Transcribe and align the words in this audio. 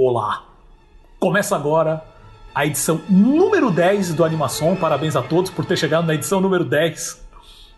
Olá! 0.00 0.44
Começa 1.18 1.56
agora 1.56 2.04
a 2.54 2.64
edição 2.64 3.00
número 3.08 3.68
10 3.68 4.14
do 4.14 4.24
Animação. 4.24 4.76
Parabéns 4.76 5.16
a 5.16 5.22
todos 5.22 5.50
por 5.50 5.64
ter 5.64 5.76
chegado 5.76 6.06
na 6.06 6.14
edição 6.14 6.40
número 6.40 6.64
10. 6.64 7.28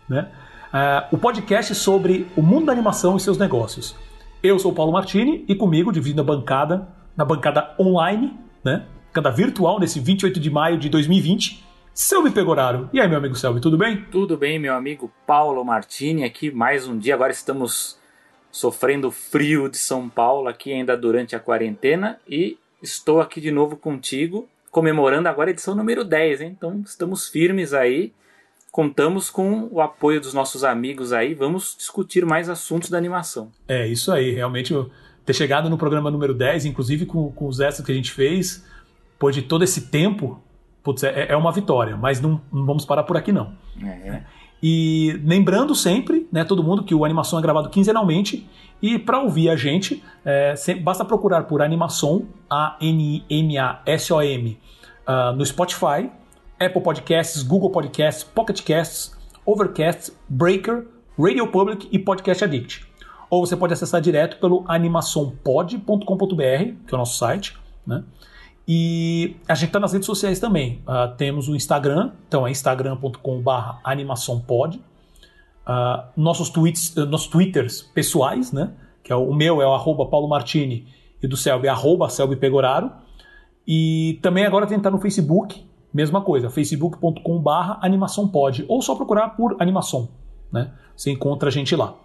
Né? 0.07 0.31
Uh, 0.71 1.15
o 1.15 1.17
podcast 1.17 1.73
sobre 1.73 2.27
o 2.37 2.43
mundo 2.43 2.67
da 2.67 2.73
animação 2.73 3.17
e 3.17 3.19
seus 3.19 3.39
negócios. 3.39 3.95
Eu 4.43 4.59
sou 4.59 4.71
o 4.71 4.75
Paulo 4.75 4.91
Martini 4.91 5.43
e 5.47 5.55
comigo, 5.55 5.91
dividindo 5.91 6.21
a 6.21 6.23
bancada, 6.23 6.87
na 7.17 7.25
bancada 7.25 7.73
online, 7.79 8.39
né? 8.63 8.85
bancada 9.07 9.35
virtual, 9.35 9.79
nesse 9.79 9.99
28 9.99 10.39
de 10.39 10.51
maio 10.51 10.77
de 10.77 10.89
2020, 10.89 11.65
Selby 11.91 12.29
Pegoraro. 12.29 12.87
E 12.93 13.01
aí, 13.01 13.07
meu 13.07 13.17
amigo 13.17 13.33
Selby, 13.33 13.59
tudo 13.59 13.79
bem? 13.79 14.05
Tudo 14.11 14.37
bem, 14.37 14.59
meu 14.59 14.75
amigo 14.75 15.11
Paulo 15.25 15.65
Martini, 15.65 16.23
aqui 16.23 16.51
mais 16.51 16.87
um 16.87 16.99
dia. 16.99 17.15
Agora 17.15 17.31
estamos 17.31 17.99
sofrendo 18.51 19.09
frio 19.09 19.69
de 19.69 19.77
São 19.77 20.09
Paulo 20.09 20.47
aqui 20.47 20.71
ainda 20.73 20.97
durante 20.97 21.35
a 21.35 21.39
quarentena 21.39 22.19
e 22.27 22.57
estou 22.81 23.21
aqui 23.21 23.39
de 23.39 23.51
novo 23.51 23.77
contigo, 23.77 24.47
comemorando 24.69 25.29
agora 25.29 25.49
a 25.49 25.53
edição 25.53 25.75
número 25.75 26.03
10, 26.03 26.41
hein? 26.41 26.55
Então 26.57 26.81
estamos 26.85 27.29
firmes 27.29 27.73
aí, 27.73 28.11
contamos 28.71 29.29
com 29.29 29.67
o 29.71 29.81
apoio 29.81 30.19
dos 30.19 30.33
nossos 30.33 30.63
amigos 30.63 31.13
aí, 31.13 31.33
vamos 31.33 31.75
discutir 31.77 32.25
mais 32.25 32.49
assuntos 32.49 32.89
da 32.89 32.97
animação. 32.97 33.51
É, 33.67 33.87
isso 33.87 34.11
aí, 34.11 34.31
realmente 34.31 34.73
ter 35.25 35.33
chegado 35.33 35.69
no 35.69 35.77
programa 35.77 36.09
número 36.09 36.33
10, 36.33 36.65
inclusive 36.65 37.05
com, 37.05 37.31
com 37.31 37.47
os 37.47 37.59
extras 37.59 37.85
que 37.85 37.91
a 37.91 37.95
gente 37.95 38.11
fez, 38.11 38.65
depois 39.13 39.35
de 39.35 39.43
todo 39.43 39.63
esse 39.63 39.89
tempo, 39.89 40.41
putz, 40.83 41.03
é, 41.03 41.27
é 41.29 41.37
uma 41.37 41.51
vitória, 41.51 41.95
mas 41.95 42.19
não, 42.19 42.41
não 42.51 42.65
vamos 42.65 42.85
parar 42.85 43.03
por 43.03 43.15
aqui 43.15 43.31
não. 43.31 43.55
É. 43.83 44.23
E 44.61 45.19
lembrando 45.25 45.73
sempre, 45.73 46.27
né, 46.31 46.43
todo 46.43 46.63
mundo, 46.63 46.83
que 46.83 46.93
o 46.93 47.03
Animação 47.03 47.39
é 47.39 47.41
gravado 47.41 47.69
quinzenalmente. 47.69 48.47
E 48.81 48.99
para 48.99 49.19
ouvir 49.19 49.49
a 49.49 49.55
gente, 49.55 50.03
é, 50.23 50.53
basta 50.81 51.03
procurar 51.05 51.43
por 51.43 51.61
Animação, 51.61 52.27
A-N-I-M-A-S-O-M, 52.49 53.29
uh, 55.07 55.33
no 55.35 55.45
Spotify, 55.45 56.09
Apple 56.59 56.81
Podcasts, 56.81 57.43
Google 57.43 57.71
Podcasts, 57.71 58.23
Pocket 58.23 58.63
Casts, 58.63 59.15
Overcast, 59.45 60.13
Breaker, 60.29 60.85
Radio 61.17 61.47
Public 61.47 61.87
e 61.91 61.99
Podcast 61.99 62.43
Addict. 62.43 62.85
Ou 63.29 63.45
você 63.45 63.55
pode 63.55 63.73
acessar 63.73 64.01
direto 64.01 64.37
pelo 64.39 64.63
animaçãopod.com.br, 64.67 66.03
que 66.35 66.93
é 66.93 66.95
o 66.95 66.97
nosso 66.97 67.17
site, 67.17 67.57
né? 67.85 68.03
E 68.67 69.35
a 69.47 69.55
gente 69.55 69.67
está 69.67 69.79
nas 69.79 69.93
redes 69.93 70.05
sociais 70.05 70.39
também. 70.39 70.81
Uh, 70.87 71.15
temos 71.17 71.47
o 71.49 71.55
Instagram, 71.55 72.11
então 72.27 72.45
é 72.45 72.51
instagram.com.br 72.51 73.51
animaçãopod. 73.83 74.77
Uh, 74.77 76.03
nossos, 76.15 76.49
tweets, 76.49 76.95
uh, 76.95 77.05
nossos 77.05 77.27
twitters 77.27 77.81
pessoais, 77.81 78.51
né? 78.51 78.71
Que 79.03 79.11
é 79.11 79.15
o, 79.15 79.29
o 79.29 79.35
meu 79.35 79.61
é 79.61 79.67
o 79.67 79.73
arroba 79.73 80.05
Paulo 80.05 80.27
Martini 80.27 80.87
e 81.21 81.27
do 81.27 81.37
Selby, 81.37 81.67
arroba 81.67 82.09
Selby 82.09 82.35
Pegoraro. 82.35 82.91
E 83.67 84.19
também 84.21 84.45
agora 84.45 84.65
tentar 84.65 84.89
no 84.89 84.99
Facebook, 84.99 85.63
mesma 85.93 86.21
coisa, 86.21 86.49
facebook.com.br 86.49 87.77
animaçãopod. 87.81 88.65
Ou 88.67 88.81
só 88.81 88.95
procurar 88.95 89.29
por 89.29 89.55
animação, 89.59 90.09
né? 90.51 90.71
Você 90.95 91.11
encontra 91.11 91.49
a 91.49 91.51
gente 91.51 91.75
lá. 91.75 91.95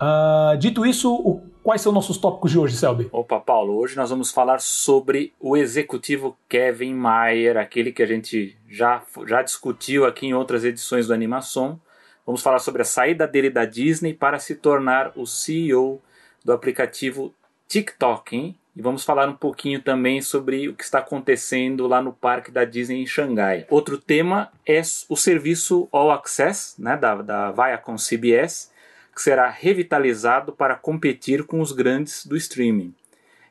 Uh, 0.00 0.56
dito 0.58 0.84
isso, 0.84 1.12
o, 1.12 1.42
quais 1.66 1.80
são 1.80 1.90
nossos 1.90 2.16
tópicos 2.16 2.52
de 2.52 2.60
hoje, 2.60 2.76
Selby? 2.76 3.08
Opa, 3.10 3.40
Paulo, 3.40 3.76
hoje 3.76 3.96
nós 3.96 4.08
vamos 4.08 4.30
falar 4.30 4.60
sobre 4.60 5.32
o 5.40 5.56
executivo 5.56 6.38
Kevin 6.48 6.94
Mayer, 6.94 7.56
aquele 7.56 7.90
que 7.90 8.04
a 8.04 8.06
gente 8.06 8.56
já, 8.68 9.02
já 9.26 9.42
discutiu 9.42 10.06
aqui 10.06 10.26
em 10.26 10.32
outras 10.32 10.64
edições 10.64 11.08
do 11.08 11.12
Animação. 11.12 11.80
Vamos 12.24 12.40
falar 12.40 12.60
sobre 12.60 12.82
a 12.82 12.84
saída 12.84 13.26
dele 13.26 13.50
da 13.50 13.64
Disney 13.64 14.14
para 14.14 14.38
se 14.38 14.54
tornar 14.54 15.10
o 15.16 15.26
CEO 15.26 16.00
do 16.44 16.52
aplicativo 16.52 17.34
TikTok, 17.66 18.36
hein? 18.36 18.56
E 18.76 18.80
vamos 18.80 19.02
falar 19.02 19.28
um 19.28 19.34
pouquinho 19.34 19.82
também 19.82 20.22
sobre 20.22 20.68
o 20.68 20.74
que 20.74 20.84
está 20.84 21.00
acontecendo 21.00 21.88
lá 21.88 22.00
no 22.00 22.12
parque 22.12 22.52
da 22.52 22.64
Disney 22.64 23.02
em 23.02 23.06
Xangai. 23.06 23.66
Outro 23.68 23.98
tema 23.98 24.52
é 24.64 24.80
o 25.08 25.16
serviço 25.16 25.88
All 25.90 26.12
Access, 26.12 26.80
né, 26.80 26.96
da, 26.96 27.16
da 27.16 27.50
Viacom 27.50 27.96
CBS, 27.96 28.70
que 29.16 29.22
será 29.22 29.48
revitalizado 29.48 30.52
para 30.52 30.76
competir 30.76 31.44
com 31.44 31.62
os 31.62 31.72
grandes 31.72 32.26
do 32.26 32.36
streaming. 32.36 32.94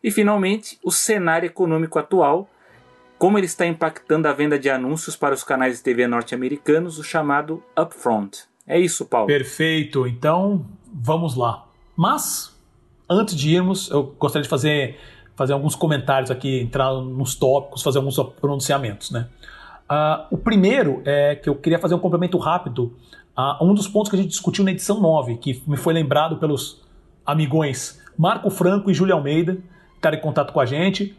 E 0.03 0.12
finalmente, 0.12 0.78
o 0.84 0.92
cenário 0.92 1.48
econômico 1.48 1.98
atual, 1.98 2.48
como 3.18 3.40
ele 3.40 3.48
está 3.48 3.66
impactando 3.66 4.28
a 4.28 4.34
venda 4.34 4.59
de 4.59 4.70
anúncios 4.70 5.16
para 5.16 5.34
os 5.34 5.44
canais 5.44 5.78
de 5.78 5.84
TV 5.84 6.06
norte-americanos, 6.06 7.00
o 7.00 7.03
chamado 7.03 7.64
upfront. 7.76 8.44
É 8.68 8.80
isso, 8.80 9.08
Paulo. 9.08 9.26
Perfeito. 9.26 10.06
Então, 10.06 10.64
vamos 10.94 11.36
lá. 11.36 11.66
Mas, 11.96 12.56
antes 13.09 13.36
de 13.36 13.56
irmos, 13.56 13.90
eu 13.90 14.03
gostaria 14.20 14.44
de 14.44 14.50
fazer, 14.50 15.00
fazer 15.36 15.53
alguns 15.53 15.74
comentários 15.74 16.30
aqui, 16.30 16.59
entrar 16.59 16.94
nos 16.94 17.34
tópicos, 17.34 17.82
fazer 17.82 17.97
alguns 17.97 18.20
pronunciamentos, 18.40 19.09
né? 19.09 19.30
Uh, 19.90 20.36
o 20.36 20.38
primeiro 20.38 21.02
é 21.06 21.36
que 21.36 21.50
eu 21.50 21.56
queria 21.56 21.80
fazer 21.80 21.96
um 21.96 22.00
complemento 22.00 22.38
rápido 22.38 22.96
a 23.35 23.63
um 23.63 23.73
dos 23.73 23.88
pontos 23.88 24.09
que 24.09 24.16
a 24.16 24.19
gente 24.19 24.29
discutiu 24.29 24.63
na 24.63 24.72
edição 24.72 25.00
9, 25.00 25.38
que 25.38 25.62
me 25.68 25.75
foi 25.75 25.94
lembrado 25.94 26.38
pelos 26.38 26.81
amigões 27.25 28.01
Marco 28.18 28.50
Franco 28.50 28.90
e 28.90 28.94
Júlio 28.94 29.13
Almeida, 29.13 29.57
estarem 29.96 30.19
em 30.19 30.22
contato 30.22 30.53
com 30.53 30.59
a 30.59 30.66
gente. 30.66 31.16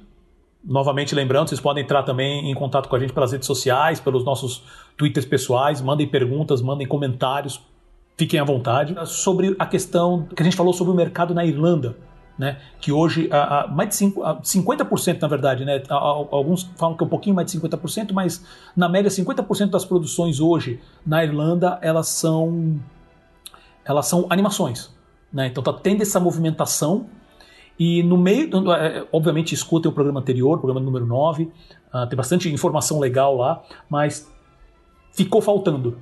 Novamente 0.64 1.14
lembrando, 1.14 1.48
vocês 1.48 1.60
podem 1.60 1.84
entrar 1.84 2.02
também 2.02 2.50
em 2.50 2.54
contato 2.54 2.88
com 2.88 2.96
a 2.96 2.98
gente 2.98 3.12
pelas 3.12 3.32
redes 3.32 3.46
sociais, 3.46 4.00
pelos 4.00 4.24
nossos 4.24 4.64
twitters 4.96 5.26
pessoais, 5.26 5.80
mandem 5.80 6.08
perguntas, 6.08 6.62
mandem 6.62 6.86
comentários, 6.86 7.60
fiquem 8.16 8.40
à 8.40 8.44
vontade. 8.44 8.96
Sobre 9.06 9.54
a 9.58 9.66
questão 9.66 10.26
que 10.34 10.42
a 10.42 10.44
gente 10.44 10.56
falou 10.56 10.72
sobre 10.72 10.92
o 10.92 10.96
mercado 10.96 11.34
na 11.34 11.44
Irlanda 11.44 11.96
né? 12.38 12.58
que 12.80 12.92
hoje 12.92 13.28
a, 13.30 13.60
a, 13.60 13.68
mais 13.68 13.90
de 13.90 13.94
5, 13.96 14.22
a 14.22 14.36
50% 14.40 15.20
na 15.20 15.28
verdade, 15.28 15.64
né? 15.64 15.82
A, 15.88 15.94
alguns 15.94 16.64
falam 16.76 16.96
que 16.96 17.02
é 17.02 17.06
um 17.06 17.08
pouquinho 17.08 17.34
mais 17.34 17.50
de 17.50 17.58
50%, 17.58 18.12
mas 18.12 18.44
na 18.76 18.88
média 18.88 19.10
50% 19.10 19.70
das 19.70 19.84
produções 19.84 20.40
hoje 20.40 20.80
na 21.04 21.24
Irlanda 21.24 21.78
elas 21.80 22.08
são 22.08 22.78
elas 23.84 24.06
são 24.06 24.26
animações, 24.28 24.90
né? 25.32 25.46
Então 25.46 25.62
tá 25.62 25.72
tendo 25.72 26.02
essa 26.02 26.20
movimentação 26.20 27.06
e 27.78 28.02
no 28.02 28.16
meio, 28.16 28.48
é, 28.72 29.06
obviamente 29.12 29.54
escutem 29.54 29.90
o 29.90 29.94
programa 29.94 30.20
anterior, 30.20 30.58
programa 30.58 30.80
número 30.80 31.04
9, 31.04 31.44
uh, 31.44 31.50
ah, 31.92 32.06
tem 32.06 32.16
bastante 32.16 32.50
informação 32.50 32.98
legal 32.98 33.36
lá, 33.36 33.62
mas 33.88 34.30
ficou 35.12 35.42
faltando. 35.42 35.98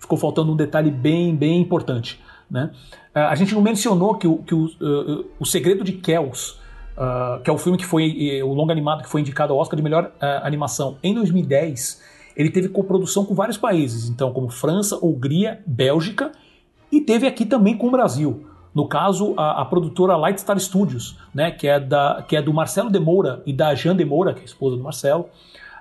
Ficou 0.00 0.16
faltando 0.16 0.52
um 0.52 0.56
detalhe 0.56 0.90
bem, 0.90 1.34
bem 1.36 1.60
importante. 1.60 2.22
Né? 2.50 2.70
Uh, 3.14 3.18
a 3.18 3.34
gente 3.34 3.54
não 3.54 3.62
mencionou 3.62 4.14
que 4.16 4.26
o, 4.26 4.38
que 4.38 4.54
o, 4.54 4.66
uh, 4.66 5.24
o 5.38 5.46
Segredo 5.46 5.82
de 5.82 5.92
Kells, 5.92 6.56
uh, 6.96 7.40
que 7.42 7.50
é 7.50 7.52
o 7.52 7.58
filme 7.58 7.78
que 7.78 7.86
foi 7.86 8.42
o 8.42 8.52
longa 8.52 8.72
animado 8.72 9.02
que 9.02 9.08
foi 9.08 9.20
indicado 9.20 9.52
ao 9.52 9.58
Oscar 9.58 9.76
de 9.76 9.82
melhor 9.82 10.12
animação 10.42 10.98
em 11.02 11.14
2010, 11.14 12.02
ele 12.36 12.50
teve 12.50 12.68
coprodução 12.68 13.24
com 13.24 13.34
vários 13.34 13.56
países, 13.56 14.08
então 14.08 14.32
como 14.32 14.48
França, 14.48 14.98
Hungria, 15.04 15.62
Bélgica 15.66 16.32
e 16.90 17.00
teve 17.00 17.26
aqui 17.26 17.46
também 17.46 17.76
com 17.76 17.88
o 17.88 17.90
Brasil. 17.90 18.46
No 18.74 18.88
caso, 18.88 19.34
a, 19.36 19.62
a 19.62 19.64
produtora 19.64 20.16
Light 20.16 20.40
Star 20.40 20.58
Studios, 20.58 21.16
né, 21.32 21.52
que, 21.52 21.68
é 21.68 21.78
da, 21.78 22.24
que 22.26 22.36
é 22.36 22.42
do 22.42 22.52
Marcelo 22.52 22.90
de 22.90 22.98
Moura 22.98 23.40
e 23.46 23.52
da 23.52 23.72
Jean 23.74 23.96
de 23.96 24.04
Moura, 24.04 24.34
que 24.34 24.40
é 24.40 24.42
a 24.42 24.46
esposa 24.46 24.76
do 24.76 24.82
Marcelo, 24.82 25.28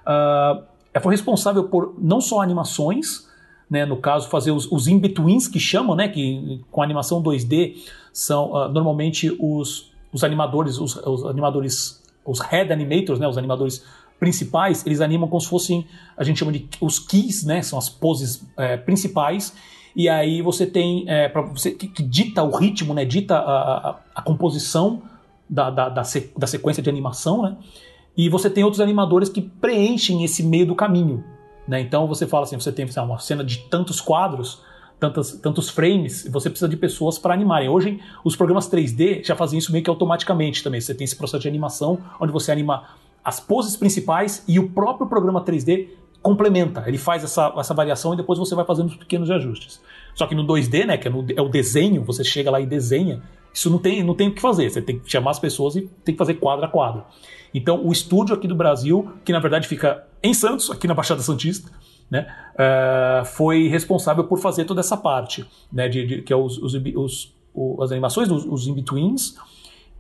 uh, 0.06 0.63
foi 1.01 1.13
responsável 1.13 1.63
por 1.63 1.95
não 1.97 2.22
só 2.22 2.41
animações, 2.41 3.28
né, 3.73 3.88
no 3.88 3.97
caso, 3.97 4.29
fazer 4.29 4.51
os, 4.51 4.72
os 4.72 4.88
in-betweens 4.88 5.47
que 5.47 5.59
chamam, 5.59 5.95
né, 5.95 6.07
que 6.07 6.61
com 6.69 6.84
animação 6.84 7.23
2D 7.23 7.75
são 8.13 8.51
uh, 8.51 8.69
normalmente 8.69 9.35
os, 9.39 9.91
os 10.13 10.23
animadores, 10.23 10.78
os, 10.78 10.95
os, 10.95 11.25
animadores, 11.25 12.03
os 12.23 12.39
head 12.39 12.72
animators, 12.72 13.19
né, 13.19 13.28
os 13.28 13.35
animadores 13.35 13.83
principais, 14.19 14.85
eles 14.85 15.01
animam 15.01 15.28
como 15.28 15.41
se 15.41 15.50
fossem, 15.50 15.88
a 16.16 16.23
gente 16.23 16.38
chama 16.38 16.51
de 16.51 16.69
os 16.79 17.00
keys, 17.00 17.44
né, 17.44 17.63
são 17.63 17.79
as 17.79 17.89
poses 17.89 18.45
é, 18.56 18.78
principais, 18.78 19.56
e 19.95 20.07
aí 20.07 20.44
você 20.44 20.67
tem, 20.67 21.06
é, 21.07 21.28
você 21.51 21.72
que, 21.72 21.88
que, 21.88 22.03
dita 22.03 22.44
o 22.44 22.56
ritmo, 22.56 22.94
né, 22.94 23.03
dita 23.03 23.39
a, 23.39 23.89
a, 23.89 24.00
a 24.13 24.22
composição 24.22 25.01
da, 25.50 25.72
da, 25.72 25.89
da, 25.89 26.03
da 26.38 26.47
sequência 26.47 26.83
de 26.83 26.91
animação, 26.91 27.41
né, 27.41 27.57
e 28.15 28.30
você 28.30 28.51
tem 28.51 28.63
outros 28.63 28.81
animadores 28.81 29.30
que 29.30 29.42
preenchem 29.42 30.24
esse 30.24 30.44
meio 30.44 30.68
do 30.68 30.75
caminho, 30.75 31.24
né? 31.68 31.80
Então 31.81 32.07
você 32.07 32.27
fala 32.27 32.44
assim, 32.44 32.60
você 32.60 32.71
tem 32.71 32.88
lá, 32.95 33.04
uma 33.04 33.19
cena 33.19 33.44
de 33.44 33.60
tantos 33.69 34.01
quadros, 34.01 34.62
tantos, 35.00 35.31
tantos 35.33 35.69
frames, 35.69 36.27
você 36.30 36.50
precisa 36.50 36.69
de 36.69 36.77
pessoas 36.77 37.18
para 37.18 37.33
animarem. 37.33 37.69
Hoje 37.69 38.00
os 38.24 38.36
programas 38.36 38.69
3D 38.69 39.24
já 39.25 39.36
fazem 39.36 39.60
isso 39.60 39.71
meio 39.71 39.83
que 39.83 39.89
automaticamente 39.89 40.63
também. 40.63 40.80
Você 40.80 40.94
tem 40.94 41.06
esse 41.06 41.15
processo 41.15 41.42
de 41.42 41.48
animação 41.48 42.00
onde 42.19 42.31
você 42.31 42.51
anima 42.51 42.83
as 43.24 43.39
poses 43.39 43.75
principais 43.75 44.44
e 44.48 44.60
o 44.60 44.69
próprio 44.69 45.07
programa 45.07 45.44
3D 45.44 45.88
complementa. 46.21 46.83
Ele 46.88 46.98
faz 46.98 47.24
essa, 47.24 47.54
essa 47.57 47.74
variação 47.74 48.13
e 48.13 48.18
depois 48.18 48.39
você 48.39 48.56
vai 48.56 48.65
fazendo 48.65 48.88
os 48.88 48.95
pequenos 48.95 49.30
ajustes. 49.30 49.81
Só 50.15 50.25
que 50.25 50.33
no 50.33 50.45
2D, 50.45 50.86
né, 50.86 50.98
que 50.98 51.07
é, 51.07 51.12
no, 51.12 51.25
é 51.36 51.42
o 51.42 51.50
desenho, 51.50 52.04
você 52.04 52.24
chega 52.24 52.50
lá 52.50 52.62
e 52.62 52.65
desenha, 52.65 53.21
isso 53.53 53.69
não 53.69 53.77
tem, 53.77 54.03
não 54.03 54.15
tem 54.15 54.29
o 54.29 54.33
que 54.33 54.41
fazer. 54.41 54.69
Você 54.69 54.81
tem 54.81 55.00
que 55.00 55.09
chamar 55.09 55.31
as 55.31 55.39
pessoas 55.39 55.75
e 55.75 55.81
tem 56.03 56.15
que 56.15 56.17
fazer 56.17 56.35
quadro 56.35 56.65
a 56.65 56.67
quadro. 56.67 57.03
Então, 57.53 57.85
o 57.85 57.91
estúdio 57.91 58.35
aqui 58.35 58.47
do 58.47 58.55
Brasil, 58.55 59.11
que 59.23 59.31
na 59.31 59.39
verdade 59.39 59.67
fica 59.67 60.07
em 60.23 60.33
Santos, 60.33 60.71
aqui 60.71 60.88
na 60.88 60.94
Baixada 60.94 61.21
Santista, 61.21 61.69
né, 62.09 62.27
uh, 62.53 63.25
foi 63.25 63.67
responsável 63.67 64.23
por 64.23 64.39
fazer 64.39 64.65
toda 64.65 64.79
essa 64.79 64.97
parte, 64.97 65.45
né, 65.71 65.88
de, 65.88 66.05
de 66.05 66.21
que 66.21 66.33
é 66.33 66.35
os, 66.35 66.57
os, 66.57 66.73
os, 66.73 67.33
as 67.81 67.91
animações, 67.91 68.31
os, 68.31 68.45
os 68.45 68.67
in-betweens, 68.67 69.35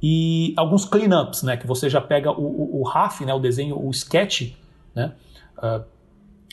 e 0.01 0.53
alguns 0.57 0.85
cleanups, 0.85 1.43
né, 1.43 1.55
que 1.55 1.67
você 1.67 1.89
já 1.89 2.01
pega 2.01 2.31
o, 2.31 2.43
o, 2.43 2.81
o 2.81 2.83
RAF, 2.83 3.23
né, 3.23 3.33
o 3.33 3.39
desenho, 3.39 3.79
o 3.79 3.89
sketch, 3.91 4.53
né, 4.95 5.13
uh, 5.57 5.83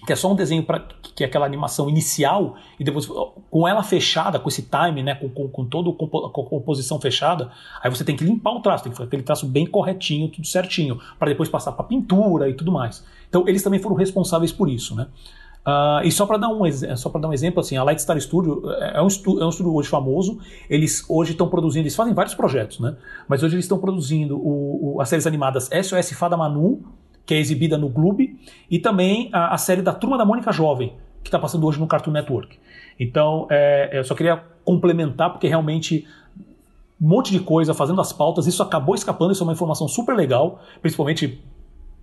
que 0.07 0.13
é 0.13 0.17
só 0.17 0.33
um 0.33 0.35
desenho 0.35 0.63
para 0.63 0.81
que 1.15 1.25
é 1.25 1.27
aquela 1.27 1.45
animação 1.45 1.89
inicial 1.89 2.57
e 2.79 2.85
depois 2.85 3.07
com 3.51 3.69
ela 3.69 3.83
fechada, 3.83 4.39
com 4.39 4.49
esse 4.49 4.63
time, 4.63 5.03
né, 5.03 5.15
com, 5.15 5.29
com, 5.29 5.49
com 5.49 5.65
toda 5.65 5.91
a 5.91 6.31
composição 6.31 7.01
fechada, 7.01 7.51
aí 7.83 7.91
você 7.91 8.05
tem 8.05 8.17
que 8.17 8.25
limpar 8.25 8.53
o 8.53 8.61
traço, 8.61 8.85
tem 8.85 8.93
que 8.93 8.97
fazer 8.97 9.09
aquele 9.09 9.23
traço 9.23 9.47
bem 9.47 9.67
corretinho, 9.67 10.29
tudo 10.29 10.47
certinho, 10.47 10.99
para 11.19 11.29
depois 11.29 11.49
passar 11.49 11.73
para 11.73 11.85
pintura 11.85 12.49
e 12.49 12.55
tudo 12.55 12.73
mais. 12.73 13.05
Então 13.29 13.47
eles 13.47 13.63
também 13.63 13.81
foram 13.81 13.97
responsáveis 13.97 14.53
por 14.53 14.69
isso, 14.69 14.95
né? 14.95 15.07
Uh, 15.61 16.01
e 16.05 16.11
só 16.11 16.25
para 16.25 16.39
dar 16.39 16.49
um 16.49 16.63
só 16.97 17.11
para 17.11 17.21
dar 17.21 17.29
um 17.29 17.35
exemplo 17.35 17.61
assim, 17.61 17.77
a 17.77 17.83
Light 17.83 18.01
Star 18.01 18.19
Studio 18.19 18.63
é, 18.73 18.97
é 18.97 19.03
um, 19.03 19.09
é 19.41 19.45
um 19.45 19.49
estúdio 19.51 19.75
hoje 19.75 19.89
famoso. 19.89 20.39
Eles 20.71 21.05
hoje 21.09 21.33
estão 21.33 21.49
produzindo, 21.49 21.83
eles 21.83 21.95
fazem 21.95 22.15
vários 22.15 22.35
projetos, 22.35 22.81
né? 22.81 22.97
Mas 23.29 23.43
hoje 23.43 23.57
eles 23.57 23.67
estão 23.67 23.79
produzindo 23.79 24.39
o, 24.39 24.97
o, 24.97 25.01
as 25.03 25.09
séries 25.09 25.27
animadas 25.27 25.69
SOS 25.69 26.13
Fada 26.13 26.37
Manu 26.37 26.83
que 27.25 27.35
é 27.35 27.39
exibida 27.39 27.79
no 27.79 27.91
Clube, 27.91 28.39
e 28.71 28.79
também 28.79 29.29
a, 29.33 29.55
a 29.55 29.59
série 29.59 29.83
da 29.83 29.93
Turma 29.93 30.19
da 30.19 30.25
Mônica 30.25 30.53
Jovem, 30.53 30.95
que 31.23 31.29
está 31.29 31.39
passando 31.39 31.67
hoje 31.67 31.79
no 31.79 31.87
Cartoon 31.87 32.13
Network. 32.13 32.59
Então, 32.99 33.47
é, 33.51 33.91
eu 33.93 34.05
só 34.05 34.15
queria 34.15 34.43
complementar, 34.65 35.31
porque 35.31 35.49
realmente 35.49 36.07
um 37.01 37.09
monte 37.09 37.33
de 37.33 37.41
coisa 37.41 37.73
fazendo 37.73 38.01
as 38.01 38.13
pautas, 38.13 38.47
isso 38.47 38.63
acabou 38.63 38.95
escapando, 38.95 39.33
isso 39.33 39.43
é 39.43 39.47
uma 39.47 39.55
informação 39.55 39.89
super 39.89 40.15
legal, 40.15 40.61
principalmente 40.83 41.43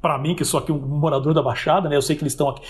para 0.01 0.17
mim, 0.17 0.35
que 0.35 0.45
sou 0.45 0.59
aqui 0.59 0.71
um 0.71 0.79
morador 0.79 1.33
da 1.33 1.41
Baixada, 1.41 1.89
né? 1.89 1.95
Eu 1.95 2.01
sei 2.01 2.15
que 2.15 2.23
eles 2.23 2.33
estão 2.33 2.49
aqui. 2.49 2.61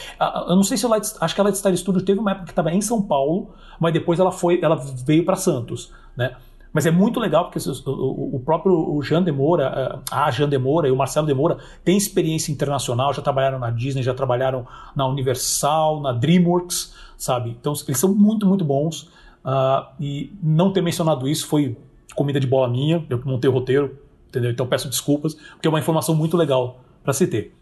Eu 0.48 0.56
não 0.56 0.64
sei 0.64 0.78
se 0.78 0.86
a 0.86 0.90
Light, 0.90 1.08
acho 1.20 1.36
que 1.36 1.42
a 1.42 1.44
Light 1.44 1.58
Star 1.58 1.76
Studio 1.76 2.02
teve 2.02 2.20
uma 2.20 2.32
época 2.32 2.46
que 2.46 2.52
estava 2.52 2.72
em 2.72 2.82
São 2.82 3.02
Paulo, 3.02 3.54
mas 3.80 3.94
depois 3.94 4.20
ela 4.20 4.32
foi, 4.32 4.60
ela 4.62 4.76
veio 4.76 5.26
para 5.26 5.36
Santos, 5.36 5.92
né? 6.16 6.36
Mas 6.74 6.86
é 6.86 6.92
muito 6.92 7.20
legal 7.20 7.50
porque 7.50 7.60
o 7.86 8.40
próprio 8.44 9.02
Jean 9.02 9.24
Demora, 9.24 10.02
a 10.12 10.30
Jean 10.32 10.50
Demora 10.50 10.88
e 10.88 10.92
o 10.92 10.96
Marcelo 10.96 11.26
Demora 11.26 11.58
têm 11.84 11.98
experiência 11.98 12.52
internacional, 12.52 13.14
já 13.14 13.22
trabalharam 13.22 13.58
na 13.58 13.72
Disney, 13.72 14.04
já 14.04 14.14
trabalharam 14.14 14.68
na 14.96 15.08
Universal, 15.08 16.02
na 16.02 16.12
DreamWorks, 16.12 16.94
sabe? 17.18 17.56
Então 17.60 17.74
eles 17.88 18.00
são 18.00 18.14
muito, 18.14 18.46
muito 18.46 18.64
bons. 18.64 19.10
Uh, 19.44 19.88
e 20.00 20.34
não 20.44 20.74
ter 20.74 20.82
mencionado 20.82 21.28
isso 21.28 21.48
foi 21.48 21.78
comida 22.16 22.40
de 22.40 22.48
bola 22.48 22.68
minha, 22.68 23.06
eu 23.10 23.22
montei 23.24 23.50
o 23.50 23.54
roteiro, 23.54 23.98
entendeu? 24.28 24.52
Então 24.52 24.68
peço 24.68 24.90
desculpas, 24.90 25.36
porque 25.36 25.68
é 25.68 25.70
uma 25.70 25.80
informação 25.80 26.14
muito 26.16 26.36
legal 26.36 26.82
para 27.04 27.14
se 27.14 27.28
ter. 27.28 27.54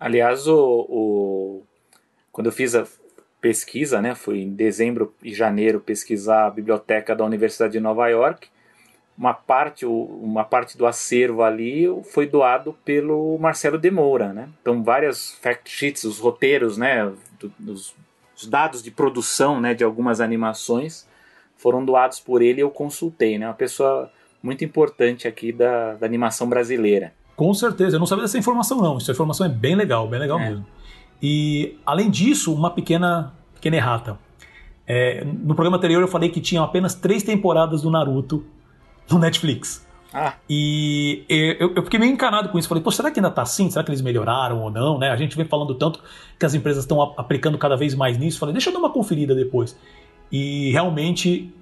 Aliás, 0.00 0.46
o, 0.46 0.86
o, 0.88 1.62
quando 2.32 2.46
eu 2.46 2.52
fiz 2.52 2.74
a 2.74 2.86
pesquisa, 3.40 4.00
né, 4.00 4.14
fui 4.14 4.40
em 4.40 4.54
dezembro 4.54 5.14
e 5.22 5.34
janeiro 5.34 5.80
pesquisar 5.80 6.46
a 6.46 6.50
biblioteca 6.50 7.14
da 7.14 7.24
Universidade 7.24 7.74
de 7.74 7.80
Nova 7.80 8.08
York, 8.08 8.48
uma 9.16 9.32
parte, 9.32 9.86
uma 9.86 10.44
parte 10.44 10.76
do 10.76 10.86
acervo 10.86 11.42
ali 11.42 11.86
foi 12.12 12.26
doado 12.26 12.74
pelo 12.84 13.38
Marcelo 13.38 13.78
de 13.78 13.90
Moura, 13.90 14.32
né? 14.32 14.48
Então 14.60 14.82
várias 14.82 15.32
fact 15.40 15.70
sheets, 15.70 16.04
os 16.04 16.18
roteiros, 16.18 16.76
né, 16.76 17.10
os, 17.66 17.94
os 18.36 18.46
dados 18.46 18.82
de 18.82 18.90
produção, 18.90 19.60
né, 19.60 19.72
de 19.72 19.84
algumas 19.84 20.20
animações 20.20 21.06
foram 21.56 21.84
doados 21.84 22.18
por 22.18 22.42
ele 22.42 22.60
e 22.60 22.62
eu 22.62 22.70
consultei, 22.70 23.38
né? 23.38 23.46
Uma 23.46 23.54
pessoa 23.54 24.10
muito 24.42 24.64
importante 24.64 25.28
aqui 25.28 25.52
da, 25.52 25.94
da 25.94 26.06
animação 26.06 26.48
brasileira. 26.48 27.12
Com 27.36 27.54
certeza, 27.54 27.96
eu 27.96 28.00
não 28.00 28.06
sabia 28.06 28.22
dessa 28.22 28.38
informação 28.38 28.80
não. 28.80 28.96
Essa 28.96 29.12
informação 29.12 29.46
é 29.46 29.48
bem 29.48 29.74
legal, 29.76 30.08
bem 30.08 30.20
legal 30.20 30.38
é. 30.40 30.50
mesmo. 30.50 30.66
E 31.22 31.78
além 31.86 32.10
disso, 32.10 32.52
uma 32.52 32.70
pequena 32.70 33.32
pequena 33.54 33.76
errata. 33.76 34.18
É, 34.86 35.24
no 35.24 35.54
programa 35.54 35.78
anterior 35.78 36.02
eu 36.02 36.08
falei 36.08 36.28
que 36.28 36.40
tinha 36.40 36.60
apenas 36.60 36.94
três 36.94 37.22
temporadas 37.22 37.80
do 37.80 37.90
Naruto 37.90 38.44
no 39.10 39.18
Netflix. 39.18 39.84
Ah. 40.12 40.34
E 40.48 41.24
eu, 41.28 41.74
eu, 41.74 41.82
fiquei 41.82 41.98
meio 41.98 42.12
encanado 42.12 42.48
com 42.48 42.56
isso. 42.56 42.68
Falei, 42.68 42.82
pô, 42.82 42.92
será 42.92 43.10
que 43.10 43.18
ainda 43.18 43.32
tá 43.32 43.42
assim? 43.42 43.68
Será 43.68 43.84
que 43.84 43.90
eles 43.90 44.00
melhoraram 44.00 44.62
ou 44.62 44.70
não? 44.70 44.96
Né? 44.96 45.10
A 45.10 45.16
gente 45.16 45.36
vem 45.36 45.44
falando 45.44 45.74
tanto 45.74 46.00
que 46.38 46.46
as 46.46 46.54
empresas 46.54 46.84
estão 46.84 47.02
aplicando 47.02 47.58
cada 47.58 47.76
vez 47.76 47.96
mais 47.96 48.16
nisso. 48.16 48.38
Falei, 48.38 48.52
deixa 48.52 48.70
eu 48.70 48.72
dar 48.72 48.78
uma 48.78 48.92
conferida 48.92 49.34
depois. 49.34 49.76
E 50.30 50.70
realmente 50.70 51.52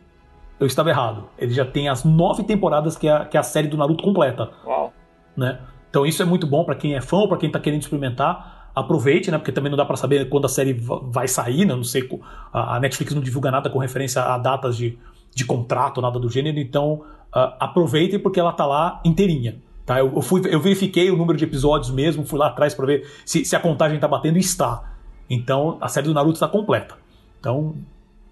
eu 0.60 0.66
estava 0.66 0.90
errado. 0.90 1.24
Ele 1.38 1.54
já 1.54 1.64
tem 1.64 1.88
as 1.88 2.04
nove 2.04 2.44
temporadas 2.44 2.94
que 2.94 3.08
é, 3.08 3.24
que 3.24 3.38
a 3.38 3.42
série 3.42 3.68
do 3.68 3.76
Naruto 3.78 4.04
completa. 4.04 4.50
Uau. 4.66 4.92
Né? 5.34 5.58
Então 5.88 6.04
isso 6.04 6.22
é 6.22 6.26
muito 6.26 6.46
bom 6.46 6.62
para 6.62 6.74
quem 6.74 6.94
é 6.94 7.00
fã 7.00 7.16
ou 7.16 7.28
para 7.28 7.38
quem 7.38 7.50
tá 7.50 7.58
querendo 7.58 7.80
experimentar. 7.80 8.70
Aproveite, 8.74 9.30
né? 9.30 9.38
Porque 9.38 9.52
também 9.52 9.70
não 9.70 9.76
dá 9.76 9.84
para 9.84 9.96
saber 9.96 10.28
quando 10.28 10.44
a 10.44 10.48
série 10.48 10.72
vai 10.74 11.26
sair, 11.26 11.64
né? 11.64 11.74
Não 11.74 11.84
sei, 11.84 12.08
a 12.52 12.80
Netflix 12.80 13.14
não 13.14 13.20
divulga 13.20 13.50
nada 13.50 13.68
com 13.68 13.78
referência 13.78 14.22
a 14.22 14.38
datas 14.38 14.76
de, 14.76 14.98
de 15.34 15.44
contrato, 15.44 16.00
nada 16.00 16.18
do 16.18 16.28
gênero. 16.30 16.58
Então 16.58 17.02
uh, 17.34 17.54
aproveitem 17.58 18.18
porque 18.18 18.38
ela 18.38 18.52
tá 18.52 18.66
lá 18.66 19.00
inteirinha. 19.04 19.60
Tá? 19.84 19.98
Eu, 19.98 20.12
eu, 20.14 20.22
fui, 20.22 20.40
eu 20.44 20.60
verifiquei 20.60 21.10
o 21.10 21.16
número 21.16 21.36
de 21.36 21.44
episódios 21.44 21.90
mesmo, 21.90 22.24
fui 22.24 22.38
lá 22.38 22.48
atrás 22.48 22.74
para 22.74 22.86
ver 22.86 23.10
se, 23.24 23.44
se, 23.44 23.56
a 23.56 23.60
contagem 23.60 23.98
tá 23.98 24.06
batendo 24.06 24.36
e 24.36 24.40
está. 24.40 24.94
Então 25.28 25.78
a 25.80 25.88
série 25.88 26.06
do 26.06 26.14
Naruto 26.14 26.34
está 26.34 26.48
completa. 26.48 26.96
Então, 27.40 27.74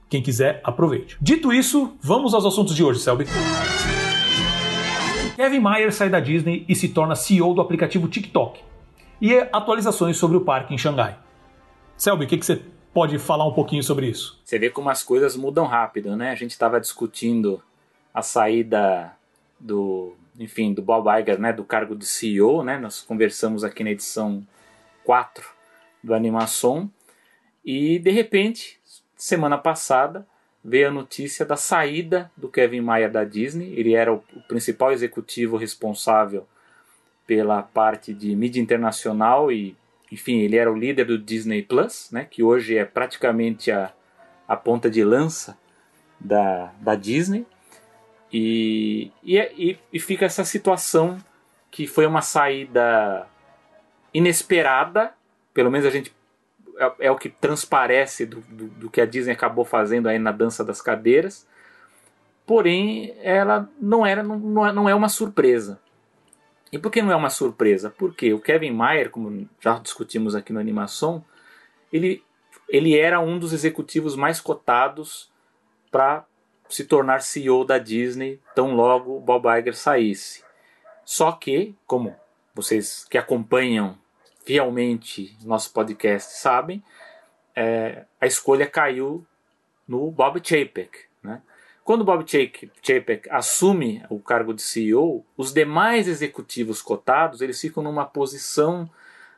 quem 0.08 0.22
quiser, 0.22 0.60
aproveite. 0.62 1.16
Dito 1.20 1.52
isso, 1.52 1.96
vamos 2.00 2.34
aos 2.34 2.44
assuntos 2.44 2.74
de 2.74 2.84
hoje, 2.84 3.00
Selby. 3.00 3.26
Kevin 5.34 5.60
Mayer 5.60 5.92
sai 5.92 6.08
da 6.08 6.20
Disney 6.20 6.64
e 6.68 6.74
se 6.74 6.88
torna 6.88 7.16
CEO 7.16 7.54
do 7.54 7.60
aplicativo 7.60 8.06
TikTok. 8.06 8.60
E 9.20 9.34
atualizações 9.52 10.16
sobre 10.16 10.36
o 10.36 10.42
parque 10.42 10.74
em 10.74 10.78
Xangai. 10.78 11.18
Selby, 11.96 12.24
o 12.24 12.28
que, 12.28 12.38
que 12.38 12.46
você 12.46 12.62
pode 12.92 13.18
falar 13.18 13.46
um 13.46 13.52
pouquinho 13.52 13.82
sobre 13.82 14.06
isso? 14.06 14.38
Você 14.44 14.58
vê 14.58 14.70
como 14.70 14.90
as 14.90 15.02
coisas 15.02 15.36
mudam 15.36 15.66
rápido, 15.66 16.16
né? 16.16 16.30
A 16.30 16.34
gente 16.34 16.50
estava 16.50 16.80
discutindo 16.80 17.62
a 18.12 18.22
saída 18.22 19.16
do, 19.58 20.14
enfim, 20.38 20.72
do 20.72 20.82
Bob 20.82 21.08
Iger, 21.20 21.38
né, 21.38 21.52
do 21.52 21.64
cargo 21.64 21.94
de 21.94 22.06
CEO, 22.06 22.62
né? 22.62 22.78
Nós 22.78 23.02
conversamos 23.02 23.62
aqui 23.62 23.84
na 23.84 23.90
edição 23.90 24.46
4 25.04 25.46
do 26.02 26.14
Animação 26.14 26.90
e 27.64 27.98
de 27.98 28.10
repente, 28.10 28.78
semana 29.16 29.58
passada, 29.58 30.26
veio 30.64 30.88
a 30.88 30.92
notícia 30.92 31.44
da 31.44 31.56
saída 31.56 32.30
do 32.36 32.48
Kevin 32.48 32.80
Mayer 32.80 33.10
da 33.10 33.24
Disney. 33.24 33.72
Ele 33.76 33.94
era 33.94 34.12
o 34.12 34.22
principal 34.48 34.92
executivo 34.92 35.56
responsável 35.56 36.46
pela 37.26 37.62
parte 37.62 38.12
de 38.12 38.34
mídia 38.34 38.60
internacional 38.60 39.52
e, 39.52 39.76
enfim, 40.10 40.40
ele 40.40 40.56
era 40.56 40.70
o 40.70 40.76
líder 40.76 41.04
do 41.04 41.18
Disney 41.18 41.62
Plus, 41.62 42.10
né, 42.10 42.26
que 42.28 42.42
hoje 42.42 42.76
é 42.76 42.84
praticamente 42.84 43.70
a, 43.70 43.92
a 44.48 44.56
ponta 44.56 44.90
de 44.90 45.04
lança 45.04 45.56
da, 46.18 46.72
da 46.80 46.94
Disney. 46.94 47.46
E, 48.32 49.10
e, 49.24 49.78
e 49.92 49.98
fica 49.98 50.24
essa 50.24 50.44
situação 50.44 51.18
que 51.70 51.86
foi 51.86 52.06
uma 52.06 52.22
saída 52.22 53.26
inesperada, 54.12 55.12
pelo 55.52 55.70
menos 55.70 55.86
a 55.86 55.90
gente 55.90 56.14
é, 56.78 57.06
é 57.06 57.10
o 57.10 57.16
que 57.16 57.28
transparece 57.28 58.26
do, 58.26 58.40
do, 58.40 58.68
do, 58.68 58.90
que 58.90 59.00
a 59.00 59.06
Disney 59.06 59.32
acabou 59.32 59.64
fazendo 59.64 60.08
aí 60.08 60.18
na 60.18 60.32
dança 60.32 60.64
das 60.64 60.80
cadeiras. 60.80 61.46
Porém, 62.46 63.14
ela 63.20 63.68
não 63.80 64.04
era 64.04 64.22
não, 64.22 64.66
é, 64.66 64.72
não 64.72 64.88
é 64.88 64.94
uma 64.94 65.08
surpresa. 65.08 65.80
E 66.72 66.78
por 66.78 66.90
que 66.90 67.02
não 67.02 67.12
é 67.12 67.16
uma 67.16 67.30
surpresa? 67.30 67.90
Porque 67.90 68.32
o 68.32 68.40
Kevin 68.40 68.70
Mayer, 68.70 69.10
como 69.10 69.48
já 69.60 69.78
discutimos 69.78 70.34
aqui 70.34 70.52
no 70.52 70.60
Animação, 70.60 71.24
ele, 71.92 72.24
ele 72.68 72.96
era 72.96 73.20
um 73.20 73.38
dos 73.38 73.52
executivos 73.52 74.14
mais 74.16 74.40
cotados 74.40 75.30
para 75.90 76.24
se 76.70 76.84
tornar 76.84 77.22
CEO 77.22 77.64
da 77.64 77.78
Disney 77.78 78.40
tão 78.54 78.74
logo 78.74 79.20
Bob 79.20 79.46
Iger 79.58 79.76
saísse. 79.76 80.44
Só 81.04 81.32
que, 81.32 81.74
como 81.86 82.16
vocês 82.54 83.04
que 83.04 83.18
acompanham 83.18 83.98
fielmente 84.44 85.36
nosso 85.44 85.72
podcast 85.72 86.38
sabem, 86.38 86.82
é, 87.54 88.04
a 88.20 88.26
escolha 88.26 88.66
caiu 88.66 89.26
no 89.86 90.10
Bob 90.10 90.40
Chapek. 90.42 90.90
Né? 91.22 91.42
Quando 91.84 92.04
Bob 92.04 92.24
Chapek 92.26 93.28
assume 93.28 94.04
o 94.08 94.20
cargo 94.20 94.54
de 94.54 94.62
CEO, 94.62 95.24
os 95.36 95.52
demais 95.52 96.06
executivos 96.06 96.80
cotados 96.80 97.40
eles 97.40 97.60
ficam 97.60 97.82
numa 97.82 98.04
posição 98.04 98.88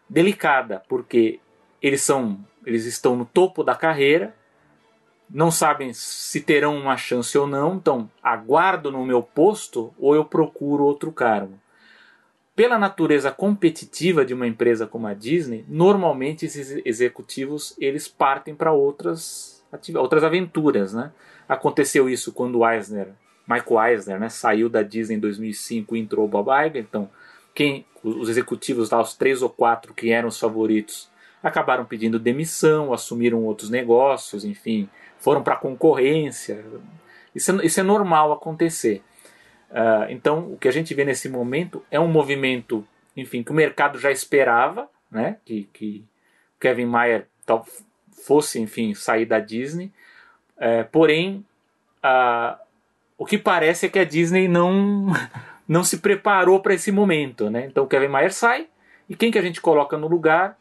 delicada, 0.09 0.83
porque 0.89 1.41
eles 1.81 2.03
são 2.03 2.45
eles 2.65 2.85
estão 2.85 3.17
no 3.17 3.25
topo 3.25 3.65
da 3.65 3.75
carreira 3.75 4.35
não 5.33 5.51
sabem 5.51 5.93
se 5.93 6.41
terão 6.41 6.77
uma 6.77 6.97
chance 6.97 7.37
ou 7.37 7.47
não, 7.47 7.75
então 7.75 8.11
aguardo 8.23 8.93
no 8.93 9.05
meu 9.05 9.23
posto 9.23 9.93
ou 9.99 10.15
eu 10.15 10.25
procuro 10.25 10.85
outro 10.85 11.11
cargo. 11.11 11.59
Pela 12.55 12.79
natureza 12.79 13.31
competitiva 13.31 14.25
de 14.25 14.35
uma 14.35 14.47
empresa 14.47 14.87
como 14.87 15.07
a 15.07 15.15
Disney, 15.15 15.65
normalmente 15.67 16.45
esses 16.45 16.83
executivos 16.85 17.75
eles 17.79 18.07
partem 18.07 18.55
para 18.55 18.73
outras 18.73 19.63
outras 19.97 20.23
aventuras, 20.23 20.93
né? 20.93 21.13
Aconteceu 21.49 22.11
isso 22.11 22.31
quando 22.31 22.67
Eisner, 22.69 23.09
Michael 23.49 23.93
Eisner, 23.93 24.21
né, 24.21 24.29
saiu 24.29 24.69
da 24.69 24.83
Disney 24.83 25.17
em 25.17 25.21
2005 25.21 25.97
e 25.97 26.01
entrou 26.01 26.27
o 26.27 26.29
Bob 26.29 26.49
Iger. 26.51 26.83
Então, 26.83 27.09
quem 27.55 27.87
os 28.03 28.29
executivos 28.29 28.91
lá, 28.91 29.01
os 29.01 29.15
três 29.15 29.43
ou 29.43 29.49
quatro 29.49 29.95
que 29.95 30.11
eram 30.11 30.29
os 30.29 30.39
favoritos, 30.39 31.11
acabaram 31.43 31.85
pedindo 31.85 32.19
demissão, 32.19 32.93
assumiram 32.93 33.43
outros 33.45 33.69
negócios, 33.69 34.45
enfim, 34.45 34.89
foram 35.23 35.43
para 35.43 35.55
a 35.55 35.59
concorrência. 35.59 36.65
Isso 37.35 37.53
é, 37.53 37.65
isso 37.65 37.81
é 37.81 37.83
normal 37.83 38.33
acontecer. 38.33 39.03
Uh, 39.71 40.11
então, 40.11 40.53
o 40.53 40.59
que 40.59 40.69
a 40.69 40.73
gente 40.73 40.93
vê 40.93 41.05
nesse 41.05 41.29
momento 41.29 41.83
é 41.91 41.99
um 41.99 42.09
movimento, 42.09 42.87
enfim, 43.17 43.43
que 43.43 43.53
o 43.53 43.55
mercado 43.55 43.99
já 43.99 44.11
esperava, 44.11 44.89
né? 45.11 45.37
Que, 45.45 45.69
que 45.73 46.05
Kevin 46.61 46.87
Mayer 46.87 47.27
tal, 47.47 47.65
fosse, 48.27 48.61
enfim, 48.61 48.95
sair 48.95 49.25
da 49.25 49.39
Disney. 49.39 49.93
Uh, 50.59 50.85
porém, 50.91 51.45
uh, 52.05 52.59
o 53.17 53.25
que 53.25 53.39
parece 53.39 53.87
é 53.87 53.89
que 53.89 53.99
a 54.01 54.05
Disney 54.05 54.49
não, 54.49 55.07
não 55.67 55.85
se 55.85 55.99
preparou 55.99 56.61
para 56.61 56.75
esse 56.75 56.91
momento, 56.91 57.49
né? 57.49 57.67
Então, 57.67 57.87
Kevin 57.87 58.09
Mayer 58.09 58.33
sai 58.33 58.67
e 59.09 59.15
quem 59.15 59.31
que 59.31 59.39
a 59.39 59.43
gente 59.43 59.61
coloca 59.61 59.97
no 59.97 60.09
lugar? 60.09 60.59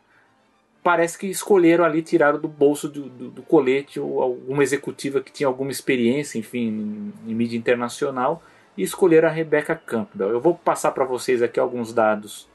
Parece 0.84 1.18
que 1.18 1.28
escolheram 1.28 1.86
ali, 1.86 2.02
tiraram 2.02 2.40
do 2.40 2.48
bolso 2.48 2.90
do, 2.90 3.04
do, 3.08 3.30
do 3.30 3.42
colete 3.44 4.00
alguma 4.00 4.64
executiva 4.64 5.22
que 5.22 5.32
tinha 5.32 5.48
alguma 5.48 5.72
experiência, 5.72 6.40
enfim, 6.40 7.14
em, 7.26 7.32
em 7.32 7.36
mídia 7.36 7.58
internacional 7.58 8.42
e 8.76 8.82
escolher 8.82 9.24
a 9.26 9.30
Rebecca 9.30 9.76
Campbell. 9.76 10.30
Eu 10.30 10.42
vou 10.42 10.56
passar 10.56 10.92
para 10.92 11.06
vocês 11.06 11.42
aqui 11.42 11.60
alguns 11.60 11.94
dados, 11.94 12.50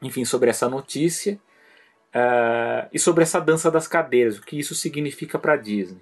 enfim, 0.00 0.24
sobre 0.24 0.48
essa 0.48 0.68
notícia 0.68 1.38
uh, 2.14 2.88
e 2.92 2.98
sobre 2.98 3.22
essa 3.22 3.40
dança 3.40 3.70
das 3.70 3.86
cadeiras, 3.86 4.38
o 4.38 4.42
que 4.42 4.58
isso 4.58 4.74
significa 4.74 5.38
para 5.38 5.54
a 5.54 5.56
Disney. 5.56 6.00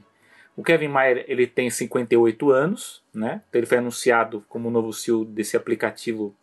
O 0.57 0.63
Kevin 0.63 0.89
Mayer 0.89 1.25
ele 1.29 1.47
tem 1.47 1.69
58 1.69 2.51
anos, 2.51 3.03
né? 3.13 3.43
Então 3.49 3.59
ele 3.59 3.67
foi 3.67 3.79
anunciado 3.79 4.45
como 4.49 4.71
novo 4.71 4.93
CEO 4.93 5.25
desse 5.25 5.57
aplicativo 5.57 6.35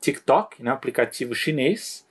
TikTok, 0.00 0.62
né? 0.62 0.72
aplicativo 0.72 1.34
chinês, 1.34 2.04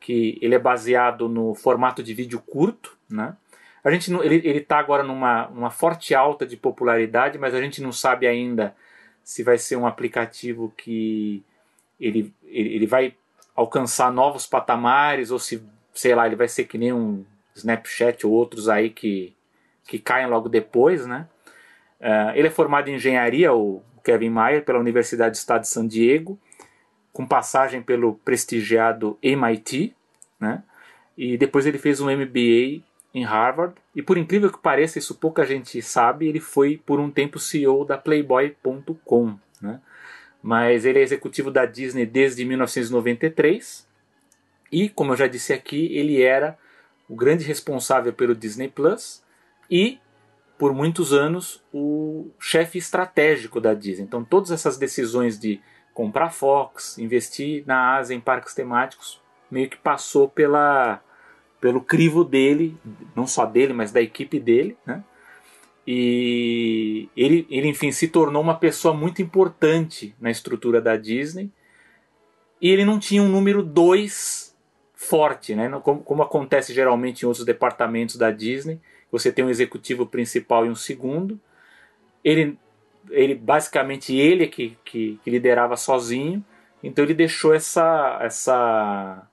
que 0.00 0.38
ele 0.40 0.54
é 0.54 0.58
baseado 0.58 1.28
no 1.28 1.54
formato 1.54 2.02
de 2.02 2.14
vídeo 2.14 2.40
curto, 2.40 2.96
né? 3.08 3.36
A 3.84 3.90
gente 3.90 4.12
ele 4.12 4.58
está 4.58 4.78
agora 4.78 5.02
numa 5.02 5.48
uma 5.48 5.70
forte 5.70 6.14
alta 6.14 6.46
de 6.46 6.56
popularidade, 6.56 7.38
mas 7.38 7.54
a 7.54 7.60
gente 7.60 7.80
não 7.80 7.92
sabe 7.92 8.26
ainda 8.26 8.74
se 9.22 9.42
vai 9.42 9.58
ser 9.58 9.76
um 9.76 9.86
aplicativo 9.86 10.72
que 10.76 11.42
ele, 12.00 12.34
ele, 12.44 12.74
ele 12.74 12.86
vai 12.86 13.14
alcançar 13.54 14.10
novos 14.10 14.46
patamares 14.46 15.30
ou 15.30 15.38
se, 15.38 15.62
sei 15.94 16.14
lá, 16.14 16.26
ele 16.26 16.36
vai 16.36 16.48
ser 16.48 16.64
que 16.64 16.78
nem 16.78 16.92
um 16.92 17.24
Snapchat 17.54 18.26
ou 18.26 18.32
outros 18.32 18.68
aí 18.68 18.90
que, 18.90 19.36
que 19.86 19.98
caem 19.98 20.26
logo 20.26 20.48
depois, 20.48 21.06
né? 21.06 21.28
Uh, 22.00 22.32
ele 22.34 22.48
é 22.48 22.50
formado 22.50 22.88
em 22.88 22.94
engenharia, 22.94 23.52
o 23.52 23.82
Kevin 24.02 24.30
Mayer, 24.30 24.64
pela 24.64 24.78
Universidade 24.78 25.32
do 25.32 25.34
Estado 25.34 25.62
de 25.62 25.68
San 25.68 25.86
Diego, 25.86 26.38
com 27.12 27.26
passagem 27.26 27.82
pelo 27.82 28.14
prestigiado 28.14 29.18
MIT, 29.22 29.94
né? 30.38 30.62
E 31.16 31.36
depois 31.36 31.66
ele 31.66 31.78
fez 31.78 32.00
um 32.00 32.10
MBA 32.10 32.82
em 33.12 33.24
Harvard, 33.24 33.74
e 33.94 34.02
por 34.02 34.16
incrível 34.16 34.50
que 34.50 34.58
pareça, 34.58 34.98
isso 34.98 35.16
pouca 35.16 35.44
gente 35.44 35.82
sabe, 35.82 36.28
ele 36.28 36.40
foi 36.40 36.80
por 36.86 37.00
um 37.00 37.10
tempo 37.10 37.38
CEO 37.38 37.84
da 37.84 37.98
Playboy.com. 37.98 39.36
Né? 39.60 39.80
Mas 40.42 40.84
ele 40.84 41.00
é 41.00 41.02
executivo 41.02 41.50
da 41.50 41.66
Disney 41.66 42.06
desde 42.06 42.44
1993, 42.44 43.88
e, 44.72 44.88
como 44.88 45.12
eu 45.12 45.16
já 45.16 45.26
disse 45.26 45.52
aqui, 45.52 45.92
ele 45.92 46.22
era 46.22 46.56
o 47.08 47.16
grande 47.16 47.44
responsável 47.44 48.12
pelo 48.12 48.36
Disney 48.36 48.68
Plus 48.68 49.22
e, 49.68 49.98
por 50.56 50.72
muitos 50.72 51.12
anos, 51.12 51.62
o 51.72 52.30
chefe 52.38 52.78
estratégico 52.78 53.60
da 53.60 53.74
Disney. 53.74 54.04
Então, 54.04 54.22
todas 54.22 54.52
essas 54.52 54.78
decisões 54.78 55.38
de 55.38 55.60
comprar 55.94 56.30
Fox, 56.30 56.98
investir 56.98 57.64
na 57.66 57.96
Ásia 57.96 58.14
em 58.14 58.20
parques 58.20 58.54
temáticos, 58.54 59.20
meio 59.50 59.68
que 59.68 59.76
passou 59.76 60.28
pela 60.28 61.02
pelo 61.60 61.82
crivo 61.82 62.24
dele, 62.24 62.76
não 63.14 63.26
só 63.26 63.44
dele, 63.44 63.74
mas 63.74 63.92
da 63.92 64.00
equipe 64.00 64.40
dele, 64.40 64.78
né? 64.86 65.04
E 65.86 67.08
ele, 67.16 67.46
ele, 67.50 67.68
enfim, 67.68 67.90
se 67.90 68.08
tornou 68.08 68.40
uma 68.40 68.56
pessoa 68.56 68.94
muito 68.94 69.20
importante 69.20 70.14
na 70.20 70.30
estrutura 70.30 70.80
da 70.80 70.96
Disney. 70.96 71.50
E 72.60 72.68
ele 72.68 72.84
não 72.84 72.98
tinha 72.98 73.22
um 73.22 73.28
número 73.28 73.62
2 73.62 74.56
forte, 74.94 75.54
né? 75.54 75.68
Como, 75.82 76.00
como, 76.02 76.22
acontece 76.22 76.72
geralmente 76.72 77.22
em 77.22 77.26
outros 77.26 77.44
departamentos 77.44 78.16
da 78.16 78.30
Disney. 78.30 78.80
Você 79.10 79.32
tem 79.32 79.44
um 79.44 79.50
executivo 79.50 80.06
principal 80.06 80.64
e 80.64 80.70
um 80.70 80.74
segundo. 80.74 81.40
Ele, 82.22 82.58
ele 83.10 83.34
basicamente, 83.34 84.14
ele 84.14 84.46
que, 84.46 84.76
que, 84.84 85.18
que 85.22 85.30
liderava 85.30 85.76
sozinho. 85.76 86.44
Então 86.82 87.04
ele 87.04 87.14
deixou 87.14 87.54
essa, 87.54 88.18
essa 88.22 89.26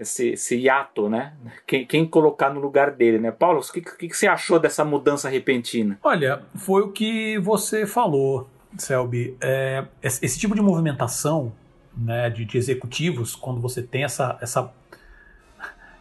esse, 0.00 0.30
esse 0.30 0.56
hiato, 0.56 1.08
né? 1.10 1.34
Quem, 1.66 1.86
quem, 1.86 2.06
colocar 2.06 2.48
no 2.50 2.60
lugar 2.60 2.90
dele, 2.90 3.18
né? 3.18 3.30
Paulo, 3.30 3.60
o 3.60 3.72
que, 3.72 3.82
que, 3.82 4.08
que, 4.08 4.16
você 4.16 4.26
achou 4.26 4.58
dessa 4.58 4.84
mudança 4.84 5.28
repentina? 5.28 5.98
Olha, 6.02 6.42
foi 6.56 6.82
o 6.82 6.90
que 6.90 7.38
você 7.38 7.86
falou, 7.86 8.48
Selby. 8.78 9.36
É, 9.40 9.84
esse 10.02 10.38
tipo 10.38 10.54
de 10.54 10.62
movimentação 10.62 11.52
né, 11.94 12.30
de, 12.30 12.46
de, 12.46 12.56
executivos, 12.56 13.36
quando 13.36 13.60
você 13.60 13.82
tem 13.82 14.04
essa, 14.04 14.38
essa, 14.40 14.72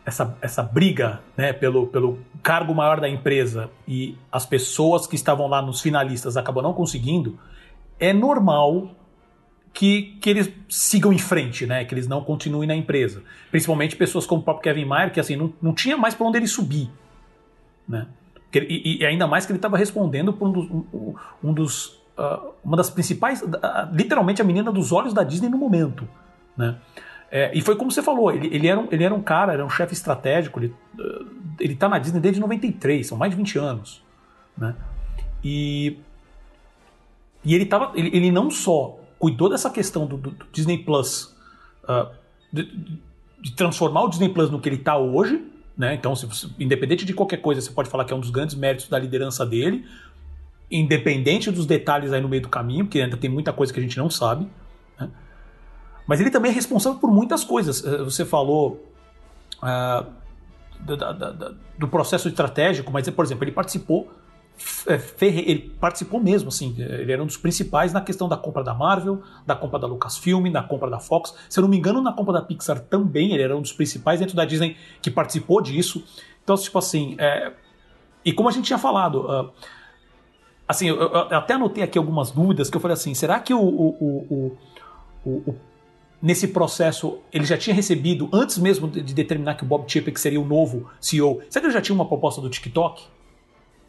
essa, 0.10 0.38
essa 0.42 0.62
briga 0.64 1.22
né, 1.38 1.54
pelo, 1.54 1.88
pelo 1.88 2.20
cargo 2.44 2.74
maior 2.74 3.00
da 3.00 3.08
empresa 3.08 3.70
e 3.88 4.18
as 4.32 4.46
pessoas 4.46 5.08
que 5.08 5.16
estavam 5.16 5.48
lá 5.48 5.62
nos 5.62 5.82
finalistas 5.82 6.36
acabam 6.36 6.64
não 6.64 6.74
conseguindo, 6.74 7.40
é 8.00 8.12
normal 8.12 8.90
que, 9.72 10.18
que 10.20 10.30
eles 10.30 10.52
sigam 10.68 11.14
em 11.14 11.20
frente, 11.20 11.66
né? 11.66 11.86
Que 11.86 11.94
eles 11.94 12.08
não 12.08 12.24
continuem 12.24 12.68
na 12.68 12.76
empresa. 12.76 13.22
Principalmente 13.52 13.96
pessoas 13.96 14.26
como 14.26 14.42
o 14.42 14.44
próprio 14.44 14.64
Kevin 14.64 14.86
Mayer, 14.86 15.14
que 15.14 15.20
assim, 15.20 15.36
não, 15.36 15.54
não 15.62 15.74
tinha 15.74 15.96
mais 15.96 16.16
para 16.16 16.26
onde 16.26 16.38
ele 16.38 16.48
subir. 16.48 16.90
Né? 17.88 18.08
E, 18.52 19.02
e, 19.02 19.06
ainda 19.06 19.28
mais 19.28 19.46
que 19.46 19.52
ele 19.52 19.60
estava 19.60 19.78
respondendo 19.78 20.34
por 20.34 20.48
um 20.48 20.52
dos. 20.52 20.70
Um, 20.72 21.16
um 21.44 21.54
dos 21.54 22.02
uh, 22.18 22.52
uma 22.64 22.76
das 22.76 22.90
principais. 22.90 23.44
Uh, 23.44 23.48
literalmente 23.94 24.42
a 24.42 24.46
menina 24.46 24.72
dos 24.72 24.92
olhos 24.92 25.14
da 25.14 25.24
Disney 25.24 25.50
no 25.50 25.58
momento. 25.58 26.08
Né? 26.58 26.76
É, 27.32 27.52
e 27.56 27.62
foi 27.62 27.76
como 27.76 27.92
você 27.92 28.02
falou, 28.02 28.32
ele, 28.32 28.48
ele, 28.54 28.68
era, 28.68 28.80
um, 28.80 28.88
ele 28.92 29.04
era 29.04 29.14
um 29.14 29.22
cara, 29.22 29.54
era 29.54 29.64
um 29.64 29.70
chefe 29.70 29.94
estratégico, 29.94 30.60
ele, 30.60 30.74
uh, 30.98 31.28
ele 31.60 31.76
tá 31.76 31.88
na 31.88 32.00
Disney 32.00 32.20
desde 32.20 32.42
93, 32.42 33.06
são 33.06 33.18
mais 33.18 33.32
de 33.32 33.38
20 33.38 33.60
anos. 33.60 34.04
Né? 34.58 34.76
E, 35.44 35.98
e 37.46 37.54
ele, 37.54 37.66
tava, 37.66 37.92
ele, 37.96 38.10
ele 38.16 38.32
não 38.32 38.50
só 38.50 38.98
cuidou 39.20 39.50
dessa 39.50 39.70
questão 39.70 40.08
do, 40.08 40.18
do, 40.18 40.32
do 40.32 40.46
Disney 40.52 40.80
Plus, 40.80 41.36
uh, 41.84 42.10
de, 42.52 42.64
de, 43.42 43.52
transformar 43.56 44.04
o 44.04 44.10
Disney 44.10 44.30
Plus 44.30 44.50
no 44.50 44.60
que 44.60 44.68
ele 44.68 44.78
está 44.78 44.98
hoje, 44.98 45.44
né? 45.78 45.94
Então, 45.94 46.16
se, 46.16 46.28
independente 46.60 47.06
de 47.06 47.14
qualquer 47.14 47.38
coisa, 47.38 47.62
você 47.62 47.72
pode 47.72 47.90
falar 47.90 48.06
que 48.06 48.12
é 48.12 48.16
um 48.16 48.20
dos 48.20 48.32
grandes 48.32 48.56
méritos 48.56 48.90
da 48.90 48.98
liderança 48.98 49.46
dele, 49.46 49.86
independente 50.70 51.52
dos 51.52 51.66
detalhes 51.66 52.12
aí 52.12 52.22
no 52.22 52.28
meio 52.28 52.42
do 52.42 52.50
caminho, 52.50 52.86
porque 52.86 53.00
ainda 53.00 53.18
tem 53.18 53.30
muita 53.30 53.54
coisa 53.54 53.72
que 53.72 53.80
a 53.80 53.84
gente 53.84 53.98
não 53.98 54.10
sabe. 54.10 54.48
Né? 55.00 55.10
Mas 56.10 56.20
ele 56.20 56.32
também 56.32 56.50
é 56.50 56.56
responsável 56.56 56.98
por 56.98 57.12
muitas 57.12 57.44
coisas. 57.44 57.86
Eh, 57.86 58.04
você 58.04 58.26
falou 58.26 58.84
uh, 59.62 60.04
do, 60.80 60.98
do, 61.78 61.88
processo 61.88 62.28
estratégico, 62.28 62.92
mas, 62.92 63.08
por 63.12 63.24
exemplo, 63.24 63.44
ele 63.44 63.52
participou 63.52 64.10
é, 64.88 65.00
ele 65.22 65.70
participou 65.80 66.20
mesmo, 66.20 66.50
assim, 66.50 66.76
ele 66.80 67.12
era 67.12 67.22
um 67.22 67.28
dos 67.28 67.38
principais 67.38 67.94
na 67.94 68.02
questão 68.02 68.28
da 68.28 68.36
compra 68.36 68.64
da 68.64 68.74
Marvel, 68.74 69.22
da 69.46 69.56
compra 69.56 69.78
da 69.78 69.86
Lucasfilm, 69.86 70.52
da 70.52 70.64
compra 70.64 70.90
da 70.90 71.00
Fox. 71.00 71.34
Se 71.48 71.60
eu 71.60 71.62
não 71.62 71.70
me 71.70 71.78
engano, 71.78 72.02
na 72.02 72.12
compra 72.12 72.34
da 72.34 72.42
Pixar 72.42 72.80
também, 72.80 73.32
ele 73.32 73.44
era 73.44 73.56
um 73.56 73.62
dos 73.62 73.72
principais 73.72 74.20
dentro 74.20 74.36
da 74.36 74.46
Disney 74.46 74.76
que 75.04 75.12
participou 75.12 75.62
disso. 75.62 76.04
Então, 76.44 76.58
tipo 76.58 76.80
assim, 76.80 77.16
é... 77.20 77.54
e 78.26 78.34
como 78.34 78.50
a 78.50 78.52
gente 78.52 78.66
tinha 78.66 78.80
falado, 78.80 79.28
uh, 79.28 79.52
assim, 80.68 80.90
eu, 80.90 81.00
eu, 81.00 81.38
até 81.38 81.54
anotei 81.54 81.84
aqui 81.84 82.00
algumas 82.00 82.32
dúvidas 82.32 82.68
que 82.68 82.76
eu 82.76 82.82
falei 82.82 82.96
assim, 82.96 83.14
será 83.14 83.40
que 83.40 83.54
o, 83.54 83.62
o, 83.62 84.58
o, 85.24 85.40
o 85.50 85.56
nesse 86.22 86.48
processo 86.48 87.20
ele 87.32 87.46
já 87.46 87.58
tinha 87.58 87.76
recebido, 87.76 88.30
antes 88.32 88.58
mesmo 88.58 88.88
de, 88.88 89.02
de 89.02 89.14
determinar 89.14 89.56
que 89.56 89.64
o 89.64 89.68
Bob 89.68 89.90
Chapek 89.90 90.20
seria 90.20 90.40
o 90.40 90.46
novo 90.46 90.90
CEO, 91.00 91.42
será 91.50 91.62
que 91.62 91.68
ele 91.68 91.74
já 91.74 91.82
tinha 91.82 91.96
uma 91.96 92.06
proposta 92.06 92.42
do 92.42 92.50
TikTok? 92.50 93.04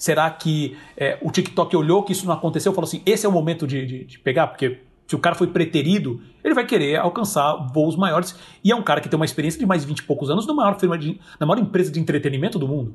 Será 0.00 0.30
que 0.30 0.78
é, 0.96 1.18
o 1.20 1.30
TikTok 1.30 1.76
olhou 1.76 2.02
que 2.02 2.12
isso 2.12 2.25
não 2.25 2.32
aconteceu 2.32 2.72
e 2.72 2.75
falou 2.75 2.88
assim: 2.88 3.02
esse 3.04 3.26
é 3.26 3.28
o 3.28 3.32
momento 3.32 3.66
de, 3.66 3.84
de, 3.84 4.04
de, 4.04 4.18
pegar? 4.18 4.46
Porque 4.46 4.78
se 5.06 5.14
o 5.14 5.18
cara 5.18 5.34
foi 5.34 5.49
preterido, 5.49 6.22
ele 6.42 6.54
vai 6.54 6.64
querer 6.64 6.96
alcançar 6.96 7.54
voos 7.75 7.96
maiores. 7.96 8.34
E 8.64 8.72
é 8.72 8.75
um 8.75 8.82
cara 8.82 9.02
que 9.02 9.10
tem 9.10 9.18
uma 9.18 9.26
experiência 9.26 9.60
de 9.60 9.66
mais 9.66 9.82
de 9.82 9.88
20 9.88 9.99
e 9.99 10.02
poucos 10.04 10.30
anos 10.30 10.46
na 10.46 10.54
maior, 10.54 10.78
firma 10.80 10.96
de, 10.96 11.20
na 11.38 11.44
maior 11.44 11.60
empresa 11.60 11.92
de 11.92 12.00
entretenimento 12.00 12.58
do 12.58 12.66
mundo. 12.66 12.94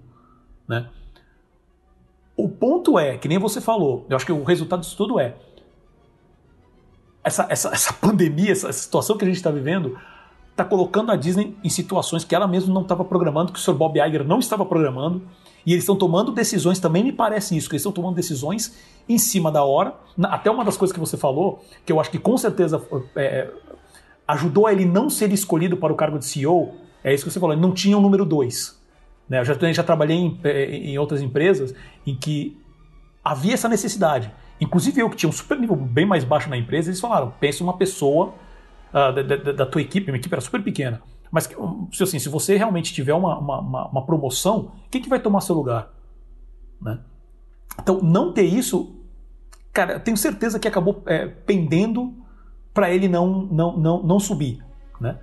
Né? 0.67 0.89
O 2.35 2.49
ponto 2.49 2.97
é, 2.97 3.17
que 3.17 3.27
nem 3.27 3.37
você 3.37 3.61
falou, 3.61 4.07
eu 4.09 4.15
acho 4.15 4.25
que 4.25 4.31
o 4.31 4.43
resultado 4.43 4.79
disso 4.79 4.97
tudo 4.97 5.19
é. 5.19 5.35
Essa, 7.25 7.47
essa, 7.49 7.69
essa 7.69 7.91
pandemia, 7.93 8.51
essa 8.51 8.71
situação 8.71 9.17
que 9.17 9.25
a 9.25 9.27
gente 9.27 9.37
está 9.37 9.49
vivendo, 9.49 9.97
está 10.51 10.63
colocando 10.63 11.11
a 11.11 11.15
Disney 11.15 11.57
em 11.63 11.69
situações 11.69 12.23
que 12.23 12.33
ela 12.33 12.47
mesma 12.47 12.73
não 12.73 12.83
estava 12.83 13.03
programando, 13.03 13.51
que 13.51 13.59
o 13.59 13.61
Sr. 13.61 13.73
Bob 13.73 13.99
Iger 13.99 14.23
não 14.23 14.39
estava 14.39 14.65
programando 14.65 15.21
e 15.65 15.73
eles 15.73 15.83
estão 15.83 15.95
tomando 15.95 16.31
decisões, 16.31 16.79
também 16.79 17.03
me 17.03 17.11
parece 17.11 17.57
isso, 17.57 17.67
que 17.67 17.73
eles 17.75 17.81
estão 17.81 17.91
tomando 17.91 18.15
decisões 18.15 18.77
em 19.09 19.17
cima 19.17 19.51
da 19.51 19.63
hora. 19.63 19.95
Até 20.23 20.49
uma 20.51 20.63
das 20.63 20.77
coisas 20.77 20.93
que 20.93 20.99
você 20.99 21.17
falou, 21.17 21.63
que 21.85 21.91
eu 21.91 21.99
acho 21.99 22.11
que 22.11 22.19
com 22.19 22.37
certeza 22.37 22.81
é, 23.15 23.49
ajudou 24.27 24.67
a 24.67 24.71
ele 24.71 24.85
não 24.85 25.09
ser 25.09 25.33
escolhido 25.33 25.75
para 25.75 25.91
o 25.91 25.95
cargo 25.95 26.19
de 26.19 26.25
CEO, 26.25 26.75
é 27.03 27.13
isso 27.13 27.25
que 27.25 27.31
você 27.31 27.39
falou, 27.39 27.53
ele 27.53 27.61
não 27.61 27.73
tinha 27.73 27.97
o 27.97 27.99
um 27.99 28.03
número 28.03 28.23
2. 28.23 28.79
Né? 29.27 29.39
Eu 29.39 29.45
já, 29.45 29.73
já 29.73 29.83
trabalhei 29.83 30.17
em, 30.17 30.39
é, 30.43 30.75
em 30.75 30.97
outras 30.97 31.21
empresas 31.21 31.73
em 32.05 32.15
que 32.15 32.57
havia 33.23 33.55
essa 33.55 33.67
necessidade. 33.67 34.31
Inclusive 34.59 35.01
eu 35.01 35.09
que 35.09 35.17
tinha 35.17 35.29
um 35.29 35.33
super 35.33 35.59
nível 35.59 35.75
bem 35.75 36.05
mais 36.05 36.23
baixo 36.23 36.49
na 36.49 36.57
empresa, 36.57 36.89
eles 36.89 36.99
falaram, 36.99 37.33
pensa 37.39 37.63
uma 37.63 37.77
pessoa 37.77 38.33
uh, 38.89 39.13
da, 39.13 39.21
da, 39.21 39.51
da, 39.51 39.65
tua 39.65 39.81
equipe, 39.81 40.07
minha 40.07 40.17
equipe 40.17 40.33
era 40.33 40.41
super 40.41 40.63
pequena, 40.63 41.01
mas 41.29 41.49
assim, 42.01 42.19
se 42.19 42.29
você 42.29 42.55
realmente 42.55 42.93
tiver 42.93 43.13
uma, 43.13 43.37
uma, 43.37 43.87
uma, 43.89 44.05
promoção, 44.05 44.71
quem 44.89 45.01
que 45.01 45.09
vai 45.09 45.19
tomar 45.19 45.41
seu 45.41 45.55
lugar? 45.55 45.91
Né? 46.81 46.99
Então, 47.81 47.99
não 48.01 48.31
ter 48.31 48.43
isso, 48.43 48.95
cara, 49.73 49.93
eu 49.93 49.99
tenho 49.99 50.15
certeza 50.15 50.59
que 50.59 50.67
acabou 50.67 51.03
é, 51.05 51.27
pendendo 51.27 52.13
para 52.73 52.89
ele 52.91 53.09
não, 53.09 53.43
não, 53.45 53.77
não, 53.77 54.03
não 54.03 54.19
subir. 54.19 54.63
Né? 54.99 55.17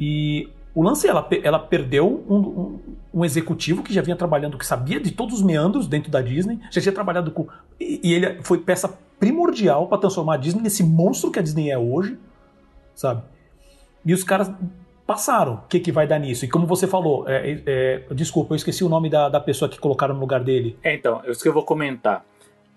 E 0.00 0.48
o 0.74 0.82
lance, 0.82 1.06
ela, 1.06 1.26
ela 1.42 1.58
perdeu 1.58 2.24
um, 2.28 2.36
um, 2.36 2.80
um, 3.14 3.24
executivo 3.24 3.82
que 3.82 3.92
já 3.92 4.00
vinha 4.00 4.16
trabalhando, 4.16 4.56
que 4.56 4.64
sabia 4.64 4.98
de 4.98 5.10
todos 5.10 5.36
os 5.36 5.42
meandros 5.42 5.86
dentro 5.86 6.10
da 6.10 6.22
Disney, 6.22 6.58
já 6.70 6.80
tinha 6.80 6.92
trabalhado 6.92 7.30
com. 7.30 7.46
E, 7.78 8.00
e 8.02 8.14
ele 8.14 8.42
foi 8.42 8.58
peça 8.58 8.98
primordial 9.20 9.86
para 9.86 9.98
transformar 9.98 10.34
a 10.34 10.36
Disney 10.38 10.62
nesse 10.62 10.82
monstro 10.82 11.30
que 11.30 11.38
a 11.38 11.42
Disney 11.42 11.70
é 11.70 11.78
hoje, 11.78 12.18
sabe? 12.94 13.22
E 14.04 14.14
os 14.14 14.24
caras 14.24 14.50
passaram. 15.06 15.54
O 15.54 15.68
que, 15.68 15.78
que 15.78 15.92
vai 15.92 16.06
dar 16.06 16.18
nisso? 16.18 16.44
E 16.46 16.48
como 16.48 16.66
você 16.66 16.86
falou, 16.86 17.28
é, 17.28 17.60
é, 17.66 18.02
desculpa, 18.14 18.54
eu 18.54 18.56
esqueci 18.56 18.82
o 18.82 18.88
nome 18.88 19.10
da, 19.10 19.28
da 19.28 19.40
pessoa 19.40 19.68
que 19.68 19.78
colocaram 19.78 20.14
no 20.14 20.20
lugar 20.20 20.42
dele. 20.42 20.78
É, 20.82 20.94
então, 20.94 21.20
é 21.24 21.30
isso 21.30 21.42
que 21.42 21.48
eu 21.48 21.52
vou 21.52 21.64
comentar. 21.64 22.24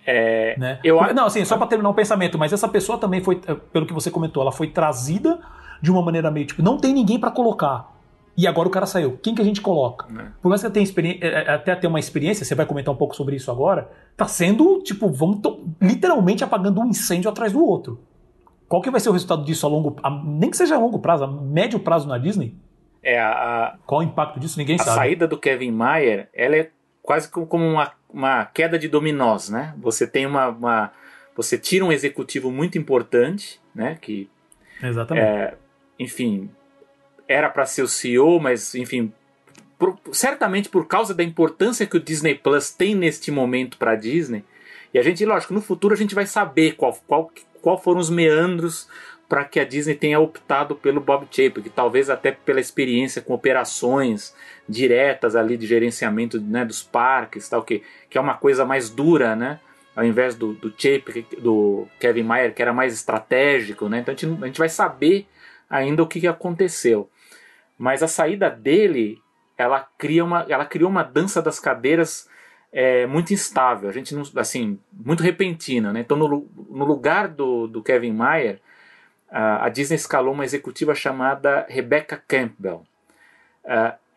É, 0.05 0.55
né? 0.59 0.79
eu... 0.83 1.01
Não, 1.13 1.25
assim, 1.25 1.43
só 1.45 1.57
para 1.57 1.65
terminar 1.67 1.89
o 1.89 1.93
pensamento, 1.93 2.37
mas 2.37 2.51
essa 2.51 2.67
pessoa 2.67 2.97
também 2.97 3.23
foi, 3.23 3.41
é, 3.47 3.55
pelo 3.55 3.85
que 3.85 3.93
você 3.93 4.11
comentou, 4.11 4.43
ela 4.43 4.51
foi 4.51 4.67
trazida 4.67 5.39
de 5.85 5.91
uma 5.91 6.01
maneira 6.01 6.31
meio 6.31 6.47
tipo, 6.47 6.61
não 6.61 6.77
tem 6.77 6.93
ninguém 6.93 7.19
para 7.19 7.31
colocar. 7.31 7.93
E 8.37 8.45
agora 8.47 8.67
o 8.67 8.71
cara 8.71 8.85
saiu. 8.85 9.17
Quem 9.23 9.33
que 9.33 9.41
a 9.41 9.45
gente 9.45 9.61
coloca? 9.61 10.07
É. 10.19 10.25
Por 10.41 10.49
mais 10.49 10.61
que 10.61 10.69
tenha 10.69 10.83
experiência, 10.83 11.25
é, 11.25 11.53
até 11.53 11.73
ter 11.75 11.87
uma 11.87 11.99
experiência, 11.99 12.43
você 12.43 12.53
vai 12.53 12.65
comentar 12.65 12.93
um 12.93 12.97
pouco 12.97 13.15
sobre 13.15 13.35
isso 13.35 13.49
agora, 13.49 13.89
tá 14.17 14.27
sendo, 14.27 14.81
tipo, 14.81 15.09
vamos 15.09 15.39
literalmente 15.81 16.43
apagando 16.43 16.81
um 16.81 16.87
incêndio 16.87 17.29
atrás 17.29 17.53
do 17.53 17.63
outro. 17.63 18.01
Qual 18.67 18.81
que 18.81 18.91
vai 18.91 18.99
ser 18.99 19.09
o 19.09 19.13
resultado 19.13 19.45
disso 19.45 19.65
a 19.65 19.69
longo, 19.69 19.95
a, 20.03 20.09
nem 20.09 20.49
que 20.49 20.57
seja 20.57 20.75
a 20.75 20.79
longo 20.79 20.99
prazo, 20.99 21.23
a 21.23 21.27
médio 21.27 21.79
prazo 21.79 22.09
na 22.09 22.17
Disney? 22.17 22.57
É 23.01 23.19
a, 23.19 23.77
Qual 23.85 24.01
o 24.01 24.03
impacto 24.03 24.39
disso? 24.39 24.57
Ninguém 24.57 24.75
a 24.75 24.79
sabe. 24.79 24.89
A 24.89 24.95
saída 24.95 25.27
do 25.27 25.37
Kevin 25.37 25.71
Mayer, 25.71 26.27
ela 26.33 26.57
é 26.57 26.71
quase 27.01 27.29
como 27.29 27.63
uma, 27.63 27.91
uma 28.09 28.45
queda 28.45 28.77
de 28.77 28.89
dominós, 28.89 29.49
né? 29.49 29.75
Você 29.77 30.07
tem 30.07 30.25
uma, 30.25 30.47
uma 30.47 30.91
você 31.35 31.57
tira 31.57 31.85
um 31.85 31.91
executivo 31.91 32.51
muito 32.51 32.77
importante, 32.77 33.61
né? 33.73 33.97
Que 34.01 34.29
exatamente. 34.81 35.25
É, 35.25 35.57
enfim, 35.99 36.49
era 37.27 37.49
para 37.49 37.65
ser 37.65 37.81
o 37.81 37.87
CEO, 37.87 38.39
mas 38.39 38.75
enfim, 38.75 39.11
por, 39.77 39.97
certamente 40.11 40.69
por 40.69 40.87
causa 40.87 41.13
da 41.13 41.23
importância 41.23 41.85
que 41.85 41.97
o 41.97 41.99
Disney 41.99 42.35
Plus 42.35 42.71
tem 42.71 42.95
neste 42.95 43.31
momento 43.31 43.77
para 43.77 43.91
a 43.91 43.95
Disney. 43.95 44.43
E 44.93 44.99
a 44.99 45.03
gente, 45.03 45.25
lógico, 45.25 45.53
no 45.53 45.61
futuro 45.61 45.93
a 45.93 45.97
gente 45.97 46.15
vai 46.15 46.25
saber 46.25 46.75
qual, 46.75 46.97
qual, 47.07 47.31
qual 47.61 47.81
foram 47.81 47.99
os 47.99 48.09
meandros 48.09 48.87
para 49.27 49.43
que 49.43 49.59
a 49.59 49.65
Disney 49.65 49.95
tenha 49.95 50.19
optado 50.19 50.75
pelo 50.75 51.01
Bob 51.01 51.27
Chapek, 51.31 51.69
talvez 51.69 52.09
até 52.09 52.31
pela 52.31 52.59
experiência 52.59 53.21
com 53.21 53.33
operações 53.33 54.35
diretas 54.69 55.35
ali 55.35 55.57
de 55.57 55.65
gerenciamento 55.65 56.39
né, 56.39 56.63
dos 56.63 56.83
parques, 56.83 57.49
tal 57.49 57.63
que, 57.63 57.81
que 58.09 58.17
é 58.17 58.21
uma 58.21 58.35
coisa 58.35 58.63
mais 58.63 58.89
dura, 58.89 59.35
né? 59.35 59.59
Ao 59.95 60.05
invés 60.05 60.35
do, 60.35 60.53
do 60.53 60.69
Chapek, 60.69 61.25
do 61.39 61.87
Kevin 61.99 62.23
Mayer, 62.23 62.53
que 62.53 62.61
era 62.61 62.73
mais 62.73 62.93
estratégico, 62.93 63.89
né? 63.89 63.99
Então 63.99 64.13
a 64.13 64.17
gente, 64.17 64.43
a 64.43 64.45
gente 64.45 64.59
vai 64.59 64.69
saber 64.69 65.25
ainda 65.69 66.03
o 66.03 66.07
que, 66.07 66.27
aconteceu. 66.27 67.09
Mas 67.77 68.01
a 68.01 68.07
saída 68.07 68.49
dele, 68.49 69.21
ela 69.57 69.87
cria 69.97 70.23
uma, 70.23 70.45
ela 70.49 70.65
criou 70.65 70.89
uma 70.89 71.03
dança 71.03 71.41
das 71.41 71.59
cadeiras 71.59 72.29
é, 72.71 73.05
muito 73.05 73.33
instável, 73.33 73.89
a 73.89 73.93
gente 73.93 74.13
não, 74.13 74.23
assim, 74.35 74.79
muito 74.91 75.23
repentina, 75.23 75.93
né? 75.93 76.01
Então 76.01 76.17
no, 76.17 76.47
no 76.69 76.85
lugar 76.85 77.27
do, 77.27 77.67
do 77.67 77.81
Kevin 77.81 78.11
Mayer, 78.11 78.59
a, 79.29 79.65
a 79.65 79.69
Disney 79.69 79.95
escalou 79.95 80.33
uma 80.33 80.45
executiva 80.45 80.93
chamada 80.93 81.65
Rebecca 81.69 82.21
Campbell. 82.27 82.85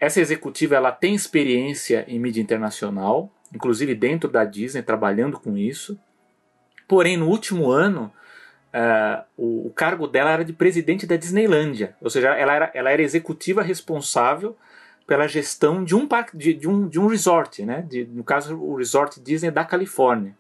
Essa 0.00 0.20
executiva 0.20 0.76
ela 0.76 0.92
tem 0.92 1.14
experiência 1.14 2.04
em 2.06 2.18
mídia 2.18 2.40
internacional, 2.40 3.30
inclusive 3.52 3.94
dentro 3.94 4.28
da 4.28 4.44
Disney, 4.44 4.82
trabalhando 4.82 5.40
com 5.40 5.56
isso. 5.56 5.98
Porém, 6.86 7.16
no 7.16 7.28
último 7.28 7.70
ano, 7.70 8.12
uh, 8.74 9.24
o, 9.36 9.70
cargo 9.70 10.06
dela 10.06 10.30
era 10.30 10.44
de 10.44 10.52
presidente 10.52 11.06
da 11.06 11.16
Disneylândia, 11.16 11.96
ou 12.00 12.10
seja, 12.10 12.34
ela 12.34 12.54
era, 12.54 12.70
ela 12.74 12.90
era 12.90 13.02
executiva 13.02 13.62
responsável 13.62 14.56
pela 15.06 15.26
gestão 15.26 15.82
de 15.82 15.94
um 15.94 16.06
parque, 16.06 16.36
de, 16.36 16.52
de, 16.52 16.68
um, 16.68 16.86
de 16.86 17.00
um 17.00 17.06
resort, 17.06 17.64
né? 17.64 17.82
De, 17.88 18.04
no 18.04 18.22
caso, 18.22 18.56
o 18.56 18.76
Resort 18.76 19.20
Disney 19.20 19.50
da 19.50 19.64
Califórnia. 19.64 20.36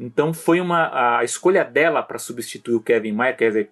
Então 0.00 0.32
foi 0.32 0.60
uma 0.60 1.18
a 1.18 1.24
escolha 1.24 1.64
dela 1.64 2.02
para 2.02 2.18
substituir 2.18 2.76
o 2.76 2.80
Kevin 2.80 3.12
Mayer, 3.12 3.36
quer 3.36 3.48
dizer, 3.48 3.70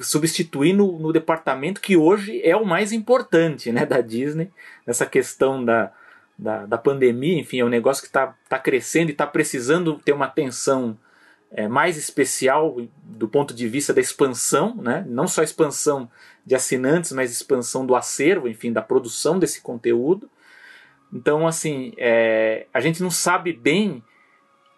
substituir 0.00 0.72
no, 0.72 0.98
no, 0.98 1.12
departamento 1.12 1.80
que 1.80 1.96
hoje 1.96 2.40
é 2.42 2.56
o 2.56 2.64
mais 2.64 2.92
importante 2.92 3.70
né, 3.70 3.84
da 3.86 4.00
Disney, 4.00 4.50
nessa 4.86 5.06
questão 5.06 5.64
da, 5.64 5.92
da, 6.38 6.66
da 6.66 6.78
pandemia, 6.78 7.38
enfim, 7.38 7.60
é 7.60 7.64
um 7.64 7.68
negócio 7.68 8.02
que 8.02 8.08
está 8.08 8.34
tá 8.48 8.58
crescendo 8.58 9.10
e 9.10 9.12
está 9.12 9.26
precisando 9.26 10.00
ter 10.04 10.12
uma 10.12 10.26
atenção 10.26 10.98
é, 11.50 11.68
mais 11.68 11.96
especial 11.96 12.76
do 13.02 13.28
ponto 13.28 13.54
de 13.54 13.68
vista 13.68 13.94
da 13.94 14.00
expansão, 14.00 14.74
né? 14.76 15.04
não 15.08 15.26
só 15.26 15.42
expansão 15.42 16.10
de 16.44 16.54
assinantes, 16.54 17.12
mas 17.12 17.32
expansão 17.32 17.84
do 17.84 17.94
acervo, 17.94 18.48
enfim, 18.48 18.72
da 18.72 18.82
produção 18.82 19.38
desse 19.38 19.60
conteúdo. 19.60 20.30
Então, 21.12 21.46
assim, 21.46 21.92
é, 21.96 22.66
a 22.72 22.80
gente 22.80 23.02
não 23.02 23.10
sabe 23.10 23.52
bem 23.52 24.02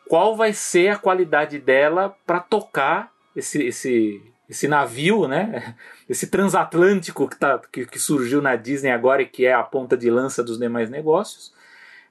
qual 0.09 0.37
vai 0.37 0.53
ser 0.53 0.89
a 0.89 0.97
qualidade 0.97 1.59
dela 1.59 2.17
para 2.27 2.41
tocar 2.41 3.13
esse, 3.37 3.63
esse, 3.63 4.23
esse 4.49 4.67
navio, 4.67 5.29
né? 5.29 5.75
Esse 6.09 6.27
transatlântico 6.27 7.29
que, 7.29 7.37
tá, 7.37 7.61
que, 7.71 7.85
que, 7.85 7.99
surgiu 7.99 8.41
na 8.41 8.57
Disney 8.57 8.91
agora 8.91 9.21
e 9.21 9.27
que 9.27 9.45
é 9.45 9.53
a 9.53 9.63
ponta 9.63 9.95
de 9.95 10.11
lança 10.11 10.43
dos 10.43 10.59
demais 10.59 10.89
negócios. 10.89 11.53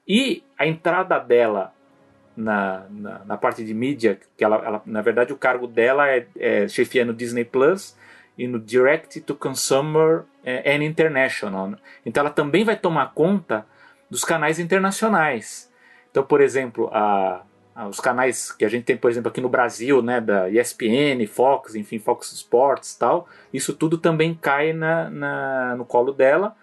E 0.07 0.43
a 0.55 0.67
entrada 0.67 1.17
dela 1.17 1.73
na, 2.37 2.85
na, 2.91 3.25
na 3.25 3.37
parte 3.37 3.65
de 3.65 3.73
mídia, 3.73 4.19
que 4.37 4.43
ela, 4.43 4.57
ela, 4.57 4.81
na 4.85 5.01
verdade 5.01 5.33
o 5.33 5.37
cargo 5.37 5.65
dela 5.65 6.07
é, 6.07 6.27
é 6.37 6.67
chefia 6.67 7.03
no 7.03 7.13
Disney 7.13 7.43
Plus 7.43 7.97
e 8.37 8.47
no 8.47 8.59
Direct 8.59 9.19
to 9.21 9.35
Consumer 9.35 10.23
é, 10.43 10.75
and 10.75 10.83
International. 10.83 11.73
Então 12.05 12.21
ela 12.21 12.29
também 12.29 12.63
vai 12.63 12.77
tomar 12.77 13.13
conta 13.13 13.65
dos 14.09 14.23
canais 14.23 14.59
internacionais. 14.59 15.69
Então, 16.11 16.23
por 16.23 16.39
exemplo, 16.39 16.89
a, 16.93 17.41
a, 17.75 17.87
os 17.87 17.99
canais 17.99 18.51
que 18.51 18.63
a 18.63 18.69
gente 18.69 18.85
tem, 18.85 18.95
por 18.95 19.09
exemplo, 19.09 19.29
aqui 19.29 19.41
no 19.41 19.49
Brasil, 19.49 20.01
né, 20.03 20.21
da 20.21 20.47
ESPN, 20.49 21.25
Fox, 21.27 21.73
enfim, 21.73 21.97
Fox 21.97 22.31
Sports 22.31 22.95
tal, 22.95 23.27
isso 23.51 23.73
tudo 23.73 23.97
também 23.97 24.35
cai 24.35 24.73
na, 24.73 25.09
na, 25.09 25.75
no 25.75 25.85
colo 25.85 26.13
dela. 26.13 26.55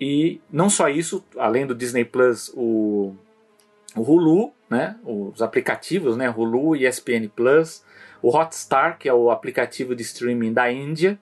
E 0.00 0.40
não 0.48 0.70
só 0.70 0.88
isso, 0.88 1.24
além 1.36 1.66
do 1.66 1.74
Disney 1.74 2.04
Plus, 2.04 2.52
o, 2.54 3.16
o 3.98 4.02
Hulu, 4.02 4.52
né, 4.70 4.96
os 5.04 5.42
aplicativos, 5.42 6.16
né, 6.16 6.30
Hulu 6.30 6.76
e 6.76 6.86
ESPN 6.86 7.28
Plus, 7.34 7.82
o 8.22 8.36
Hotstar, 8.36 8.98
que 8.98 9.08
é 9.08 9.14
o 9.14 9.30
aplicativo 9.30 9.94
de 9.94 10.02
streaming 10.02 10.52
da 10.52 10.70
Índia, 10.70 11.18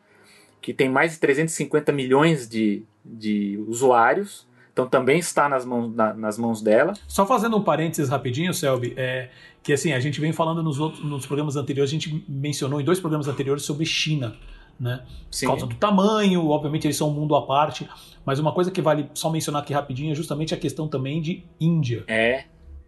que 0.61 0.73
tem 0.73 0.89
mais 0.89 1.13
de 1.13 1.21
350 1.21 1.93
milhões 1.93 2.49
de, 2.49 2.83
de 3.05 3.63
usuários. 3.69 4.47
Então 4.73 4.87
também 4.87 5.19
está 5.19 5.49
nas 5.49 5.65
mãos, 5.65 5.95
na, 5.95 6.13
nas 6.13 6.37
mãos 6.37 6.61
dela. 6.61 6.93
Só 7.09 7.27
fazendo 7.27 7.57
um 7.57 7.63
parênteses 7.63 8.11
rapidinho, 8.11 8.53
Selby, 8.53 8.93
é 8.97 9.31
que 9.63 9.73
assim, 9.73 9.93
a 9.93 9.99
gente 9.99 10.21
vem 10.21 10.33
falando 10.33 10.63
nos, 10.63 10.79
outros, 10.79 11.05
nos 11.05 11.27
programas 11.27 11.57
anteriores, 11.57 11.91
a 11.91 11.95
gente 11.95 12.25
mencionou 12.29 12.81
em 12.81 12.85
dois 12.85 13.01
programas 13.01 13.27
anteriores 13.27 13.65
sobre 13.65 13.85
China. 13.85 14.37
Né? 14.79 15.03
Por 15.31 15.47
causa 15.47 15.67
do 15.67 15.75
tamanho, 15.75 16.47
obviamente 16.49 16.87
eles 16.87 16.97
são 16.97 17.09
um 17.09 17.13
mundo 17.13 17.35
à 17.35 17.47
parte, 17.47 17.89
mas 18.25 18.39
uma 18.39 18.53
coisa 18.53 18.71
que 18.71 18.83
vale 18.83 19.11
só 19.15 19.31
mencionar 19.31 19.63
aqui 19.63 19.73
rapidinho 19.73 20.13
é 20.13 20.15
justamente 20.15 20.55
a 20.55 20.57
questão 20.57 20.87
também 20.87 21.21
de 21.21 21.43
Índia. 21.59 22.05
É. 22.07 22.45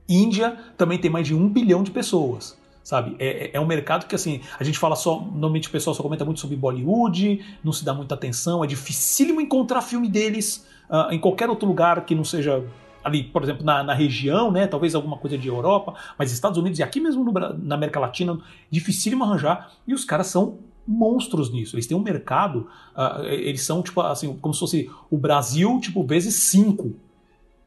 Índia 0.08 0.56
também 0.76 0.98
tem 0.98 1.10
mais 1.10 1.26
de 1.26 1.34
um 1.34 1.48
bilhão 1.48 1.82
de 1.82 1.90
pessoas 1.90 2.56
sabe? 2.88 3.16
É, 3.18 3.48
é, 3.48 3.50
é 3.52 3.60
um 3.60 3.66
mercado 3.66 4.06
que, 4.06 4.14
assim, 4.14 4.40
a 4.58 4.64
gente 4.64 4.78
fala 4.78 4.96
só, 4.96 5.20
normalmente 5.20 5.68
o 5.68 5.70
pessoal 5.70 5.92
só 5.94 6.02
comenta 6.02 6.24
muito 6.24 6.40
sobre 6.40 6.56
Bollywood, 6.56 7.44
não 7.62 7.70
se 7.70 7.84
dá 7.84 7.92
muita 7.92 8.14
atenção, 8.14 8.64
é 8.64 8.66
dificílimo 8.66 9.42
encontrar 9.42 9.82
filme 9.82 10.08
deles 10.08 10.66
uh, 10.88 11.12
em 11.12 11.18
qualquer 11.18 11.50
outro 11.50 11.68
lugar 11.68 12.06
que 12.06 12.14
não 12.14 12.24
seja 12.24 12.64
ali, 13.04 13.24
por 13.24 13.42
exemplo, 13.42 13.62
na, 13.62 13.82
na, 13.82 13.92
região, 13.92 14.50
né? 14.50 14.66
Talvez 14.66 14.94
alguma 14.94 15.18
coisa 15.18 15.36
de 15.36 15.48
Europa, 15.48 15.94
mas 16.18 16.32
Estados 16.32 16.56
Unidos 16.56 16.78
e 16.78 16.82
aqui 16.82 16.98
mesmo 16.98 17.22
no, 17.22 17.32
na 17.32 17.74
América 17.74 18.00
Latina, 18.00 18.38
dificílimo 18.70 19.22
arranjar, 19.22 19.70
e 19.86 19.92
os 19.92 20.06
caras 20.06 20.28
são 20.28 20.58
monstros 20.86 21.52
nisso. 21.52 21.76
Eles 21.76 21.86
têm 21.86 21.94
um 21.94 22.02
mercado, 22.02 22.68
uh, 22.96 23.22
eles 23.24 23.62
são, 23.66 23.82
tipo, 23.82 24.00
assim, 24.00 24.34
como 24.38 24.54
se 24.54 24.60
fosse 24.60 24.90
o 25.10 25.18
Brasil, 25.18 25.78
tipo, 25.78 26.02
vezes 26.06 26.34
cinco. 26.34 26.96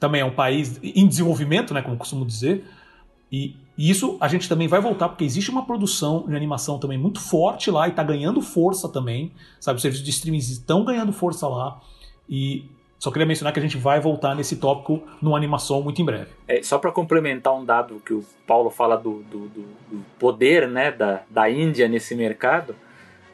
Também 0.01 0.19
é 0.19 0.25
um 0.25 0.35
país 0.35 0.77
em 0.83 1.07
desenvolvimento, 1.07 1.73
né? 1.73 1.81
Como 1.81 1.95
costumo 1.95 2.25
dizer. 2.25 2.65
E 3.31 3.55
e 3.81 3.89
isso 3.89 4.15
a 4.19 4.27
gente 4.27 4.47
também 4.47 4.67
vai 4.67 4.79
voltar, 4.79 5.09
porque 5.09 5.23
existe 5.23 5.49
uma 5.49 5.65
produção 5.65 6.27
de 6.27 6.35
animação 6.35 6.77
também 6.77 6.99
muito 6.99 7.19
forte 7.19 7.71
lá 7.71 7.87
e 7.87 7.89
está 7.89 8.03
ganhando 8.03 8.39
força 8.39 8.87
também, 8.87 9.31
sabe? 9.59 9.77
Os 9.77 9.81
serviços 9.81 10.05
de 10.05 10.11
streaming 10.11 10.37
estão 10.37 10.85
ganhando 10.85 11.11
força 11.11 11.47
lá. 11.47 11.81
E 12.29 12.65
Só 12.99 13.09
queria 13.09 13.25
mencionar 13.25 13.51
que 13.51 13.57
a 13.57 13.61
gente 13.63 13.77
vai 13.77 13.99
voltar 13.99 14.35
nesse 14.35 14.57
tópico 14.57 15.01
no 15.19 15.35
animação 15.35 15.81
muito 15.81 15.99
em 15.99 16.05
breve. 16.05 16.29
É, 16.47 16.61
só 16.61 16.77
para 16.77 16.91
complementar 16.91 17.55
um 17.55 17.65
dado 17.65 17.99
que 18.05 18.13
o 18.13 18.23
Paulo 18.45 18.69
fala 18.69 18.95
do, 18.95 19.23
do, 19.23 19.47
do, 19.47 19.61
do 19.89 20.05
poder 20.19 20.67
né, 20.67 20.91
da, 20.91 21.23
da 21.27 21.49
Índia 21.49 21.87
nesse 21.87 22.13
mercado, 22.13 22.75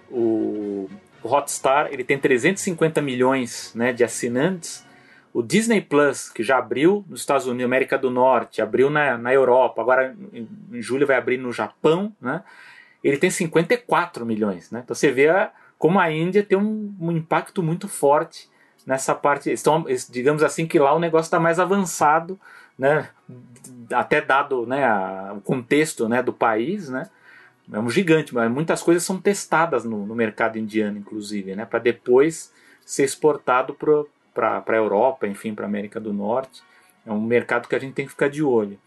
o, 0.10 0.90
o 1.22 1.28
Hotstar 1.28 1.90
ele 1.92 2.06
tem 2.06 2.18
350 2.18 3.02
milhões 3.02 3.74
né, 3.76 3.92
de 3.92 4.06
assinantes. 4.06 4.87
O 5.38 5.44
Disney 5.44 5.82
Plus, 5.82 6.30
que 6.30 6.42
já 6.42 6.58
abriu 6.58 7.06
nos 7.08 7.20
Estados 7.20 7.46
Unidos, 7.46 7.66
América 7.66 7.96
do 7.96 8.10
Norte, 8.10 8.60
abriu 8.60 8.90
na, 8.90 9.20
na 9.20 9.32
Europa, 9.32 9.80
agora 9.80 10.18
em, 10.34 10.50
em 10.74 10.82
julho 10.82 11.06
vai 11.06 11.16
abrir 11.16 11.38
no 11.38 11.54
Japão, 11.54 12.12
né, 12.20 12.44
ele 13.04 13.18
tem 13.18 13.30
54 13.30 14.26
milhões. 14.26 14.72
Né? 14.72 14.82
Então 14.84 14.96
você 14.96 15.12
vê 15.12 15.30
a, 15.30 15.52
como 15.78 16.00
a 16.00 16.12
Índia 16.12 16.44
tem 16.44 16.58
um, 16.58 16.92
um 17.00 17.12
impacto 17.12 17.62
muito 17.62 17.88
forte 17.88 18.50
nessa 18.84 19.14
parte. 19.14 19.52
Estão, 19.52 19.86
digamos 20.10 20.42
assim, 20.42 20.66
que 20.66 20.80
lá 20.80 20.92
o 20.96 21.00
negócio 21.00 21.28
está 21.28 21.40
mais 21.40 21.60
avançado, 21.60 22.40
né? 22.76 23.08
até 23.94 24.20
dado 24.20 24.66
né, 24.66 24.86
a, 24.86 25.36
o 25.38 25.42
contexto 25.42 26.10
né, 26.10 26.24
do 26.24 26.34
país. 26.34 26.90
Né? 26.90 27.08
É 27.72 27.78
um 27.78 27.92
gigante, 27.92 28.34
mas 28.34 28.50
muitas 28.50 28.82
coisas 28.82 29.04
são 29.04 29.22
testadas 29.22 29.86
no, 29.86 30.04
no 30.04 30.16
mercado 30.16 30.58
indiano, 30.58 30.98
inclusive, 30.98 31.56
né, 31.56 31.64
para 31.64 31.78
depois 31.78 32.52
ser 32.84 33.04
exportado 33.04 33.76
para 33.76 34.04
a 34.46 34.74
Europa, 34.76 35.28
enfim, 35.28 35.54
para 35.54 35.66
a 35.66 35.68
América 35.68 36.00
do 36.00 36.14
Norte. 36.14 36.62
É 37.06 37.12
um 37.12 37.22
mercado 37.22 37.68
que 37.68 37.76
a 37.76 37.80
gente 37.80 37.94
tem 37.94 38.06
que 38.06 38.12
ficar 38.12 38.30
de 38.30 38.44
olho. 38.44 38.80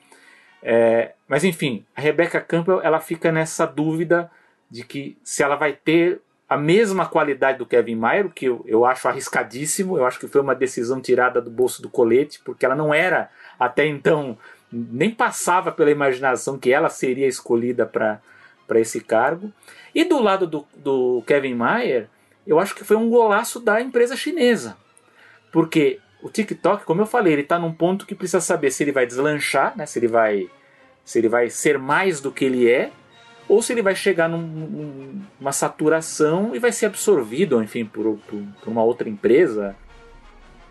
É, 0.62 1.12
mas 1.26 1.42
enfim, 1.42 1.84
a 1.96 2.00
Rebecca 2.00 2.40
Campbell 2.40 2.82
ela 2.82 3.00
fica 3.00 3.32
nessa 3.32 3.66
dúvida 3.66 4.30
de 4.70 4.84
que 4.84 5.16
se 5.24 5.42
ela 5.42 5.56
vai 5.56 5.72
ter 5.72 6.20
a 6.48 6.56
mesma 6.56 7.06
qualidade 7.06 7.58
do 7.58 7.66
Kevin 7.66 7.94
Mayer, 7.94 8.26
o 8.26 8.30
que 8.30 8.46
eu, 8.46 8.64
eu 8.66 8.84
acho 8.84 9.06
arriscadíssimo, 9.06 9.96
eu 9.96 10.04
acho 10.04 10.18
que 10.18 10.26
foi 10.26 10.40
uma 10.40 10.54
decisão 10.54 11.00
tirada 11.00 11.40
do 11.40 11.50
bolso 11.50 11.80
do 11.80 11.88
colete, 11.88 12.40
porque 12.44 12.66
ela 12.66 12.74
não 12.74 12.92
era 12.92 13.30
até 13.58 13.86
então, 13.86 14.36
nem 14.70 15.10
passava 15.10 15.70
pela 15.70 15.92
imaginação 15.92 16.58
que 16.58 16.72
ela 16.72 16.88
seria 16.88 17.28
escolhida 17.28 17.86
para 17.86 18.20
esse 18.74 19.00
cargo. 19.00 19.52
E 19.94 20.04
do 20.04 20.20
lado 20.20 20.46
do, 20.46 20.66
do 20.76 21.22
Kevin 21.24 21.54
Mayer, 21.54 22.08
eu 22.44 22.58
acho 22.58 22.74
que 22.74 22.84
foi 22.84 22.96
um 22.96 23.08
golaço 23.08 23.60
da 23.60 23.80
empresa 23.80 24.16
chinesa, 24.16 24.76
porque 25.50 25.98
o 26.22 26.28
TikTok, 26.28 26.84
como 26.84 27.00
eu 27.00 27.06
falei, 27.06 27.32
ele 27.32 27.42
está 27.42 27.58
num 27.58 27.72
ponto 27.72 28.06
que 28.06 28.14
precisa 28.14 28.40
saber 28.40 28.70
se 28.70 28.82
ele 28.82 28.92
vai 28.92 29.06
deslanchar, 29.06 29.76
né, 29.76 29.86
se 29.86 29.98
ele 29.98 30.08
vai 30.08 30.48
se 31.04 31.18
ele 31.18 31.28
vai 31.28 31.50
ser 31.50 31.78
mais 31.78 32.20
do 32.20 32.30
que 32.30 32.44
ele 32.44 32.70
é, 32.70 32.92
ou 33.48 33.60
se 33.60 33.72
ele 33.72 33.82
vai 33.82 33.96
chegar 33.96 34.28
numa 34.28 34.46
num, 34.46 35.52
saturação 35.52 36.54
e 36.54 36.58
vai 36.60 36.70
ser 36.70 36.86
absorvido, 36.86 37.60
enfim, 37.60 37.84
por, 37.84 38.16
por, 38.28 38.40
por, 38.62 38.70
uma 38.70 38.84
outra 38.84 39.08
empresa. 39.08 39.74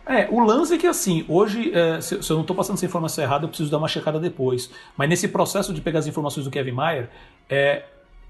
É, 0.05 0.29
o 0.31 0.39
lance 0.39 0.73
é 0.73 0.77
que 0.77 0.87
assim, 0.87 1.25
hoje, 1.27 1.73
é, 1.73 1.99
se, 1.99 2.23
se, 2.23 2.31
eu 2.31 2.35
não 2.35 2.41
estou 2.41 2.55
passando 2.55 2.77
essa 2.77 2.85
informação 2.85 3.21
errada, 3.21 3.43
eu 3.43 3.49
preciso 3.49 3.69
dar 3.69 3.79
uma 3.79 3.87
checada 3.89 4.17
depois. 4.17 4.71
Mas 4.95 5.09
nesse 5.09 5.27
processo 5.27 5.73
de 5.73 5.81
pegar 5.81 5.99
as 5.99 6.07
informações 6.07 6.45
do 6.45 6.51
Kevin 6.51 6.71
Mayer, 6.71 7.09
é, 7.49 7.83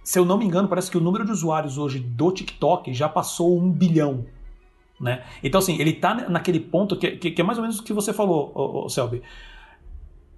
se 0.04 0.18
eu 0.18 0.26
não 0.26 0.38
me 0.38 0.46
engano, 0.46 0.68
parece 0.68 0.90
que 0.90 0.98
o 0.98 1.02
número 1.02 1.24
de 1.24 1.32
usuários 1.32 1.78
hoje 1.78 2.00
do 2.00 2.32
TikTok 2.32 2.92
já 2.92 3.08
passou 3.08 3.56
um 3.56 3.72
bilhão. 3.72 4.26
Né? 5.00 5.24
Então, 5.44 5.60
assim, 5.60 5.80
ele 5.80 5.92
está 5.92 6.14
naquele 6.30 6.60
ponto 6.60 6.98
que, 6.98 7.12
que, 7.12 7.32
que, 7.32 7.42
é 7.42 7.44
mais 7.44 7.58
ou 7.58 7.62
menos 7.62 7.80
o 7.80 7.84
que 7.84 7.94
você 7.94 8.12
falou, 8.12 8.52
ô, 8.54 8.86
ô, 8.86 8.90
Selby. 8.90 9.22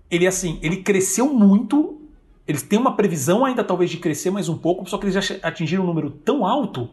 Ele, 0.09 0.27
assim, 0.27 0.59
ele 0.61 0.77
cresceu 0.77 1.33
muito 1.33 2.01
eles 2.47 2.63
têm 2.63 2.77
uma 2.77 2.95
previsão 2.95 3.45
ainda 3.45 3.63
talvez 3.63 3.89
de 3.89 3.97
crescer 3.97 4.29
mais 4.31 4.49
um 4.49 4.57
pouco, 4.57 4.89
só 4.89 4.97
que 4.97 5.05
eles 5.05 5.13
já 5.13 5.35
atingiram 5.41 5.83
um 5.83 5.87
número 5.87 6.09
tão 6.09 6.45
alto 6.45 6.89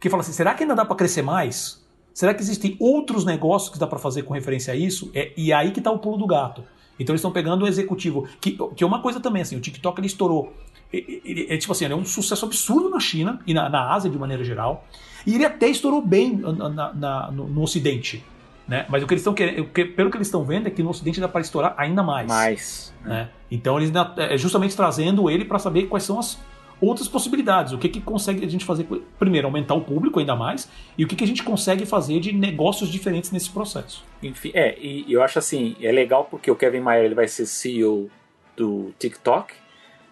que 0.00 0.08
fala 0.08 0.22
assim: 0.22 0.32
será 0.32 0.54
que 0.54 0.64
ainda 0.64 0.74
dá 0.74 0.84
para 0.84 0.96
crescer 0.96 1.22
mais? 1.22 1.86
Será 2.12 2.34
que 2.34 2.42
existem 2.42 2.76
outros 2.80 3.24
negócios 3.24 3.70
que 3.70 3.78
dá 3.78 3.86
para 3.86 3.98
fazer 3.98 4.22
com 4.22 4.34
referência 4.34 4.72
a 4.72 4.76
isso? 4.76 5.10
É, 5.14 5.32
e 5.36 5.52
é 5.52 5.54
aí 5.54 5.70
que 5.70 5.78
está 5.78 5.90
o 5.90 5.98
pulo 5.98 6.16
do 6.16 6.26
gato. 6.26 6.64
Então 6.98 7.12
eles 7.12 7.20
estão 7.20 7.30
pegando 7.30 7.64
o 7.64 7.68
executivo, 7.68 8.26
que, 8.40 8.58
que 8.74 8.82
é 8.82 8.86
uma 8.86 9.00
coisa 9.00 9.20
também, 9.20 9.42
assim, 9.42 9.56
o 9.56 9.60
TikTok 9.60 10.00
ele 10.00 10.08
estourou. 10.08 10.52
Ele, 10.92 11.46
é 11.50 11.56
tipo 11.56 11.72
assim, 11.72 11.84
ele 11.84 11.94
é 11.94 11.96
um 11.96 12.04
sucesso 12.04 12.46
absurdo 12.46 12.88
na 12.88 13.00
China 13.00 13.40
e 13.46 13.52
na, 13.52 13.68
na 13.68 13.92
Ásia 13.92 14.10
de 14.10 14.18
maneira 14.18 14.42
geral. 14.42 14.86
E 15.26 15.34
ele 15.34 15.44
até 15.44 15.68
estourou 15.68 16.00
bem 16.00 16.36
na, 16.36 16.92
na, 16.94 17.30
no, 17.30 17.46
no 17.46 17.62
Ocidente. 17.62 18.24
Né? 18.66 18.86
Mas 18.88 19.02
o 19.02 19.06
que 19.06 19.14
eles 19.14 19.22
estão 19.22 19.32
querendo, 19.32 19.64
pelo 19.66 20.10
que 20.10 20.16
eles 20.16 20.28
estão 20.28 20.44
vendo, 20.44 20.66
é 20.66 20.70
que 20.70 20.82
no 20.82 20.90
Ocidente 20.90 21.20
dá 21.20 21.28
para 21.28 21.40
estourar 21.40 21.74
ainda 21.76 22.02
mais. 22.02 22.28
Mais. 22.28 22.94
Né? 23.02 23.28
Então 23.50 23.78
eles 23.78 23.90
é 24.16 24.36
justamente 24.36 24.76
trazendo 24.76 25.30
ele 25.30 25.44
para 25.44 25.58
saber 25.58 25.86
quais 25.86 26.04
são 26.04 26.18
as 26.18 26.38
outras 26.80 27.08
possibilidades. 27.08 27.72
O 27.72 27.78
que, 27.78 27.88
que 27.88 28.00
consegue 28.00 28.44
a 28.44 28.48
gente 28.48 28.64
fazer? 28.64 28.86
Primeiro, 29.18 29.46
aumentar 29.46 29.74
o 29.74 29.80
público 29.80 30.20
ainda 30.20 30.36
mais, 30.36 30.68
e 30.96 31.04
o 31.04 31.08
que, 31.08 31.16
que 31.16 31.24
a 31.24 31.26
gente 31.26 31.42
consegue 31.42 31.84
fazer 31.86 32.20
de 32.20 32.32
negócios 32.32 32.90
diferentes 32.90 33.30
nesse 33.30 33.50
processo. 33.50 34.04
Enfim, 34.22 34.50
é, 34.54 34.78
e 34.78 35.04
eu 35.08 35.22
acho 35.22 35.38
assim, 35.38 35.76
é 35.80 35.90
legal 35.90 36.26
porque 36.30 36.50
o 36.50 36.56
Kevin 36.56 36.80
Mayer 36.80 37.06
ele 37.06 37.14
vai 37.14 37.26
ser 37.26 37.46
CEO 37.46 38.10
do 38.56 38.92
TikTok, 38.98 39.54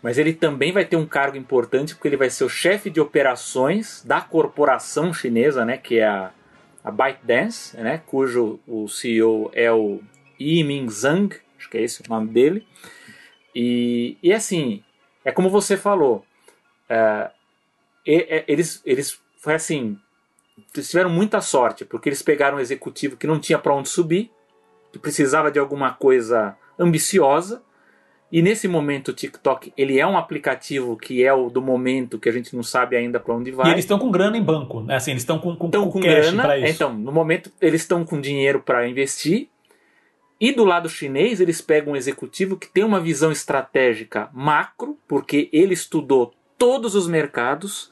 mas 0.07 0.19
ele 0.19 0.33
também 0.33 0.71
vai 0.71 0.85
ter 0.85 0.95
um 0.95 1.05
cargo 1.05 1.37
importante 1.37 1.93
porque 1.93 2.07
ele 2.07 2.17
vai 2.17 2.31
ser 2.31 2.45
o 2.45 2.49
chefe 2.49 2.89
de 2.89 3.01
operações 3.01 4.05
da 4.05 4.21
corporação 4.21 5.13
chinesa, 5.13 5.65
né, 5.65 5.77
que 5.77 5.99
é 5.99 6.07
a 6.07 6.33
a 6.85 6.93
ByteDance, 6.93 7.77
né, 7.77 8.01
cujo 8.07 8.61
o 8.65 8.87
CEO 8.87 9.51
é 9.53 9.73
o 9.73 10.01
Yiming 10.41 10.89
Zhang, 10.89 11.37
acho 11.59 11.69
que 11.69 11.79
é 11.79 11.83
esse 11.83 12.01
o 12.01 12.09
nome 12.09 12.29
dele. 12.29 12.65
E, 13.53 14.17
e 14.23 14.33
assim, 14.33 14.85
é 15.25 15.33
como 15.33 15.51
você 15.51 15.77
falou, 15.77 16.25
é, 16.89 17.29
eles, 18.07 18.81
eles 18.87 19.21
foi 19.39 19.55
assim, 19.55 19.99
eles 20.73 20.89
tiveram 20.89 21.11
muita 21.11 21.41
sorte, 21.41 21.85
porque 21.85 22.09
eles 22.09 22.23
pegaram 22.23 22.59
um 22.59 22.61
executivo 22.61 23.17
que 23.17 23.27
não 23.27 23.41
tinha 23.41 23.59
para 23.59 23.75
onde 23.75 23.89
subir, 23.89 24.31
que 24.93 24.99
precisava 25.01 25.51
de 25.51 25.59
alguma 25.59 25.93
coisa 25.93 26.57
ambiciosa, 26.79 27.65
e 28.31 28.43
nesse 28.43 28.67
momento 28.67 29.09
o 29.09 29.13
TikTok 29.13 29.73
ele 29.77 29.99
é 29.99 30.07
um 30.07 30.19
aplicativo 30.19 30.97
que 30.97 31.25
é 31.25 31.33
o 31.33 31.49
do 31.49 31.63
momento 31.63 32.19
que 32.19 32.29
a 32.29 32.33
gente 32.33 32.57
não 32.57 32.63
sabe 32.63 32.97
ainda 32.97 33.21
para 33.21 33.35
onde 33.35 33.53
vai. 33.53 33.69
E 33.69 33.73
eles 33.73 33.85
estão 33.85 33.99
com 33.99 34.11
grana 34.11 34.37
em 34.37 34.43
banco, 34.43 34.81
né? 34.81 34.97
Assim, 34.97 35.13
eles 35.13 35.23
estão 35.23 35.39
com, 35.39 35.55
com, 35.55 35.71
com, 35.71 35.91
com 35.91 36.01
grana 36.01 36.59
isso. 36.59 36.75
Então, 36.75 36.93
no 36.93 37.13
momento 37.13 37.53
eles 37.61 37.83
estão 37.83 38.05
com 38.05 38.21
dinheiro 38.21 38.61
para 38.61 38.89
investir. 38.89 39.49
E 40.41 40.53
do 40.53 40.65
lado 40.65 40.89
chinês 40.89 41.41
eles 41.41 41.61
pegam 41.63 41.93
um 41.93 41.97
executivo 41.97 42.57
que 42.57 42.69
tem 42.69 42.85
uma 42.85 43.01
visão 43.01 43.31
estratégica 43.31 44.29
macro, 44.35 44.99
porque 45.07 45.49
ele 45.53 45.73
estudou 45.73 46.35
todos 46.59 46.95
os 46.95 47.07
mercados 47.07 47.91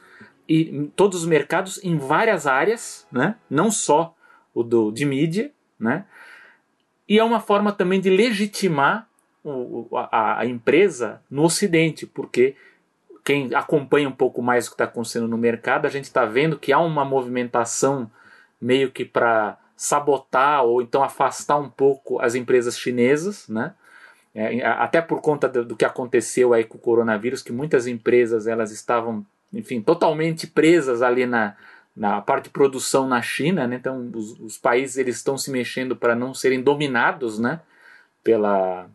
e 0.48 0.90
todos 0.96 1.20
os 1.20 1.26
mercados 1.26 1.82
em 1.82 1.96
várias 1.96 2.46
áreas, 2.46 3.06
né? 3.10 3.36
Não 3.48 3.70
só 3.70 4.14
o 4.52 4.62
do 4.62 4.90
de 4.90 5.06
mídia, 5.06 5.52
né? 5.78 6.04
E 7.08 7.18
é 7.18 7.24
uma 7.24 7.40
forma 7.40 7.72
também 7.72 8.00
de 8.00 8.10
legitimar 8.10 9.08
a, 9.94 10.40
a 10.40 10.46
empresa 10.46 11.20
no 11.30 11.42
Ocidente, 11.42 12.06
porque 12.06 12.56
quem 13.24 13.54
acompanha 13.54 14.08
um 14.08 14.12
pouco 14.12 14.42
mais 14.42 14.66
o 14.66 14.70
que 14.70 14.74
está 14.74 14.84
acontecendo 14.84 15.26
no 15.26 15.38
mercado, 15.38 15.86
a 15.86 15.90
gente 15.90 16.04
está 16.04 16.24
vendo 16.24 16.58
que 16.58 16.72
há 16.72 16.78
uma 16.78 17.04
movimentação 17.04 18.10
meio 18.60 18.90
que 18.90 19.04
para 19.04 19.58
sabotar 19.76 20.64
ou 20.64 20.80
então 20.80 21.02
afastar 21.02 21.56
um 21.56 21.68
pouco 21.68 22.20
as 22.20 22.34
empresas 22.34 22.78
chinesas, 22.78 23.48
né? 23.48 23.74
É, 24.34 24.66
até 24.66 25.00
por 25.00 25.20
conta 25.20 25.48
do, 25.48 25.64
do, 25.64 25.76
que 25.76 25.84
aconteceu 25.84 26.52
aí 26.52 26.64
com 26.64 26.76
o 26.76 26.80
coronavírus, 26.80 27.40
que 27.40 27.52
muitas 27.52 27.86
empresas 27.86 28.48
elas 28.48 28.72
estavam, 28.72 29.24
enfim, 29.52 29.80
totalmente 29.80 30.48
presas 30.48 31.02
ali 31.02 31.24
na, 31.24 31.56
na 31.96 32.20
parte 32.20 32.44
de 32.44 32.50
produção 32.50 33.06
na 33.06 33.22
China, 33.22 33.66
né? 33.66 33.76
Então 33.76 34.10
os, 34.12 34.38
os 34.40 34.58
países 34.58 34.96
eles 34.96 35.16
estão 35.16 35.38
se 35.38 35.50
mexendo 35.50 35.94
para 35.94 36.16
não 36.16 36.34
serem 36.34 36.62
dominados, 36.62 37.38
né? 37.38 37.60
Pela, 38.24 38.88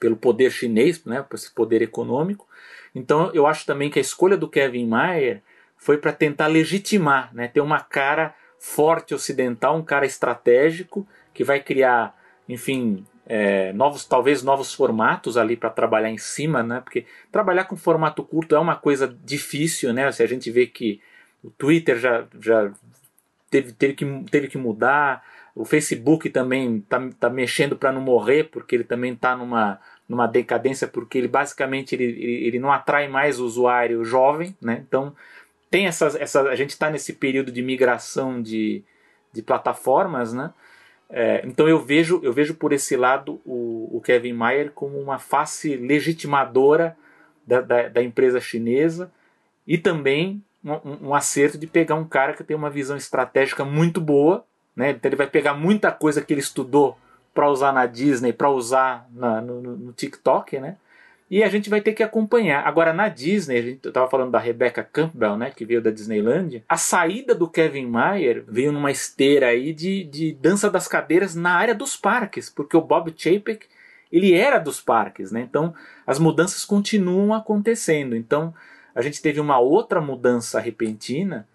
pelo 0.00 0.16
poder 0.16 0.50
chinês, 0.50 1.04
né, 1.04 1.22
por 1.22 1.36
esse 1.36 1.52
poder 1.52 1.82
econômico. 1.82 2.48
Então 2.94 3.30
eu 3.32 3.46
acho 3.46 3.64
também 3.66 3.90
que 3.90 3.98
a 3.98 4.02
escolha 4.02 4.36
do 4.36 4.48
Kevin 4.48 4.86
Mayer 4.86 5.42
foi 5.76 5.98
para 5.98 6.12
tentar 6.12 6.48
legitimar, 6.48 7.32
né, 7.32 7.46
ter 7.46 7.60
uma 7.60 7.80
cara 7.80 8.34
forte 8.58 9.14
ocidental, 9.14 9.76
um 9.76 9.84
cara 9.84 10.04
estratégico 10.04 11.06
que 11.32 11.44
vai 11.44 11.60
criar, 11.60 12.14
enfim, 12.48 13.06
é, 13.32 13.72
novos, 13.72 14.04
talvez 14.04 14.42
novos 14.42 14.74
formatos 14.74 15.36
ali 15.36 15.56
para 15.56 15.70
trabalhar 15.70 16.10
em 16.10 16.18
cima, 16.18 16.64
né? 16.64 16.80
Porque 16.80 17.06
trabalhar 17.30 17.64
com 17.64 17.76
formato 17.76 18.24
curto 18.24 18.56
é 18.56 18.58
uma 18.58 18.74
coisa 18.74 19.06
difícil, 19.24 19.92
né? 19.92 20.10
Se 20.10 20.20
a 20.20 20.26
gente 20.26 20.50
vê 20.50 20.66
que 20.66 21.00
o 21.42 21.48
Twitter 21.48 21.96
já, 21.96 22.26
já 22.40 22.72
teve, 23.48 23.72
teve, 23.72 23.94
que, 23.94 24.24
teve 24.30 24.48
que 24.48 24.58
mudar, 24.58 25.24
o 25.54 25.64
Facebook 25.64 26.30
também 26.30 26.78
está 26.78 27.00
tá 27.18 27.30
mexendo 27.30 27.76
para 27.76 27.92
não 27.92 28.00
morrer, 28.00 28.44
porque 28.44 28.74
ele 28.74 28.84
também 28.84 29.12
está 29.12 29.36
numa, 29.36 29.80
numa 30.08 30.26
decadência, 30.26 30.86
porque 30.86 31.18
ele 31.18 31.28
basicamente 31.28 31.94
ele, 31.94 32.04
ele 32.04 32.58
não 32.58 32.72
atrai 32.72 33.08
mais 33.08 33.40
o 33.40 33.44
usuário 33.44 34.04
jovem, 34.04 34.56
né? 34.60 34.84
Então 34.86 35.14
tem 35.70 35.86
essas, 35.86 36.14
essa, 36.16 36.42
a 36.42 36.56
gente 36.56 36.70
está 36.70 36.90
nesse 36.90 37.12
período 37.12 37.52
de 37.52 37.62
migração 37.62 38.42
de, 38.42 38.82
de 39.32 39.42
plataformas, 39.42 40.32
né? 40.32 40.52
É, 41.08 41.42
então 41.44 41.68
eu 41.68 41.78
vejo, 41.80 42.20
eu 42.22 42.32
vejo 42.32 42.54
por 42.54 42.72
esse 42.72 42.96
lado 42.96 43.40
o, 43.44 43.96
o 43.96 44.00
Kevin 44.00 44.32
Mayer 44.32 44.70
como 44.70 44.96
uma 44.98 45.18
face 45.18 45.76
legitimadora 45.76 46.96
da, 47.44 47.60
da, 47.60 47.88
da 47.88 48.02
empresa 48.02 48.40
chinesa 48.40 49.12
e 49.66 49.76
também 49.76 50.42
um, 50.64 51.08
um, 51.08 51.14
acerto 51.14 51.58
de 51.58 51.66
pegar 51.66 51.96
um 51.96 52.06
cara 52.06 52.34
que 52.34 52.44
tem 52.44 52.56
uma 52.56 52.70
visão 52.70 52.96
estratégica 52.96 53.64
muito 53.64 54.00
boa 54.00 54.44
né? 54.80 54.90
Então 54.92 55.08
ele 55.08 55.16
vai 55.16 55.26
pegar 55.26 55.52
muita 55.52 55.92
coisa 55.92 56.22
que 56.22 56.32
ele 56.32 56.40
estudou 56.40 56.96
para 57.34 57.48
usar 57.48 57.72
na 57.72 57.84
Disney, 57.84 58.32
para 58.32 58.50
usar 58.50 59.06
na, 59.12 59.40
no, 59.40 59.60
no, 59.60 59.92
TikTok, 59.92 60.58
né? 60.58 60.76
E 61.30 61.44
a 61.44 61.48
gente 61.48 61.70
vai 61.70 61.80
ter 61.80 61.92
que 61.92 62.02
acompanhar. 62.02 62.66
Agora, 62.66 62.92
na 62.92 63.08
Disney, 63.08 63.58
a 63.58 63.62
gente, 63.62 63.86
estava 63.86 64.10
falando 64.10 64.32
da 64.32 64.38
Rebecca 64.40 64.82
Campbell, 64.82 65.36
né, 65.36 65.52
que 65.54 65.64
veio 65.64 65.80
da 65.80 65.92
Disneyland. 65.92 66.64
A 66.68 66.76
saída 66.76 67.36
do 67.36 67.48
Kevin 67.48 67.86
Mayer 67.86 68.42
veio 68.48 68.72
numa 68.72 68.90
esteira 68.90 69.46
aí 69.46 69.72
de, 69.72 70.02
de 70.02 70.32
dança 70.32 70.68
das 70.68 70.88
cadeiras 70.88 71.36
na 71.36 71.52
área 71.52 71.72
dos 71.72 71.96
parques, 71.96 72.50
porque 72.50 72.76
o 72.76 72.80
Bob 72.80 73.14
Chapek 73.16 73.68
ele 74.10 74.34
era 74.34 74.58
dos 74.58 74.80
parques, 74.80 75.30
né? 75.30 75.40
Então, 75.42 75.72
as 76.04 76.18
mudanças 76.18 76.64
continuam 76.64 77.32
acontecendo. 77.32 78.16
Então, 78.16 78.52
a 78.92 79.00
gente 79.00 79.22
teve 79.22 79.38
uma 79.38 79.60
outra 79.60 80.00
mudança 80.00 80.58
repentina, 80.58 81.46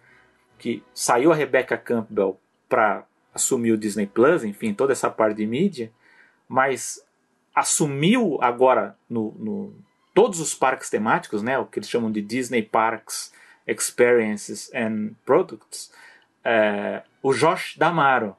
que 0.58 0.82
saiu 0.94 1.34
a 1.34 1.36
Rebecca 1.36 1.78
Campbell 1.78 2.40
para 2.70 3.04
assumir 3.36 3.74
o 3.74 3.78
Disney 3.78 4.08
Plus, 4.08 4.44
enfim, 4.46 4.74
toda 4.74 4.94
essa 4.94 5.10
parte 5.10 5.38
de 5.38 5.46
mídia, 5.46 5.92
mas 6.48 7.06
assumiu 7.54 8.40
agora 8.42 8.98
no, 9.10 9.36
no, 9.38 9.74
todos 10.14 10.40
os 10.40 10.56
parques 10.56 10.90
temáticos, 10.90 11.44
né, 11.44 11.60
o 11.60 11.66
que 11.66 11.80
eles 11.80 11.90
chamam 11.90 12.10
de 12.10 12.22
Disney 12.22 12.62
Parks 12.62 13.34
Experiences 13.68 14.72
and 14.74 15.12
Products, 15.26 15.92
é, 16.44 17.04
o 17.22 17.34
Josh 17.34 17.76
Damaro. 17.78 18.36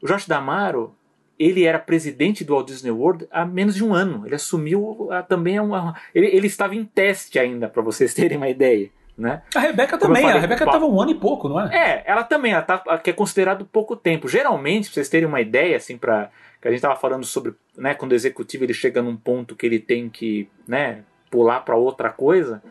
O 0.00 0.06
Josh 0.06 0.26
Damaro 0.26 0.94
ele 1.38 1.64
era 1.64 1.78
presidente 1.78 2.44
do 2.44 2.54
Walt 2.54 2.66
Disney 2.66 2.90
World 2.90 3.26
há 3.30 3.44
menos 3.44 3.74
de 3.74 3.84
um 3.84 3.94
ano. 3.94 4.26
Ele 4.26 4.34
assumiu 4.34 5.08
a, 5.10 5.22
também 5.22 5.58
uma, 5.60 5.98
ele, 6.14 6.26
ele 6.26 6.46
estava 6.46 6.74
em 6.74 6.84
teste 6.84 7.38
ainda, 7.38 7.68
para 7.68 7.82
vocês 7.82 8.12
terem 8.14 8.36
uma 8.36 8.48
ideia. 8.48 8.90
Né? 9.18 9.42
A 9.52 9.58
Rebeca 9.58 9.98
também, 9.98 10.22
falei, 10.22 10.38
a 10.38 10.40
Rebeca 10.40 10.64
estava 10.64 10.86
um 10.86 11.00
ano 11.02 11.10
e 11.10 11.14
pouco, 11.16 11.48
não 11.48 11.60
é? 11.60 11.76
É, 11.76 12.04
ela 12.06 12.22
também, 12.22 12.52
ela 12.52 12.62
tá, 12.62 12.78
que 12.98 13.10
é 13.10 13.12
considerado 13.12 13.64
pouco 13.64 13.96
tempo. 13.96 14.28
Geralmente, 14.28 14.84
para 14.84 14.94
vocês 14.94 15.08
terem 15.08 15.26
uma 15.26 15.40
ideia, 15.40 15.76
assim, 15.76 15.98
para 15.98 16.30
que 16.62 16.68
a 16.68 16.70
gente 16.70 16.78
estava 16.78 16.94
falando 16.94 17.24
sobre, 17.24 17.52
né, 17.76 17.94
quando 17.94 18.12
o 18.12 18.14
executivo 18.14 18.62
ele 18.62 18.72
chega 18.72 19.02
num 19.02 19.16
ponto 19.16 19.56
que 19.56 19.66
ele 19.66 19.80
tem 19.80 20.08
que, 20.08 20.48
né, 20.68 21.02
pular 21.28 21.64
para 21.64 21.74
outra 21.74 22.10
coisa. 22.10 22.62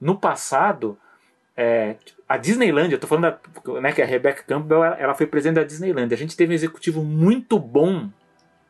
No 0.00 0.18
passado, 0.18 0.98
é, 1.56 1.94
a 2.28 2.36
Disneyland, 2.36 2.90
eu 2.90 2.98
tô 2.98 3.06
falando 3.06 3.38
da, 3.64 3.80
né, 3.80 3.92
que 3.92 4.02
a 4.02 4.06
Rebecca 4.06 4.42
Campbell 4.42 4.82
ela, 4.82 4.96
ela, 4.96 5.14
foi 5.14 5.28
presidente 5.28 5.54
da 5.54 5.64
Disneyland. 5.64 6.12
A 6.12 6.18
gente 6.18 6.36
teve 6.36 6.52
um 6.52 6.56
executivo 6.56 7.04
muito 7.04 7.60
bom 7.60 8.10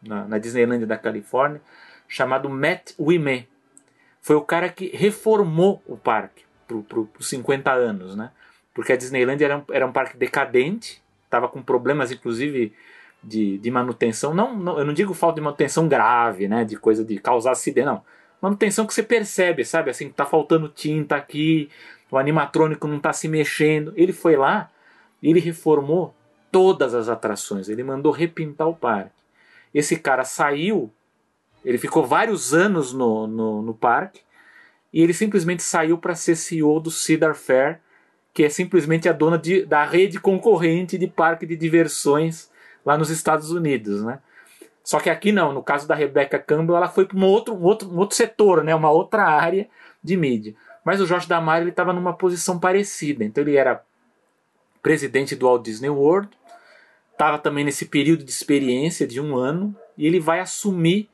na, 0.06 0.26
na 0.28 0.36
Disneyland 0.36 0.84
da 0.84 0.98
Califórnia, 0.98 1.62
chamado 2.06 2.50
Matt 2.50 2.92
Wimé. 3.00 3.46
Foi 4.20 4.36
o 4.36 4.42
cara 4.42 4.68
que 4.68 4.94
reformou 4.94 5.82
o 5.86 5.96
parque 5.96 6.45
por 6.66 7.08
50 7.20 7.72
anos, 7.72 8.16
né? 8.16 8.30
Porque 8.74 8.92
a 8.92 8.96
Disneyland 8.96 9.42
era 9.42 9.58
um, 9.58 9.64
era 9.70 9.86
um 9.86 9.92
parque 9.92 10.16
decadente, 10.16 11.02
estava 11.24 11.48
com 11.48 11.62
problemas, 11.62 12.12
inclusive, 12.12 12.72
de, 13.22 13.58
de 13.58 13.70
manutenção. 13.70 14.34
Não, 14.34 14.54
não, 14.54 14.78
eu 14.78 14.84
não 14.84 14.92
digo 14.92 15.14
falta 15.14 15.36
de 15.36 15.40
manutenção 15.40 15.88
grave, 15.88 16.48
né? 16.48 16.64
De 16.64 16.76
coisa 16.76 17.04
de 17.04 17.18
causar 17.18 17.52
acidente, 17.52 17.86
não. 17.86 18.02
Manutenção 18.40 18.86
que 18.86 18.92
você 18.92 19.02
percebe, 19.02 19.64
sabe? 19.64 19.90
Assim, 19.90 20.10
tá 20.10 20.26
faltando 20.26 20.68
tinta 20.68 21.16
aqui, 21.16 21.70
o 22.10 22.18
animatrônico 22.18 22.86
não 22.86 22.98
está 22.98 23.12
se 23.12 23.28
mexendo. 23.28 23.92
Ele 23.96 24.12
foi 24.12 24.36
lá 24.36 24.70
ele 25.22 25.40
reformou 25.40 26.14
todas 26.50 26.94
as 26.94 27.08
atrações. 27.08 27.68
Ele 27.68 27.82
mandou 27.82 28.12
repintar 28.12 28.68
o 28.68 28.76
parque. 28.76 29.10
Esse 29.74 29.96
cara 29.98 30.24
saiu, 30.24 30.90
ele 31.64 31.78
ficou 31.78 32.06
vários 32.06 32.54
anos 32.54 32.92
no, 32.92 33.26
no, 33.26 33.62
no 33.62 33.74
parque 33.74 34.20
e 34.96 35.02
ele 35.02 35.12
simplesmente 35.12 35.62
saiu 35.62 35.98
para 35.98 36.14
ser 36.14 36.34
CEO 36.36 36.80
do 36.80 36.90
Cedar 36.90 37.34
Fair, 37.34 37.80
que 38.32 38.42
é 38.42 38.48
simplesmente 38.48 39.10
a 39.10 39.12
dona 39.12 39.36
de, 39.36 39.66
da 39.66 39.84
rede 39.84 40.18
concorrente 40.18 40.96
de 40.96 41.06
parque 41.06 41.44
de 41.44 41.54
diversões 41.54 42.50
lá 42.82 42.96
nos 42.96 43.10
Estados 43.10 43.50
Unidos, 43.50 44.02
né? 44.02 44.20
Só 44.82 44.98
que 44.98 45.10
aqui 45.10 45.32
não, 45.32 45.52
no 45.52 45.62
caso 45.62 45.86
da 45.86 45.94
Rebecca 45.94 46.38
Campbell, 46.38 46.78
ela 46.78 46.88
foi 46.88 47.04
para 47.04 47.18
um 47.18 47.26
outro, 47.26 47.52
um, 47.52 47.62
outro, 47.64 47.90
um 47.90 47.98
outro 47.98 48.16
setor, 48.16 48.64
né? 48.64 48.74
uma 48.74 48.90
outra 48.90 49.24
área 49.24 49.68
de 50.02 50.16
mídia. 50.16 50.54
Mas 50.82 50.98
o 50.98 51.06
Jorge 51.06 51.28
Damar 51.28 51.66
estava 51.68 51.92
numa 51.92 52.14
posição 52.14 52.58
parecida. 52.58 53.22
Então 53.22 53.44
ele 53.44 53.54
era 53.54 53.84
presidente 54.82 55.36
do 55.36 55.44
Walt 55.44 55.62
Disney 55.62 55.90
World, 55.90 56.30
estava 57.12 57.38
também 57.38 57.66
nesse 57.66 57.84
período 57.84 58.24
de 58.24 58.30
experiência 58.30 59.06
de 59.06 59.20
um 59.20 59.36
ano, 59.36 59.76
e 59.98 60.06
ele 60.06 60.20
vai 60.20 60.40
assumir 60.40 61.10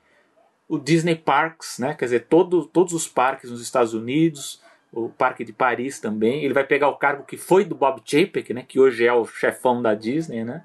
o 0.73 0.79
Disney 0.79 1.15
Parks, 1.15 1.79
né? 1.79 1.93
quer 1.93 2.07
dizer, 2.07 2.21
todo, 2.31 2.65
todos 2.65 2.95
os 2.95 3.07
parques 3.07 3.51
nos 3.51 3.61
Estados 3.61 3.93
Unidos, 3.93 4.63
o 4.91 5.11
Parque 5.11 5.45
de 5.45 5.53
Paris 5.53 6.01
também. 6.01 6.43
Ele 6.43 6.55
vai 6.55 6.65
pegar 6.65 6.89
o 6.89 6.97
cargo 6.97 7.27
que 7.27 7.37
foi 7.37 7.63
do 7.63 7.75
Bob 7.75 8.01
Chapek, 8.03 8.55
né? 8.55 8.65
que 8.67 8.81
hoje 8.81 9.07
é 9.07 9.13
o 9.13 9.27
chefão 9.27 9.83
da 9.83 9.95
Disney. 9.95 10.45
Né? 10.45 10.65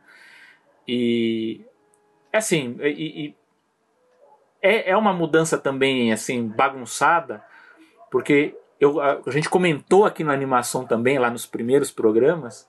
E 0.88 1.60
assim, 2.32 2.78
e, 2.80 3.26
e 3.26 3.36
é, 4.62 4.91
é 4.91 4.96
uma 4.96 5.12
mudança 5.12 5.58
também 5.58 6.13
assim 6.13 6.48
bagunçada, 6.48 7.43
porque 8.10 8.56
eu, 8.80 9.02
a, 9.02 9.22
a, 9.28 9.30
gente 9.30 9.50
comentou 9.50 10.06
aqui 10.06 10.24
na 10.24 10.32
animação 10.32 10.86
também, 10.86 11.20
lá 11.20 11.30
nos 11.30 11.46
primeiros 11.46 11.91
programas, 11.91 12.65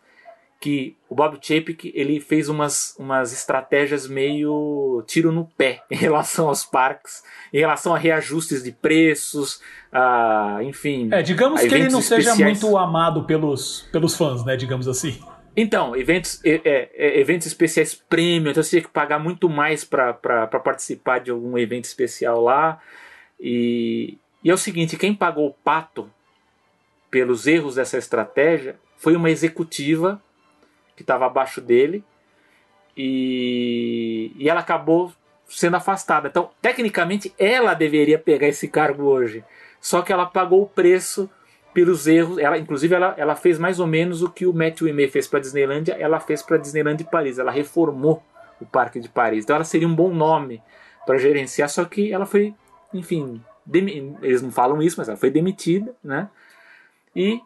que 0.60 0.96
o 1.08 1.14
Bob 1.14 1.38
Chapek 1.40 1.92
ele 1.94 2.20
fez 2.20 2.48
umas, 2.48 2.94
umas 2.98 3.32
estratégias 3.32 4.08
meio 4.08 5.04
tiro 5.06 5.30
no 5.30 5.44
pé 5.44 5.82
em 5.90 5.96
relação 5.96 6.48
aos 6.48 6.64
parques, 6.64 7.22
em 7.52 7.58
relação 7.58 7.94
a 7.94 7.98
reajustes 7.98 8.62
de 8.62 8.72
preços, 8.72 9.60
a, 9.92 10.58
enfim. 10.62 11.08
É, 11.12 11.22
digamos 11.22 11.60
que 11.60 11.66
ele 11.66 11.88
não 11.88 12.00
especiais. 12.00 12.36
seja 12.36 12.44
muito 12.44 12.76
amado 12.76 13.24
pelos, 13.24 13.88
pelos 13.92 14.16
fãs, 14.16 14.44
né? 14.44 14.56
Digamos 14.56 14.88
assim. 14.88 15.20
Então, 15.56 15.96
eventos, 15.96 16.40
é, 16.44 16.60
é, 16.64 17.20
eventos 17.20 17.46
especiais 17.46 17.94
premium, 17.94 18.50
então 18.50 18.62
você 18.62 18.70
tinha 18.70 18.82
que 18.82 18.88
pagar 18.88 19.18
muito 19.18 19.48
mais 19.48 19.84
para 19.84 20.14
participar 20.46 21.18
de 21.18 21.30
algum 21.30 21.56
evento 21.58 21.84
especial 21.84 22.40
lá. 22.40 22.80
E, 23.40 24.18
e 24.42 24.50
é 24.50 24.54
o 24.54 24.58
seguinte: 24.58 24.96
quem 24.96 25.14
pagou 25.14 25.48
o 25.48 25.54
pato 25.64 26.08
pelos 27.10 27.46
erros 27.46 27.76
dessa 27.76 27.96
estratégia 27.96 28.76
foi 28.96 29.16
uma 29.16 29.30
executiva 29.30 30.20
que 30.98 31.02
estava 31.04 31.26
abaixo 31.26 31.60
dele 31.60 32.04
e, 32.96 34.32
e 34.36 34.50
ela 34.50 34.58
acabou 34.58 35.12
sendo 35.48 35.76
afastada. 35.76 36.26
Então, 36.26 36.50
tecnicamente, 36.60 37.32
ela 37.38 37.72
deveria 37.72 38.18
pegar 38.18 38.48
esse 38.48 38.66
cargo 38.66 39.04
hoje. 39.04 39.44
Só 39.80 40.02
que 40.02 40.12
ela 40.12 40.26
pagou 40.26 40.62
o 40.62 40.66
preço 40.66 41.30
pelos 41.72 42.08
erros. 42.08 42.38
Ela, 42.38 42.58
inclusive, 42.58 42.92
ela, 42.92 43.14
ela 43.16 43.36
fez 43.36 43.56
mais 43.56 43.78
ou 43.78 43.86
menos 43.86 44.20
o 44.20 44.28
que 44.28 44.44
o 44.44 44.52
Matthew 44.52 44.92
May 44.92 45.06
fez 45.06 45.28
para 45.28 45.38
a 45.38 45.42
Disneylandia, 45.42 45.94
ela 45.94 46.18
fez 46.18 46.42
para 46.42 46.56
a 46.56 46.58
Disneyland 46.58 46.98
de 46.98 47.04
Paris. 47.08 47.38
Ela 47.38 47.52
reformou 47.52 48.20
o 48.60 48.66
Parque 48.66 48.98
de 48.98 49.08
Paris. 49.08 49.44
Então, 49.44 49.54
ela 49.54 49.64
seria 49.64 49.86
um 49.86 49.94
bom 49.94 50.12
nome 50.12 50.60
para 51.06 51.16
gerenciar, 51.18 51.68
só 51.68 51.84
que 51.84 52.12
ela 52.12 52.26
foi, 52.26 52.52
enfim, 52.92 53.40
eles 54.20 54.42
não 54.42 54.50
falam 54.50 54.82
isso, 54.82 54.96
mas 54.98 55.08
ela 55.08 55.16
foi 55.16 55.30
demitida, 55.30 55.94
né? 56.02 56.28
E 57.14 57.40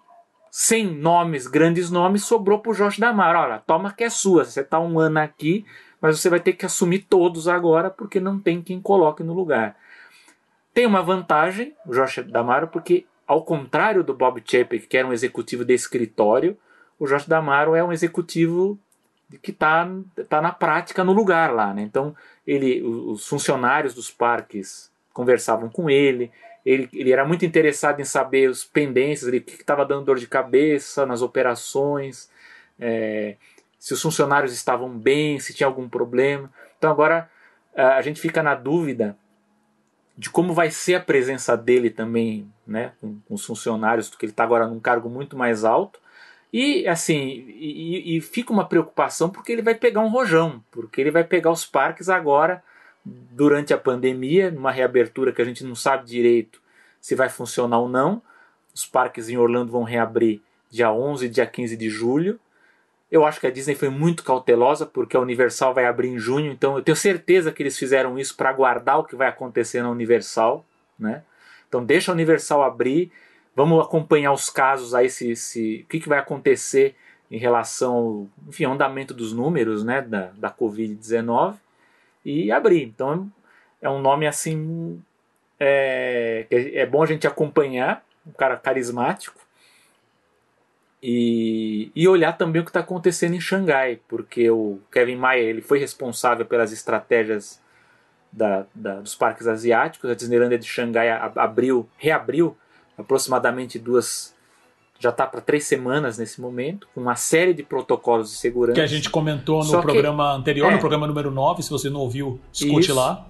sem 0.54 0.86
nomes, 0.86 1.46
grandes 1.46 1.90
nomes, 1.90 2.24
sobrou 2.24 2.58
para 2.58 2.72
o 2.72 2.74
Jorge 2.74 3.00
Damar. 3.00 3.34
Olha, 3.34 3.58
toma 3.58 3.90
que 3.90 4.04
é 4.04 4.10
sua. 4.10 4.44
Você 4.44 4.60
está 4.60 4.78
um 4.78 5.00
ano 5.00 5.18
aqui, 5.18 5.64
mas 5.98 6.20
você 6.20 6.28
vai 6.28 6.40
ter 6.40 6.52
que 6.52 6.66
assumir 6.66 7.06
todos 7.08 7.48
agora 7.48 7.88
porque 7.88 8.20
não 8.20 8.38
tem 8.38 8.60
quem 8.60 8.78
coloque 8.78 9.22
no 9.22 9.32
lugar. 9.32 9.74
Tem 10.74 10.84
uma 10.84 11.02
vantagem, 11.02 11.74
o 11.86 11.94
Jorge 11.94 12.22
Damaro, 12.24 12.68
porque 12.68 13.06
ao 13.26 13.42
contrário 13.42 14.04
do 14.04 14.12
Bob 14.12 14.42
Chapek, 14.44 14.86
que 14.86 14.98
era 14.98 15.08
um 15.08 15.12
executivo 15.14 15.64
de 15.64 15.72
escritório, 15.72 16.54
o 16.98 17.06
Jorge 17.06 17.26
Damaro 17.26 17.74
é 17.74 17.82
um 17.82 17.90
executivo 17.90 18.78
que 19.40 19.52
está 19.52 19.88
tá 20.28 20.42
na 20.42 20.52
prática 20.52 21.02
no 21.02 21.14
lugar 21.14 21.54
lá. 21.54 21.72
Né? 21.72 21.80
Então, 21.80 22.14
ele, 22.46 22.82
os 22.82 23.26
funcionários 23.26 23.94
dos 23.94 24.10
parques 24.10 24.92
conversavam 25.14 25.70
com 25.70 25.88
ele. 25.88 26.30
Ele, 26.64 26.88
ele 26.92 27.12
era 27.12 27.24
muito 27.24 27.44
interessado 27.44 28.00
em 28.00 28.04
saber 28.04 28.48
os 28.48 28.64
pendências, 28.64 29.28
o 29.28 29.40
que 29.40 29.52
estava 29.52 29.84
dando 29.84 30.04
dor 30.04 30.18
de 30.18 30.26
cabeça 30.26 31.04
nas 31.04 31.20
operações, 31.22 32.30
é, 32.78 33.36
se 33.78 33.92
os 33.92 34.00
funcionários 34.00 34.52
estavam 34.52 34.88
bem, 34.90 35.40
se 35.40 35.52
tinha 35.52 35.66
algum 35.66 35.88
problema. 35.88 36.50
Então 36.78 36.90
agora 36.90 37.28
a 37.74 38.02
gente 38.02 38.20
fica 38.20 38.42
na 38.42 38.54
dúvida 38.54 39.16
de 40.16 40.30
como 40.30 40.52
vai 40.52 40.70
ser 40.70 40.96
a 40.96 41.00
presença 41.00 41.56
dele 41.56 41.90
também 41.90 42.52
né, 42.66 42.92
com, 43.00 43.18
com 43.26 43.34
os 43.34 43.44
funcionários, 43.44 44.08
porque 44.08 44.26
ele 44.26 44.32
está 44.32 44.44
agora 44.44 44.66
num 44.66 44.78
cargo 44.78 45.08
muito 45.08 45.36
mais 45.36 45.64
alto. 45.64 45.98
E 46.52 46.86
assim, 46.86 47.46
e, 47.48 48.16
e, 48.16 48.20
fica 48.20 48.52
uma 48.52 48.68
preocupação 48.68 49.30
porque 49.30 49.50
ele 49.50 49.62
vai 49.62 49.74
pegar 49.74 50.02
um 50.02 50.10
rojão, 50.10 50.62
porque 50.70 51.00
ele 51.00 51.10
vai 51.10 51.24
pegar 51.24 51.50
os 51.50 51.64
parques 51.64 52.10
agora 52.10 52.62
durante 53.04 53.74
a 53.74 53.78
pandemia, 53.78 54.50
numa 54.50 54.70
reabertura 54.70 55.32
que 55.32 55.42
a 55.42 55.44
gente 55.44 55.64
não 55.64 55.74
sabe 55.74 56.06
direito 56.06 56.60
se 57.00 57.14
vai 57.14 57.28
funcionar 57.28 57.78
ou 57.78 57.88
não. 57.88 58.22
Os 58.74 58.86
parques 58.86 59.28
em 59.28 59.36
Orlando 59.36 59.72
vão 59.72 59.82
reabrir 59.82 60.40
dia 60.70 60.92
11 60.92 61.26
e 61.26 61.28
dia 61.28 61.46
15 61.46 61.76
de 61.76 61.90
julho. 61.90 62.38
Eu 63.10 63.26
acho 63.26 63.38
que 63.38 63.46
a 63.46 63.50
Disney 63.50 63.74
foi 63.74 63.90
muito 63.90 64.24
cautelosa 64.24 64.86
porque 64.86 65.16
a 65.16 65.20
Universal 65.20 65.74
vai 65.74 65.84
abrir 65.84 66.08
em 66.08 66.18
junho, 66.18 66.50
então 66.50 66.78
eu 66.78 66.82
tenho 66.82 66.96
certeza 66.96 67.52
que 67.52 67.62
eles 67.62 67.76
fizeram 67.76 68.18
isso 68.18 68.34
para 68.34 68.48
aguardar 68.48 69.00
o 69.00 69.04
que 69.04 69.14
vai 69.14 69.28
acontecer 69.28 69.82
na 69.82 69.90
Universal, 69.90 70.64
né? 70.98 71.22
Então 71.68 71.84
deixa 71.84 72.10
a 72.10 72.14
Universal 72.14 72.62
abrir, 72.62 73.12
vamos 73.54 73.84
acompanhar 73.84 74.32
os 74.32 74.48
casos 74.48 74.94
aí 74.94 75.10
se, 75.10 75.36
se 75.36 75.82
o 75.84 75.88
que, 75.88 76.00
que 76.00 76.08
vai 76.08 76.18
acontecer 76.18 76.94
em 77.30 77.36
relação 77.36 78.30
enfim, 78.48 78.64
ao 78.64 78.72
andamento 78.72 79.12
dos 79.12 79.32
números 79.34 79.84
né, 79.84 80.00
da, 80.00 80.32
da 80.36 80.50
Covid-19 80.50 81.56
e 82.24 82.50
abrir. 82.50 82.82
Então 82.82 83.30
é 83.80 83.88
um 83.88 84.00
nome 84.00 84.26
assim 84.26 85.02
é, 85.58 86.46
é 86.50 86.86
bom 86.86 87.02
a 87.02 87.06
gente 87.06 87.26
acompanhar, 87.26 88.04
um 88.26 88.32
cara 88.32 88.56
carismático, 88.56 89.40
e, 91.02 91.90
e 91.96 92.06
olhar 92.06 92.32
também 92.36 92.62
o 92.62 92.64
que 92.64 92.70
está 92.70 92.80
acontecendo 92.80 93.34
em 93.34 93.40
Xangai, 93.40 94.00
porque 94.06 94.48
o 94.50 94.78
Kevin 94.90 95.16
Mayer 95.16 95.48
ele 95.48 95.60
foi 95.60 95.78
responsável 95.78 96.46
pelas 96.46 96.72
estratégias 96.72 97.60
da, 98.30 98.66
da, 98.72 99.00
dos 99.00 99.14
parques 99.14 99.48
asiáticos. 99.48 100.08
A 100.08 100.14
Disneylandia 100.14 100.58
de 100.58 100.66
Xangai 100.66 101.10
abriu, 101.10 101.88
reabriu 101.98 102.56
aproximadamente 102.96 103.78
duas, 103.78 104.34
já 105.02 105.10
está 105.10 105.26
para 105.26 105.40
três 105.40 105.64
semanas 105.64 106.16
nesse 106.16 106.40
momento, 106.40 106.86
com 106.94 107.00
uma 107.00 107.16
série 107.16 107.52
de 107.52 107.64
protocolos 107.64 108.30
de 108.30 108.36
segurança. 108.36 108.74
Que 108.74 108.80
a 108.80 108.86
gente 108.86 109.10
comentou 109.10 109.58
no 109.58 109.64
Só 109.64 109.82
programa 109.82 110.32
que, 110.34 110.40
anterior, 110.40 110.70
é, 110.70 110.74
no 110.74 110.78
programa 110.78 111.08
número 111.08 111.30
9, 111.32 111.62
se 111.62 111.70
você 111.70 111.90
não 111.90 112.00
ouviu, 112.00 112.40
escute 112.52 112.86
isso. 112.86 112.94
lá. 112.94 113.26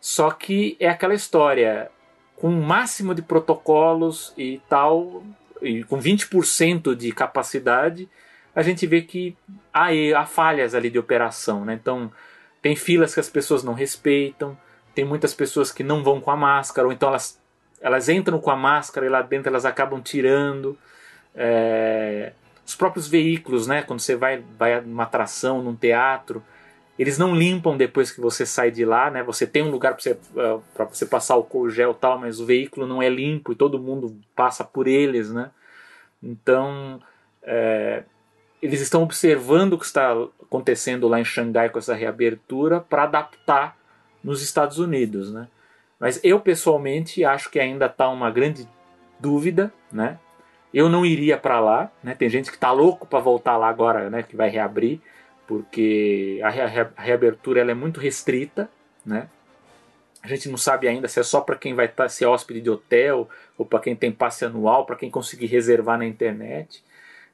Só 0.00 0.30
que 0.30 0.74
é 0.80 0.88
aquela 0.88 1.12
história, 1.12 1.90
com 2.36 2.48
o 2.48 2.62
máximo 2.62 3.14
de 3.14 3.20
protocolos 3.20 4.32
e 4.38 4.60
tal, 4.68 5.22
e 5.60 5.82
com 5.84 5.98
20% 5.98 6.94
de 6.94 7.12
capacidade, 7.12 8.08
a 8.54 8.62
gente 8.62 8.86
vê 8.86 9.02
que 9.02 9.36
há, 9.72 9.88
há 10.16 10.24
falhas 10.24 10.74
ali 10.74 10.88
de 10.88 10.98
operação. 10.98 11.64
Né? 11.64 11.74
Então, 11.74 12.10
tem 12.62 12.74
filas 12.74 13.12
que 13.12 13.20
as 13.20 13.28
pessoas 13.28 13.62
não 13.62 13.74
respeitam, 13.74 14.56
tem 14.94 15.04
muitas 15.04 15.34
pessoas 15.34 15.70
que 15.70 15.82
não 15.82 16.02
vão 16.02 16.20
com 16.20 16.30
a 16.30 16.36
máscara, 16.36 16.86
ou 16.86 16.92
então 16.92 17.10
elas, 17.10 17.38
elas 17.84 18.08
entram 18.08 18.40
com 18.40 18.50
a 18.50 18.56
máscara 18.56 19.04
e 19.04 19.10
lá 19.10 19.20
dentro 19.20 19.50
elas 19.50 19.66
acabam 19.66 20.00
tirando. 20.00 20.74
É, 21.34 22.32
os 22.66 22.74
próprios 22.74 23.06
veículos, 23.06 23.66
né? 23.66 23.82
quando 23.82 24.00
você 24.00 24.16
vai, 24.16 24.42
vai 24.58 24.80
numa 24.80 25.02
atração, 25.02 25.62
num 25.62 25.76
teatro, 25.76 26.42
eles 26.98 27.18
não 27.18 27.36
limpam 27.36 27.76
depois 27.76 28.10
que 28.10 28.22
você 28.22 28.46
sai 28.46 28.70
de 28.70 28.86
lá, 28.86 29.10
né? 29.10 29.22
Você 29.24 29.46
tem 29.46 29.62
um 29.62 29.70
lugar 29.70 29.92
para 29.92 30.02
você, 30.02 30.12
uh, 30.12 30.62
você 30.88 31.04
passar 31.04 31.36
o 31.36 31.68
gel 31.68 31.90
e 31.90 31.94
tal, 31.94 32.18
mas 32.18 32.40
o 32.40 32.46
veículo 32.46 32.86
não 32.86 33.02
é 33.02 33.08
limpo 33.10 33.52
e 33.52 33.56
todo 33.56 33.78
mundo 33.78 34.16
passa 34.34 34.64
por 34.64 34.86
eles, 34.86 35.30
né? 35.30 35.50
Então, 36.22 37.02
é, 37.42 38.04
eles 38.62 38.80
estão 38.80 39.02
observando 39.02 39.74
o 39.74 39.78
que 39.78 39.84
está 39.84 40.12
acontecendo 40.40 41.06
lá 41.06 41.20
em 41.20 41.24
Xangai 41.24 41.68
com 41.68 41.78
essa 41.78 41.94
reabertura 41.94 42.80
para 42.80 43.02
adaptar 43.02 43.76
nos 44.22 44.40
Estados 44.40 44.78
Unidos, 44.78 45.30
né? 45.30 45.48
Mas 46.04 46.20
eu 46.22 46.38
pessoalmente 46.38 47.24
acho 47.24 47.50
que 47.50 47.58
ainda 47.58 47.86
está 47.86 48.10
uma 48.10 48.30
grande 48.30 48.68
dúvida, 49.18 49.72
né? 49.90 50.18
Eu 50.72 50.90
não 50.90 51.06
iria 51.06 51.38
para 51.38 51.58
lá, 51.58 51.90
né? 52.02 52.14
Tem 52.14 52.28
gente 52.28 52.50
que 52.50 52.58
está 52.58 52.70
louco 52.72 53.06
para 53.06 53.20
voltar 53.20 53.56
lá 53.56 53.70
agora, 53.70 54.10
né? 54.10 54.22
Que 54.22 54.36
vai 54.36 54.50
reabrir 54.50 55.00
porque 55.46 56.42
a, 56.44 56.50
reabertura 57.00 57.62
ela 57.62 57.70
é 57.70 57.74
muito 57.74 58.00
restrita, 58.00 58.68
né? 59.02 59.30
A 60.22 60.28
gente 60.28 60.46
não 60.50 60.58
sabe 60.58 60.86
ainda 60.86 61.08
se 61.08 61.20
é 61.20 61.22
só 61.22 61.40
para 61.40 61.56
quem 61.56 61.72
vai 61.72 61.86
estar 61.86 62.02
tá, 62.02 62.08
ser 62.10 62.26
hóspede 62.26 62.60
de 62.60 62.68
hotel 62.68 63.26
ou 63.56 63.64
para 63.64 63.78
quem 63.80 63.96
tem 63.96 64.12
passe 64.12 64.44
anual, 64.44 64.84
para 64.84 64.96
quem 64.96 65.10
conseguir 65.10 65.46
reservar 65.46 65.96
na 65.96 66.04
internet. 66.04 66.84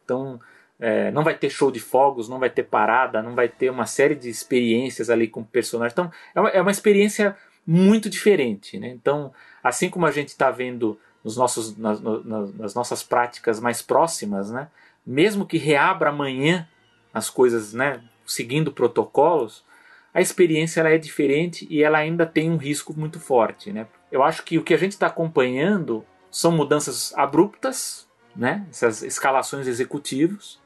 Então, 0.04 0.38
é, 0.78 1.10
não 1.10 1.24
vai 1.24 1.34
ter 1.34 1.50
show 1.50 1.72
de 1.72 1.80
fogos, 1.80 2.28
não 2.28 2.38
vai 2.38 2.50
ter 2.50 2.62
parada, 2.62 3.20
não 3.20 3.34
vai 3.34 3.48
ter 3.48 3.68
uma 3.68 3.86
série 3.86 4.14
de 4.14 4.30
experiências 4.30 5.10
ali 5.10 5.26
com 5.26 5.42
personagens. 5.42 5.92
Então, 5.92 6.12
é 6.36 6.40
uma, 6.40 6.48
é 6.50 6.62
uma 6.62 6.70
experiência 6.70 7.36
muito 7.66 8.08
diferente. 8.08 8.78
Né? 8.78 8.88
Então, 8.88 9.32
assim 9.62 9.88
como 9.90 10.06
a 10.06 10.10
gente 10.10 10.28
está 10.28 10.50
vendo 10.50 10.98
nos 11.22 11.36
nossos, 11.36 11.76
nas, 11.76 12.00
nas, 12.00 12.74
nossas 12.74 13.02
práticas 13.02 13.60
mais 13.60 13.82
próximas, 13.82 14.50
né? 14.50 14.68
mesmo 15.06 15.46
que 15.46 15.58
reabra 15.58 16.10
amanhã 16.10 16.68
as 17.12 17.28
coisas, 17.28 17.74
né, 17.74 18.00
seguindo 18.24 18.72
protocolos, 18.72 19.64
a 20.12 20.20
experiência 20.20 20.80
ela 20.80 20.90
é 20.90 20.98
diferente 20.98 21.66
e 21.70 21.82
ela 21.82 21.98
ainda 21.98 22.26
tem 22.26 22.50
um 22.50 22.56
risco 22.56 22.94
muito 22.96 23.20
forte, 23.20 23.72
né? 23.72 23.86
Eu 24.10 24.24
acho 24.24 24.42
que 24.42 24.58
o 24.58 24.64
que 24.64 24.74
a 24.74 24.76
gente 24.76 24.92
está 24.92 25.06
acompanhando 25.06 26.04
são 26.30 26.50
mudanças 26.50 27.12
abruptas, 27.16 28.08
né? 28.34 28.66
Essas 28.70 29.02
escalações 29.02 29.68
executivos. 29.68 30.60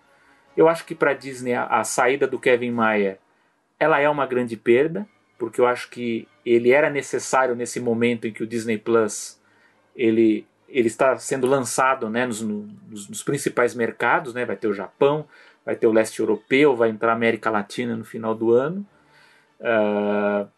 Eu 0.56 0.66
acho 0.66 0.86
que 0.86 0.94
para 0.94 1.10
a 1.10 1.14
Disney 1.14 1.52
a, 1.52 1.66
a 1.66 1.84
saída 1.84 2.26
do 2.26 2.38
Kevin 2.38 2.70
Mayer 2.70 3.18
ela 3.78 4.00
é 4.00 4.08
uma 4.08 4.26
grande 4.26 4.56
perda, 4.56 5.06
porque 5.38 5.60
eu 5.60 5.66
acho 5.66 5.90
que 5.90 6.28
ele 6.44 6.70
era 6.70 6.90
necessário 6.90 7.54
nesse 7.54 7.80
momento 7.80 8.26
em 8.26 8.32
que 8.32 8.42
o 8.42 8.46
Disney 8.46 8.78
Plus 8.78 9.40
ele 9.94 10.46
ele 10.68 10.88
está 10.88 11.16
sendo 11.18 11.46
lançado 11.46 12.10
né, 12.10 12.26
nos, 12.26 12.40
nos, 12.40 13.08
nos 13.08 13.22
principais 13.22 13.76
mercados, 13.76 14.34
né, 14.34 14.44
vai 14.44 14.56
ter 14.56 14.66
o 14.66 14.74
Japão, 14.74 15.24
vai 15.64 15.76
ter 15.76 15.86
o 15.86 15.92
leste 15.92 16.18
europeu, 16.18 16.74
vai 16.74 16.88
entrar 16.88 17.12
a 17.12 17.14
América 17.14 17.48
Latina 17.48 17.94
no 17.96 18.04
final 18.04 18.34
do 18.34 18.52
ano. 18.52 18.84
Uh, 19.60 20.48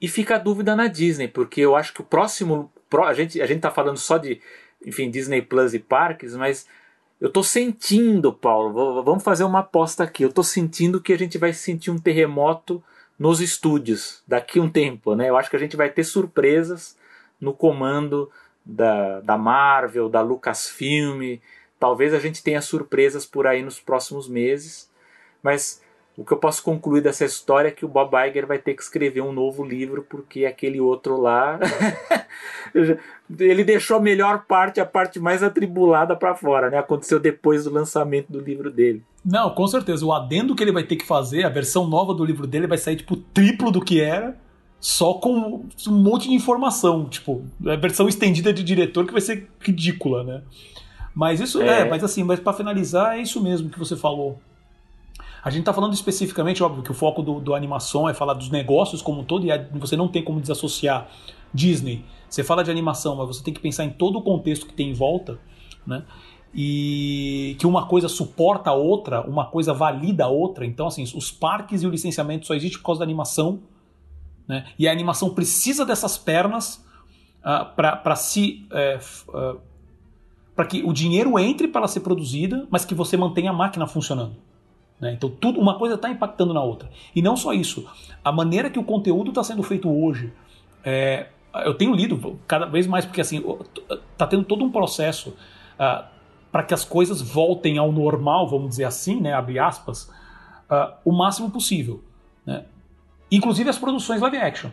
e 0.00 0.08
fica 0.08 0.36
a 0.36 0.38
dúvida 0.38 0.74
na 0.74 0.86
Disney, 0.86 1.28
porque 1.28 1.60
eu 1.60 1.76
acho 1.76 1.92
que 1.92 2.00
o 2.00 2.04
próximo. 2.04 2.72
A 3.06 3.12
gente 3.12 3.40
a 3.40 3.46
gente 3.46 3.58
está 3.58 3.70
falando 3.70 3.98
só 3.98 4.16
de 4.16 4.40
enfim, 4.84 5.10
Disney 5.10 5.42
Plus 5.42 5.74
e 5.74 5.78
parques, 5.78 6.34
mas 6.34 6.66
eu 7.20 7.28
estou 7.28 7.44
sentindo, 7.44 8.32
Paulo, 8.32 9.02
vamos 9.02 9.22
fazer 9.22 9.44
uma 9.44 9.60
aposta 9.60 10.04
aqui. 10.04 10.22
Eu 10.22 10.30
estou 10.30 10.42
sentindo 10.42 11.00
que 11.00 11.12
a 11.12 11.18
gente 11.18 11.36
vai 11.36 11.52
sentir 11.52 11.90
um 11.90 11.98
terremoto 11.98 12.82
nos 13.20 13.40
estúdios 13.40 14.24
daqui 14.26 14.58
um 14.58 14.68
tempo, 14.68 15.14
né? 15.14 15.28
Eu 15.28 15.36
acho 15.36 15.48
que 15.48 15.56
a 15.56 15.60
gente 15.60 15.76
vai 15.76 15.90
ter 15.90 16.02
surpresas 16.02 16.96
no 17.40 17.54
comando 17.54 18.28
da, 18.64 19.20
da 19.20 19.38
Marvel, 19.38 20.08
da 20.08 20.22
Lucasfilm, 20.22 21.38
Talvez 21.80 22.12
a 22.12 22.18
gente 22.18 22.42
tenha 22.42 22.60
surpresas 22.60 23.24
por 23.24 23.46
aí 23.46 23.62
nos 23.62 23.80
próximos 23.80 24.28
meses, 24.28 24.90
mas 25.42 25.82
o 26.16 26.24
que 26.24 26.32
eu 26.32 26.36
posso 26.36 26.62
concluir 26.62 27.00
dessa 27.00 27.24
história 27.24 27.68
é 27.68 27.70
que 27.70 27.84
o 27.84 27.88
Bob 27.88 28.14
Iger 28.14 28.46
vai 28.46 28.58
ter 28.58 28.74
que 28.74 28.82
escrever 28.82 29.22
um 29.22 29.32
novo 29.32 29.64
livro 29.64 30.04
porque 30.08 30.44
aquele 30.44 30.80
outro 30.80 31.20
lá 31.20 31.58
ele 33.38 33.64
deixou 33.64 33.96
a 33.96 34.00
melhor 34.00 34.44
parte, 34.46 34.80
a 34.80 34.86
parte 34.86 35.18
mais 35.18 35.42
atribulada 35.42 36.16
para 36.16 36.34
fora, 36.34 36.68
né? 36.68 36.78
Aconteceu 36.78 37.18
depois 37.18 37.64
do 37.64 37.70
lançamento 37.70 38.30
do 38.30 38.40
livro 38.40 38.70
dele. 38.70 39.02
Não, 39.24 39.50
com 39.50 39.66
certeza. 39.66 40.04
O 40.04 40.12
adendo 40.12 40.54
que 40.54 40.62
ele 40.62 40.72
vai 40.72 40.82
ter 40.82 40.96
que 40.96 41.06
fazer, 41.06 41.44
a 41.44 41.48
versão 41.48 41.86
nova 41.86 42.12
do 42.12 42.24
livro 42.24 42.46
dele 42.46 42.66
vai 42.66 42.78
sair 42.78 42.96
tipo 42.96 43.16
triplo 43.16 43.70
do 43.70 43.80
que 43.80 44.00
era, 44.00 44.36
só 44.80 45.14
com 45.14 45.64
um 45.88 45.92
monte 45.92 46.28
de 46.28 46.34
informação, 46.34 47.04
tipo, 47.04 47.44
a 47.66 47.76
versão 47.76 48.08
estendida 48.08 48.52
de 48.52 48.64
diretor 48.64 49.06
que 49.06 49.12
vai 49.12 49.20
ser 49.20 49.48
ridícula, 49.60 50.24
né? 50.24 50.42
Mas 51.14 51.40
isso 51.40 51.60
é, 51.60 51.80
é 51.80 51.84
mas 51.84 52.02
assim, 52.02 52.24
mas 52.24 52.40
para 52.40 52.52
finalizar, 52.52 53.18
é 53.18 53.22
isso 53.22 53.42
mesmo 53.42 53.68
que 53.68 53.78
você 53.78 53.96
falou. 53.96 54.40
A 55.42 55.50
gente 55.50 55.60
está 55.60 55.72
falando 55.72 55.94
especificamente, 55.94 56.62
óbvio, 56.62 56.82
que 56.82 56.90
o 56.90 56.94
foco 56.94 57.22
do, 57.22 57.40
do 57.40 57.54
animação 57.54 58.08
é 58.08 58.14
falar 58.14 58.34
dos 58.34 58.50
negócios 58.50 59.00
como 59.00 59.20
um 59.20 59.24
todo, 59.24 59.46
e 59.46 59.78
você 59.78 59.96
não 59.96 60.08
tem 60.08 60.22
como 60.22 60.40
desassociar 60.40 61.08
Disney. 61.52 62.04
Você 62.28 62.44
fala 62.44 62.62
de 62.62 62.70
animação, 62.70 63.16
mas 63.16 63.26
você 63.28 63.42
tem 63.42 63.52
que 63.52 63.60
pensar 63.60 63.84
em 63.84 63.90
todo 63.90 64.18
o 64.18 64.22
contexto 64.22 64.66
que 64.66 64.74
tem 64.74 64.90
em 64.90 64.92
volta, 64.92 65.38
né? 65.86 66.04
E 66.54 67.56
que 67.58 67.66
uma 67.66 67.86
coisa 67.86 68.08
suporta 68.08 68.70
a 68.70 68.74
outra, 68.74 69.22
uma 69.22 69.46
coisa 69.46 69.72
valida 69.72 70.24
a 70.24 70.28
outra. 70.28 70.66
Então, 70.66 70.86
assim, 70.86 71.02
os 71.02 71.30
parques 71.30 71.82
e 71.82 71.86
o 71.86 71.90
licenciamento 71.90 72.46
só 72.46 72.54
existe 72.54 72.78
por 72.78 72.86
causa 72.86 72.98
da 73.00 73.04
animação, 73.04 73.60
né? 74.46 74.66
E 74.78 74.86
a 74.86 74.92
animação 74.92 75.30
precisa 75.30 75.84
dessas 75.86 76.18
pernas 76.18 76.76
uh, 76.76 76.80
ah, 77.44 77.64
para 77.64 78.16
se 78.16 78.66
uh, 78.70 79.56
uh, 79.56 79.60
para 80.54 80.66
que 80.66 80.82
o 80.82 80.92
dinheiro 80.92 81.38
entre 81.38 81.68
para 81.68 81.80
ela 81.80 81.88
ser 81.88 82.00
produzida, 82.00 82.66
mas 82.70 82.84
que 82.84 82.94
você 82.94 83.16
mantenha 83.16 83.50
a 83.50 83.54
máquina 83.54 83.86
funcionando. 83.86 84.36
Né? 85.00 85.14
Então, 85.14 85.30
tudo, 85.30 85.58
uma 85.58 85.78
coisa 85.78 85.94
está 85.94 86.10
impactando 86.10 86.52
na 86.52 86.62
outra. 86.62 86.90
E 87.14 87.22
não 87.22 87.36
só 87.36 87.52
isso, 87.52 87.88
a 88.22 88.30
maneira 88.30 88.68
que 88.68 88.78
o 88.78 88.84
conteúdo 88.84 89.30
está 89.30 89.42
sendo 89.42 89.62
feito 89.62 89.88
hoje. 89.90 90.32
É, 90.84 91.28
eu 91.64 91.74
tenho 91.74 91.94
lido 91.94 92.38
cada 92.46 92.66
vez 92.66 92.86
mais, 92.86 93.04
porque 93.04 93.20
assim, 93.20 93.42
está 94.12 94.26
tendo 94.26 94.44
todo 94.44 94.64
um 94.64 94.70
processo 94.70 95.30
uh, 95.30 96.04
para 96.52 96.62
que 96.62 96.74
as 96.74 96.84
coisas 96.84 97.20
voltem 97.20 97.78
ao 97.78 97.90
normal, 97.90 98.48
vamos 98.48 98.70
dizer 98.70 98.84
assim, 98.84 99.20
né, 99.20 99.32
abre 99.32 99.58
aspas, 99.58 100.04
uh, 100.70 100.92
o 101.04 101.12
máximo 101.12 101.50
possível. 101.50 102.02
Né? 102.44 102.64
Inclusive 103.30 103.70
as 103.70 103.78
produções 103.78 104.20
live 104.20 104.36
action. 104.36 104.70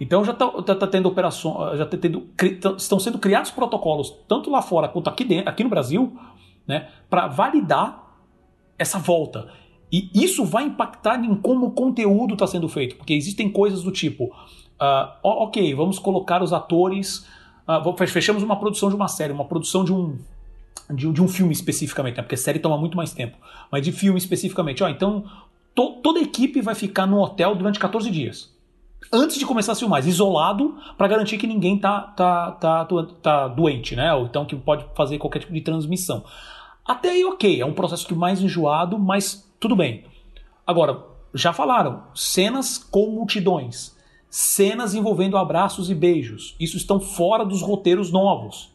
Então 0.00 0.24
já 0.24 0.32
está 0.32 0.48
tá, 0.62 0.74
tá 0.74 0.86
tendo 0.86 1.08
operações, 1.08 1.78
já 1.78 1.86
tá 1.86 1.96
tendo, 1.96 2.28
estão 2.76 2.98
sendo 2.98 3.18
criados 3.18 3.50
protocolos 3.50 4.12
tanto 4.26 4.50
lá 4.50 4.60
fora 4.60 4.88
quanto 4.88 5.08
aqui 5.08 5.24
dentro, 5.24 5.48
aqui 5.48 5.62
no 5.62 5.70
Brasil, 5.70 6.18
né, 6.66 6.88
para 7.08 7.28
validar 7.28 8.01
essa 8.78 8.98
volta. 8.98 9.48
E 9.90 10.10
isso 10.14 10.44
vai 10.44 10.64
impactar 10.64 11.22
em 11.22 11.34
como 11.34 11.66
o 11.66 11.70
conteúdo 11.72 12.34
está 12.34 12.46
sendo 12.46 12.68
feito, 12.68 12.96
porque 12.96 13.12
existem 13.12 13.50
coisas 13.50 13.82
do 13.82 13.92
tipo, 13.92 14.24
uh, 14.24 15.12
ok, 15.22 15.74
vamos 15.74 15.98
colocar 15.98 16.42
os 16.42 16.52
atores, 16.52 17.26
uh, 17.68 18.06
fechamos 18.06 18.42
uma 18.42 18.58
produção 18.58 18.88
de 18.88 18.94
uma 18.94 19.08
série, 19.08 19.32
uma 19.32 19.44
produção 19.44 19.84
de 19.84 19.92
um 19.92 20.18
de, 20.90 21.10
de 21.12 21.22
um 21.22 21.28
filme 21.28 21.52
especificamente, 21.52 22.16
né, 22.16 22.22
porque 22.22 22.36
série 22.36 22.58
toma 22.58 22.76
muito 22.76 22.96
mais 22.96 23.12
tempo, 23.12 23.36
mas 23.70 23.82
de 23.82 23.92
filme 23.92 24.18
especificamente, 24.18 24.82
ó, 24.82 24.88
então 24.88 25.24
to, 25.74 26.00
toda 26.02 26.18
a 26.18 26.22
equipe 26.22 26.60
vai 26.60 26.74
ficar 26.74 27.06
no 27.06 27.20
hotel 27.20 27.54
durante 27.54 27.78
14 27.78 28.10
dias 28.10 28.52
antes 29.10 29.38
de 29.38 29.46
começar 29.46 29.72
a 29.72 29.74
filmar, 29.74 30.06
isolado, 30.06 30.76
para 30.96 31.08
garantir 31.08 31.38
que 31.38 31.46
ninguém 31.46 31.78
tá, 31.78 32.00
tá, 32.00 32.52
tá, 32.52 32.86
tá 33.22 33.48
doente, 33.48 33.96
né? 33.96 34.12
Ou 34.14 34.26
então 34.26 34.44
que 34.44 34.54
pode 34.54 34.84
fazer 34.94 35.18
qualquer 35.18 35.40
tipo 35.40 35.52
de 35.52 35.60
transmissão. 35.60 36.24
Até 36.84 37.10
aí, 37.10 37.24
ok, 37.24 37.60
é 37.60 37.66
um 37.66 37.74
processo 37.74 38.06
que 38.06 38.14
mais 38.14 38.40
enjoado, 38.40 38.98
mas 38.98 39.48
tudo 39.60 39.76
bem. 39.76 40.04
Agora, 40.66 41.04
já 41.34 41.52
falaram, 41.52 42.04
cenas 42.14 42.78
com 42.78 43.10
multidões, 43.10 43.96
cenas 44.28 44.94
envolvendo 44.94 45.36
abraços 45.36 45.90
e 45.90 45.94
beijos, 45.94 46.56
isso 46.58 46.76
estão 46.76 47.00
fora 47.00 47.44
dos 47.44 47.62
roteiros 47.62 48.10
novos. 48.10 48.72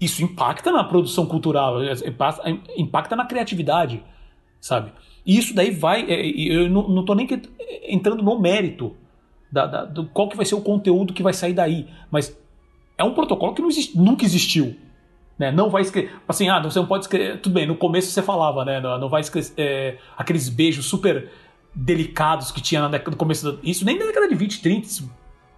Isso 0.00 0.22
impacta 0.22 0.70
na 0.70 0.84
produção 0.84 1.26
cultural, 1.26 1.76
impacta 2.76 3.16
na 3.16 3.24
criatividade, 3.24 4.02
sabe? 4.60 4.92
E 5.24 5.38
isso 5.38 5.54
daí 5.54 5.70
vai. 5.70 6.02
É, 6.10 6.26
eu 6.26 6.68
não 6.68 7.00
estou 7.00 7.14
nem 7.14 7.26
entrando 7.88 8.22
no 8.22 8.38
mérito 8.38 8.94
da, 9.50 9.66
da, 9.66 9.84
do 9.84 10.06
qual 10.06 10.28
que 10.28 10.36
vai 10.36 10.44
ser 10.44 10.54
o 10.54 10.60
conteúdo 10.60 11.14
que 11.14 11.22
vai 11.22 11.32
sair 11.32 11.52
daí, 11.52 11.88
mas 12.10 12.36
é 12.98 13.04
um 13.04 13.14
protocolo 13.14 13.54
que 13.54 13.62
existe, 13.62 13.96
nunca 13.96 14.24
existiu. 14.24 14.76
Né? 15.38 15.50
Não 15.50 15.68
vai 15.68 15.82
escrever. 15.82 16.12
Assim, 16.28 16.48
ah, 16.48 16.60
você 16.60 16.78
não 16.78 16.86
pode 16.86 17.04
escrever. 17.04 17.40
Tudo 17.40 17.54
bem, 17.54 17.66
no 17.66 17.76
começo 17.76 18.10
você 18.10 18.22
falava, 18.22 18.64
né? 18.64 18.80
Não, 18.80 18.98
não 18.98 19.08
vai 19.08 19.20
escrever. 19.20 19.52
É, 19.56 19.98
aqueles 20.16 20.48
beijos 20.48 20.86
super 20.86 21.30
delicados 21.74 22.50
que 22.50 22.60
tinha 22.60 22.88
no 22.88 23.16
começo. 23.16 23.52
Da, 23.52 23.58
isso 23.62 23.84
nem 23.84 23.98
na 23.98 24.06
década 24.06 24.28
de 24.28 24.34
20, 24.34 24.62
30, 24.62 24.88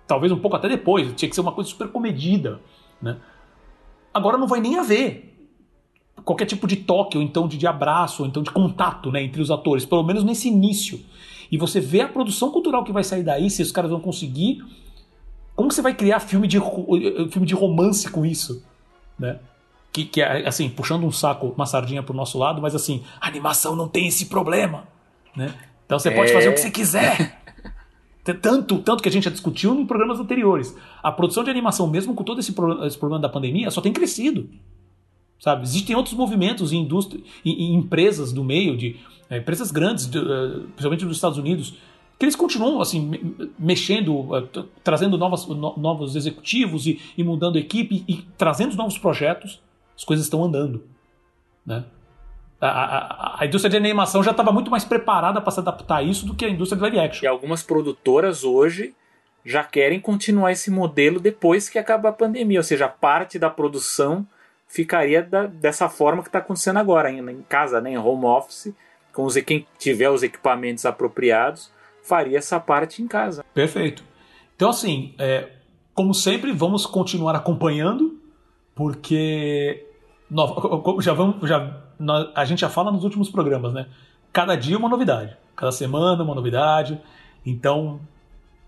talvez 0.06 0.32
um 0.32 0.38
pouco 0.38 0.56
até 0.56 0.68
depois. 0.68 1.12
Tinha 1.14 1.28
que 1.28 1.34
ser 1.34 1.42
uma 1.42 1.52
coisa 1.52 1.68
super 1.68 1.88
comedida. 1.88 2.60
Né? 3.00 3.16
Agora 4.14 4.38
não 4.38 4.46
vai 4.46 4.60
nem 4.60 4.78
haver 4.78 5.34
qualquer 6.24 6.46
tipo 6.46 6.66
de 6.66 6.76
toque, 6.76 7.16
ou 7.16 7.22
então 7.22 7.46
de, 7.46 7.56
de 7.56 7.66
abraço, 7.66 8.22
ou 8.22 8.28
então 8.28 8.42
de 8.42 8.50
contato 8.50 9.12
né, 9.12 9.22
entre 9.22 9.40
os 9.40 9.50
atores, 9.50 9.84
pelo 9.84 10.02
menos 10.02 10.24
nesse 10.24 10.48
início. 10.48 11.00
E 11.52 11.56
você 11.56 11.78
vê 11.78 12.00
a 12.00 12.08
produção 12.08 12.50
cultural 12.50 12.82
que 12.82 12.92
vai 12.92 13.04
sair 13.04 13.22
daí, 13.22 13.48
se 13.48 13.62
os 13.62 13.70
caras 13.70 13.90
vão 13.90 14.00
conseguir. 14.00 14.64
Como 15.54 15.70
você 15.70 15.80
vai 15.80 15.94
criar 15.94 16.20
filme 16.20 16.48
de, 16.48 16.58
filme 17.30 17.46
de 17.46 17.54
romance 17.54 18.10
com 18.10 18.26
isso? 18.26 18.64
Né? 19.18 19.38
Que, 19.96 20.04
que 20.04 20.20
é, 20.20 20.46
assim, 20.46 20.68
puxando 20.68 21.04
um 21.04 21.10
saco, 21.10 21.54
uma 21.56 21.64
sardinha 21.64 22.02
pro 22.02 22.14
nosso 22.14 22.38
lado, 22.38 22.60
mas 22.60 22.74
assim, 22.74 23.02
a 23.18 23.28
animação 23.28 23.74
não 23.74 23.88
tem 23.88 24.06
esse 24.06 24.26
problema. 24.26 24.86
Né? 25.34 25.54
Então 25.86 25.98
você 25.98 26.10
pode 26.10 26.30
é... 26.30 26.34
fazer 26.34 26.50
o 26.50 26.52
que 26.52 26.60
você 26.60 26.70
quiser. 26.70 27.42
Tanto, 28.42 28.78
tanto 28.80 29.02
que 29.04 29.08
a 29.08 29.12
gente 29.12 29.22
já 29.22 29.30
discutiu 29.30 29.72
em 29.78 29.86
programas 29.86 30.18
anteriores. 30.18 30.76
A 31.00 31.12
produção 31.12 31.44
de 31.44 31.50
animação, 31.50 31.86
mesmo 31.86 32.12
com 32.12 32.24
todo 32.24 32.40
esse, 32.40 32.52
esse 32.84 32.98
problema 32.98 33.22
da 33.22 33.28
pandemia, 33.28 33.70
só 33.70 33.80
tem 33.80 33.92
crescido. 33.92 34.50
Sabe? 35.38 35.62
Existem 35.62 35.94
outros 35.94 36.14
movimentos 36.14 36.72
em, 36.72 36.82
indústria, 36.82 37.22
em, 37.44 37.52
em 37.52 37.74
empresas 37.76 38.32
do 38.32 38.42
meio, 38.42 38.76
de 38.76 38.96
é, 39.30 39.38
empresas 39.38 39.70
grandes, 39.70 40.10
de, 40.10 40.18
uh, 40.18 40.62
principalmente 40.74 41.04
dos 41.06 41.16
Estados 41.16 41.38
Unidos, 41.38 41.78
que 42.18 42.24
eles 42.24 42.34
continuam 42.34 42.80
assim 42.80 43.12
mexendo, 43.56 44.12
uh, 44.12 44.42
trazendo 44.82 45.16
novas, 45.16 45.46
no, 45.46 45.76
novos 45.76 46.16
executivos 46.16 46.86
e, 46.86 47.00
e 47.16 47.22
mudando 47.22 47.56
equipe 47.56 48.04
e 48.08 48.24
trazendo 48.36 48.74
novos 48.74 48.98
projetos. 48.98 49.64
As 49.96 50.04
coisas 50.04 50.26
estão 50.26 50.44
andando, 50.44 50.84
né? 51.64 51.84
A, 52.60 52.68
a, 52.68 53.42
a, 53.42 53.46
indústria 53.46 53.70
de 53.70 53.76
animação 53.76 54.22
já 54.22 54.30
estava 54.30 54.50
muito 54.50 54.70
mais 54.70 54.84
preparada 54.84 55.40
para 55.40 55.50
se 55.50 55.60
adaptar 55.60 55.98
a 55.98 56.02
isso 56.02 56.24
do 56.24 56.34
que 56.34 56.44
a 56.44 56.48
indústria 56.48 56.76
de 56.76 56.82
live 56.82 56.98
action. 56.98 57.24
E 57.24 57.28
algumas 57.28 57.62
produtoras 57.62 58.44
hoje 58.44 58.94
já 59.44 59.62
querem 59.62 60.00
continuar 60.00 60.52
esse 60.52 60.70
modelo 60.70 61.20
depois 61.20 61.68
que 61.68 61.78
acabar 61.78 62.08
a 62.08 62.12
pandemia, 62.12 62.58
ou 62.58 62.64
seja, 62.64 62.88
parte 62.88 63.38
da 63.38 63.50
produção 63.50 64.26
ficaria 64.66 65.22
da, 65.22 65.46
dessa 65.46 65.88
forma 65.88 66.22
que 66.22 66.28
está 66.28 66.40
acontecendo 66.40 66.78
agora, 66.78 67.10
em, 67.10 67.18
em, 67.30 67.42
casa, 67.42 67.80
né, 67.80 67.92
em 67.92 67.98
home 67.98 68.24
office, 68.24 68.74
com 69.12 69.24
os, 69.24 69.36
quem 69.36 69.66
tiver 69.78 70.10
os 70.10 70.22
equipamentos 70.22 70.84
apropriados, 70.84 71.70
faria 72.02 72.38
essa 72.38 72.58
parte 72.58 73.02
em 73.02 73.06
casa. 73.06 73.44
Perfeito. 73.54 74.02
Então, 74.56 74.70
assim, 74.70 75.14
é, 75.18 75.48
como 75.94 76.12
sempre, 76.12 76.52
vamos 76.52 76.84
continuar 76.84 77.36
acompanhando, 77.36 78.20
porque 78.74 79.85
já 81.00 81.12
vamos, 81.12 81.48
já, 81.48 81.76
a 82.34 82.44
gente 82.44 82.60
já 82.60 82.68
fala 82.68 82.90
nos 82.90 83.04
últimos 83.04 83.30
programas, 83.30 83.72
né? 83.72 83.86
Cada 84.32 84.54
dia 84.56 84.76
uma 84.76 84.88
novidade, 84.88 85.36
cada 85.54 85.72
semana 85.72 86.22
uma 86.22 86.34
novidade. 86.34 87.00
Então, 87.44 88.00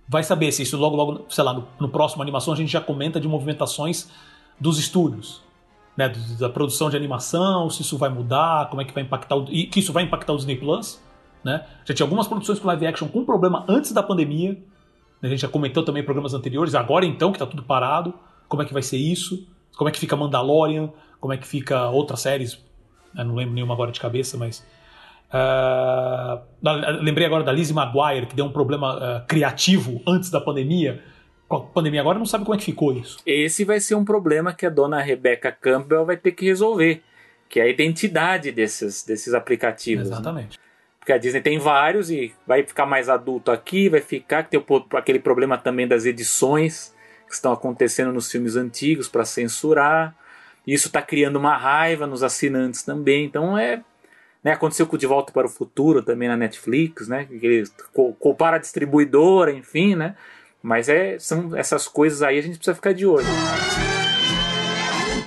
vai 0.09 0.23
saber 0.23 0.53
se 0.53 0.63
isso 0.63 0.77
logo, 0.77 0.97
logo, 0.97 1.25
sei 1.29 1.45
lá, 1.45 1.53
no, 1.53 1.67
no 1.79 1.89
próximo 1.89 2.23
animação 2.23 2.55
a 2.55 2.57
gente 2.57 2.71
já 2.71 2.81
comenta 2.81 3.21
de 3.21 3.29
movimentações 3.29 4.09
dos 4.59 4.79
estúdios 4.79 5.43
né, 5.99 6.13
da 6.39 6.49
produção 6.49 6.89
de 6.89 6.97
animação, 6.97 7.69
se 7.69 7.83
isso 7.83 7.99
vai 7.99 8.09
mudar, 8.09 8.71
como 8.71 8.81
é 8.81 8.85
que 8.85 8.95
vai 8.95 9.03
impactar 9.03 9.35
o, 9.35 9.47
e 9.51 9.67
que 9.67 9.81
isso 9.81 9.93
vai 9.93 10.05
impactar 10.05 10.33
o 10.33 10.37
Disney 10.37 10.55
Plus, 10.55 11.03
né? 11.43 11.67
Já 11.85 11.93
tinha 11.93 12.05
algumas 12.05 12.29
produções 12.29 12.61
com 12.61 12.69
live 12.69 12.87
action 12.87 13.09
com 13.09 13.25
problema 13.25 13.65
antes 13.69 13.91
da 13.91 14.01
pandemia. 14.01 14.53
Né? 14.53 14.61
A 15.25 15.29
gente 15.29 15.41
já 15.41 15.49
comentou 15.49 15.83
também 15.83 16.03
em 16.03 16.05
programas 16.05 16.35
anteriores, 16.35 16.77
agora 16.77 17.05
então 17.05 17.33
que 17.33 17.37
está 17.37 17.47
tudo 17.47 17.65
parado, 17.65 18.15
como 18.49 18.63
é 18.63 18.65
que 18.65 18.73
vai 18.73 18.83
ser 18.83 18.97
isso? 18.97 19.45
Como 19.79 19.89
é 19.89 19.93
que 19.93 19.99
fica 19.99 20.15
Mandalorian? 20.15 20.91
Como 21.19 21.33
é 21.33 21.39
que 21.39 21.49
fica 21.49 21.89
outras 21.89 22.21
séries? 22.21 22.63
Eu 23.17 23.25
não 23.25 23.35
lembro 23.35 23.55
nenhuma 23.55 23.73
agora 23.73 23.91
de 23.91 24.01
cabeça, 24.01 24.37
mas 24.37 24.67
Uh, 25.31 26.41
lembrei 27.03 27.27
agora 27.27 27.45
da 27.45 27.53
Lizzie 27.53 27.77
McGuire, 27.77 28.25
que 28.25 28.35
deu 28.35 28.47
um 28.47 28.51
problema 28.51 28.97
uh, 28.97 29.27
criativo 29.27 30.01
antes 30.07 30.31
da 30.31 30.41
pandemia, 30.41 31.03
com 31.47 31.57
a 31.57 31.61
pandemia 31.61 32.01
agora 32.01 32.19
não 32.19 32.27
sabe 32.27 32.45
como 32.45 32.55
é 32.55 32.59
que 32.59 32.65
ficou 32.65 32.93
isso. 32.93 33.19
Esse 33.25 33.65
vai 33.65 33.81
ser 33.81 33.95
um 33.95 34.05
problema 34.05 34.53
que 34.53 34.67
a 34.67 34.71
dona 34.71 35.01
Rebecca 35.01 35.51
Campbell 35.51 36.05
vai 36.05 36.17
ter 36.17 36.33
que 36.33 36.45
resolver, 36.45 37.03
que 37.49 37.59
é 37.61 37.65
a 37.65 37.69
identidade 37.69 38.53
desses, 38.53 39.05
desses 39.05 39.33
aplicativos. 39.33 40.09
Né? 40.09 40.15
Exatamente. 40.15 40.59
Né? 40.59 40.65
Porque 40.99 41.13
a 41.13 41.19
Disney 41.19 41.41
tem 41.41 41.59
vários 41.59 42.11
e 42.11 42.35
vai 42.47 42.63
ficar 42.63 42.85
mais 42.85 43.09
adulto 43.09 43.51
aqui, 43.51 43.89
vai 43.89 44.03
ficar 44.03 44.43
que 44.43 44.51
tem 44.51 44.63
aquele 44.95 45.19
problema 45.19 45.57
também 45.57 45.89
das 45.89 46.05
edições 46.05 46.95
que 47.29 47.35
estão 47.35 47.53
acontecendo 47.53 48.13
nos 48.13 48.31
filmes 48.31 48.57
antigos 48.57 49.09
para 49.09 49.25
censurar. 49.25 50.15
Isso 50.67 50.89
está 50.89 51.03
criando 51.03 51.37
uma 51.37 51.57
raiva 51.57 52.07
nos 52.07 52.23
assinantes 52.23 52.83
também. 52.83 53.25
Então 53.25 53.57
é 53.57 53.83
né, 54.43 54.53
aconteceu 54.53 54.87
com 54.87 54.97
De 54.97 55.07
Volta 55.07 55.33
para 55.33 55.47
o 55.47 55.51
Futuro 55.51 56.03
também 56.03 56.29
na 56.29 56.37
Netflix, 56.37 57.09
né? 57.09 57.25
Que 57.25 57.45
eles 57.45 57.75
culparam 58.19 58.57
a 58.57 58.61
distribuidora, 58.61 59.53
enfim, 59.53 59.95
né? 59.95 60.15
Mas 60.63 60.89
é, 60.89 61.19
são 61.19 61.57
essas 61.57 61.87
coisas 61.87 62.23
aí 62.23 62.39
a 62.39 62.43
gente 62.43 62.57
precisa 62.57 62.75
ficar 62.75 62.93
de 62.93 63.07
olho. 63.07 63.27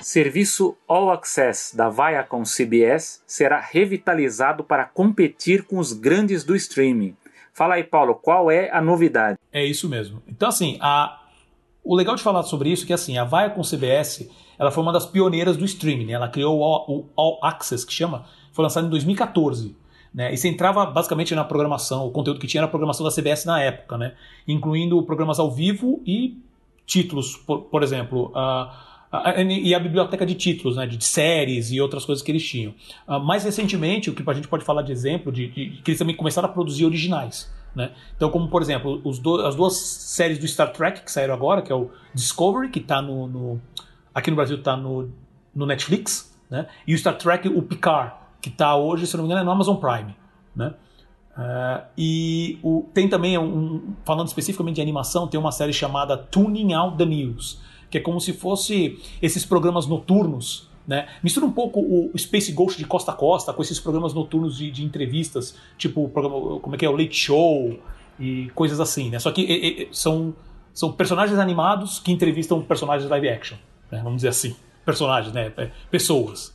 Serviço 0.02 0.76
All 0.88 1.10
Access 1.10 1.76
da 1.76 1.88
Viacom 1.88 2.42
CBS 2.42 3.22
será 3.26 3.60
revitalizado 3.60 4.64
para 4.64 4.84
competir 4.84 5.62
com 5.62 5.78
os 5.78 5.92
grandes 5.92 6.42
do 6.42 6.56
streaming. 6.56 7.16
Fala 7.54 7.74
aí, 7.74 7.84
Paulo, 7.84 8.14
qual 8.14 8.50
é 8.50 8.70
a 8.70 8.80
novidade? 8.80 9.38
É 9.52 9.64
isso 9.64 9.88
mesmo. 9.88 10.22
Então, 10.26 10.48
assim, 10.48 10.78
a... 10.80 11.21
o 11.84 11.94
legal 11.94 12.14
de 12.14 12.22
falar 12.22 12.42
sobre 12.44 12.70
isso 12.70 12.84
é 12.84 12.86
que 12.86 12.92
assim, 12.92 13.18
a 13.18 13.24
Viacom 13.24 13.62
CBS 13.62 14.28
ela 14.58 14.70
foi 14.70 14.82
uma 14.82 14.92
das 14.92 15.06
pioneiras 15.06 15.56
do 15.56 15.64
streaming. 15.64 16.06
Né? 16.06 16.12
Ela 16.12 16.28
criou 16.28 16.58
o 16.58 17.08
All, 17.16 17.38
Access, 17.42 17.84
que 17.84 17.92
chama, 17.92 18.24
foi 18.52 18.62
lançado 18.62 18.86
em 18.86 18.90
2014. 18.90 19.74
Né? 20.14 20.32
E 20.32 20.36
você 20.36 20.48
entrava 20.48 20.86
basicamente 20.86 21.34
na 21.34 21.42
programação, 21.42 22.06
o 22.06 22.10
conteúdo 22.10 22.38
que 22.38 22.46
tinha 22.46 22.60
era 22.60 22.66
a 22.66 22.70
programação 22.70 23.04
da 23.04 23.10
CBS 23.10 23.44
na 23.44 23.60
época, 23.60 23.98
né? 23.98 24.14
incluindo 24.46 25.02
programas 25.02 25.38
ao 25.38 25.50
vivo 25.50 26.00
e 26.06 26.38
títulos, 26.86 27.36
por, 27.36 27.62
por 27.62 27.82
exemplo, 27.82 28.32
e 29.48 29.74
a 29.74 29.80
biblioteca 29.80 30.24
de 30.24 30.34
títulos, 30.34 30.76
né? 30.76 30.86
de, 30.86 30.96
de, 30.96 31.04
séries 31.04 31.72
e 31.72 31.80
outras 31.80 32.04
coisas 32.04 32.22
que 32.22 32.30
eles 32.30 32.46
tinham. 32.46 32.74
Uh, 33.08 33.18
mais 33.18 33.42
recentemente, 33.42 34.10
o 34.10 34.14
que 34.14 34.22
a 34.28 34.34
gente 34.34 34.48
pode 34.48 34.64
falar 34.64 34.82
de 34.82 34.92
exemplo, 34.92 35.32
de, 35.32 35.48
de, 35.48 35.80
que 35.82 35.90
eles 35.90 35.98
também 35.98 36.14
começaram 36.14 36.48
a 36.48 36.52
produzir 36.52 36.84
originais. 36.84 37.50
Né? 37.74 37.92
Então, 38.16 38.30
como 38.30 38.48
por 38.48 38.60
exemplo, 38.60 38.98
do, 38.98 39.46
as 39.46 39.54
duas 39.54 39.76
séries 39.76 40.38
do 40.38 40.46
Star 40.46 40.72
Trek 40.72 41.02
que 41.02 41.10
saíram 41.10 41.34
agora, 41.34 41.62
que 41.62 41.72
é 41.72 41.74
o 41.74 41.90
Discovery, 42.14 42.68
que 42.68 42.78
está 42.78 43.00
no, 43.00 43.26
no, 43.26 43.60
aqui 44.14 44.30
no 44.30 44.36
Brasil 44.36 44.56
está 44.56 44.76
no, 44.76 45.10
no 45.54 45.66
Netflix, 45.66 46.36
né? 46.50 46.66
e 46.86 46.94
o 46.94 46.98
Star 46.98 47.16
Trek, 47.16 47.48
o 47.48 47.62
Picard, 47.62 48.12
que 48.40 48.48
está 48.48 48.76
hoje, 48.76 49.06
se 49.06 49.16
não 49.16 49.24
me 49.24 49.28
engano, 49.28 49.40
é 49.40 49.44
no 49.44 49.50
Amazon 49.50 49.76
Prime. 49.76 50.14
Né? 50.54 50.74
Uh, 51.36 51.82
e 51.96 52.58
o, 52.62 52.84
tem 52.92 53.08
também, 53.08 53.38
um, 53.38 53.94
falando 54.04 54.28
especificamente 54.28 54.76
de 54.76 54.82
animação, 54.82 55.26
tem 55.26 55.40
uma 55.40 55.52
série 55.52 55.72
chamada 55.72 56.16
Tuning 56.16 56.74
Out 56.74 56.98
the 56.98 57.06
News, 57.06 57.60
que 57.90 57.98
é 57.98 58.00
como 58.00 58.20
se 58.20 58.32
fosse 58.32 59.00
esses 59.20 59.44
programas 59.44 59.86
noturnos. 59.86 60.68
Né? 60.86 61.08
Mistura 61.22 61.46
um 61.46 61.52
pouco 61.52 61.80
o 61.80 62.18
Space 62.18 62.50
Ghost 62.52 62.78
de 62.78 62.84
costa 62.84 63.12
a 63.12 63.14
costa 63.14 63.52
com 63.52 63.62
esses 63.62 63.78
programas 63.78 64.12
noturnos 64.12 64.56
de, 64.56 64.70
de 64.70 64.84
entrevistas, 64.84 65.56
tipo 65.78 66.08
programa, 66.08 66.58
como 66.60 66.74
é 66.74 66.78
que 66.78 66.84
é, 66.84 66.88
o 66.88 66.96
Late 66.96 67.14
Show 67.14 67.78
e 68.18 68.50
coisas 68.54 68.80
assim. 68.80 69.10
Né? 69.10 69.18
Só 69.18 69.30
que 69.30 69.42
e, 69.42 69.82
e, 69.82 69.88
são, 69.92 70.34
são 70.74 70.92
personagens 70.92 71.38
animados 71.38 71.98
que 71.98 72.10
entrevistam 72.10 72.60
personagens 72.62 73.08
live 73.08 73.28
action, 73.28 73.56
né? 73.90 74.00
vamos 74.02 74.16
dizer 74.16 74.28
assim. 74.28 74.56
Personagens, 74.84 75.32
né? 75.32 75.52
É, 75.56 75.70
pessoas. 75.90 76.52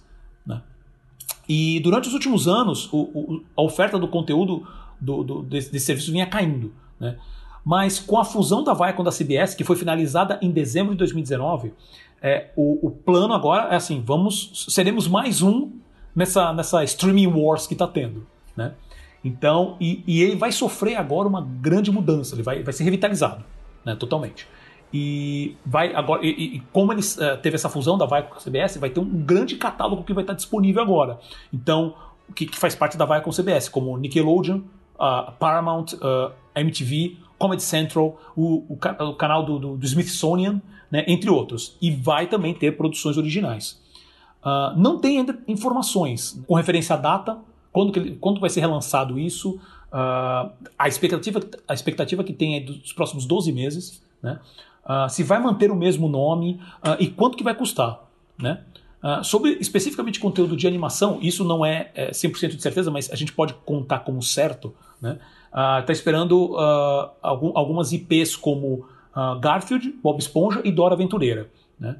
E 1.47 1.80
durante 1.80 2.07
os 2.07 2.13
últimos 2.13 2.47
anos, 2.47 2.91
o, 2.91 2.97
o, 2.97 3.43
a 3.55 3.61
oferta 3.61 3.97
do 3.97 4.07
conteúdo 4.07 4.67
do, 4.99 5.23
do, 5.23 5.43
desse, 5.43 5.71
desse, 5.71 5.86
serviço 5.86 6.11
vinha 6.11 6.25
caindo. 6.25 6.73
Né? 6.99 7.17
Mas 7.63 7.99
com 7.99 8.19
a 8.19 8.25
fusão 8.25 8.63
da 8.63 8.73
Viacom 8.73 9.03
da 9.03 9.11
CBS, 9.11 9.55
que 9.55 9.63
foi 9.63 9.75
finalizada 9.75 10.38
em 10.41 10.51
dezembro 10.51 10.91
de 10.91 10.97
2019, 10.99 11.73
é, 12.22 12.51
o, 12.55 12.88
o, 12.88 12.91
plano 12.91 13.34
agora 13.34 13.74
é 13.74 13.76
assim: 13.76 14.01
vamos, 14.05 14.65
seremos 14.70 15.07
mais 15.07 15.41
um 15.41 15.72
nessa, 16.15 16.51
nessa 16.53 16.84
streaming 16.84 17.28
wars 17.28 17.68
que 17.68 17.74
está 17.74 17.88
tendo. 17.88 18.26
Né? 18.55 18.74
Então, 19.24 19.78
e, 19.80 20.03
e, 20.07 20.24
ele 20.24 20.36
vai 20.36 20.51
sofrer 20.51 20.95
agora 20.95 21.28
uma 21.28 21.41
grande 21.41 21.91
mudança, 21.91 22.36
ele 22.36 22.43
vai, 22.43 22.63
vai 22.63 22.74
ser 22.74 22.84
revitalizado 22.84 23.43
né, 23.86 23.95
totalmente. 23.95 24.47
E 24.93 25.55
vai 25.65 25.93
agora 25.93 26.26
e, 26.26 26.55
e 26.55 26.59
como 26.72 26.93
eles 26.93 27.18
uh, 27.18 27.38
teve 27.41 27.55
essa 27.55 27.68
fusão 27.68 27.97
da 27.97 28.05
Viacom 28.05 28.30
com 28.30 28.38
a 28.38 28.41
CBS, 28.41 28.78
vai 28.78 28.89
ter 28.89 28.99
um 28.99 29.09
grande 29.24 29.57
catálogo 29.57 30.03
que 30.03 30.13
vai 30.13 30.24
estar 30.24 30.34
disponível 30.34 30.82
agora. 30.82 31.20
Então, 31.53 31.93
que, 32.34 32.45
que 32.45 32.57
faz 32.57 32.74
parte 32.74 32.97
da 32.97 33.05
Viacom 33.05 33.32
CBS, 33.32 33.70
como 33.70 33.97
Nickelodeon, 33.97 34.61
uh, 34.95 35.32
Paramount, 35.38 35.93
uh, 35.95 36.32
MTV, 36.55 37.18
Comedy 37.38 37.63
Central, 37.63 38.20
o, 38.36 38.74
o, 38.74 38.80
o 39.09 39.13
canal 39.15 39.45
do, 39.45 39.59
do, 39.59 39.78
do 39.78 39.86
Smithsonian, 39.86 40.61
né, 40.91 41.03
entre 41.07 41.29
outros. 41.29 41.75
E 41.81 41.91
vai 41.91 42.27
também 42.27 42.53
ter 42.53 42.77
produções 42.77 43.17
originais. 43.17 43.79
não 44.77 44.99
tem 44.99 45.19
ainda 45.19 45.38
informações 45.47 46.41
com 46.47 46.55
referência 46.55 46.95
à 46.95 46.97
data, 46.97 47.38
quando, 47.71 47.91
que, 47.91 48.11
quando 48.11 48.39
vai 48.39 48.49
ser 48.49 48.61
relançado 48.61 49.19
isso, 49.19 49.59
a, 49.91 50.88
expectativa, 50.88 51.41
a 51.67 51.73
expectativa 51.73 52.23
que 52.23 52.33
tem 52.33 52.57
é 52.57 52.59
dos 52.59 52.93
próximos 52.93 53.25
12 53.25 53.51
meses, 53.51 54.01
né? 54.21 54.39
uh, 54.88 55.09
se 55.09 55.23
vai 55.23 55.39
manter 55.39 55.69
o 55.69 55.75
mesmo 55.75 56.07
nome 56.07 56.59
uh, 56.83 56.95
e 56.99 57.07
quanto 57.07 57.38
que 57.38 57.43
vai 57.43 57.53
custar. 57.53 57.99
Né? 58.39 58.61
Uh, 59.03 59.23
sobre 59.23 59.57
especificamente 59.59 60.19
conteúdo 60.19 60.55
de 60.55 60.65
animação, 60.65 61.19
isso 61.21 61.43
não 61.43 61.65
é, 61.65 61.91
é 61.93 62.11
100% 62.11 62.55
de 62.55 62.61
certeza, 62.61 62.89
mas 62.89 63.11
a 63.11 63.15
gente 63.15 63.33
pode 63.33 63.53
contar 63.65 63.99
como 63.99 64.21
certo. 64.21 64.73
Está 64.95 65.09
né? 65.09 65.85
uh, 65.88 65.91
esperando 65.91 66.55
algum, 67.21 67.51
algumas 67.57 67.91
IPs 67.91 68.35
como 68.35 68.85
Garfield, 69.39 69.93
Bob 70.03 70.20
Esponja 70.20 70.61
e 70.63 70.72
Dora 70.72 70.93
Aventureira. 70.93 71.49
Né? 71.80 71.95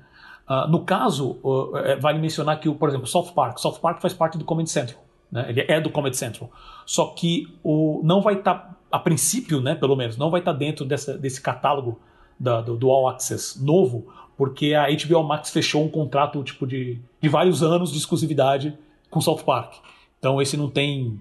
no 0.70 0.86
caso, 0.86 1.38
é, 1.84 1.97
vale 1.97 2.20
mencionar 2.20 2.59
que, 2.59 2.74
por 2.74 2.88
exemplo, 2.88 3.05
South 3.05 3.34
Park. 3.34 3.57
South 3.57 3.80
Park 3.82 4.01
faz 4.01 4.13
parte 4.13 4.38
do 4.38 4.45
Comedy 4.45 4.70
Central. 4.70 5.03
Né? 5.32 5.45
Ele 5.49 5.65
é 5.68 5.82
do 5.82 5.89
Comedy 5.89 6.15
Central. 6.15 6.49
Só 6.86 7.07
que 7.07 7.53
o, 7.63 8.01
não 8.03 8.22
vai 8.22 8.36
estar, 8.36 8.55
tá, 8.55 8.78
a 8.91 8.99
princípio, 8.99 9.59
né, 9.61 9.76
pelo 9.76 9.95
menos, 9.95 10.18
não 10.18 10.30
vai 10.30 10.39
estar 10.39 10.53
tá 10.53 10.57
dentro 10.57 10.86
dessa, 10.86 11.18
desse 11.18 11.41
catálogo 11.41 11.99
da, 12.39 12.61
do, 12.61 12.78
do 12.78 12.89
All 12.89 13.09
Access 13.09 13.61
novo, 13.61 14.07
porque 14.38 14.74
a 14.74 14.88
HBO 14.88 15.24
Max 15.24 15.49
fechou 15.49 15.84
um 15.84 15.89
contrato 15.89 16.41
tipo 16.43 16.65
de, 16.65 17.01
de 17.20 17.30
vários 17.30 17.63
anos 17.63 17.91
de 17.91 17.97
exclusividade 17.97 18.78
com 19.09 19.20
South 19.20 19.43
Park. 19.43 19.76
Então 20.20 20.41
esse 20.41 20.55
não 20.55 20.70
tem 20.70 21.20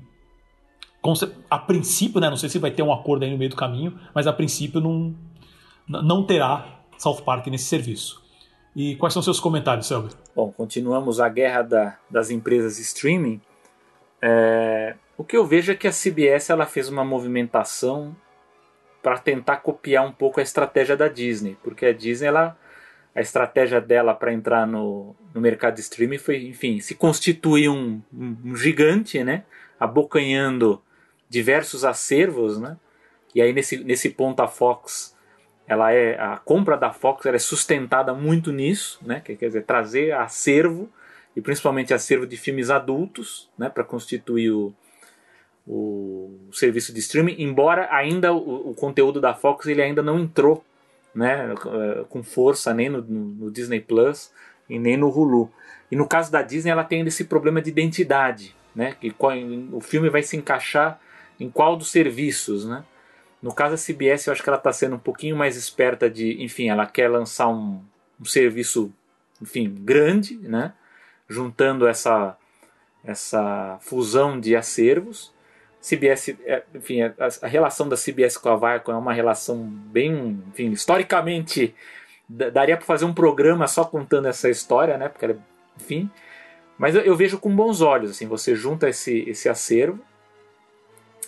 a 1.48 1.56
princípio, 1.58 2.20
né, 2.20 2.28
não 2.28 2.36
sei 2.36 2.48
se 2.48 2.58
vai 2.58 2.70
ter 2.70 2.82
um 2.82 2.92
acordo 2.92 3.24
aí 3.24 3.30
no 3.30 3.38
meio 3.38 3.50
do 3.50 3.56
caminho, 3.56 3.96
mas 4.12 4.26
a 4.26 4.32
princípio 4.32 4.80
não, 4.80 5.14
não 5.88 6.24
terá 6.24 6.80
South 6.98 7.22
Park 7.22 7.46
nesse 7.48 7.64
serviço. 7.64 8.24
E 8.74 8.96
quais 8.96 9.12
são 9.12 9.22
seus 9.22 9.40
comentários, 9.40 9.86
Selby? 9.86 10.10
Bom, 10.34 10.52
continuamos 10.52 11.18
a 11.20 11.28
guerra 11.28 11.62
da, 11.62 11.98
das 12.10 12.30
empresas 12.30 12.78
streaming. 12.78 13.40
É, 14.20 14.94
o 15.16 15.24
que 15.24 15.36
eu 15.36 15.46
vejo 15.46 15.72
é 15.72 15.74
que 15.74 15.88
a 15.88 15.92
CBS 15.92 16.50
ela 16.50 16.66
fez 16.66 16.88
uma 16.88 17.04
movimentação 17.04 18.14
para 19.02 19.18
tentar 19.18 19.58
copiar 19.58 20.04
um 20.04 20.12
pouco 20.12 20.40
a 20.40 20.42
estratégia 20.42 20.96
da 20.96 21.08
Disney, 21.08 21.56
porque 21.62 21.86
a 21.86 21.92
Disney 21.92 22.28
ela 22.28 22.58
a 23.14 23.22
estratégia 23.22 23.80
dela 23.80 24.12
para 24.12 24.30
entrar 24.30 24.66
no, 24.66 25.16
no 25.32 25.40
mercado 25.40 25.76
de 25.76 25.80
streaming 25.80 26.18
foi, 26.18 26.48
enfim, 26.48 26.80
se 26.80 26.94
constituir 26.94 27.70
um, 27.70 28.02
um, 28.12 28.36
um, 28.44 28.54
gigante, 28.54 29.24
né, 29.24 29.44
abocanhando 29.80 30.82
diversos 31.26 31.82
acervos, 31.82 32.60
né, 32.60 32.76
e 33.34 33.40
aí 33.40 33.54
nesse, 33.54 33.82
nesse 33.82 34.10
ponto 34.10 34.40
a 34.40 34.46
Fox, 34.46 35.15
ela 35.66 35.92
é 35.92 36.18
a 36.18 36.36
compra 36.36 36.76
da 36.76 36.92
Fox 36.92 37.26
ela 37.26 37.36
é 37.36 37.40
sustentada 37.40 38.14
muito 38.14 38.52
nisso, 38.52 39.00
né, 39.04 39.20
quer 39.20 39.34
dizer 39.34 39.64
trazer 39.64 40.12
acervo 40.12 40.88
e 41.34 41.40
principalmente 41.40 41.92
acervo 41.92 42.26
de 42.26 42.36
filmes 42.36 42.70
adultos, 42.70 43.50
né, 43.58 43.68
para 43.68 43.84
constituir 43.84 44.50
o, 44.50 44.72
o 45.66 46.48
serviço 46.52 46.94
de 46.94 47.00
streaming, 47.00 47.36
embora 47.38 47.88
ainda 47.90 48.32
o, 48.32 48.70
o, 48.70 48.74
conteúdo 48.74 49.20
da 49.20 49.34
Fox 49.34 49.66
ele 49.66 49.82
ainda 49.82 50.02
não 50.02 50.18
entrou 50.18 50.64
né, 51.14 51.52
eh, 51.52 52.04
com 52.08 52.22
força 52.22 52.72
nem 52.72 52.88
no, 52.88 53.02
no, 53.02 53.50
Disney 53.50 53.80
Plus 53.80 54.30
e 54.68 54.78
nem 54.78 54.96
no 54.96 55.08
Hulu. 55.08 55.50
E 55.90 55.96
no 55.96 56.06
caso 56.06 56.30
da 56.30 56.42
Disney 56.42 56.70
ela 56.70 56.84
tem 56.84 57.04
esse 57.06 57.24
problema 57.24 57.60
de 57.60 57.70
identidade, 57.70 58.54
né, 58.74 58.96
que 59.00 59.10
qual, 59.10 59.32
o 59.72 59.80
filme 59.80 60.08
vai 60.08 60.22
se 60.22 60.36
encaixar 60.36 61.00
em 61.40 61.50
qual 61.50 61.76
dos 61.76 61.90
serviços, 61.90 62.66
né? 62.66 62.84
No 63.42 63.52
caso 63.54 63.76
da 63.76 63.94
CBS 63.94 64.26
eu 64.26 64.32
acho 64.32 64.42
que 64.42 64.48
ela 64.48 64.58
está 64.58 64.72
sendo 64.72 64.96
um 64.96 65.00
pouquinho 65.00 65.36
mais 65.36 65.56
esperta 65.56 66.08
de, 66.10 66.42
enfim, 66.42 66.68
ela 66.68 66.86
quer 66.86 67.08
lançar 67.08 67.48
um, 67.48 67.82
um 68.20 68.24
serviço, 68.24 68.92
enfim, 69.40 69.68
grande, 69.68 70.36
né? 70.36 70.72
Juntando 71.28 71.86
essa 71.86 72.36
essa 73.04 73.78
fusão 73.80 74.40
de 74.40 74.56
acervos 74.56 75.32
CBS, 75.86 76.30
é, 76.44 76.64
enfim, 76.74 77.02
a, 77.02 77.46
relação 77.46 77.88
da 77.88 77.96
CBS 77.96 78.36
com 78.36 78.48
a 78.48 78.56
Viacom 78.56 78.90
é 78.90 78.96
uma 78.96 79.12
relação 79.12 79.56
bem, 79.56 80.42
enfim, 80.48 80.72
historicamente 80.72 81.72
daria 82.28 82.76
para 82.76 82.84
fazer 82.84 83.04
um 83.04 83.14
programa 83.14 83.68
só 83.68 83.84
contando 83.84 84.26
essa 84.26 84.50
história, 84.50 84.98
né? 84.98 85.08
Porque, 85.08 85.36
enfim, 85.80 86.10
mas 86.76 86.96
eu, 86.96 87.02
eu, 87.02 87.14
vejo 87.14 87.38
com 87.38 87.54
bons 87.54 87.82
olhos, 87.82 88.10
assim, 88.10 88.26
você 88.26 88.56
junta 88.56 88.88
esse, 88.88 89.20
esse 89.28 89.48
acervo, 89.48 90.02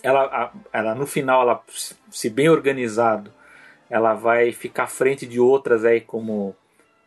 ela, 0.03 0.51
ela 0.71 0.95
no 0.95 1.05
final, 1.05 1.41
ela, 1.41 1.61
se 2.09 2.29
bem 2.29 2.49
organizado, 2.49 3.31
ela 3.89 4.13
vai 4.13 4.51
ficar 4.51 4.83
à 4.83 4.87
frente 4.87 5.25
de 5.25 5.39
outras 5.39 5.83
aí 5.83 6.01
como 6.01 6.55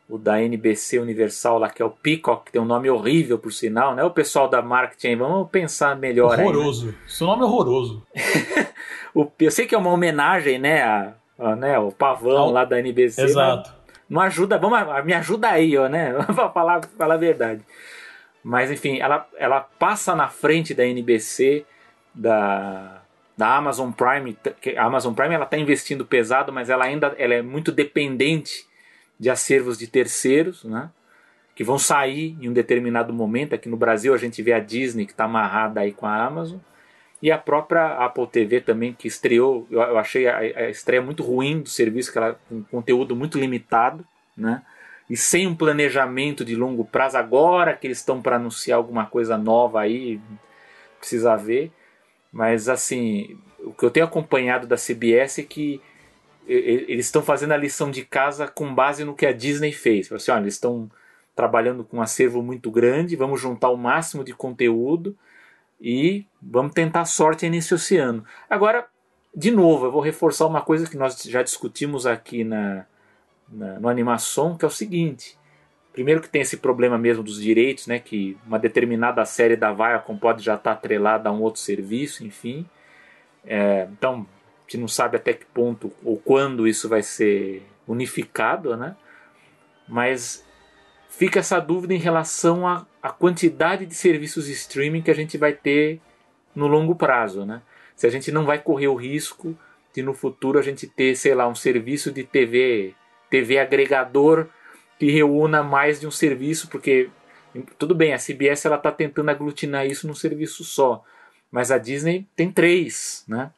o 0.08 0.18
da 0.18 0.42
NBC 0.42 0.98
Universal 0.98 1.58
lá, 1.58 1.70
que 1.70 1.80
é 1.80 1.84
o 1.84 1.90
Peacock, 1.90 2.46
que 2.46 2.52
tem 2.52 2.60
um 2.60 2.66
nome 2.66 2.90
horrível 2.90 3.38
por 3.38 3.52
sinal, 3.52 3.94
né? 3.94 4.04
O 4.04 4.10
pessoal 4.10 4.46
da 4.46 4.60
marketing, 4.60 5.16
vamos 5.16 5.48
pensar 5.50 5.96
melhor 5.96 6.38
Horroroso. 6.38 6.86
Aí, 6.88 6.92
né? 6.92 6.98
Seu 7.06 7.26
nome 7.26 7.42
é 7.42 7.44
horroroso. 7.46 8.02
o, 9.14 9.26
eu 9.40 9.50
sei 9.50 9.66
que 9.66 9.74
é 9.74 9.78
uma 9.78 9.90
homenagem, 9.90 10.58
né, 10.58 10.82
a, 10.82 11.14
a 11.38 11.56
né, 11.56 11.78
o 11.78 11.90
pavão 11.90 12.50
lá 12.50 12.64
da 12.64 12.78
NBC. 12.78 13.22
Exato. 13.22 13.72
Não 14.06 14.20
ajuda, 14.20 14.58
vamos, 14.58 14.78
me 15.06 15.14
ajuda 15.14 15.48
aí, 15.48 15.78
ó, 15.78 15.88
né? 15.88 16.12
pra 16.34 16.50
falar, 16.50 16.84
falar 16.98 17.14
a 17.14 17.18
verdade. 17.18 17.64
Mas 18.44 18.70
enfim, 18.70 18.98
ela, 18.98 19.26
ela 19.38 19.60
passa 19.60 20.14
na 20.14 20.28
frente 20.28 20.74
da 20.74 20.84
NBC, 20.84 21.64
da, 22.14 23.02
da 23.36 23.56
Amazon 23.56 23.90
Prime. 23.90 24.36
A 24.76 24.84
Amazon 24.84 25.14
Prime 25.14 25.34
ela 25.34 25.44
está 25.44 25.56
investindo 25.56 26.04
pesado, 26.04 26.52
mas 26.52 26.70
ela 26.70 26.84
ainda 26.84 27.14
ela 27.18 27.34
é 27.34 27.42
muito 27.42 27.72
dependente 27.72 28.66
de 29.18 29.30
acervos 29.30 29.78
de 29.78 29.86
terceiros, 29.86 30.64
né? 30.64 30.90
que 31.54 31.62
vão 31.62 31.78
sair 31.78 32.36
em 32.40 32.48
um 32.48 32.52
determinado 32.52 33.12
momento. 33.12 33.54
Aqui 33.54 33.68
no 33.68 33.76
Brasil 33.76 34.14
a 34.14 34.18
gente 34.18 34.42
vê 34.42 34.52
a 34.52 34.60
Disney 34.60 35.06
que 35.06 35.12
está 35.12 35.24
amarrada 35.24 35.80
aí 35.80 35.92
com 35.92 36.06
a 36.06 36.24
Amazon 36.24 36.58
e 37.22 37.30
a 37.30 37.38
própria 37.38 38.04
Apple 38.04 38.26
TV 38.26 38.60
também 38.60 38.92
que 38.92 39.06
estreou. 39.06 39.66
Eu, 39.70 39.96
achei 39.96 40.26
a, 40.26 40.38
a, 40.38 40.70
estreia 40.70 41.00
muito 41.00 41.22
ruim 41.22 41.60
do 41.60 41.68
serviço, 41.68 42.10
que 42.10 42.18
ela 42.18 42.38
com 42.48 42.64
conteúdo 42.64 43.14
muito 43.14 43.38
limitado, 43.38 44.04
né? 44.36 44.62
E 45.08 45.16
sem 45.16 45.46
um 45.46 45.54
planejamento 45.54 46.44
de 46.44 46.56
longo 46.56 46.84
prazo. 46.84 47.16
Agora 47.16 47.76
que 47.76 47.86
eles 47.86 47.98
estão 47.98 48.20
para 48.20 48.36
anunciar 48.36 48.78
alguma 48.78 49.06
coisa 49.06 49.38
nova 49.38 49.80
aí, 49.80 50.20
precisa 50.98 51.36
ver. 51.36 51.70
Mas 52.32 52.68
assim, 52.68 53.38
o 53.60 53.72
que 53.72 53.84
eu 53.84 53.90
tenho 53.90 54.06
acompanhado 54.06 54.66
da 54.66 54.76
CBS 54.76 55.38
é 55.38 55.42
que 55.42 55.80
eles 56.46 57.06
estão 57.06 57.22
fazendo 57.22 57.52
a 57.52 57.56
lição 57.56 57.90
de 57.90 58.04
casa 58.04 58.48
com 58.48 58.74
base 58.74 59.04
no 59.04 59.14
que 59.14 59.26
a 59.26 59.32
Disney 59.32 59.72
fez. 59.72 60.10
Assim, 60.10 60.30
olha, 60.30 60.42
eles 60.42 60.54
estão 60.54 60.90
trabalhando 61.36 61.84
com 61.84 61.98
um 61.98 62.02
acervo 62.02 62.42
muito 62.42 62.70
grande, 62.70 63.16
vamos 63.16 63.40
juntar 63.40 63.70
o 63.70 63.76
máximo 63.76 64.24
de 64.24 64.34
conteúdo 64.34 65.16
e 65.80 66.26
vamos 66.40 66.72
tentar 66.72 67.04
sorte 67.04 67.48
nesse 67.48 67.74
oceano. 67.74 68.24
Agora, 68.50 68.86
de 69.34 69.50
novo, 69.50 69.86
eu 69.86 69.92
vou 69.92 70.00
reforçar 70.00 70.46
uma 70.46 70.60
coisa 70.60 70.88
que 70.88 70.96
nós 70.96 71.20
já 71.22 71.42
discutimos 71.42 72.06
aqui 72.06 72.44
na, 72.44 72.86
na, 73.48 73.80
no 73.80 73.88
Animação, 73.88 74.56
que 74.56 74.64
é 74.64 74.68
o 74.68 74.70
seguinte. 74.70 75.38
Primeiro 75.92 76.20
que 76.20 76.28
tem 76.28 76.42
esse 76.42 76.56
problema 76.56 76.96
mesmo 76.96 77.22
dos 77.22 77.40
direitos, 77.40 77.86
né, 77.86 77.98
que 77.98 78.36
uma 78.46 78.58
determinada 78.58 79.24
série 79.24 79.56
da 79.56 79.72
Viacom 79.72 80.16
pode 80.16 80.42
já 80.42 80.54
estar 80.54 80.72
atrelada 80.72 81.28
a 81.28 81.32
um 81.32 81.42
outro 81.42 81.60
serviço, 81.60 82.24
enfim. 82.24 82.66
É, 83.44 83.86
então, 83.92 84.26
gente 84.72 84.80
não 84.80 84.88
sabe 84.88 85.16
até 85.16 85.34
que 85.34 85.44
ponto 85.44 85.92
ou 86.02 86.16
quando 86.16 86.66
isso 86.66 86.88
vai 86.88 87.02
ser 87.02 87.62
unificado, 87.86 88.76
né? 88.76 88.96
Mas 89.86 90.46
fica 91.10 91.40
essa 91.40 91.60
dúvida 91.60 91.92
em 91.92 91.98
relação 91.98 92.66
à, 92.66 92.86
à 93.02 93.10
quantidade 93.10 93.84
de 93.84 93.94
serviços 93.94 94.46
de 94.46 94.52
streaming 94.52 95.02
que 95.02 95.10
a 95.10 95.14
gente 95.14 95.36
vai 95.36 95.52
ter 95.52 96.00
no 96.54 96.66
longo 96.66 96.94
prazo, 96.94 97.44
né? 97.44 97.60
Se 97.94 98.06
a 98.06 98.10
gente 98.10 98.32
não 98.32 98.46
vai 98.46 98.58
correr 98.58 98.88
o 98.88 98.94
risco 98.94 99.56
de 99.94 100.02
no 100.02 100.14
futuro 100.14 100.58
a 100.58 100.62
gente 100.62 100.86
ter, 100.86 101.14
sei 101.16 101.34
lá, 101.34 101.46
um 101.46 101.54
serviço 101.54 102.10
de 102.10 102.24
TV, 102.24 102.94
TV 103.28 103.58
agregador 103.58 104.48
que 105.02 105.10
reúna 105.10 105.64
mais 105.64 105.98
de 105.98 106.06
um 106.06 106.12
serviço, 106.12 106.68
porque 106.68 107.10
tudo 107.76 107.92
bem, 107.92 108.14
a 108.14 108.18
CBS 108.18 108.66
ela 108.66 108.76
está 108.76 108.92
tentando 108.92 109.30
aglutinar 109.30 109.84
isso 109.84 110.06
num 110.06 110.14
serviço 110.14 110.62
só, 110.62 111.02
mas 111.50 111.72
a 111.72 111.78
Disney 111.78 112.24
tem 112.36 112.52
três, 112.52 113.24
né? 113.26 113.50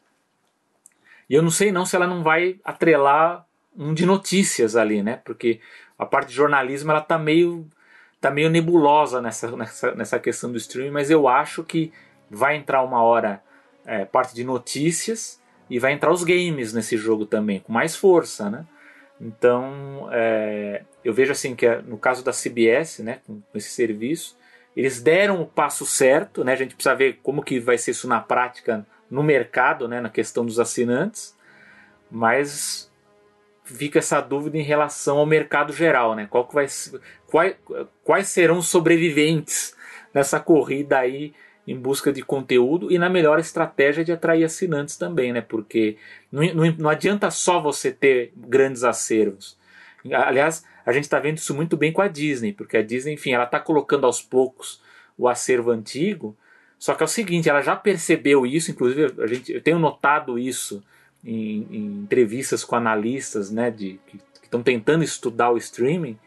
E 1.29 1.35
eu 1.35 1.43
não 1.43 1.51
sei 1.51 1.71
não 1.71 1.85
se 1.85 1.97
ela 1.97 2.07
não 2.07 2.23
vai 2.23 2.59
atrelar 2.65 3.47
um 3.77 3.93
de 3.93 4.07
notícias 4.07 4.75
ali, 4.75 5.03
né? 5.03 5.21
Porque 5.23 5.61
a 5.99 6.07
parte 6.07 6.29
de 6.29 6.35
jornalismo 6.35 6.91
ela 6.91 7.03
tá 7.03 7.19
meio 7.19 7.69
tá 8.23 8.31
meio 8.31 8.49
nebulosa 8.49 9.21
nessa, 9.21 9.55
nessa, 9.55 9.95
nessa 9.95 10.19
questão 10.19 10.51
do 10.51 10.57
streaming, 10.57 10.93
mas 10.93 11.11
eu 11.11 11.29
acho 11.29 11.63
que 11.63 11.93
vai 12.31 12.57
entrar 12.57 12.83
uma 12.83 13.03
hora 13.03 13.43
é, 13.85 14.07
parte 14.07 14.35
de 14.35 14.45
notícias 14.45 15.39
e 15.69 15.79
vai 15.79 15.93
entrar 15.93 16.11
os 16.11 16.25
games 16.25 16.73
nesse 16.73 16.97
jogo 16.97 17.27
também, 17.27 17.61
com 17.61 17.71
mais 17.71 17.95
força, 17.95 18.49
né? 18.49 18.65
Então, 19.21 20.09
é, 20.13 20.83
eu 21.05 21.13
vejo 21.13 21.33
assim 21.33 21.55
que 21.55 21.69
no 21.83 21.99
caso 21.99 22.25
da 22.25 22.33
CBS, 22.33 23.01
né, 23.01 23.21
com 23.27 23.43
esse 23.55 23.71
serviço, 23.71 24.37
eles 24.77 25.01
deram 25.01 25.41
o 25.41 25.47
passo 25.47 25.87
certo, 25.87 26.43
né? 26.43 26.53
A 26.53 26.57
gente 26.57 26.75
precisa 26.75 26.95
ver 26.95 27.21
como 27.23 27.43
que 27.43 27.61
vai 27.61 27.79
ser 27.79 27.93
isso 27.93 28.09
na 28.09 28.21
prática 28.21 28.85
no 29.11 29.23
mercado, 29.23 29.87
né, 29.87 30.01
na 30.01 30.11
questão 30.11 30.45
dos 30.45 30.59
assinantes, 30.59 31.37
mas 32.11 32.91
fica 33.63 33.99
essa 33.99 34.21
dúvida 34.21 34.59
em 34.59 34.63
relação 34.63 35.19
ao 35.19 35.27
mercado 35.27 35.73
geral, 35.73 36.15
né? 36.15 36.27
Qual 36.29 36.47
que 36.47 36.55
vai, 36.55 36.67
quais, 37.29 37.57
quais 38.03 38.29
serão 38.29 38.59
os 38.59 38.69
sobreviventes 38.69 39.75
nessa 40.13 40.41
corrida 40.41 40.99
aí 40.99 41.33
em 41.67 41.77
busca 41.77 42.13
de 42.13 42.23
conteúdo 42.23 42.93
e 42.93 42.99
na 42.99 43.09
melhor 43.09 43.39
estratégia 43.39 44.05
de 44.05 44.13
atrair 44.13 44.45
assinantes 44.45 44.97
também, 44.97 45.33
né? 45.33 45.41
Porque 45.41 45.97
não, 46.31 46.43
não, 46.55 46.75
não 46.79 46.91
adianta 46.91 47.31
só 47.31 47.61
você 47.61 47.91
ter 47.91 48.33
grandes 48.37 48.85
acervos. 48.85 49.57
Aliás, 50.13 50.65
a 50.85 50.93
gente 50.93 51.05
está 51.05 51.19
vendo 51.19 51.39
isso 51.39 51.55
muito 51.55 51.77
bem 51.77 51.93
com 51.93 52.03
a 52.03 52.09
Disney, 52.09 52.53
porque 52.53 52.77
a 52.77 52.83
Disney, 52.83 53.15
enfim, 53.15 53.33
ela 53.33 53.45
está 53.45 53.59
colocando 53.59 54.05
aos 54.05 54.21
poucos 54.21 54.83
o 55.17 55.29
acervo 55.29 55.71
antigo. 55.71 56.37
Só 56.79 56.95
que 56.95 57.03
é 57.03 57.07
o 57.07 57.09
seguinte, 57.09 57.49
ela 57.49 57.63
já 57.63 57.75
percebeu 57.75 58.45
isso, 58.45 58.71
inclusive 58.71 59.15
a 59.23 59.27
gente, 59.27 59.53
eu 59.53 59.63
tenho 59.63 59.79
notado 59.79 60.39
isso 60.39 60.85
em, 61.25 61.67
em 61.71 61.87
entrevistas 62.03 62.63
com 62.63 62.77
analistas, 62.77 63.51
né, 63.51 63.71
de, 63.71 63.99
que 64.07 64.21
estão 64.43 64.63
tentando 64.63 65.03
estudar 65.03 65.51
o 65.51 65.57
streaming, 65.57 66.19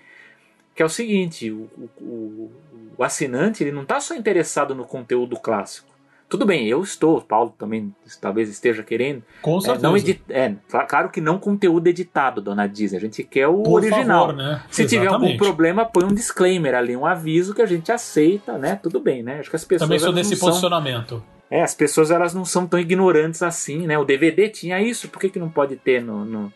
que 0.78 0.84
é 0.84 0.86
o 0.86 0.90
seguinte, 0.90 1.50
o, 1.50 1.68
o, 2.00 2.52
o 2.96 3.04
assinante 3.04 3.64
ele 3.64 3.72
não 3.72 3.82
está 3.82 4.00
só 4.00 4.14
interessado 4.14 4.76
no 4.76 4.86
conteúdo 4.86 5.36
clássico. 5.36 5.88
Tudo 6.30 6.46
bem, 6.46 6.68
eu 6.68 6.84
estou, 6.84 7.20
Paulo 7.20 7.56
também 7.58 7.96
talvez 8.22 8.48
esteja 8.48 8.84
querendo. 8.84 9.24
Com 9.42 9.60
certeza. 9.60 9.88
É, 9.88 9.90
não 9.90 9.98
edit, 9.98 10.22
é, 10.30 10.54
claro 10.88 11.10
que 11.10 11.20
não 11.20 11.40
conteúdo 11.40 11.88
editado, 11.88 12.42
dona 12.42 12.68
Disney. 12.68 12.98
A 12.98 13.02
gente 13.02 13.24
quer 13.24 13.48
o 13.48 13.64
Por 13.64 13.76
original. 13.76 14.28
Favor, 14.28 14.36
né? 14.36 14.62
Se 14.70 14.84
Exatamente. 14.84 14.90
tiver 14.90 15.08
algum 15.08 15.38
problema, 15.38 15.84
põe 15.84 16.04
um 16.04 16.14
disclaimer 16.14 16.76
ali, 16.76 16.96
um 16.96 17.08
aviso 17.08 17.56
que 17.56 17.62
a 17.62 17.66
gente 17.66 17.92
aceita, 17.92 18.56
né? 18.58 18.76
Tudo 18.76 19.00
bem, 19.00 19.24
né? 19.24 19.40
Acho 19.40 19.50
que 19.50 19.56
as 19.56 19.66
pessoas. 19.66 19.88
Também 19.88 20.00
sou 20.00 20.14
desse 20.14 20.36
são, 20.36 20.50
posicionamento. 20.50 21.24
É, 21.50 21.64
as 21.64 21.74
pessoas 21.74 22.12
elas 22.12 22.36
não 22.36 22.46
são 22.46 22.68
tão 22.68 22.80
ignorantes 22.80 23.42
assim, 23.42 23.88
né? 23.88 23.98
O 23.98 24.06
DVD 24.06 24.48
tinha 24.50 24.80
isso, 24.80 25.08
por 25.08 25.20
que, 25.20 25.30
que 25.30 25.40
não 25.40 25.50
pode 25.50 25.76
ter 25.78 26.04
no, 26.04 26.24
no, 26.24 26.54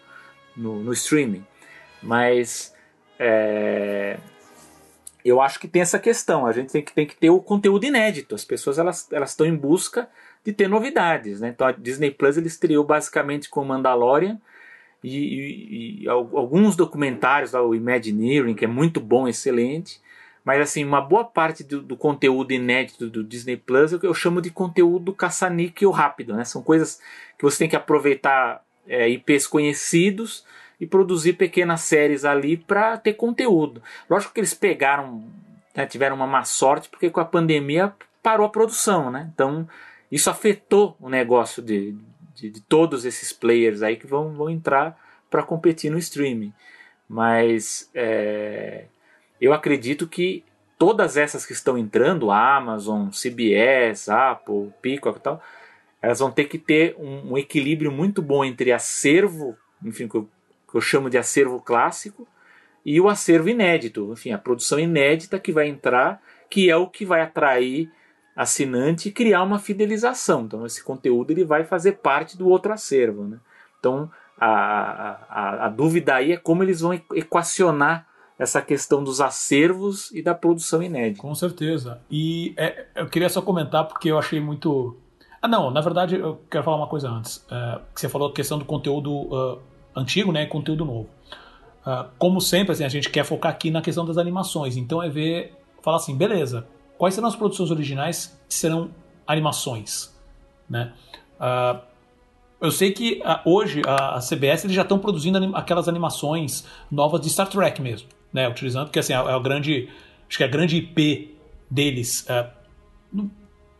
no, 0.55 0.83
no 0.83 0.93
streaming? 0.93 1.43
Mas. 2.03 2.70
É, 3.23 4.17
eu 5.23 5.39
acho 5.39 5.59
que 5.59 5.67
tem 5.67 5.83
essa 5.83 5.99
questão. 5.99 6.47
A 6.47 6.51
gente 6.51 6.71
tem 6.71 6.81
que, 6.81 6.91
tem 6.91 7.05
que 7.05 7.15
ter 7.15 7.29
o 7.29 7.39
conteúdo 7.39 7.85
inédito. 7.85 8.33
As 8.33 8.43
pessoas 8.43 8.79
elas 8.79 9.07
estão 9.27 9.45
em 9.45 9.55
busca 9.55 10.09
de 10.43 10.51
ter 10.51 10.67
novidades. 10.67 11.39
Né? 11.39 11.49
Então 11.49 11.67
a 11.67 11.71
Disney 11.71 12.09
Plus 12.09 12.35
ele 12.35 12.47
estreou 12.47 12.83
basicamente 12.83 13.47
com 13.47 13.63
Mandalorian 13.63 14.41
e, 15.03 15.17
e, 15.17 16.03
e 16.03 16.09
alguns 16.09 16.75
documentários, 16.75 17.53
o 17.53 17.75
Imagineering, 17.75 18.55
que 18.55 18.65
é 18.65 18.67
muito 18.67 18.99
bom, 18.99 19.27
excelente. 19.27 20.01
Mas 20.43 20.59
assim, 20.59 20.83
uma 20.83 20.99
boa 20.99 21.23
parte 21.23 21.63
do, 21.63 21.79
do 21.79 21.95
conteúdo 21.95 22.51
inédito 22.51 23.07
do 23.07 23.23
Disney 23.23 23.55
Plus 23.55 23.91
eu, 23.91 23.99
eu 24.01 24.15
chamo 24.15 24.41
de 24.41 24.49
conteúdo 24.49 25.13
caça-níquel 25.13 25.91
rápido. 25.91 26.33
Né? 26.33 26.43
São 26.43 26.63
coisas 26.63 26.99
que 27.37 27.43
você 27.43 27.59
tem 27.59 27.69
que 27.69 27.75
aproveitar 27.75 28.65
é, 28.87 29.07
IPs 29.07 29.45
conhecidos 29.45 30.43
e 30.81 30.87
produzir 30.87 31.33
pequenas 31.33 31.81
séries 31.81 32.25
ali 32.25 32.57
para 32.57 32.97
ter 32.97 33.13
conteúdo. 33.13 33.83
Lógico 34.09 34.33
que 34.33 34.39
eles 34.39 34.55
pegaram, 34.55 35.23
né, 35.75 35.85
tiveram 35.85 36.15
uma 36.15 36.25
má 36.25 36.43
sorte, 36.43 36.89
porque 36.89 37.11
com 37.11 37.19
a 37.19 37.25
pandemia 37.25 37.93
parou 38.23 38.47
a 38.47 38.49
produção, 38.49 39.11
né? 39.11 39.29
Então 39.31 39.69
isso 40.11 40.27
afetou 40.31 40.97
o 40.99 41.07
negócio 41.07 41.61
de, 41.61 41.95
de, 42.33 42.49
de 42.49 42.61
todos 42.61 43.05
esses 43.05 43.31
players 43.31 43.83
aí 43.83 43.95
que 43.95 44.07
vão, 44.07 44.33
vão 44.33 44.49
entrar 44.49 44.99
para 45.29 45.43
competir 45.43 45.91
no 45.91 45.99
streaming. 45.99 46.51
Mas 47.07 47.87
é, 47.93 48.85
eu 49.39 49.53
acredito 49.53 50.07
que 50.07 50.43
todas 50.79 51.15
essas 51.15 51.45
que 51.45 51.53
estão 51.53 51.77
entrando, 51.77 52.31
Amazon, 52.31 53.09
CBS, 53.09 54.09
Apple, 54.09 54.73
Peacock 54.81 55.19
e 55.19 55.21
tal, 55.21 55.43
elas 56.01 56.17
vão 56.17 56.31
ter 56.31 56.45
que 56.45 56.57
ter 56.57 56.95
um, 56.97 57.33
um 57.33 57.37
equilíbrio 57.37 57.91
muito 57.91 58.19
bom 58.19 58.43
entre 58.43 58.71
acervo, 58.71 59.55
enfim, 59.83 60.07
que 60.71 60.77
eu 60.77 60.81
chamo 60.81 61.09
de 61.09 61.17
acervo 61.17 61.59
clássico, 61.61 62.27
e 62.85 62.99
o 62.99 63.07
acervo 63.07 63.49
inédito, 63.49 64.09
enfim, 64.11 64.31
a 64.31 64.37
produção 64.37 64.79
inédita 64.79 65.39
que 65.39 65.51
vai 65.51 65.67
entrar, 65.67 66.21
que 66.49 66.69
é 66.69 66.75
o 66.75 66.87
que 66.87 67.05
vai 67.05 67.21
atrair 67.21 67.91
assinante 68.35 69.09
e 69.09 69.11
criar 69.11 69.43
uma 69.43 69.59
fidelização. 69.59 70.43
Então, 70.43 70.65
esse 70.65 70.83
conteúdo 70.83 71.31
ele 71.31 71.43
vai 71.43 71.63
fazer 71.63 71.93
parte 71.93 72.37
do 72.37 72.49
outro 72.49 72.73
acervo. 72.73 73.23
Né? 73.25 73.37
Então, 73.79 74.09
a, 74.39 75.19
a, 75.29 75.65
a 75.65 75.69
dúvida 75.69 76.15
aí 76.15 76.31
é 76.31 76.37
como 76.37 76.63
eles 76.63 76.81
vão 76.81 76.93
equacionar 76.93 78.07
essa 78.39 78.59
questão 78.59 79.03
dos 79.03 79.21
acervos 79.21 80.09
e 80.11 80.23
da 80.23 80.33
produção 80.33 80.81
inédita. 80.81 81.21
Com 81.21 81.35
certeza. 81.35 82.01
E 82.09 82.55
é, 82.57 82.87
eu 82.95 83.07
queria 83.07 83.29
só 83.29 83.39
comentar 83.41 83.87
porque 83.87 84.09
eu 84.09 84.17
achei 84.17 84.39
muito. 84.39 84.97
Ah, 85.39 85.47
não, 85.47 85.69
na 85.69 85.81
verdade 85.81 86.15
eu 86.15 86.41
quero 86.49 86.63
falar 86.63 86.77
uma 86.77 86.87
coisa 86.87 87.07
antes. 87.07 87.45
É, 87.51 87.81
você 87.93 88.09
falou 88.09 88.29
a 88.29 88.33
questão 88.33 88.57
do 88.57 88.65
conteúdo 88.65 89.11
uh, 89.11 89.61
antigo, 89.95 90.31
né, 90.31 90.45
conteúdo 90.45 90.85
novo. 90.85 91.09
Uh, 91.85 92.09
como 92.17 92.39
sempre, 92.39 92.73
assim, 92.73 92.83
a 92.83 92.89
gente 92.89 93.09
quer 93.09 93.23
focar 93.23 93.51
aqui 93.51 93.71
na 93.71 93.81
questão 93.81 94.05
das 94.05 94.17
animações. 94.17 94.77
Então 94.77 95.01
é 95.01 95.09
ver, 95.09 95.53
falar 95.81 95.97
assim, 95.97 96.15
beleza, 96.15 96.67
quais 96.97 97.15
serão 97.15 97.27
as 97.27 97.35
produções 97.35 97.71
originais 97.71 98.39
que 98.47 98.53
serão 98.53 98.91
animações, 99.25 100.15
né? 100.69 100.93
Uh, 101.39 101.81
eu 102.61 102.69
sei 102.69 102.91
que 102.91 103.23
uh, 103.25 103.49
hoje 103.49 103.81
a, 103.87 104.17
a, 104.17 104.19
CBS 104.19 104.65
eles 104.65 104.75
já 104.75 104.83
estão 104.83 104.99
produzindo 104.99 105.37
anim 105.37 105.51
aquelas 105.55 105.87
animações 105.87 106.63
novas 106.91 107.19
de 107.19 107.29
Star 107.29 107.47
Trek 107.47 107.81
mesmo, 107.81 108.07
né? 108.31 108.47
Utilizando 108.47 108.85
porque 108.85 108.99
assim 108.99 109.13
é, 109.13 109.15
é 109.15 109.35
o 109.35 109.41
grande, 109.41 109.89
acho 110.29 110.37
que 110.37 110.43
é 110.43 110.47
a 110.47 110.49
grande 110.49 110.77
IP 110.77 111.35
deles. 111.69 112.27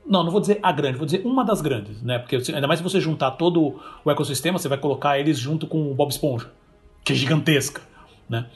Não, 0.06 0.24
não 0.24 0.32
vou 0.32 0.41
dizer 0.41 0.60
a 0.62 0.72
grande, 0.72 0.97
vou 0.97 1.06
dizer 1.06 1.26
uma 1.26 1.43
das 1.43 1.62
grandes, 1.62 2.02
né? 2.02 2.20
Porque 2.20 2.38
ainda 2.54 2.68
mais 2.68 2.80
se 2.80 2.84
você 2.84 2.99
juntar 2.99 3.32
todo 3.32 3.80
o 4.04 4.12
ecossistema, 4.12 4.58
você 4.58 4.68
vai 4.68 4.78
colocar 4.78 5.20
eles 5.20 5.38
junto 5.38 5.68
com 5.68 5.91
o 5.91 5.93
Bob 5.93 6.10
Esponja, 6.10 6.52
que 7.04 7.14
é 7.14 7.16
gigantesca, 7.16 7.82
né? 8.30 8.47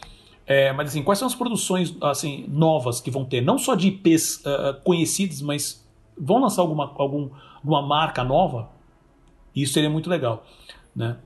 É, 0.47 0.71
mas 0.73 0.89
assim, 0.89 1.03
quais 1.03 1.17
são 1.17 1.27
as 1.27 1.33
produções 1.33 1.95
assim 2.01 2.45
novas 2.47 3.01
que 3.01 3.09
vão 3.09 3.25
ter? 3.25 3.41
Não 3.41 3.57
só 3.57 3.73
de 3.73 3.87
IPs 3.87 4.43
uh, 4.45 4.79
conhecidas, 4.83 5.41
mas 5.41 5.83
vão 6.17 6.39
lançar 6.39 6.61
alguma, 6.61 6.91
algum, 6.97 7.29
alguma 7.57 7.81
marca 7.81 8.23
nova? 8.23 8.69
Isso 9.55 9.73
seria 9.73 9.89
muito 9.89 10.09
legal, 10.09 10.45
né? 10.95 11.17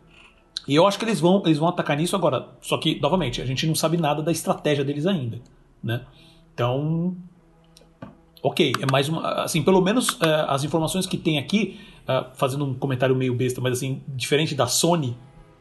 E 0.68 0.76
eu 0.76 0.86
acho 0.86 1.00
que 1.00 1.06
eles 1.06 1.20
vão, 1.20 1.42
eles 1.46 1.58
vão 1.58 1.68
atacar 1.68 1.98
nisso 1.98 2.16
agora. 2.16 2.48
Só 2.62 2.78
que, 2.78 3.00
novamente, 3.00 3.42
a 3.42 3.46
gente 3.46 3.66
não 3.66 3.74
sabe 3.74 3.98
nada 3.98 4.22
da 4.22 4.32
estratégia 4.32 4.86
deles 4.86 5.06
ainda, 5.06 5.42
né? 5.84 6.06
Então, 6.54 7.16
ok, 8.42 8.74
é 8.80 8.92
mais 8.92 9.10
uma. 9.10 9.44
Assim, 9.44 9.62
pelo 9.62 9.82
menos 9.82 10.10
uh, 10.10 10.46
as 10.48 10.64
informações 10.64 11.06
que 11.06 11.18
tem 11.18 11.38
aqui, 11.38 11.80
uh, 12.08 12.26
fazendo 12.36 12.66
um 12.66 12.74
comentário 12.74 13.16
meio 13.16 13.34
besta, 13.34 13.62
mas 13.62 13.74
assim, 13.74 14.02
diferente 14.08 14.56
da 14.56 14.68
Sony, 14.68 15.18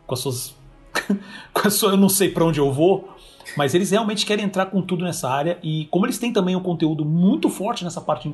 com 0.07 0.15
as 0.15 0.21
suas. 0.21 0.57
com 1.53 1.69
a 1.69 1.71
sua, 1.71 1.91
eu 1.91 1.97
não 1.97 2.09
sei 2.09 2.31
para 2.31 2.45
onde 2.45 2.59
eu 2.59 2.73
vou, 2.73 3.09
mas 3.57 3.75
eles 3.75 3.91
realmente 3.91 4.25
querem 4.25 4.45
entrar 4.45 4.67
com 4.67 4.81
tudo 4.81 5.05
nessa 5.05 5.29
área 5.29 5.59
e 5.63 5.87
como 5.91 6.07
eles 6.07 6.19
têm 6.19 6.33
também 6.33 6.57
um 6.57 6.61
conteúdo 6.61 7.05
muito 7.05 7.49
forte 7.49 7.85
nessa 7.85 8.01
parte 8.01 8.33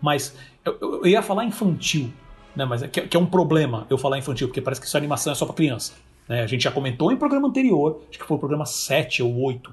mais. 0.00 0.36
Eu, 0.64 0.78
eu 0.80 1.06
ia 1.06 1.22
falar 1.22 1.44
infantil, 1.44 2.12
né? 2.54 2.64
Mas 2.64 2.82
é 2.82 2.88
que, 2.88 3.02
que, 3.02 3.16
é 3.16 3.20
um 3.20 3.26
problema 3.26 3.86
eu 3.90 3.98
falar 3.98 4.18
infantil, 4.18 4.48
porque 4.48 4.60
parece 4.60 4.80
que 4.80 4.86
essa 4.86 4.98
animação 4.98 5.32
é 5.32 5.36
só 5.36 5.44
para 5.44 5.54
criança. 5.54 5.94
Né? 6.28 6.42
A 6.42 6.46
gente 6.46 6.64
já 6.64 6.70
comentou 6.70 7.12
em 7.12 7.16
programa 7.16 7.48
anterior, 7.48 8.02
acho 8.08 8.18
que 8.18 8.24
foi 8.24 8.36
o 8.36 8.40
programa 8.40 8.64
7 8.64 9.22
ou 9.22 9.40
8, 9.42 9.72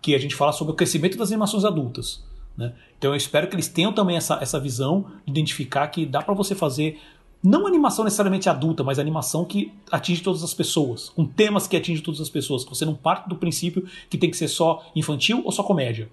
que 0.00 0.14
a 0.14 0.18
gente 0.18 0.34
fala 0.34 0.52
sobre 0.52 0.72
o 0.72 0.76
crescimento 0.76 1.16
das 1.16 1.28
animações 1.28 1.64
adultas. 1.64 2.22
Né? 2.58 2.74
Então 2.98 3.12
eu 3.12 3.16
espero 3.16 3.46
que 3.46 3.54
eles 3.54 3.68
tenham 3.68 3.92
também 3.92 4.16
essa, 4.16 4.40
essa 4.42 4.58
visão 4.58 5.06
de 5.24 5.30
identificar 5.30 5.86
que 5.86 6.04
dá 6.04 6.20
para 6.20 6.34
você 6.34 6.56
fazer 6.56 7.00
não 7.40 7.68
animação 7.68 8.04
necessariamente 8.04 8.48
adulta, 8.48 8.82
mas 8.82 8.98
animação 8.98 9.44
que 9.44 9.72
atinge 9.92 10.20
todas 10.22 10.42
as 10.42 10.52
pessoas, 10.52 11.08
com 11.08 11.24
temas 11.24 11.68
que 11.68 11.76
atingem 11.76 12.02
todas 12.02 12.20
as 12.20 12.28
pessoas, 12.28 12.64
que 12.64 12.70
você 12.70 12.84
não 12.84 12.94
parte 12.94 13.28
do 13.28 13.36
princípio 13.36 13.86
que 14.10 14.18
tem 14.18 14.28
que 14.28 14.36
ser 14.36 14.48
só 14.48 14.84
infantil 14.96 15.40
ou 15.44 15.52
só 15.52 15.62
comédia, 15.62 16.10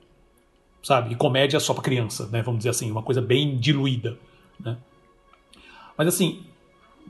sabe? 0.83 1.13
E 1.13 1.15
comédia 1.15 1.59
só 1.59 1.73
para 1.73 1.81
criança, 1.81 2.27
né? 2.27 2.43
Vamos 2.43 2.59
dizer 2.59 2.69
assim, 2.69 2.91
uma 2.91 3.01
coisa 3.01 3.23
bem 3.23 3.57
diluída, 3.57 4.15
né? 4.59 4.77
Mas 5.97 6.09
assim, 6.09 6.43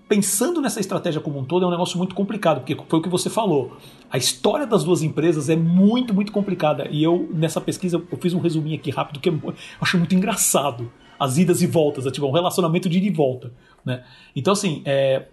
pensando 0.08 0.62
nessa 0.62 0.80
estratégia 0.80 1.20
como 1.20 1.40
um 1.40 1.44
todo 1.44 1.66
é 1.66 1.68
um 1.68 1.72
negócio 1.72 1.98
muito 1.98 2.14
complicado, 2.14 2.60
porque 2.60 2.76
foi 2.88 3.00
o 3.00 3.02
que 3.02 3.10
você 3.10 3.30
falou. 3.30 3.78
A 4.10 4.18
história 4.18 4.66
das 4.66 4.84
duas 4.84 5.02
empresas 5.02 5.50
é 5.50 5.56
muito, 5.56 6.14
muito 6.14 6.32
complicada. 6.32 6.88
E 6.92 7.04
eu, 7.04 7.28
nessa 7.34 7.60
pesquisa, 7.60 8.02
eu 8.12 8.18
fiz 8.18 8.34
um 8.34 8.40
resuminho 8.40 8.76
aqui 8.76 8.92
rápido 8.92 9.20
que 9.20 9.30
eu 9.30 9.54
acho 9.82 9.98
muito 9.98 10.14
engraçado. 10.14 10.92
As 11.20 11.38
idas 11.38 11.62
e 11.62 11.68
voltas, 11.68 12.06
é 12.06 12.12
tipo 12.12 12.28
um 12.28 12.32
relacionamento 12.32 12.90
de 12.90 12.98
ida 12.98 13.08
e 13.08 13.10
volta. 13.10 13.52
Né? 13.86 14.04
Então, 14.36 14.54
assim, 14.54 14.82
é, 14.86 15.28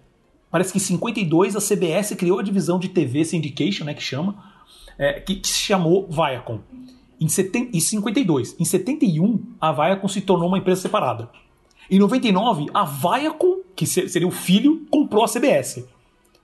parece 0.51 0.73
que 0.73 0.79
em 0.79 0.81
52 0.81 1.57
a 1.57 1.61
CBS 1.61 2.15
criou 2.15 2.39
a 2.39 2.43
divisão 2.43 2.79
de 2.79 2.89
TV 2.89 3.25
Syndication, 3.25 3.85
né, 3.85 3.95
que 3.95 4.03
chama, 4.03 4.37
é, 4.97 5.15
que, 5.15 5.37
que, 5.37 5.49
se 5.49 5.59
chamou 5.59 6.07
Viacom. 6.09 6.61
Em, 7.21 7.27
em 7.27 7.81
52. 7.81 8.61
Em 8.61 8.65
71, 8.65 9.43
a 9.61 9.73
Viacom 9.73 10.09
se 10.09 10.21
tornou 10.21 10.49
uma 10.49 10.59
empresa 10.59 10.83
separada. 10.83 11.29
Em 11.91 11.99
99, 11.99 12.67
a 12.73 12.85
Viacom, 12.85 13.61
que 13.75 13.87
seria 13.87 14.27
o 14.27 14.31
filho, 14.31 14.87
comprou 14.91 15.25
a 15.25 15.29
CBS. 15.29 15.85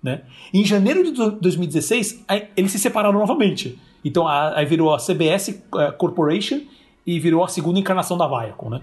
Né? 0.02 0.22
Em 0.52 0.64
janeiro 0.64 1.02
de 1.04 1.12
2016, 1.12 2.24
eles 2.56 2.72
se 2.72 2.78
separaram 2.78 3.18
novamente. 3.18 3.78
Então 4.04 4.26
aí 4.28 4.64
virou 4.64 4.94
a 4.94 4.98
CBS 4.98 5.60
é, 5.76 5.90
Corporation 5.92 6.60
e 7.06 7.18
virou 7.18 7.42
a 7.42 7.48
segunda 7.48 7.78
encarnação 7.78 8.16
da 8.16 8.26
Viacom. 8.26 8.70
Né? 8.70 8.82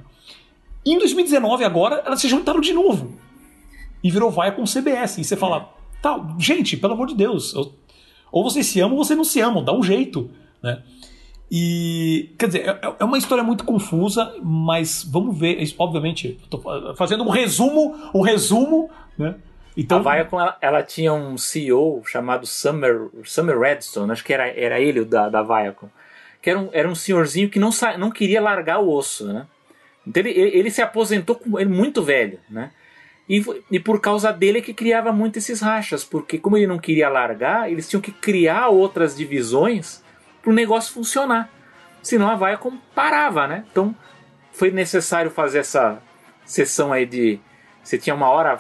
Em 0.85 0.97
2019, 0.97 1.63
agora, 1.63 2.03
elas 2.05 2.19
se 2.19 2.27
juntaram 2.27 2.59
de 2.59 2.73
novo. 2.73 3.13
E 4.03 4.11
virou 4.11 4.29
Viacom 4.29 4.65
CBS. 4.65 5.17
E 5.17 5.23
você 5.23 5.35
fala, 5.35 5.73
tá, 6.01 6.35
gente, 6.37 6.77
pelo 6.77 6.93
amor 6.93 7.07
de 7.07 7.15
Deus, 7.15 7.55
ou 8.31 8.43
vocês 8.43 8.65
se 8.65 8.79
amam 8.81 8.97
ou 8.97 9.03
vocês 9.03 9.17
não 9.17 9.23
se 9.23 9.39
amam, 9.39 9.63
dá 9.63 9.73
um 9.73 9.81
jeito. 9.81 10.29
Né? 10.61 10.83
E, 11.49 12.33
quer 12.39 12.47
dizer, 12.47 12.67
é, 12.67 12.95
é 12.99 13.03
uma 13.03 13.17
história 13.17 13.43
muito 13.43 13.63
confusa, 13.63 14.33
mas 14.41 15.03
vamos 15.03 15.37
ver. 15.37 15.57
Obviamente, 15.77 16.39
estou 16.43 16.95
fazendo 16.95 17.23
um 17.23 17.29
resumo, 17.29 17.95
um 18.13 18.21
resumo, 18.21 18.89
né? 19.17 19.35
Então, 19.77 19.97
a 19.97 20.15
Viacom, 20.15 20.39
ela, 20.39 20.57
ela, 20.61 20.83
tinha 20.83 21.13
um 21.13 21.37
CEO 21.37 22.01
chamado 22.05 22.47
Summer, 22.47 23.09
Summer 23.25 23.59
Redstone, 23.59 24.11
acho 24.11 24.23
que 24.23 24.33
era, 24.33 24.47
era 24.47 24.79
ele 24.79 25.03
da, 25.03 25.27
da 25.27 25.43
Viacom, 25.43 25.89
que 26.41 26.49
era 26.49 26.59
um, 26.59 26.69
era 26.71 26.87
um 26.87 26.95
senhorzinho 26.95 27.49
que 27.49 27.59
não, 27.59 27.71
não 27.99 28.09
queria 28.09 28.41
largar 28.41 28.79
o 28.79 28.89
osso, 28.89 29.25
né? 29.25 29.45
Então 30.07 30.23
ele, 30.23 30.31
ele 30.31 30.71
se 30.71 30.81
aposentou 30.81 31.35
com 31.35 31.59
ele 31.59 31.69
muito 31.69 32.01
velho, 32.01 32.39
né? 32.49 32.71
E, 33.27 33.43
e 33.71 33.79
por 33.79 33.99
causa 33.99 34.31
dele 34.31 34.59
é 34.59 34.61
que 34.61 34.73
criava 34.73 35.11
muito 35.11 35.37
esses 35.37 35.59
rachas, 35.59 36.03
porque 36.03 36.37
como 36.37 36.55
ele 36.55 36.67
não 36.67 36.77
queria 36.77 37.09
largar, 37.09 37.69
eles 37.69 37.89
tinham 37.89 38.01
que 38.01 38.11
criar 38.11 38.69
outras 38.69 39.15
divisões 39.15 40.04
o 40.45 40.53
negócio 40.53 40.93
funcionar. 40.93 41.49
Senão 42.01 42.29
a 42.29 42.35
Viacom 42.35 42.77
parava, 42.93 43.47
né? 43.47 43.65
Então 43.71 43.95
foi 44.51 44.71
necessário 44.71 45.31
fazer 45.31 45.59
essa 45.59 46.01
sessão 46.45 46.93
aí 46.93 47.05
de. 47.05 47.39
Você 47.83 47.97
tinha 47.97 48.15
uma 48.15 48.29
hora, 48.29 48.59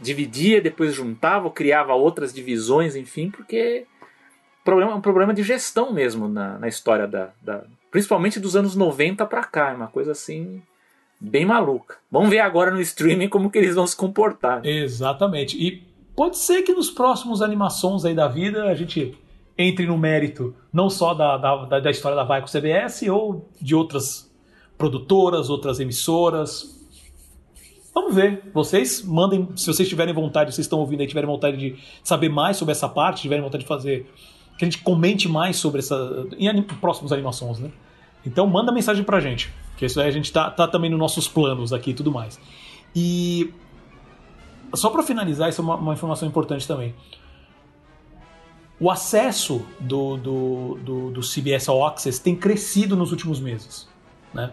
dividia, 0.00 0.60
depois 0.60 0.94
juntava, 0.94 1.50
criava 1.50 1.94
outras 1.94 2.32
divisões, 2.32 2.96
enfim, 2.96 3.30
porque 3.30 3.86
problema, 4.64 4.94
um 4.94 5.00
problema 5.00 5.34
de 5.34 5.42
gestão 5.42 5.92
mesmo 5.92 6.28
na, 6.28 6.58
na 6.58 6.68
história 6.68 7.06
da, 7.06 7.30
da. 7.42 7.64
Principalmente 7.90 8.40
dos 8.40 8.56
anos 8.56 8.74
90 8.74 9.24
para 9.26 9.44
cá. 9.44 9.70
É 9.70 9.74
uma 9.74 9.86
coisa 9.86 10.12
assim 10.12 10.62
bem 11.20 11.44
maluca. 11.44 11.96
Vamos 12.10 12.30
ver 12.30 12.40
agora 12.40 12.70
no 12.70 12.80
streaming 12.80 13.28
como 13.28 13.50
que 13.50 13.58
eles 13.58 13.74
vão 13.74 13.86
se 13.86 13.96
comportar. 13.96 14.64
Exatamente. 14.64 15.56
E 15.56 15.82
pode 16.14 16.38
ser 16.38 16.62
que 16.62 16.72
nos 16.72 16.90
próximos 16.90 17.40
animações 17.40 18.04
aí 18.04 18.14
da 18.14 18.28
vida 18.28 18.64
a 18.64 18.74
gente 18.74 19.16
entre 19.56 19.86
no 19.86 19.96
mérito 19.96 20.54
não 20.72 20.90
só 20.90 21.14
da, 21.14 21.36
da, 21.36 21.80
da 21.80 21.90
história 21.90 22.16
da 22.16 22.24
Vai 22.24 22.42
CBS 22.42 23.02
ou 23.02 23.48
de 23.60 23.74
outras 23.74 24.30
produtoras, 24.76 25.48
outras 25.48 25.78
emissoras. 25.80 26.74
Vamos 27.94 28.14
ver. 28.14 28.50
Vocês 28.52 29.02
mandem, 29.02 29.48
se 29.54 29.66
vocês 29.66 29.88
tiverem 29.88 30.12
vontade, 30.12 30.52
vocês 30.52 30.64
estão 30.64 30.80
ouvindo 30.80 31.00
aí, 31.00 31.06
tiverem 31.06 31.28
vontade 31.28 31.56
de 31.56 31.76
saber 32.02 32.28
mais 32.28 32.56
sobre 32.56 32.72
essa 32.72 32.88
parte, 32.88 33.22
tiverem 33.22 33.42
vontade 33.42 33.62
de 33.62 33.68
fazer, 33.68 34.10
que 34.58 34.64
a 34.64 34.68
gente 34.68 34.82
comente 34.82 35.28
mais 35.28 35.56
sobre 35.56 35.78
essa 35.78 36.26
em 36.36 36.48
anim, 36.48 36.62
próximos 36.62 37.12
animações, 37.12 37.60
né? 37.60 37.70
Então 38.26 38.46
manda 38.46 38.72
mensagem 38.72 39.04
pra 39.04 39.20
gente, 39.20 39.52
que 39.76 39.86
isso 39.86 40.00
aí 40.00 40.08
a 40.08 40.10
gente 40.10 40.32
tá, 40.32 40.50
tá 40.50 40.66
também 40.66 40.90
nos 40.90 40.98
nossos 40.98 41.28
planos 41.28 41.72
aqui 41.72 41.90
e 41.90 41.94
tudo 41.94 42.10
mais. 42.10 42.40
E 42.96 43.52
só 44.74 44.90
para 44.90 45.02
finalizar, 45.02 45.48
isso 45.48 45.60
é 45.60 45.64
uma, 45.64 45.76
uma 45.76 45.92
informação 45.92 46.26
importante 46.26 46.66
também. 46.66 46.94
O 48.78 48.90
acesso 48.90 49.64
do, 49.78 50.16
do, 50.16 50.78
do, 50.82 51.10
do 51.12 51.20
CBS 51.20 51.68
ao 51.68 51.86
Access 51.86 52.20
tem 52.20 52.34
crescido 52.34 52.96
nos 52.96 53.12
últimos 53.12 53.40
meses. 53.40 53.88
Né? 54.32 54.50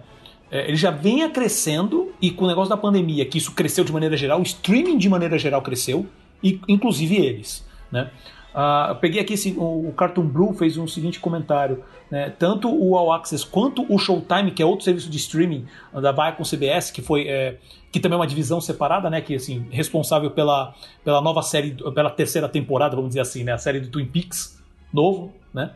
É, 0.51 0.67
ele 0.67 0.75
já 0.75 0.91
vinha 0.91 1.29
crescendo 1.29 2.13
e 2.21 2.29
com 2.29 2.45
o 2.45 2.47
negócio 2.47 2.69
da 2.69 2.77
pandemia, 2.77 3.25
que 3.25 3.37
isso 3.37 3.53
cresceu 3.53 3.83
de 3.83 3.91
maneira 3.91 4.15
geral, 4.15 4.39
o 4.39 4.43
streaming 4.43 4.97
de 4.97 5.09
maneira 5.09 5.39
geral 5.39 5.61
cresceu, 5.61 6.05
e, 6.43 6.59
inclusive 6.67 7.15
eles. 7.15 7.65
Né? 7.91 8.11
Uh, 8.53 8.89
eu 8.89 8.95
peguei 8.97 9.21
aqui 9.21 9.33
esse, 9.33 9.51
o, 9.57 9.87
o 9.89 9.93
Cartoon 9.93 10.27
Blue 10.27 10.53
fez 10.53 10.77
um 10.77 10.87
seguinte 10.87 11.19
comentário. 11.19 11.83
Né? 12.11 12.29
Tanto 12.29 12.69
o 12.69 12.97
All 12.97 13.13
Access 13.13 13.45
quanto 13.45 13.85
o 13.87 13.97
Showtime, 13.97 14.51
que 14.51 14.61
é 14.61 14.65
outro 14.65 14.83
serviço 14.83 15.09
de 15.09 15.17
streaming 15.17 15.65
da 15.93 16.11
Viacom 16.11 16.43
CBS, 16.43 16.91
que 16.91 17.01
foi 17.01 17.27
é, 17.27 17.57
que 17.89 17.99
também 17.99 18.17
é 18.17 18.19
uma 18.19 18.27
divisão 18.27 18.59
separada, 18.59 19.09
né? 19.09 19.21
Que 19.21 19.35
assim 19.35 19.65
responsável 19.71 20.29
pela, 20.29 20.75
pela 21.03 21.21
nova 21.21 21.41
série, 21.41 21.71
pela 21.93 22.09
terceira 22.09 22.49
temporada, 22.49 22.95
vamos 22.95 23.11
dizer 23.11 23.21
assim, 23.21 23.45
né? 23.45 23.53
A 23.53 23.57
série 23.57 23.79
do 23.79 23.87
Twin 23.87 24.05
Peaks 24.05 24.61
novo, 24.93 25.31
né? 25.53 25.71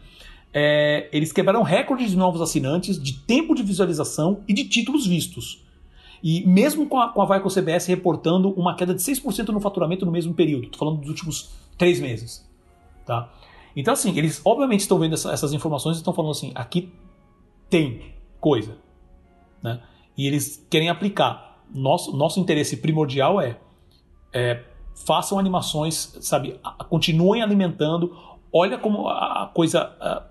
É, 0.53 1.09
eles 1.11 1.31
quebraram 1.31 1.63
recordes 1.63 2.11
de 2.11 2.17
novos 2.17 2.41
assinantes, 2.41 3.01
de 3.01 3.13
tempo 3.13 3.55
de 3.55 3.63
visualização 3.63 4.41
e 4.47 4.53
de 4.53 4.65
títulos 4.65 5.05
vistos. 5.07 5.63
E 6.23 6.45
mesmo 6.47 6.87
com 6.87 6.99
a, 6.99 7.09
com 7.09 7.21
a 7.21 7.25
Viacom 7.25 7.49
CBS 7.49 7.85
reportando 7.87 8.49
uma 8.51 8.75
queda 8.75 8.93
de 8.93 9.01
6% 9.01 9.49
no 9.49 9.59
faturamento 9.59 10.05
no 10.05 10.11
mesmo 10.11 10.33
período, 10.33 10.65
estou 10.65 10.79
falando 10.79 10.99
dos 10.99 11.09
últimos 11.09 11.51
três 11.77 11.99
meses. 11.99 12.49
Tá? 13.05 13.29
Então, 13.75 13.93
assim, 13.93 14.17
eles 14.17 14.41
obviamente 14.45 14.81
estão 14.81 14.97
vendo 14.97 15.13
essa, 15.13 15.31
essas 15.31 15.51
informações 15.51 15.97
e 15.97 15.99
estão 15.99 16.13
falando 16.13 16.31
assim: 16.31 16.51
aqui 16.55 16.93
tem 17.69 18.13
coisa. 18.39 18.77
Né? 19.61 19.81
E 20.17 20.25
eles 20.27 20.65
querem 20.69 20.89
aplicar. 20.89 21.63
Nosso, 21.73 22.15
nosso 22.15 22.39
interesse 22.39 22.77
primordial 22.77 23.41
é, 23.41 23.57
é 24.31 24.63
façam 25.05 25.37
animações, 25.37 26.17
sabe? 26.21 26.59
Continuem 26.89 27.41
alimentando. 27.41 28.15
Olha 28.53 28.77
como 28.77 29.09
a 29.09 29.51
coisa. 29.53 29.93
A, 29.99 30.23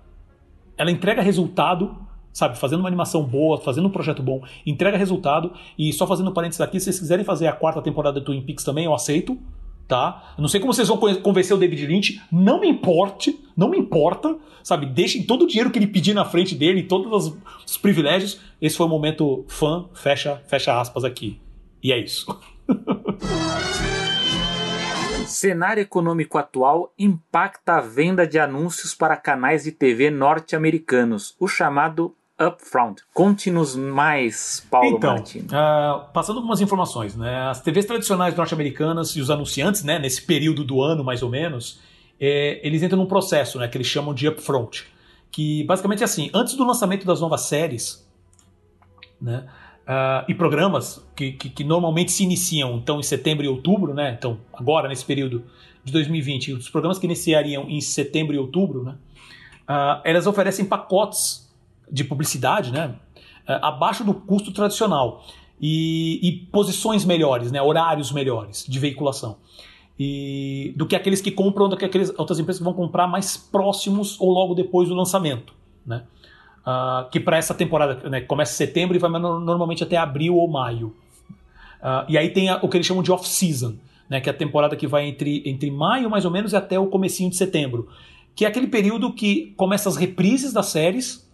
ela 0.77 0.89
entrega 0.89 1.21
resultado, 1.21 1.95
sabe? 2.33 2.57
Fazendo 2.57 2.79
uma 2.79 2.89
animação 2.89 3.23
boa, 3.23 3.59
fazendo 3.59 3.87
um 3.87 3.91
projeto 3.91 4.23
bom, 4.23 4.41
entrega 4.65 4.97
resultado. 4.97 5.53
E 5.77 5.93
só 5.93 6.07
fazendo 6.07 6.31
parênteses 6.31 6.61
aqui, 6.61 6.79
se 6.79 6.85
vocês 6.85 6.99
quiserem 6.99 7.23
fazer 7.23 7.47
a 7.47 7.53
quarta 7.53 7.81
temporada 7.81 8.19
do 8.19 8.25
Twin 8.25 8.41
Peaks 8.41 8.63
também, 8.63 8.85
eu 8.85 8.93
aceito 8.93 9.37
tá? 9.87 10.33
Eu 10.37 10.41
não 10.41 10.47
sei 10.47 10.59
como 10.59 10.73
vocês 10.73 10.87
vão 10.87 10.97
convencer 10.97 11.55
o 11.55 11.59
David 11.59 11.85
Lynch, 11.85 12.21
não 12.31 12.59
me 12.59 12.67
importe, 12.67 13.39
não 13.55 13.69
me 13.69 13.77
importa, 13.77 14.37
sabe? 14.63 14.85
Deixem 14.85 15.23
todo 15.23 15.43
o 15.43 15.47
dinheiro 15.47 15.69
que 15.71 15.79
ele 15.79 15.87
pedir 15.87 16.13
na 16.13 16.25
frente 16.25 16.55
dele, 16.55 16.83
todos 16.83 17.27
os, 17.27 17.37
os 17.65 17.77
privilégios. 17.77 18.39
Esse 18.61 18.77
foi 18.77 18.85
o 18.85 18.89
momento 18.89 19.45
fã, 19.47 19.85
fecha, 19.93 20.41
fecha 20.47 20.79
aspas 20.79 21.03
aqui. 21.03 21.39
E 21.81 21.91
é 21.91 21.99
isso. 21.99 22.25
Cenário 25.27 25.81
econômico 25.81 26.37
atual 26.37 26.93
impacta 26.97 27.75
a 27.75 27.81
venda 27.81 28.27
de 28.27 28.37
anúncios 28.37 28.93
para 28.93 29.17
canais 29.17 29.63
de 29.63 29.71
TV 29.71 30.11
norte-americanos, 30.11 31.35
o 31.39 31.47
chamado 31.47 32.15
Upfront. 32.39 33.01
Conte-nos 33.13 33.75
mais, 33.75 34.65
Paulo 34.69 34.97
então, 34.97 35.13
Martins. 35.13 35.45
Uh, 35.45 36.11
passando 36.13 36.37
algumas 36.37 36.59
informações, 36.59 37.15
né? 37.15 37.47
As 37.49 37.61
TVs 37.61 37.85
tradicionais 37.85 38.35
norte-americanas 38.35 39.11
e 39.11 39.21
os 39.21 39.29
anunciantes, 39.29 39.83
né, 39.83 39.97
nesse 39.99 40.21
período 40.21 40.63
do 40.63 40.81
ano, 40.81 41.03
mais 41.03 41.23
ou 41.23 41.29
menos, 41.29 41.79
é, 42.19 42.59
eles 42.65 42.83
entram 42.83 42.99
num 42.99 43.05
processo, 43.05 43.57
né, 43.57 43.67
que 43.67 43.77
eles 43.77 43.87
chamam 43.87 44.13
de 44.13 44.27
Upfront, 44.27 44.85
que 45.31 45.63
basicamente 45.63 46.01
é 46.01 46.05
assim, 46.05 46.29
antes 46.33 46.55
do 46.55 46.65
lançamento 46.65 47.05
das 47.05 47.21
novas 47.21 47.41
séries, 47.41 48.05
né, 49.21 49.45
uh, 49.87 50.29
e 50.29 50.33
programas 50.33 51.05
que, 51.15 51.33
que, 51.33 51.49
que, 51.49 51.63
normalmente 51.63 52.11
se 52.11 52.23
iniciam 52.23 52.75
então 52.77 52.99
em 52.99 53.03
setembro 53.03 53.45
e 53.45 53.47
outubro, 53.47 53.93
né, 53.93 54.15
então 54.17 54.39
agora 54.53 54.87
nesse 54.87 55.05
período 55.05 55.45
de 55.83 55.91
2020, 55.91 56.53
os 56.53 56.69
programas 56.69 56.97
que 56.97 57.05
iniciariam 57.05 57.69
em 57.69 57.79
setembro 57.81 58.35
e 58.35 58.39
outubro, 58.39 58.83
né, 58.83 58.95
uh, 59.69 60.01
elas 60.03 60.27
oferecem 60.27 60.65
pacotes 60.65 61.44
de 61.91 62.03
publicidade, 62.03 62.71
né? 62.71 62.95
É, 63.47 63.59
abaixo 63.61 64.03
do 64.03 64.13
custo 64.13 64.51
tradicional 64.51 65.23
e, 65.61 66.19
e, 66.21 66.31
posições 66.51 67.05
melhores, 67.05 67.51
né? 67.51 67.61
Horários 67.61 68.11
melhores 68.11 68.65
de 68.67 68.79
veiculação. 68.79 69.37
E, 69.99 70.73
do 70.75 70.85
que 70.85 70.95
aqueles 70.95 71.21
que 71.21 71.31
compram, 71.31 71.69
do 71.69 71.77
que 71.77 71.85
aqueles 71.85 72.11
outras 72.17 72.39
empresas 72.39 72.59
que 72.59 72.63
vão 72.63 72.73
comprar 72.73 73.07
mais 73.07 73.37
próximos 73.37 74.19
ou 74.19 74.31
logo 74.31 74.55
depois 74.55 74.89
do 74.89 74.95
lançamento, 74.95 75.53
né? 75.85 76.03
Uh, 76.65 77.07
que 77.11 77.19
para 77.19 77.37
essa 77.37 77.53
temporada 77.53 78.09
né, 78.09 78.21
começa 78.21 78.51
em 78.51 78.55
setembro 78.55 78.95
e 78.95 78.99
vai 78.99 79.11
normalmente 79.11 79.83
até 79.83 79.97
abril 79.97 80.35
ou 80.35 80.47
maio. 80.47 80.95
Uh, 81.79 82.09
e 82.09 82.17
aí 82.17 82.29
tem 82.29 82.49
a, 82.49 82.57
o 82.63 82.67
que 82.67 82.77
eles 82.77 82.87
chamam 82.87 83.03
de 83.03 83.11
off-season, 83.11 83.75
né, 84.09 84.19
que 84.19 84.27
é 84.27 84.31
a 84.31 84.35
temporada 84.35 84.75
que 84.75 84.87
vai 84.87 85.05
entre, 85.07 85.43
entre 85.45 85.69
maio 85.69 86.09
mais 86.09 86.25
ou 86.25 86.31
menos 86.31 86.53
e 86.53 86.55
até 86.55 86.79
o 86.79 86.87
comecinho 86.87 87.29
de 87.29 87.35
setembro, 87.35 87.87
que 88.35 88.45
é 88.45 88.47
aquele 88.47 88.65
período 88.65 89.13
que 89.13 89.53
começa 89.55 89.87
as 89.87 89.95
reprises 89.95 90.51
das 90.51 90.65
séries 90.65 91.24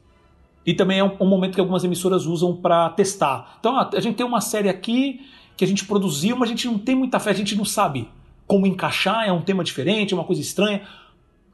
e 0.65 0.73
também 0.73 0.99
é 0.99 1.03
um, 1.03 1.11
um 1.19 1.27
momento 1.27 1.55
que 1.55 1.59
algumas 1.59 1.83
emissoras 1.83 2.25
usam 2.25 2.55
para 2.55 2.89
testar. 2.89 3.57
Então, 3.59 3.77
a, 3.77 3.89
a 3.93 3.99
gente 3.99 4.15
tem 4.15 4.25
uma 4.25 4.41
série 4.41 4.69
aqui 4.69 5.21
que 5.57 5.63
a 5.63 5.67
gente 5.67 5.85
produziu, 5.85 6.35
mas 6.35 6.49
a 6.49 6.51
gente 6.51 6.67
não 6.67 6.77
tem 6.77 6.95
muita 6.95 7.19
fé, 7.19 7.31
a 7.31 7.33
gente 7.33 7.55
não 7.55 7.65
sabe 7.65 8.07
como 8.47 8.67
encaixar, 8.67 9.27
é 9.27 9.31
um 9.31 9.41
tema 9.41 9.63
diferente, 9.63 10.13
é 10.13 10.17
uma 10.17 10.23
coisa 10.23 10.41
estranha. 10.41 10.81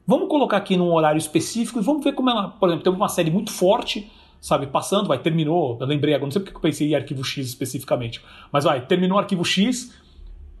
Vamos 0.06 0.28
colocar 0.28 0.56
aqui 0.56 0.76
num 0.76 0.92
horário 0.92 1.18
específico 1.18 1.78
e 1.78 1.82
vamos 1.82 2.02
ver 2.02 2.12
como 2.12 2.30
ela, 2.30 2.48
por 2.48 2.68
exemplo, 2.68 2.84
tem 2.84 2.92
uma 2.92 3.08
série 3.08 3.30
muito 3.30 3.52
forte, 3.52 4.10
sabe, 4.40 4.66
passando, 4.66 5.06
vai, 5.06 5.18
terminou, 5.18 5.76
eu 5.80 5.86
lembrei 5.86 6.14
agora, 6.14 6.26
não 6.26 6.32
sei 6.32 6.42
porque 6.42 6.56
eu 6.56 6.60
pensei 6.60 6.90
em 6.90 6.94
Arquivo 6.94 7.22
X 7.22 7.46
especificamente, 7.46 8.20
mas 8.50 8.64
vai, 8.64 8.80
terminou 8.84 9.18
Arquivo 9.18 9.44
X, 9.44 9.94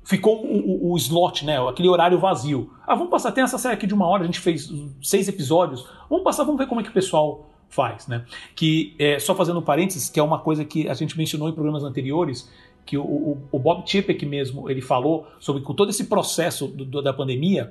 ficou 0.04 0.44
o, 0.44 0.90
o, 0.90 0.92
o, 0.92 0.96
slot, 0.96 1.44
né, 1.44 1.58
aquele 1.68 1.88
horário 1.88 2.18
vazio. 2.18 2.70
Ah, 2.86 2.94
vamos 2.94 3.10
passar, 3.10 3.32
tem 3.32 3.42
essa 3.42 3.58
série 3.58 3.74
aqui 3.74 3.86
de 3.86 3.94
uma 3.94 4.06
hora, 4.06 4.22
a 4.22 4.26
gente 4.26 4.40
fez 4.40 4.70
seis 5.02 5.28
episódios, 5.28 5.86
vamos 6.10 6.24
passar, 6.24 6.44
vamos 6.44 6.58
ver 6.58 6.66
como 6.66 6.80
é 6.80 6.84
que 6.84 6.90
o 6.90 6.92
pessoal 6.92 7.48
faz, 7.68 8.06
né? 8.06 8.24
Que, 8.54 8.94
é, 8.98 9.18
só 9.18 9.34
fazendo 9.34 9.60
parênteses, 9.62 10.08
que 10.08 10.18
é 10.18 10.22
uma 10.22 10.38
coisa 10.38 10.64
que 10.64 10.88
a 10.88 10.94
gente 10.94 11.16
mencionou 11.16 11.48
em 11.48 11.52
programas 11.52 11.84
anteriores, 11.84 12.50
que 12.84 12.96
o, 12.96 13.02
o, 13.02 13.38
o 13.52 13.58
Bob 13.58 13.88
Chapek 13.88 14.24
mesmo 14.24 14.70
ele 14.70 14.80
falou 14.80 15.26
sobre 15.38 15.62
com 15.62 15.74
todo 15.74 15.90
esse 15.90 16.04
processo 16.04 16.66
do, 16.66 16.84
do, 16.84 17.02
da 17.02 17.12
pandemia, 17.12 17.70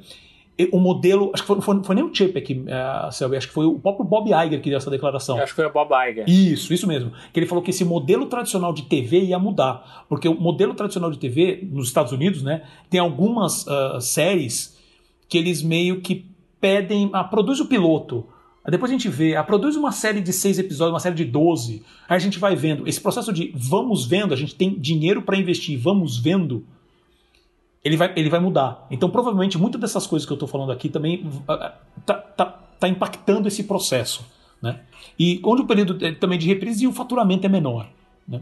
o 0.72 0.80
modelo, 0.80 1.30
acho 1.34 1.43
que 1.43 1.48
foi, 1.48 1.62
foi, 1.62 1.84
foi 1.84 1.95
nem 1.95 2.04
o 2.04 2.14
Chapek, 2.14 2.54
uh, 2.54 3.12
Selby, 3.12 3.38
acho 3.38 3.48
que 3.48 3.54
foi 3.54 3.66
o 3.66 3.78
próprio 3.78 4.04
Bob 4.04 4.28
Iger 4.28 4.60
que 4.60 4.70
deu 4.70 4.78
essa 4.78 4.89
declaração. 4.89 5.38
Eu 5.38 5.43
acho 5.43 5.54
que 5.54 5.62
foi 5.62 5.66
o 5.68 5.72
Bob 5.72 5.91
Iger. 5.93 6.28
Isso, 6.28 6.74
isso 6.74 6.88
mesmo. 6.88 7.12
Que 7.32 7.39
ele 7.39 7.45
falou 7.45 7.64
que 7.64 7.70
esse 7.70 7.86
modelo 7.86 8.26
tradicional 8.26 8.74
de 8.74 8.84
TV 8.84 9.20
ia 9.20 9.38
mudar, 9.38 10.06
porque 10.10 10.28
o 10.28 10.34
modelo 10.34 10.74
tradicional 10.74 11.12
de 11.12 11.20
TV 11.20 11.68
nos 11.72 11.88
Estados 11.88 12.12
Unidos, 12.12 12.41
né, 12.41 12.64
tem 12.89 13.00
algumas 13.00 13.68
uh, 13.68 14.02
séries 14.02 14.78
que 15.30 15.38
eles 15.38 15.62
meio 15.62 16.02
que 16.02 16.26
pedem, 16.60 17.10
ah, 17.14 17.24
produz 17.24 17.60
o 17.60 17.68
piloto, 17.68 18.26
depois 18.72 18.91
a 18.91 18.93
gente 18.93 19.07
vê, 19.07 19.36
ah, 19.36 19.43
produz 19.43 19.78
uma 19.78 19.93
série 19.93 20.20
de 20.20 20.34
seis 20.34 20.59
episódios, 20.59 20.93
uma 20.93 20.99
série 20.99 21.15
de 21.15 21.24
12. 21.24 21.84
Aí 22.07 22.18
a 22.18 22.20
gente 22.20 22.38
vai 22.38 22.53
vendo. 22.53 22.86
Esse 22.88 22.99
processo 22.99 23.32
de 23.32 23.53
vamos 23.55 24.05
vendo, 24.05 24.34
a 24.34 24.38
gente 24.38 24.53
tem 24.55 24.78
dinheiro 24.78 25.22
para 25.22 25.38
investir, 25.38 25.80
vamos 25.80 26.18
vendo, 26.18 26.65
ele 27.82 27.95
vai, 27.95 28.11
ele 28.18 28.30
vai 28.30 28.41
mudar. 28.41 28.86
Então, 28.91 29.09
provavelmente, 29.09 29.57
muitas 29.57 29.80
dessas 29.80 30.05
coisas 30.05 30.26
que 30.26 30.34
eu 30.34 30.36
estou 30.36 30.49
falando 30.49 30.74
aqui 30.74 30.89
também 30.89 31.26
ah, 31.47 31.76
tá, 32.05 32.13
tá, 32.15 32.45
tá 32.45 32.88
impactando 32.89 33.47
esse 33.47 33.63
processo. 33.63 34.26
Né? 34.61 34.82
E 35.18 35.39
onde 35.45 35.61
o 35.61 35.65
período 35.65 36.05
é 36.05 36.11
também 36.11 36.38
de 36.38 36.47
reprise 36.47 36.84
e 36.84 36.88
o 36.88 36.91
faturamento 36.91 37.45
é 37.45 37.49
menor. 37.49 37.88
Né? 38.28 38.41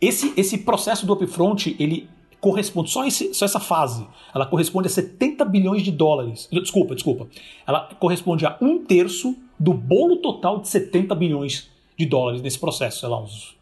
Esse, 0.00 0.32
esse 0.36 0.58
processo 0.58 1.04
do 1.04 1.12
upfront, 1.14 1.74
ele 1.80 2.08
corresponde, 2.40 2.90
só, 2.90 3.04
esse, 3.06 3.34
só 3.34 3.44
essa 3.44 3.60
fase, 3.60 4.06
ela 4.34 4.46
corresponde 4.46 4.88
a 4.88 4.90
70 4.90 5.44
bilhões 5.44 5.82
de 5.82 5.90
dólares. 5.90 6.48
Desculpa, 6.50 6.94
desculpa. 6.94 7.28
Ela 7.66 7.88
corresponde 7.98 8.46
a 8.46 8.56
um 8.60 8.84
terço 8.84 9.36
do 9.58 9.74
bolo 9.74 10.16
total 10.16 10.60
de 10.60 10.68
70 10.68 11.14
bilhões 11.14 11.70
de 11.98 12.06
dólares 12.06 12.40
nesse 12.40 12.58
processo, 12.58 13.00
sei 13.00 13.08
lá, 13.08 13.20
uns, 13.22 13.54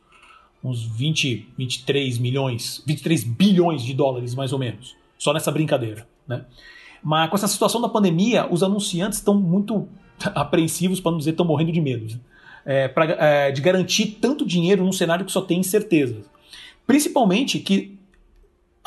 uns 0.62 0.85
20, 0.85 1.49
23 1.59 2.18
milhões, 2.18 2.83
23 2.87 3.24
bilhões 3.24 3.83
de 3.83 3.93
dólares 3.93 4.35
mais 4.35 4.53
ou 4.53 4.59
menos, 4.59 4.95
só 5.18 5.33
nessa 5.33 5.51
brincadeira, 5.51 6.07
né? 6.26 6.45
Mas 7.03 7.31
com 7.31 7.37
essa 7.37 7.49
situação 7.49 7.81
da 7.81 7.89
pandemia, 7.89 8.49
os 8.51 8.62
anunciantes 8.62 9.18
estão 9.18 9.35
muito 9.35 9.89
apreensivos, 10.35 11.01
para 11.01 11.11
não 11.11 11.18
dizer 11.18 11.33
estão 11.33 11.47
morrendo 11.47 11.72
de 11.72 11.81
medo, 11.81 12.07
né? 12.07 12.20
é, 12.64 12.87
pra, 12.87 13.05
é, 13.05 13.51
de 13.51 13.61
garantir 13.61 14.18
tanto 14.20 14.47
dinheiro 14.47 14.85
num 14.85 14.93
cenário 14.93 15.24
que 15.24 15.33
só 15.33 15.41
tem 15.41 15.59
incertezas. 15.59 16.24
Principalmente 16.87 17.59
que 17.59 17.97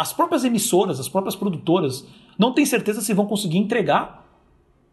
as 0.02 0.12
próprias 0.12 0.44
emissoras, 0.44 1.00
as 1.00 1.08
próprias 1.08 1.36
produtoras, 1.36 2.08
não 2.36 2.52
têm 2.52 2.66
certeza 2.66 3.02
se 3.02 3.14
vão 3.14 3.28
conseguir 3.28 3.60
entregar 3.60 4.28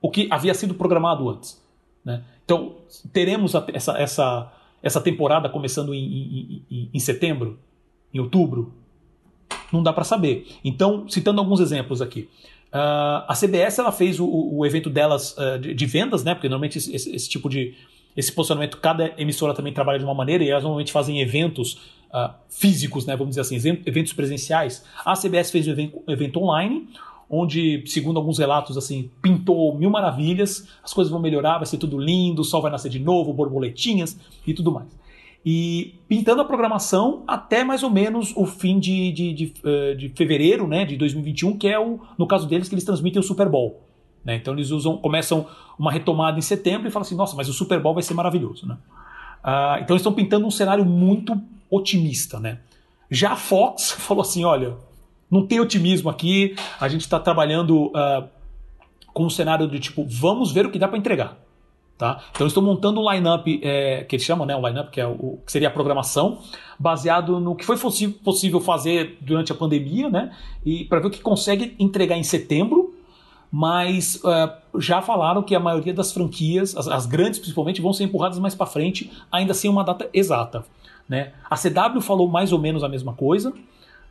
o 0.03 0.11
que 0.11 0.29
havia 0.31 0.53
sido 0.53 0.75
programado 0.75 1.27
antes. 1.31 1.59
Né? 2.05 2.23
Então, 2.45 2.75
teremos 3.11 3.55
essa, 3.73 3.93
essa, 3.99 4.53
essa 4.83 5.01
temporada 5.01 5.49
começando 5.49 5.95
em, 5.95 6.05
em, 6.05 6.63
em, 6.71 6.91
em 6.93 6.99
setembro, 6.99 7.59
em 8.13 8.19
outubro? 8.19 8.75
Não 9.73 9.83
dá 9.83 9.95
para 9.95 10.05
saber. 10.05 10.47
Então, 10.63 11.09
citando 11.09 11.41
alguns 11.41 11.61
exemplos 11.61 12.03
aqui. 12.03 12.29
Uh, 12.69 13.25
a 13.27 13.35
CBS 13.35 13.79
ela 13.79 13.91
fez 13.91 14.21
o, 14.21 14.27
o 14.29 14.67
evento 14.67 14.91
delas 14.91 15.35
uh, 15.39 15.59
de, 15.59 15.73
de, 15.73 15.87
vendas, 15.87 16.23
né? 16.23 16.35
Porque 16.35 16.51
normalmente 16.51 16.77
esse, 16.77 16.95
esse, 16.95 17.17
esse 17.17 17.31
tipo 17.31 17.49
de 17.49 17.75
esse 18.15 18.31
posicionamento, 18.31 18.77
cada 18.77 19.15
emissora 19.17 19.55
também 19.55 19.73
trabalha 19.73 19.99
de 19.99 20.05
uma 20.05 20.13
maneira 20.13 20.45
e 20.45 20.51
elas 20.51 20.65
normalmente 20.65 20.93
fazem 20.93 21.19
eventos 21.23 21.81
uh, 22.13 22.35
físicos, 22.49 23.07
né, 23.07 23.17
vamos 23.17 23.37
dizer 23.37 23.41
assim, 23.43 23.57
eventos 23.87 24.13
presenciais. 24.13 24.85
A 25.05 25.15
CBS 25.15 25.51
fez 25.51 25.67
um 25.69 26.03
evento, 26.09 26.41
online, 26.41 26.89
onde, 27.31 27.83
segundo 27.87 28.19
alguns 28.19 28.39
relatos, 28.39 28.77
assim, 28.77 29.11
pintou 29.21 29.77
mil 29.77 29.91
maravilhas, 29.91 30.69
as 30.83 30.93
coisas 30.93 31.11
vão 31.11 31.21
melhorar, 31.21 31.59
vai 31.59 31.67
ser 31.67 31.77
tudo 31.77 31.99
lindo, 31.99 32.43
o 32.43 32.45
sol 32.45 32.63
vai 32.63 32.71
nascer 32.71 32.89
de 32.89 32.99
novo, 32.99 33.33
borboletinhas 33.33 34.19
e 34.47 34.55
tudo 34.55 34.73
mais. 34.73 34.89
E 35.45 35.95
pintando 36.09 36.43
a 36.43 36.45
programação 36.45 37.23
até 37.27 37.63
mais 37.63 37.83
ou 37.83 37.91
menos 37.91 38.35
o 38.37 38.45
fim 38.45 38.79
de, 38.79 39.13
de, 39.13 39.33
de, 39.33 39.53
eh, 39.65 39.95
de 39.95 40.09
fevereiro 40.11 40.67
né, 40.67 40.85
de 40.85 40.97
2021, 40.97 41.57
que 41.57 41.69
é 41.69 41.79
o, 41.79 42.01
no 42.19 42.27
caso 42.27 42.47
deles, 42.47 42.69
que 42.69 42.75
eles 42.75 42.85
transmitem 42.85 43.21
o 43.21 43.23
Super 43.23 43.49
Bowl. 43.49 43.81
Né? 44.25 44.37
Então 44.37 44.53
eles 44.53 44.71
usam, 44.71 44.97
começam 44.99 45.47
uma 45.79 45.93
retomada 45.93 46.39
em 46.39 46.43
setembro 46.43 46.89
e 46.89 46.91
falam 46.91 47.07
assim, 47.07 47.15
nossa, 47.15 47.37
mas 47.37 47.49
o 47.49 47.53
Super 47.53 47.81
Bowl 47.81 47.95
vai 47.95 48.03
ser 48.03 48.15
maravilhoso. 48.15 48.67
Né? 48.67 48.77
Uh, 49.45 49.81
então 49.81 49.95
eles 49.95 50.01
estão 50.01 50.13
pintando 50.13 50.47
um 50.47 50.51
cenário 50.51 50.85
muito 50.85 51.41
otimista, 51.71 52.39
né? 52.41 52.59
Já 53.11 53.33
a 53.33 53.37
Fox 53.37 53.93
falou 53.99 54.23
assim: 54.23 54.45
olha, 54.45 54.77
não 55.31 55.47
tem 55.47 55.61
otimismo 55.61 56.09
aqui, 56.09 56.57
a 56.81 56.89
gente 56.89 57.03
está 57.03 57.19
trabalhando 57.19 57.87
uh, 57.87 58.29
com 59.13 59.25
um 59.25 59.31
cenário 59.31 59.69
de 59.69 59.79
tipo, 59.79 60.05
vamos 60.05 60.53
ver 60.53 60.67
o 60.67 60.71
que 60.71 60.79
dá 60.79 60.89
para 60.89 60.99
entregar. 60.99 61.37
Tá? 61.99 62.23
Então 62.31 62.47
estou 62.47 62.63
montando 62.63 63.01
um 63.01 63.13
lineup 63.13 63.45
é, 63.61 64.05
que 64.05 64.15
eles 64.15 64.25
chamam, 64.25 64.47
né, 64.47 64.55
um 64.55 64.65
lineup 64.65 64.89
que, 64.89 65.01
é 65.01 65.07
o, 65.07 65.41
que 65.45 65.51
seria 65.51 65.67
a 65.67 65.71
programação, 65.71 66.39
baseado 66.79 67.41
no 67.41 67.57
que 67.57 67.65
foi 67.65 67.77
possível 67.77 68.61
fazer 68.61 69.19
durante 69.21 69.51
a 69.51 69.55
pandemia, 69.57 70.09
né, 70.09 70.31
e 70.65 70.85
para 70.85 71.01
ver 71.01 71.09
o 71.09 71.11
que 71.11 71.21
consegue 71.21 71.75
entregar 71.77 72.17
em 72.17 72.23
setembro. 72.23 72.95
Mas 73.51 74.17
uh, 74.17 74.79
já 74.79 75.03
falaram 75.03 75.43
que 75.43 75.55
a 75.55 75.61
maioria 75.61 75.93
das 75.93 76.13
franquias, 76.13 76.77
as, 76.77 76.87
as 76.87 77.07
grandes 77.07 77.41
principalmente, 77.41 77.81
vão 77.81 77.93
ser 77.93 78.05
empurradas 78.05 78.39
mais 78.39 78.55
para 78.55 78.67
frente, 78.67 79.11
ainda 79.33 79.53
sem 79.53 79.69
uma 79.69 79.83
data 79.83 80.09
exata. 80.13 80.65
Né? 81.09 81.33
A 81.49 81.57
CW 81.57 82.01
falou 82.01 82.29
mais 82.29 82.53
ou 82.53 82.59
menos 82.59 82.85
a 82.85 82.89
mesma 82.89 83.15
coisa. 83.15 83.53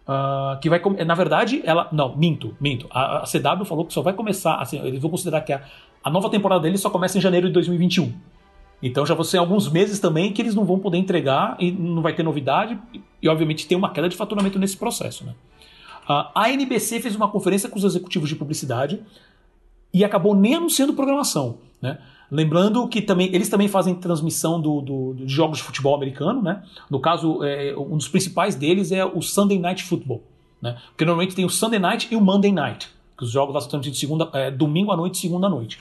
Uh, 0.08 0.58
que 0.62 0.70
vai 0.70 0.82
na 1.06 1.14
verdade 1.14 1.62
ela 1.66 1.90
não 1.92 2.16
minto 2.16 2.56
minto 2.62 2.88
a, 2.90 3.18
a, 3.18 3.22
CW 3.24 3.66
falou 3.66 3.84
que 3.84 3.92
só 3.92 4.02
vai 4.02 4.14
começar 4.14 4.56
assim 4.56 4.80
eles 4.80 5.02
vão 5.02 5.12
considerar 5.12 5.42
que 5.42 5.52
a, 5.52 5.62
a 6.02 6.10
nova 6.10 6.30
temporada 6.30 6.62
deles 6.62 6.80
só 6.80 6.90
começa 6.90 7.18
em 7.18 7.20
janeiro 7.20 7.48
de 7.48 7.54
2021 7.54 8.14
então 8.82 9.06
já 9.06 9.14
vão 9.14 9.26
ser 9.26 9.38
alguns 9.38 9.70
meses 9.70 10.00
também 10.00 10.32
que 10.32 10.42
eles 10.42 10.56
não 10.56 10.64
vão 10.64 10.80
poder 10.80 10.98
entregar 10.98 11.58
e 11.60 11.74
não 11.74 12.02
vai 12.02 12.14
ter 12.14 12.24
novidade 12.24 12.80
e 13.22 13.28
obviamente 13.28 13.68
tem 13.68 13.78
uma 13.78 13.90
queda 13.90 14.08
de 14.08 14.16
faturamento 14.16 14.58
nesse 14.58 14.78
processo 14.78 15.26
né 15.26 15.36
uh, 16.10 16.32
a 16.34 16.50
NBC 16.52 17.02
fez 17.02 17.14
uma 17.14 17.28
conferência 17.28 17.68
com 17.68 17.78
os 17.78 17.84
executivos 17.84 18.30
de 18.30 18.36
publicidade 18.38 19.04
e 19.94 20.06
acabou 20.06 20.34
nem 20.34 20.56
anunciando 20.56 20.94
programação 20.94 21.58
né 21.82 22.00
Lembrando 22.30 22.88
que 22.88 23.02
também 23.02 23.34
eles 23.34 23.48
também 23.48 23.68
fazem 23.68 23.96
transmissão 23.96 24.60
do, 24.60 24.82
do, 24.82 25.14
de 25.14 25.28
jogos 25.28 25.60
de 25.60 25.64
futebol 25.64 25.96
americano, 25.96 26.42
né? 26.42 26.62
No 26.90 27.00
caso, 27.00 27.44
é, 27.44 27.74
um 27.78 27.98
dos 27.98 28.10
principais 28.10 28.56
deles 28.56 28.92
é 28.92 29.06
o 29.06 29.22
Sunday 29.22 29.58
Night 29.58 29.84
Football, 29.84 30.22
né? 30.62 30.78
Porque 30.90 31.06
normalmente 31.06 31.36
tem 31.36 31.46
o 31.46 31.50
Sunday 31.50 31.80
Night 31.80 32.08
e 32.12 32.16
o 32.16 32.22
Monday 32.22 32.52
Night, 32.52 32.90
que 33.18 33.24
os 33.24 33.32
jogos 33.32 33.56
lá 33.56 33.62
são 33.62 33.70
transmitidos 33.70 34.00
segunda, 34.00 34.30
é, 34.34 34.52
domingo 34.52 34.92
à 34.92 34.98
noite 34.98 35.16
e 35.16 35.18
segunda 35.20 35.48
à 35.48 35.50
noite. 35.50 35.80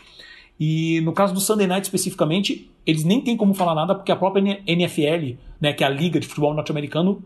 E 0.58 1.00
no 1.02 1.12
caso 1.12 1.34
do 1.34 1.40
Sunday 1.40 1.66
Night 1.66 1.84
especificamente, 1.84 2.70
eles 2.86 3.04
nem 3.04 3.20
têm 3.20 3.36
como 3.36 3.52
falar 3.52 3.74
nada 3.74 3.94
porque 3.94 4.12
a 4.12 4.16
própria 4.16 4.62
NFL, 4.66 5.36
né, 5.60 5.72
que 5.72 5.82
é 5.82 5.86
a 5.86 5.90
liga 5.90 6.20
de 6.20 6.26
futebol 6.26 6.54
norte-americano, 6.54 7.22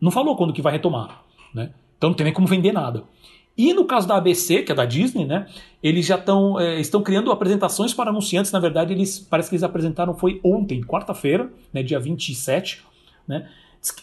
não 0.00 0.10
falou 0.10 0.36
quando 0.36 0.52
que 0.52 0.62
vai 0.62 0.72
retomar, 0.72 1.22
né? 1.54 1.70
Então 1.96 2.10
não 2.10 2.16
tem 2.16 2.24
nem 2.24 2.32
como 2.32 2.46
vender 2.46 2.72
nada. 2.72 3.04
E 3.60 3.74
no 3.74 3.84
caso 3.84 4.08
da 4.08 4.16
ABC, 4.16 4.62
que 4.62 4.72
é 4.72 4.74
da 4.74 4.86
Disney, 4.86 5.26
né, 5.26 5.46
eles 5.82 6.06
já 6.06 6.16
tão, 6.16 6.58
é, 6.58 6.80
estão 6.80 7.02
criando 7.02 7.30
apresentações 7.30 7.92
para 7.92 8.08
anunciantes. 8.08 8.50
Na 8.52 8.58
verdade, 8.58 8.94
eles 8.94 9.18
parece 9.18 9.50
que 9.50 9.54
eles 9.54 9.62
apresentaram 9.62 10.14
foi 10.14 10.40
ontem, 10.42 10.80
quarta-feira, 10.80 11.52
né, 11.70 11.82
dia 11.82 12.00
27, 12.00 12.82
né, 13.28 13.46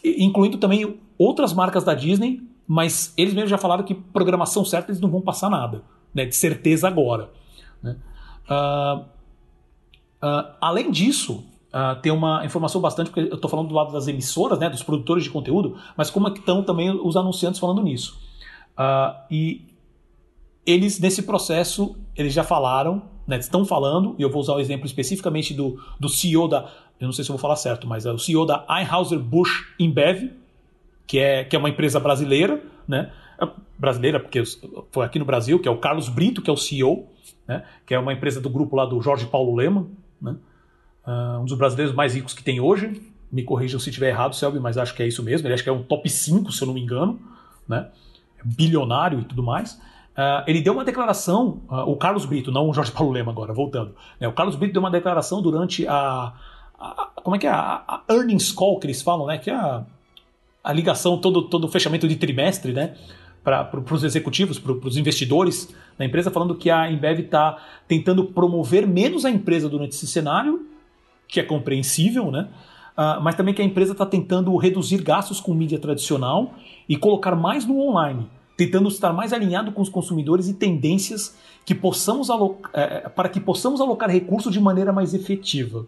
incluindo 0.04 0.60
também 0.60 1.00
outras 1.18 1.54
marcas 1.54 1.84
da 1.84 1.96
Disney, 1.96 2.40
mas 2.68 3.12
eles 3.18 3.34
mesmos 3.34 3.50
já 3.50 3.58
falaram 3.58 3.84
que 3.84 3.96
programação 3.96 4.64
certa 4.64 4.92
eles 4.92 5.02
não 5.02 5.10
vão 5.10 5.22
passar 5.22 5.50
nada, 5.50 5.82
né, 6.14 6.24
de 6.24 6.36
certeza 6.36 6.88
agora. 6.88 7.32
Né. 7.82 7.96
Uh, 8.48 9.00
uh, 10.24 10.54
além 10.62 10.92
disso, 10.92 11.44
Uh, 11.68 12.00
tem 12.02 12.14
uma 12.14 12.46
informação 12.46 12.80
bastante, 12.80 13.10
porque 13.10 13.30
eu 13.30 13.36
estou 13.36 13.52
falando 13.52 13.68
do 13.68 13.76
lado 13.76 13.92
das 13.92 14.08
emissoras, 14.08 14.58
né, 14.58 14.70
dos 14.70 14.82
produtores 14.82 15.26
de 15.26 15.30
conteúdo, 15.30 15.76
mas 15.98 16.10
como 16.10 16.28
é 16.28 16.32
que 16.32 16.40
estão 16.40 16.64
também 16.64 16.90
os 16.90 17.18
anunciantes 17.18 17.60
falando 17.60 17.84
nisso. 17.84 18.18
Uh, 18.78 19.16
e 19.32 19.66
eles, 20.66 21.00
nesse 21.00 21.24
processo, 21.24 21.96
eles 22.16 22.34
já 22.34 22.44
falaram, 22.44 23.02
né, 23.26 23.38
estão 23.38 23.66
falando, 23.66 24.16
e 24.20 24.22
eu 24.22 24.30
vou 24.30 24.42
usar 24.42 24.54
o 24.54 24.60
exemplo 24.60 24.86
especificamente 24.86 25.54
do, 25.54 25.82
do 26.00 26.10
CEO 26.10 26.48
da, 26.48 26.70
eu 27.00 27.06
não 27.06 27.14
sei 27.14 27.24
se 27.24 27.32
eu 27.32 27.36
vou 27.36 27.42
falar 27.42 27.56
certo, 27.56 27.88
mas 27.88 28.06
é 28.06 28.12
o 28.12 28.20
CEO 28.20 28.46
da 28.46 28.66
Anheuser-Busch 28.68 29.74
InBev, 29.80 30.32
que 31.08 31.20
é, 31.20 31.46
que 31.46 31.56
é 31.56 31.60
uma 31.60 31.70
empresa 31.70 32.00
brasileira, 32.00 32.62
né, 32.88 33.12
é 33.42 33.48
brasileira 33.80 34.20
porque 34.20 34.44
foi 34.92 35.06
aqui 35.06 35.18
no 35.18 35.26
Brasil, 35.26 35.58
que 35.60 35.68
é 35.68 35.72
o 35.72 35.78
Carlos 35.78 36.10
Brito, 36.10 36.42
que 36.42 36.50
é 36.50 36.54
o 36.54 36.58
CEO, 36.58 37.08
né, 37.48 37.64
que 37.86 37.94
é 37.94 38.00
uma 38.00 38.12
empresa 38.12 38.42
do 38.42 38.50
grupo 38.50 38.76
lá 38.76 38.86
do 38.86 39.02
Jorge 39.02 39.26
Paulo 39.26 39.56
Lema, 39.56 39.88
né, 40.22 40.36
uh, 41.06 41.40
um 41.40 41.46
dos 41.46 41.58
brasileiros 41.58 41.96
mais 41.96 42.14
ricos 42.14 42.34
que 42.34 42.44
tem 42.44 42.60
hoje, 42.60 43.02
me 43.32 43.44
corrijam 43.44 43.80
se 43.80 43.90
estiver 43.90 44.10
errado, 44.10 44.36
Selby, 44.36 44.60
mas 44.60 44.78
acho 44.78 44.94
que 44.94 45.02
é 45.02 45.08
isso 45.08 45.24
mesmo, 45.24 45.48
ele 45.48 45.54
acho 45.54 45.64
que 45.64 45.70
é 45.70 45.74
um 45.74 45.84
top 45.84 46.10
5, 46.10 46.52
se 46.52 46.62
eu 46.62 46.66
não 46.66 46.74
me 46.74 46.82
engano, 46.82 47.20
né, 47.68 47.88
bilionário 48.56 49.20
e 49.20 49.26
tudo 49.26 49.44
mais. 49.44 49.74
Uh, 50.18 50.42
ele 50.48 50.62
deu 50.62 50.74
uma 50.74 50.84
declaração, 50.84 51.62
uh, 51.70 51.90
o 51.90 51.96
Carlos 51.96 52.26
Brito, 52.26 52.52
não 52.52 52.70
o 52.70 52.74
Jorge 52.74 52.92
Paulo 52.92 53.12
Lema 53.12 53.32
agora, 53.32 53.54
voltando. 53.54 53.94
Né, 54.20 54.28
o 54.28 54.34
Carlos 54.34 54.56
Brito 54.56 54.74
deu 54.74 54.82
uma 54.82 54.90
declaração 54.90 55.42
durante 55.44 55.88
a, 55.88 56.34
a 56.80 57.12
como 57.24 57.36
é 57.36 57.40
que 57.40 57.46
é, 57.46 57.52
a, 57.52 57.84
a, 57.88 58.02
earnings 58.10 58.52
call 58.52 58.80
que 58.80 58.88
eles 58.88 59.02
falam, 59.02 59.28
né, 59.28 59.38
que 59.38 59.52
é 59.52 59.54
a, 59.54 59.84
a 60.64 60.74
ligação, 60.74 61.18
todo, 61.20 61.44
todo 61.44 61.66
o 61.66 61.68
fechamento 61.68 62.08
de 62.08 62.16
trimestre, 62.16 62.74
né, 62.74 62.96
para 63.44 63.70
os 63.92 64.04
executivos, 64.04 64.58
para 64.58 64.74
os 64.74 64.98
investidores 64.98 65.74
da 65.98 66.04
empresa, 66.04 66.32
falando 66.32 66.56
que 66.56 66.70
a 66.70 66.92
Embev 66.92 67.20
está 67.20 67.58
tentando 67.88 68.26
promover 68.26 68.88
menos 68.88 69.24
a 69.24 69.30
empresa 69.30 69.70
durante 69.70 69.92
esse 69.92 70.08
cenário, 70.08 70.66
que 71.28 71.40
é 71.40 71.44
compreensível, 71.44 72.32
né, 72.32 72.48
uh, 72.98 73.22
mas 73.22 73.36
também 73.36 73.54
que 73.54 73.62
a 73.62 73.66
empresa 73.66 73.92
está 73.92 74.06
tentando 74.06 74.56
reduzir 74.58 75.04
gastos 75.04 75.40
com 75.40 75.54
mídia 75.54 75.80
tradicional 75.80 76.56
e 76.90 76.98
colocar 76.98 77.36
mais 77.36 77.66
no 77.66 77.80
online, 77.80 78.28
tentando 78.58 78.90
estar 78.90 79.14
mais 79.14 79.32
alinhado 79.32 79.72
com 79.72 79.82
os 79.82 79.88
consumidores 79.88 80.48
e 80.48 80.54
tendências 80.56 81.38
que 81.64 81.76
possamos 81.76 82.30
uh, 82.30 82.58
para 83.16 83.30
que 83.30 83.40
possamos 83.40 83.80
alocar 83.80 84.10
recursos 84.10 84.52
de 84.52 84.60
maneira 84.60 84.92
mais 84.92 85.14
efetiva. 85.14 85.86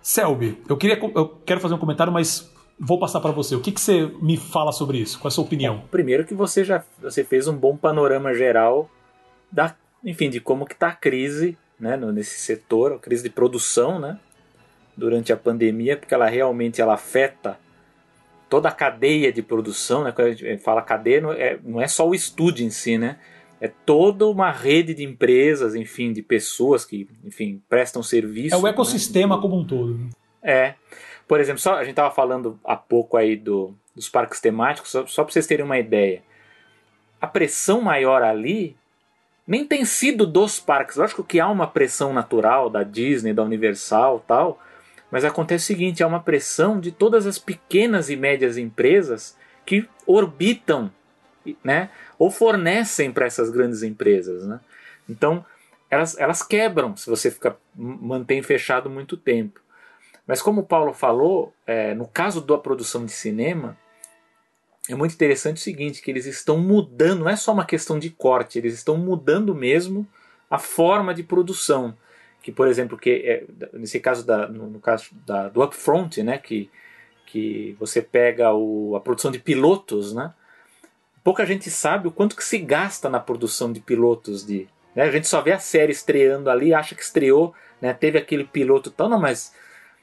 Selby, 0.00 0.58
eu, 0.68 0.76
queria, 0.76 0.98
eu 1.14 1.28
quero 1.44 1.60
fazer 1.60 1.74
um 1.74 1.78
comentário, 1.78 2.12
mas 2.12 2.50
vou 2.78 2.98
passar 2.98 3.20
para 3.20 3.32
você. 3.32 3.54
O 3.54 3.60
que, 3.60 3.72
que 3.72 3.80
você 3.80 4.06
me 4.22 4.36
fala 4.36 4.72
sobre 4.72 4.98
isso? 4.98 5.18
Qual 5.18 5.28
é 5.28 5.32
a 5.32 5.32
sua 5.32 5.44
opinião? 5.44 5.78
Bom, 5.78 5.86
primeiro 5.90 6.24
que 6.24 6.32
você 6.32 6.64
já 6.64 6.82
você 7.02 7.22
fez 7.22 7.46
um 7.48 7.56
bom 7.56 7.76
panorama 7.76 8.32
geral 8.32 8.88
da, 9.50 9.74
enfim, 10.04 10.30
de 10.30 10.40
como 10.40 10.64
que 10.64 10.74
está 10.74 10.88
a 10.88 10.94
crise 10.94 11.58
né, 11.78 11.96
nesse 11.96 12.38
setor, 12.38 12.94
a 12.94 12.98
crise 12.98 13.24
de 13.24 13.30
produção, 13.30 13.98
né, 13.98 14.18
durante 14.96 15.32
a 15.32 15.36
pandemia, 15.36 15.96
porque 15.96 16.14
ela 16.14 16.26
realmente 16.26 16.80
ela 16.80 16.94
afeta 16.94 17.58
toda 18.48 18.68
a 18.68 18.72
cadeia 18.72 19.32
de 19.32 19.42
produção, 19.42 20.04
né, 20.04 20.12
quando 20.12 20.28
a 20.28 20.32
gente 20.32 20.58
fala 20.58 20.82
cadeia, 20.82 21.20
não 21.20 21.32
é, 21.32 21.58
não 21.62 21.80
é 21.80 21.88
só 21.88 22.08
o 22.08 22.14
estúdio 22.14 22.64
em 22.64 22.70
si, 22.70 22.96
né, 22.96 23.18
é 23.60 23.68
toda 23.68 24.26
uma 24.26 24.50
rede 24.50 24.94
de 24.94 25.02
empresas, 25.02 25.74
enfim, 25.74 26.12
de 26.12 26.22
pessoas 26.22 26.84
que, 26.84 27.08
enfim, 27.24 27.62
prestam 27.68 28.02
serviço. 28.02 28.54
É 28.54 28.58
o 28.58 28.66
ecossistema 28.66 29.36
né? 29.36 29.42
como 29.42 29.58
um 29.58 29.64
todo. 29.64 29.98
É. 30.42 30.74
Por 31.26 31.40
exemplo, 31.40 31.60
só, 31.60 31.74
a 31.74 31.80
gente 31.80 31.90
estava 31.90 32.14
falando 32.14 32.58
há 32.64 32.76
pouco 32.76 33.16
aí 33.16 33.34
do, 33.34 33.74
dos 33.94 34.08
parques 34.08 34.40
temáticos, 34.40 34.90
só, 34.90 35.06
só 35.06 35.24
para 35.24 35.32
vocês 35.32 35.46
terem 35.46 35.64
uma 35.64 35.78
ideia. 35.78 36.22
A 37.20 37.26
pressão 37.26 37.80
maior 37.80 38.22
ali 38.22 38.76
nem 39.46 39.64
tem 39.64 39.84
sido 39.84 40.26
dos 40.26 40.60
parques. 40.60 40.96
Lógico 40.96 41.24
que 41.24 41.40
há 41.40 41.48
uma 41.48 41.66
pressão 41.66 42.12
natural 42.12 42.68
da 42.68 42.82
Disney, 42.82 43.32
da 43.32 43.42
Universal 43.42 44.22
tal, 44.26 44.60
mas 45.10 45.24
acontece 45.24 45.64
o 45.64 45.66
seguinte: 45.66 46.02
há 46.02 46.06
uma 46.06 46.20
pressão 46.20 46.80
de 46.80 46.90
todas 46.90 47.26
as 47.26 47.38
pequenas 47.38 48.10
e 48.10 48.16
médias 48.16 48.56
empresas 48.56 49.36
que 49.64 49.88
orbitam, 50.06 50.92
né, 51.62 51.90
ou 52.18 52.30
fornecem 52.30 53.12
para 53.12 53.26
essas 53.26 53.50
grandes 53.50 53.82
empresas, 53.82 54.46
né? 54.46 54.60
Então 55.08 55.44
elas, 55.90 56.18
elas 56.18 56.42
quebram 56.42 56.96
se 56.96 57.08
você 57.08 57.30
fica 57.30 57.56
mantém 57.74 58.42
fechado 58.42 58.90
muito 58.90 59.16
tempo. 59.16 59.60
Mas 60.26 60.42
como 60.42 60.62
o 60.62 60.66
Paulo 60.66 60.92
falou, 60.92 61.54
é, 61.66 61.94
no 61.94 62.06
caso 62.06 62.40
da 62.40 62.58
produção 62.58 63.04
de 63.04 63.12
cinema, 63.12 63.78
é 64.88 64.94
muito 64.94 65.14
interessante 65.14 65.58
o 65.58 65.60
seguinte, 65.60 66.02
que 66.02 66.10
eles 66.10 66.26
estão 66.26 66.58
mudando, 66.58 67.20
não 67.20 67.28
é 67.28 67.36
só 67.36 67.52
uma 67.52 67.64
questão 67.64 67.98
de 67.98 68.10
corte, 68.10 68.58
eles 68.58 68.74
estão 68.74 68.96
mudando 68.96 69.54
mesmo 69.54 70.06
a 70.50 70.58
forma 70.58 71.14
de 71.14 71.22
produção. 71.22 71.96
Que, 72.46 72.52
por 72.52 72.68
exemplo, 72.68 72.96
que 72.96 73.10
é, 73.10 73.44
nesse 73.72 73.98
caso, 73.98 74.24
da, 74.24 74.46
no, 74.46 74.70
no, 74.70 74.78
caso 74.78 75.08
da, 75.26 75.48
do 75.48 75.64
upfront, 75.64 76.22
né, 76.22 76.38
que, 76.38 76.70
que 77.26 77.76
você 77.76 78.00
pega 78.00 78.54
o, 78.54 78.94
a 78.94 79.00
produção 79.00 79.32
de 79.32 79.40
pilotos, 79.40 80.14
né, 80.14 80.32
pouca 81.24 81.44
gente 81.44 81.68
sabe 81.68 82.06
o 82.06 82.12
quanto 82.12 82.36
que 82.36 82.44
se 82.44 82.58
gasta 82.58 83.10
na 83.10 83.18
produção 83.18 83.72
de 83.72 83.80
pilotos. 83.80 84.46
De, 84.46 84.68
né, 84.94 85.02
a 85.02 85.10
gente 85.10 85.26
só 85.26 85.40
vê 85.40 85.50
a 85.50 85.58
série 85.58 85.90
estreando 85.90 86.48
ali, 86.48 86.72
acha 86.72 86.94
que 86.94 87.02
estreou, 87.02 87.52
né, 87.82 87.92
teve 87.92 88.16
aquele 88.16 88.44
piloto 88.44 88.92
tal, 88.92 89.08
não, 89.08 89.18
mas 89.18 89.52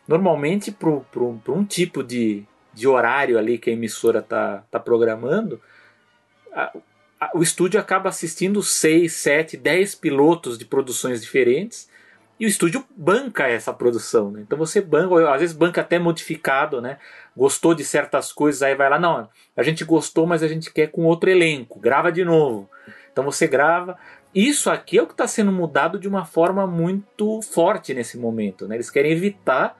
normalmente 0.06 0.70
para 0.70 1.54
um 1.54 1.64
tipo 1.64 2.04
de, 2.04 2.44
de 2.74 2.86
horário 2.89 3.39
ali 3.39 3.58
que 3.58 3.70
a 3.70 3.74
emissora 3.74 4.20
está 4.20 4.66
tá 4.70 4.82
programando, 4.82 5.62
a, 6.52 6.74
o 7.34 7.41
estúdio 7.41 7.80
acaba 7.80 8.10
assistindo 8.10 8.62
6, 8.62 9.14
7, 9.14 9.56
10 9.56 9.96
pilotos 9.96 10.58
de 10.58 10.66
produções 10.66 11.22
diferentes 11.22 11.93
e 12.39 12.45
o 12.45 12.49
estúdio 12.49 12.84
banca 12.95 13.47
essa 13.47 13.73
produção. 13.73 14.31
Né? 14.31 14.41
Então 14.41 14.57
você 14.57 14.81
banca, 14.81 15.34
às 15.34 15.39
vezes 15.39 15.55
banca 15.55 15.81
até 15.81 15.99
modificado, 15.99 16.81
né? 16.81 16.97
gostou 17.36 17.73
de 17.73 17.84
certas 17.84 18.31
coisas, 18.31 18.61
aí 18.61 18.75
vai 18.75 18.89
lá, 18.89 18.99
não, 18.99 19.29
a 19.55 19.63
gente 19.63 19.84
gostou, 19.84 20.25
mas 20.25 20.43
a 20.43 20.47
gente 20.47 20.71
quer 20.71 20.88
com 20.88 21.03
outro 21.05 21.29
elenco, 21.29 21.79
grava 21.79 22.11
de 22.11 22.23
novo. 22.23 22.69
Então 23.11 23.23
você 23.23 23.47
grava. 23.47 23.97
Isso 24.34 24.69
aqui 24.69 24.97
é 24.97 25.01
o 25.01 25.05
que 25.05 25.13
está 25.13 25.27
sendo 25.27 25.51
mudado 25.51 25.99
de 25.99 26.07
uma 26.07 26.25
forma 26.25 26.65
muito 26.65 27.41
forte 27.41 27.93
nesse 27.93 28.17
momento. 28.17 28.67
Né? 28.67 28.75
Eles 28.75 28.89
querem 28.89 29.11
evitar 29.11 29.79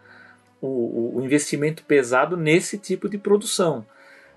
o, 0.62 1.18
o 1.18 1.22
investimento 1.24 1.84
pesado 1.84 2.38
nesse 2.38 2.78
tipo 2.78 3.10
de 3.10 3.18
produção. 3.18 3.86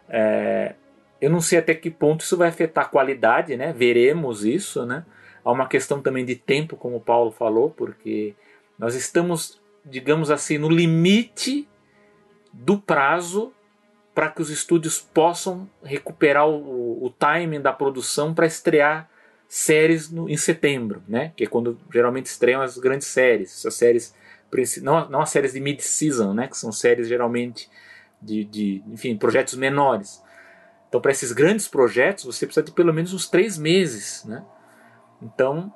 É, 0.08 0.74
eu 1.20 1.30
não 1.30 1.40
sei 1.40 1.58
até 1.58 1.74
que 1.74 1.90
ponto 1.90 2.22
isso 2.22 2.36
vai 2.36 2.48
afetar 2.48 2.84
a 2.84 2.88
qualidade, 2.88 3.56
né? 3.56 3.72
Veremos 3.72 4.44
isso, 4.44 4.84
né? 4.84 5.04
Há 5.46 5.52
uma 5.52 5.68
questão 5.68 6.02
também 6.02 6.24
de 6.24 6.34
tempo, 6.34 6.76
como 6.76 6.96
o 6.96 7.00
Paulo 7.00 7.30
falou, 7.30 7.70
porque 7.70 8.34
nós 8.76 8.96
estamos, 8.96 9.62
digamos 9.84 10.28
assim, 10.28 10.58
no 10.58 10.68
limite 10.68 11.68
do 12.52 12.76
prazo 12.80 13.52
para 14.12 14.28
que 14.28 14.42
os 14.42 14.50
estúdios 14.50 14.98
possam 14.98 15.70
recuperar 15.84 16.48
o, 16.48 17.04
o 17.04 17.10
timing 17.10 17.60
da 17.60 17.72
produção 17.72 18.34
para 18.34 18.44
estrear 18.44 19.08
séries 19.46 20.10
no, 20.10 20.28
em 20.28 20.36
setembro, 20.36 21.00
né? 21.06 21.32
Que 21.36 21.44
é 21.44 21.46
quando 21.46 21.78
geralmente 21.92 22.26
estreiam 22.26 22.60
as 22.60 22.76
grandes 22.76 23.06
séries, 23.06 23.52
essas 23.52 23.74
séries 23.74 24.12
não, 24.82 25.08
não 25.08 25.20
as 25.20 25.30
séries 25.30 25.52
de 25.52 25.60
mid-season, 25.60 26.34
né, 26.34 26.48
que 26.48 26.56
são 26.56 26.72
séries 26.72 27.06
geralmente 27.06 27.70
de, 28.20 28.44
de 28.44 28.82
enfim, 28.88 29.16
projetos 29.16 29.54
menores. 29.54 30.20
Então, 30.88 31.00
para 31.00 31.12
esses 31.12 31.30
grandes 31.30 31.68
projetos, 31.68 32.24
você 32.24 32.46
precisa 32.46 32.64
de 32.64 32.72
pelo 32.72 32.92
menos 32.92 33.12
uns 33.12 33.28
três 33.28 33.56
meses. 33.56 34.24
Né? 34.24 34.44
Então, 35.20 35.72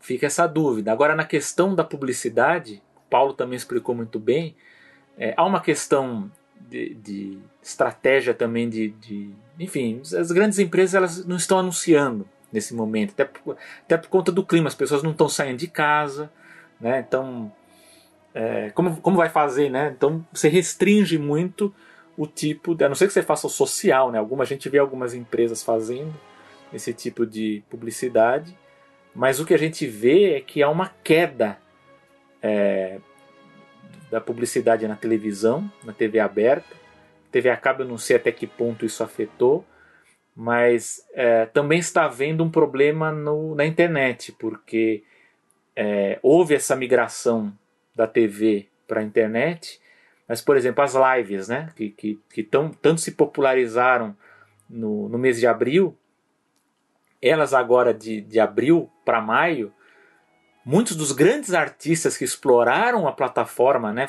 fica 0.00 0.26
essa 0.26 0.46
dúvida. 0.46 0.92
Agora, 0.92 1.14
na 1.14 1.24
questão 1.24 1.74
da 1.74 1.84
publicidade, 1.84 2.82
Paulo 3.10 3.32
também 3.32 3.56
explicou 3.56 3.94
muito 3.94 4.18
bem, 4.18 4.54
é, 5.16 5.34
há 5.36 5.44
uma 5.44 5.60
questão 5.60 6.30
de, 6.60 6.94
de 6.94 7.38
estratégia 7.62 8.34
também 8.34 8.68
de, 8.68 8.88
de, 8.88 9.30
Enfim, 9.58 10.00
as 10.18 10.32
grandes 10.32 10.58
empresas 10.58 10.94
elas 10.94 11.24
não 11.26 11.36
estão 11.36 11.58
anunciando 11.58 12.28
nesse 12.52 12.74
momento, 12.74 13.10
até 13.10 13.24
por, 13.24 13.56
até 13.82 13.96
por 13.96 14.08
conta 14.08 14.30
do 14.30 14.44
clima, 14.44 14.68
as 14.68 14.74
pessoas 14.74 15.02
não 15.02 15.10
estão 15.10 15.28
saindo 15.28 15.58
de 15.58 15.68
casa 15.68 16.30
né? 16.80 17.04
Então, 17.06 17.52
é, 18.34 18.70
como, 18.70 19.00
como 19.00 19.16
vai 19.16 19.28
fazer, 19.28 19.70
né? 19.70 19.92
Então 19.96 20.24
você 20.32 20.48
restringe 20.48 21.18
muito 21.18 21.74
o 22.16 22.26
tipo, 22.26 22.74
de, 22.74 22.84
a 22.84 22.88
não 22.88 22.94
ser 22.94 23.06
que 23.06 23.12
você 23.12 23.22
faça 23.22 23.46
o 23.46 23.50
social, 23.50 24.10
né? 24.10 24.18
Alguma 24.18 24.44
a 24.44 24.46
gente 24.46 24.68
vê 24.68 24.78
algumas 24.78 25.14
empresas 25.14 25.62
fazendo 25.62 26.14
esse 26.72 26.92
tipo 26.92 27.26
de 27.26 27.62
publicidade, 27.70 28.56
mas 29.14 29.38
o 29.38 29.46
que 29.46 29.54
a 29.54 29.58
gente 29.58 29.86
vê 29.86 30.34
é 30.34 30.40
que 30.40 30.62
há 30.62 30.68
uma 30.68 30.88
queda 31.02 31.58
é, 32.42 32.98
da 34.10 34.20
publicidade 34.20 34.86
na 34.88 34.96
televisão, 34.96 35.70
na 35.84 35.92
TV 35.92 36.18
aberta. 36.18 36.76
TV 37.30 37.48
a 37.48 37.56
cabo 37.56 37.82
eu 37.82 37.88
não 37.88 37.98
sei 37.98 38.16
até 38.16 38.30
que 38.32 38.46
ponto 38.46 38.84
isso 38.84 39.02
afetou, 39.02 39.64
mas 40.34 41.04
é, 41.14 41.46
também 41.46 41.78
está 41.78 42.04
havendo 42.04 42.42
um 42.42 42.50
problema 42.50 43.12
no, 43.12 43.54
na 43.54 43.64
internet, 43.64 44.32
porque 44.32 45.04
é, 45.76 46.18
houve 46.22 46.54
essa 46.54 46.74
migração 46.74 47.52
da 47.94 48.06
TV 48.06 48.68
para 48.86 49.00
a 49.00 49.04
internet, 49.04 49.80
mas, 50.26 50.40
por 50.40 50.56
exemplo, 50.56 50.82
as 50.82 50.94
lives, 50.94 51.48
né, 51.48 51.70
que, 51.76 51.90
que, 51.90 52.18
que 52.30 52.42
tão, 52.42 52.70
tanto 52.70 53.00
se 53.00 53.12
popularizaram 53.12 54.16
no, 54.68 55.08
no 55.08 55.18
mês 55.18 55.38
de 55.38 55.46
abril, 55.46 55.96
elas 57.20 57.54
agora 57.54 57.92
de, 57.92 58.20
de 58.20 58.40
abril 58.40 58.90
para 59.04 59.20
maio, 59.20 59.72
muitos 60.64 60.96
dos 60.96 61.12
grandes 61.12 61.52
artistas 61.52 62.16
que 62.16 62.24
exploraram 62.24 63.06
a 63.06 63.12
plataforma, 63.12 63.92
né, 63.92 64.06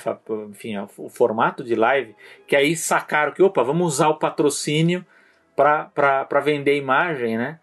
enfim, 0.49 0.75
o 0.97 1.09
formato 1.09 1.63
de 1.63 1.75
live, 1.75 2.15
que 2.47 2.55
aí 2.55 2.75
sacaram 2.75 3.31
que, 3.31 3.43
opa, 3.43 3.63
vamos 3.63 3.95
usar 3.95 4.09
o 4.09 4.19
patrocínio 4.19 5.05
para 5.55 6.39
vender 6.41 6.77
imagem, 6.77 7.37
né? 7.37 7.59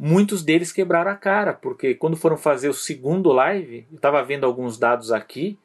muitos 0.00 0.42
deles 0.42 0.72
quebraram 0.72 1.10
a 1.10 1.14
cara, 1.14 1.52
porque 1.52 1.94
quando 1.94 2.16
foram 2.16 2.38
fazer 2.38 2.70
o 2.70 2.74
segundo 2.74 3.30
live, 3.32 3.86
eu 3.90 3.96
estava 3.96 4.22
vendo 4.22 4.46
alguns 4.46 4.78
dados 4.78 5.12
aqui, 5.12 5.58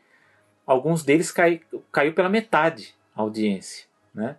alguns 0.67 1.05
deles 1.05 1.32
cai, 1.32 1.61
caiu 1.89 2.13
pela 2.13 2.28
metade 2.28 2.93
a 3.15 3.21
audiência, 3.21 3.86
né? 4.13 4.36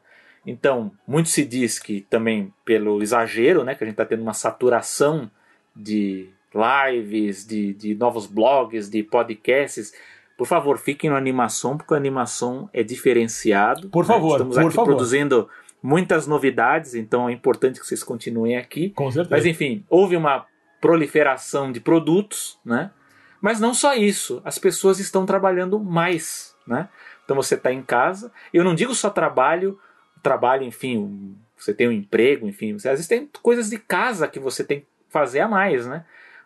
Então, 0.46 0.92
muito 1.06 1.28
se 1.28 1.44
diz 1.44 1.78
que 1.78 2.02
também 2.02 2.52
pelo 2.64 3.02
exagero, 3.02 3.64
né, 3.64 3.74
que 3.74 3.82
a 3.82 3.86
gente 3.86 3.94
está 3.94 4.06
tendo 4.06 4.22
uma 4.22 4.32
saturação 4.32 5.28
de 5.74 6.30
lives, 6.54 7.46
de, 7.46 7.74
de 7.74 7.94
novos 7.94 8.26
blogs, 8.26 8.88
de 8.88 9.02
podcasts. 9.02 9.92
Por 10.38 10.46
favor, 10.46 10.78
fiquem 10.78 11.10
na 11.10 11.16
animação, 11.16 11.76
porque 11.76 11.92
a 11.92 11.96
animação 11.96 12.70
é 12.72 12.82
diferenciado. 12.82 13.88
Por 13.88 14.04
favor, 14.04 14.38
né? 14.38 14.46
Estamos 14.48 14.56
por 14.56 14.66
aqui 14.66 14.76
favor. 14.76 14.94
produzindo 14.94 15.48
muitas 15.82 16.26
novidades, 16.26 16.94
então 16.94 17.28
é 17.28 17.32
importante 17.32 17.80
que 17.80 17.86
vocês 17.86 18.02
continuem 18.02 18.56
aqui. 18.56 18.90
Com 18.90 19.10
certeza. 19.10 19.34
Mas 19.34 19.46
enfim, 19.46 19.84
houve 19.88 20.16
uma 20.16 20.46
proliferação 20.80 21.72
de 21.72 21.80
produtos, 21.80 22.58
né? 22.64 22.90
Mas 23.40 23.60
não 23.60 23.74
só 23.74 23.94
isso, 23.94 24.40
as 24.44 24.58
pessoas 24.58 24.98
estão 24.98 25.26
trabalhando 25.26 25.78
mais, 25.78 26.54
né? 26.66 26.88
Então 27.24 27.36
você 27.36 27.54
está 27.54 27.72
em 27.72 27.82
casa. 27.82 28.32
Eu 28.52 28.64
não 28.64 28.74
digo 28.74 28.94
só 28.94 29.10
trabalho, 29.10 29.78
trabalho, 30.28 30.64
enfim, 30.64 31.36
você 31.56 31.72
tem 31.72 31.88
um 31.88 31.92
emprego, 31.92 32.46
enfim, 32.46 32.74
às 32.74 32.82
vezes 32.82 33.06
tem 33.08 33.28
coisas 33.42 33.70
de 33.70 33.78
casa 33.78 34.28
que 34.28 34.38
você 34.38 34.64
tem 34.64 34.80
que 34.80 34.86
fazer 35.08 35.40
a 35.40 35.48
mais, 35.48 35.86
né? 35.86 36.04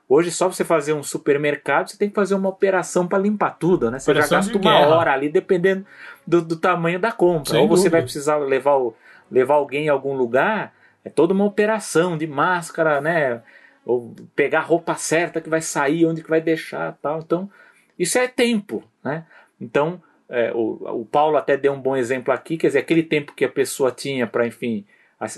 Hoje, 0.09 0.33
só 0.33 0.49
você 0.49 0.65
fazer 0.65 0.93
um 0.93 1.05
supermercado, 1.05 1.89
você 1.89 1.97
tem 1.97 2.09
que 2.09 2.15
fazer 2.17 2.35
uma 2.35 2.49
operação 2.49 3.07
para 3.07 3.19
limpar 3.19 3.51
tudo, 3.51 3.91
né? 3.93 4.01
Você 4.01 4.11
operação 4.11 4.43
já 4.43 4.49
gasta 4.49 4.59
uma 4.59 4.73
guerra. 4.73 4.97
hora 4.97 5.13
ali, 5.13 5.29
dependendo 5.29 5.87
do, 6.27 6.43
do 6.43 6.57
tamanho 6.57 6.99
da 6.99 7.13
compra. 7.13 7.53
Sem 7.53 7.61
Ou 7.61 7.69
você 7.69 7.85
dúvida. 7.85 7.91
vai 7.97 8.03
precisar 8.03 8.37
levar, 8.39 8.77
o, 8.77 8.93
levar 9.31 9.55
alguém 9.55 9.87
em 9.87 9.89
algum 9.89 10.17
lugar, 10.17 10.75
é 11.05 11.09
toda 11.09 11.33
uma 11.33 11.45
operação 11.45 12.19
de 12.19 12.27
máscara, 12.27 13.01
né? 13.01 13.41
Ou 13.87 14.13
pegar 14.35 14.59
a 14.59 14.65
roupa 14.65 14.97
certa 14.97 15.41
que 15.41 15.49
vai 15.49 15.61
sair, 15.61 16.05
onde 16.05 16.25
que 16.25 16.31
vai 16.31 16.41
deixar 16.41 16.99
tal. 17.01 17.21
Então, 17.21 17.49
isso 17.97 18.19
é 18.19 18.27
tempo, 18.27 18.83
né? 19.05 19.25
Então, 19.61 20.03
é, 20.31 20.53
o, 20.55 21.01
o 21.01 21.05
Paulo 21.05 21.37
até 21.37 21.57
deu 21.57 21.73
um 21.73 21.81
bom 21.81 21.97
exemplo 21.97 22.33
aqui, 22.33 22.57
quer 22.57 22.69
dizer, 22.69 22.79
aquele 22.79 23.03
tempo 23.03 23.35
que 23.35 23.45
a 23.45 23.49
pessoa 23.49 23.91
tinha 23.91 24.27
para, 24.27 24.47
enfim, 24.47 24.85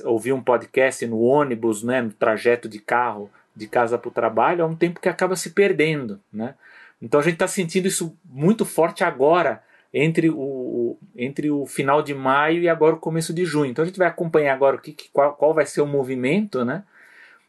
ouvir 0.05 0.33
um 0.33 0.43
podcast 0.43 1.05
no 1.07 1.21
ônibus, 1.21 1.83
né, 1.83 2.03
no 2.03 2.13
trajeto 2.13 2.69
de 2.69 2.79
carro, 2.79 3.31
de 3.57 3.67
casa 3.67 3.99
para 3.99 4.09
o 4.09 4.13
trabalho, 4.13 4.63
é 4.63 4.65
um 4.65 4.77
tempo 4.77 5.01
que 5.01 5.09
acaba 5.09 5.35
se 5.35 5.51
perdendo, 5.51 6.21
né? 6.33 6.55
Então 7.01 7.19
a 7.19 7.23
gente 7.23 7.35
está 7.35 7.49
sentindo 7.49 7.89
isso 7.89 8.17
muito 8.25 8.65
forte 8.65 9.03
agora, 9.03 9.63
entre 9.93 10.31
o, 10.31 10.97
entre 11.17 11.51
o 11.51 11.67
final 11.67 12.01
de 12.03 12.15
maio 12.15 12.63
e 12.63 12.69
agora 12.69 12.95
o 12.95 13.01
começo 13.01 13.35
de 13.35 13.45
junho. 13.45 13.71
Então 13.71 13.83
a 13.83 13.87
gente 13.87 13.99
vai 13.99 14.09
acompanhar 14.09 14.55
agora 14.55 14.77
o 14.77 14.79
que, 14.79 14.97
qual, 15.13 15.35
qual 15.35 15.53
vai 15.53 15.67
ser 15.67 15.83
o 15.83 15.87
movimento, 15.87 16.65
né? 16.65 16.85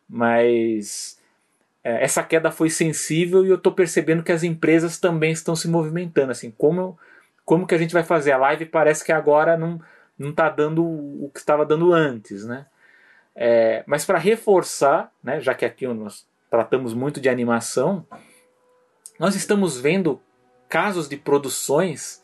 Mas 0.09 1.17
é, 1.83 2.03
essa 2.03 2.23
queda 2.23 2.51
foi 2.51 2.69
sensível 2.69 3.45
e 3.45 3.49
eu 3.49 3.55
estou 3.55 3.71
percebendo 3.71 4.23
que 4.23 4.31
as 4.31 4.43
empresas 4.43 4.97
também 4.97 5.31
estão 5.31 5.55
se 5.55 5.69
movimentando. 5.69 6.31
Assim, 6.31 6.51
como, 6.51 6.97
como 7.45 7.67
que 7.67 7.75
a 7.75 7.77
gente 7.77 7.93
vai 7.93 8.03
fazer? 8.03 8.31
A 8.31 8.37
live 8.37 8.65
parece 8.65 9.03
que 9.03 9.11
agora 9.11 9.57
não 9.57 9.79
não 10.17 10.29
está 10.29 10.47
dando 10.47 10.83
o 10.83 11.29
que 11.33 11.39
estava 11.39 11.65
dando 11.65 11.91
antes, 11.91 12.45
né? 12.45 12.67
É, 13.35 13.83
mas 13.87 14.05
para 14.05 14.19
reforçar, 14.19 15.11
né, 15.23 15.41
já 15.41 15.55
que 15.55 15.65
aqui 15.65 15.87
nós 15.87 16.27
tratamos 16.51 16.93
muito 16.93 17.19
de 17.19 17.29
animação, 17.29 18.05
nós 19.19 19.35
estamos 19.35 19.79
vendo 19.79 20.21
casos 20.69 21.09
de 21.09 21.17
produções, 21.17 22.23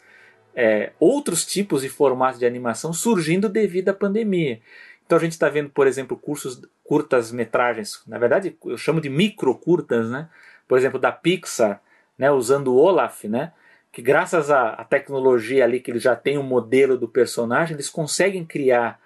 é, 0.56 0.92
outros 1.00 1.46
tipos 1.46 1.82
de 1.82 1.90
formatos 1.90 2.40
de 2.40 2.46
animação 2.46 2.94
surgindo 2.94 3.50
devido 3.50 3.90
à 3.90 3.94
pandemia. 3.94 4.62
Então 5.06 5.18
a 5.18 5.22
gente 5.22 5.32
está 5.32 5.50
vendo, 5.50 5.72
por 5.72 5.88
exemplo, 5.88 6.16
cursos 6.16 6.62
curtas 6.84 7.32
metragens, 7.32 8.02
na 8.08 8.18
verdade 8.18 8.56
eu 8.66 8.78
chamo 8.78 9.02
de 9.02 9.10
micro 9.10 9.56
curtas, 9.56 10.10
né? 10.10 10.30
Por 10.68 10.78
exemplo, 10.78 11.00
da 11.00 11.12
Pixar, 11.12 11.82
né, 12.18 12.30
usando 12.30 12.74
o 12.74 12.78
Olaf, 12.78 13.24
né? 13.24 13.52
Que 14.00 14.04
graças 14.04 14.50
à, 14.50 14.82
tecnologia 14.90 15.66
ali 15.66 15.82
que 15.82 15.92
eles 15.92 16.02
já 16.02 16.16
têm 16.16 16.38
um 16.38 16.44
modelo 16.44 16.98
do 16.98 17.06
personagem, 17.06 17.74
eles 17.74 17.90
conseguem 17.90 18.46
criar 18.46 18.98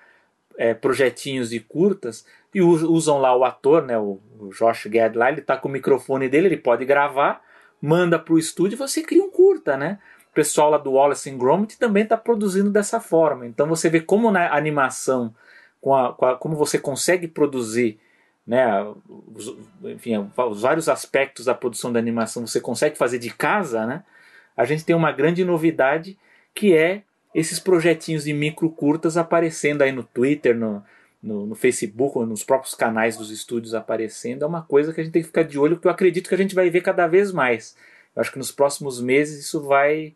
é, 0.56 0.76
projetinhos 0.76 1.50
de 1.50 1.60
curtas 1.60 2.24
e 2.54 2.62
usam 2.62 3.18
lá 3.18 3.36
o 3.36 3.44
ator, 3.44 3.82
né, 3.82 3.98
o, 3.98 4.20
o 4.39 4.50
Josh 4.50 4.86
Gad 4.86 5.16
lá, 5.16 5.32
ele 5.32 5.39
está 5.39 5.58
com 5.58 5.68
o 5.68 5.72
microfone 5.72 6.30
dele, 6.30 6.46
ele 6.46 6.58
pode 6.58 6.86
gravar, 6.86 7.41
manda 7.82 8.20
para 8.20 8.36
o 8.36 8.38
estúdio 8.38 8.76
e 8.76 8.78
você 8.78 9.02
cria 9.02 9.24
um 9.24 9.32
curta, 9.32 9.76
né? 9.76 9.98
O 10.32 10.34
pessoal 10.36 10.70
lá 10.70 10.78
do 10.78 10.91
Wallace 10.91 11.28
and 11.28 11.39
Gromit 11.39 11.80
também 11.80 12.04
está 12.04 12.16
produzindo 12.16 12.70
dessa 12.70 13.00
forma. 13.00 13.48
Então 13.48 13.66
você 13.66 13.89
vê 13.89 14.00
como 14.00 14.30
na 14.30 14.56
animação, 14.56 15.34
com 15.82 15.96
a, 15.96 16.14
com 16.14 16.26
a, 16.28 16.36
como 16.36 16.56
você 16.56 16.78
consegue 16.78 17.28
produzir 17.28 18.00
né, 18.46 18.68
os, 19.34 19.58
enfim, 19.86 20.30
os 20.38 20.62
vários 20.62 20.88
aspectos 20.88 21.46
da 21.46 21.56
produção 21.56 21.91
da 21.91 21.98
animação 21.98 22.46
você 22.46 22.62
consegue 22.62 22.96
fazer 22.96 23.18
de 23.18 23.32
casa, 23.32 23.88
né? 23.88 24.04
A 24.56 24.66
gente 24.66 24.86
tem 24.86 24.95
uma 24.95 25.12
grande 25.12 25.43
novidade 25.43 26.18
que 26.54 26.76
é 26.76 27.04
esses 27.34 27.60
projetinhos 27.60 28.26
de 28.26 28.34
micro 28.34 28.70
curtas 28.70 29.18
aparecendo 29.18 29.82
aí 29.82 29.91
no 29.91 30.04
Twitter, 30.04 30.56
no, 30.56 30.84
no, 31.22 31.47
no, 31.47 31.56
Facebook, 31.56 32.20
nos 32.20 32.43
próprios 32.43 32.76
canais 32.76 33.18
dos 33.18 33.32
estúdios 33.32 33.74
aparecendo, 33.74 34.43
é 34.43 34.47
uma 34.47 34.62
coisa 34.62 34.93
que 34.93 35.01
a 35.01 35.04
gente 35.04 35.14
tem 35.14 35.22
que 35.22 35.30
ficar 35.30 35.43
de 35.43 35.58
olho, 35.58 35.80
que 35.80 35.88
eu 35.88 35.91
acredito 35.91 36.30
que 36.30 36.36
a 36.36 36.38
gente 36.38 36.54
vai 36.54 36.70
ver 36.70 36.82
cada 36.82 37.08
vez 37.08 37.32
mais. 37.32 37.76
Eu 38.16 38.22
acho 38.22 38.32
que 38.32 38.38
nos 38.38 38.51
próximos 38.51 39.01
meses 39.01 39.45
isso 39.45 39.62
vai 39.62 40.14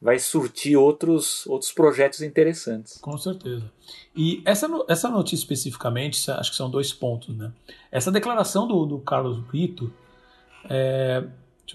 vai 0.00 0.18
surtir 0.18 0.76
outros, 0.76 1.46
outros 1.46 1.70
projetos 1.72 2.22
interessantes. 2.22 2.96
Com 2.98 3.18
certeza. 3.18 3.70
E 4.16 4.42
essa, 4.46 4.66
essa 4.88 5.10
notícia 5.10 5.42
especificamente, 5.42 6.30
acho 6.30 6.50
que 6.52 6.56
são 6.56 6.70
dois 6.70 6.90
pontos. 6.90 7.36
Né? 7.36 7.52
Essa 7.92 8.10
declaração 8.10 8.66
do, 8.66 8.86
do 8.86 8.98
Carlos 8.98 9.38
Brito, 9.38 9.92
é, 10.70 11.22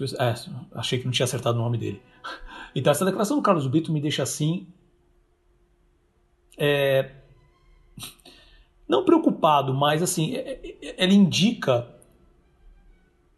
é, 0.04 0.34
achei 0.74 0.98
que 0.98 1.04
não 1.04 1.12
tinha 1.12 1.24
acertado 1.24 1.58
o 1.58 1.62
nome 1.62 1.78
dele. 1.78 2.02
Então, 2.74 2.90
essa 2.90 3.06
declaração 3.06 3.38
do 3.38 3.42
Carlos 3.42 3.66
Brito 3.66 3.90
me 3.90 4.02
deixa 4.02 4.22
assim. 4.22 4.66
É, 6.58 7.10
não 8.86 9.02
preocupado, 9.02 9.72
mas 9.72 10.02
assim, 10.02 10.34
é, 10.34 10.60
é, 10.82 10.94
ela 11.02 11.12
indica. 11.14 11.88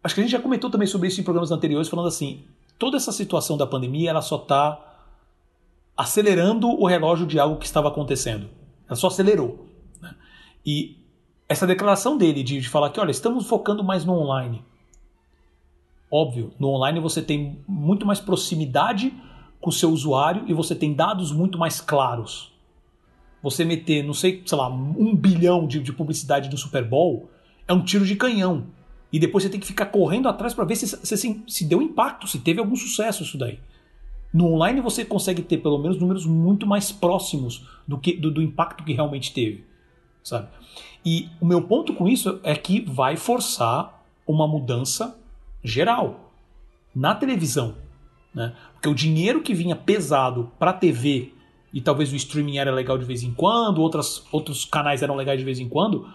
Acho 0.03 0.13
que 0.13 0.19
a 0.19 0.23
gente 0.25 0.33
já 0.33 0.41
comentou 0.41 0.69
também 0.69 0.87
sobre 0.87 1.07
isso 1.07 1.21
em 1.21 1.23
programas 1.23 1.51
anteriores, 1.51 1.87
falando 1.87 2.09
assim: 2.09 2.43
toda 2.77 2.97
essa 2.97 3.13
situação 3.13 3.55
da 3.55 3.65
pandemia 3.65 4.09
ela 4.09 4.21
só 4.21 4.35
está 4.35 4.89
acelerando 5.95 6.67
o 6.69 6.85
relógio 6.85 7.25
de 7.25 7.39
algo 7.39 7.57
que 7.57 7.65
estava 7.65 7.87
acontecendo. 7.87 8.49
Ela 8.87 8.95
só 8.95 9.07
acelerou. 9.07 9.67
Né? 10.01 10.13
E 10.65 10.97
essa 11.47 11.65
declaração 11.65 12.17
dele 12.17 12.43
de, 12.43 12.59
de 12.59 12.69
falar 12.69 12.89
que, 12.89 12.99
olha, 12.99 13.11
estamos 13.11 13.47
focando 13.47 13.83
mais 13.83 14.05
no 14.05 14.13
online. 14.13 14.63
Óbvio, 16.11 16.51
no 16.59 16.69
online 16.69 16.99
você 16.99 17.21
tem 17.21 17.59
muito 17.67 18.05
mais 18.05 18.19
proximidade 18.19 19.13
com 19.61 19.69
o 19.69 19.73
seu 19.73 19.91
usuário 19.91 20.43
e 20.47 20.53
você 20.53 20.73
tem 20.73 20.93
dados 20.93 21.31
muito 21.31 21.57
mais 21.57 21.79
claros. 21.79 22.51
Você 23.43 23.63
meter, 23.63 24.03
não 24.03 24.13
sei, 24.13 24.41
sei 24.45 24.57
lá, 24.57 24.67
um 24.67 25.15
bilhão 25.15 25.67
de, 25.67 25.79
de 25.79 25.93
publicidade 25.93 26.49
do 26.49 26.57
Super 26.57 26.83
Bowl 26.83 27.29
é 27.67 27.73
um 27.73 27.83
tiro 27.83 28.05
de 28.05 28.15
canhão. 28.15 28.65
E 29.11 29.19
depois 29.19 29.43
você 29.43 29.49
tem 29.49 29.59
que 29.59 29.67
ficar 29.67 29.87
correndo 29.87 30.27
atrás 30.27 30.53
para 30.53 30.65
ver 30.65 30.75
se, 30.75 30.87
se, 30.87 31.17
se, 31.17 31.43
se 31.47 31.65
deu 31.65 31.81
impacto, 31.81 32.27
se 32.27 32.39
teve 32.39 32.59
algum 32.59 32.75
sucesso 32.75 33.23
isso 33.23 33.37
daí. 33.37 33.59
No 34.31 34.53
online 34.53 34.81
você 34.81 35.03
consegue 35.03 35.41
ter 35.41 35.57
pelo 35.57 35.79
menos 35.79 35.99
números 35.99 36.25
muito 36.25 36.67
mais 36.67 36.91
próximos 36.91 37.65
do 37.87 37.97
que 37.97 38.13
do, 38.13 38.29
do, 38.29 38.41
impacto 38.41 38.83
que 38.83 38.93
realmente 38.93 39.33
teve, 39.33 39.65
sabe? 40.23 40.47
E 41.03 41.29
o 41.41 41.45
meu 41.45 41.63
ponto 41.63 41.93
com 41.95 42.07
isso 42.07 42.39
é 42.43 42.55
que 42.55 42.81
vai 42.81 43.17
forçar 43.17 44.05
uma 44.27 44.47
mudança 44.47 45.18
geral 45.63 46.31
na 46.95 47.13
televisão. 47.15 47.75
Né? 48.33 48.53
Porque 48.73 48.89
o 48.89 48.95
dinheiro 48.95 49.41
que 49.41 49.53
vinha 49.53 49.75
pesado 49.75 50.51
para 50.57 50.71
a 50.71 50.73
TV 50.73 51.33
e 51.73 51.81
talvez 51.81 52.11
o 52.11 52.15
streaming 52.15 52.57
era 52.57 52.71
legal 52.71 52.97
de 52.97 53.05
vez 53.05 53.23
em 53.23 53.33
quando, 53.33 53.81
outras, 53.81 54.23
outros 54.31 54.65
canais 54.65 55.03
eram 55.03 55.15
legais 55.15 55.39
de 55.39 55.45
vez 55.45 55.59
em 55.59 55.69
quando. 55.69 56.07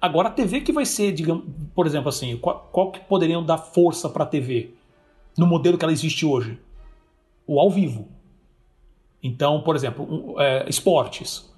Agora 0.00 0.28
a 0.28 0.32
TV 0.32 0.60
que 0.60 0.72
vai 0.72 0.86
ser, 0.86 1.12
digamos, 1.12 1.44
por 1.74 1.86
exemplo, 1.86 2.08
assim, 2.08 2.36
qual, 2.36 2.68
qual 2.72 2.90
que 2.90 3.00
poderiam 3.00 3.44
dar 3.44 3.58
força 3.58 4.08
para 4.08 4.24
a 4.24 4.26
TV 4.26 4.74
no 5.36 5.46
modelo 5.46 5.76
que 5.76 5.84
ela 5.84 5.92
existe 5.92 6.24
hoje? 6.24 6.58
O 7.46 7.60
ao 7.60 7.70
vivo. 7.70 8.08
Então, 9.22 9.60
por 9.60 9.76
exemplo, 9.76 10.06
um, 10.08 10.40
é, 10.40 10.66
esportes. 10.68 11.52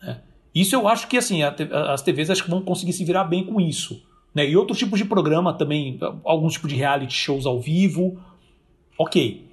Né? 0.00 0.20
Isso 0.54 0.74
eu 0.74 0.86
acho 0.86 1.08
que 1.08 1.16
assim 1.16 1.42
a, 1.42 1.54
as 1.92 2.02
TVs 2.02 2.30
acho 2.30 2.44
que 2.44 2.50
vão 2.50 2.62
conseguir 2.62 2.92
se 2.92 3.04
virar 3.04 3.24
bem 3.24 3.44
com 3.44 3.60
isso. 3.60 4.06
Né? 4.34 4.48
E 4.48 4.56
outros 4.56 4.78
tipos 4.78 4.98
de 4.98 5.04
programa 5.04 5.52
também, 5.52 5.98
alguns 6.24 6.54
tipos 6.54 6.70
de 6.70 6.76
reality 6.76 7.14
shows 7.14 7.46
ao 7.46 7.60
vivo, 7.60 8.20
ok. 8.98 9.48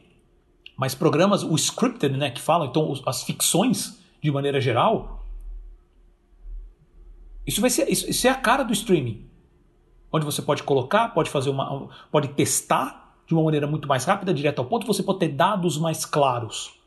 Mas 0.77 0.93
programas, 0.93 1.43
o 1.43 1.55
scripted, 1.55 2.17
né, 2.17 2.29
que 2.29 2.41
falam, 2.41 2.67
então 2.67 2.93
as 3.05 3.23
ficções, 3.23 3.97
de 4.21 4.31
maneira 4.31 4.59
geral, 4.59 5.25
isso 7.45 7.61
vai 7.61 7.69
ser, 7.69 7.89
isso, 7.89 8.09
isso 8.09 8.27
é 8.27 8.29
a 8.29 8.35
cara 8.35 8.63
do 8.63 8.73
streaming. 8.73 9.25
Onde 10.11 10.25
você 10.25 10.41
pode 10.41 10.63
colocar, 10.63 11.09
pode 11.09 11.29
fazer 11.29 11.49
uma. 11.49 11.89
pode 12.11 12.29
testar 12.29 13.05
de 13.27 13.33
uma 13.33 13.43
maneira 13.43 13.67
muito 13.67 13.87
mais 13.87 14.05
rápida, 14.05 14.33
direto 14.33 14.59
ao 14.59 14.65
ponto, 14.65 14.85
você 14.85 15.03
pode 15.03 15.19
ter 15.19 15.29
dados 15.29 15.77
mais 15.77 16.05
claros 16.05 16.79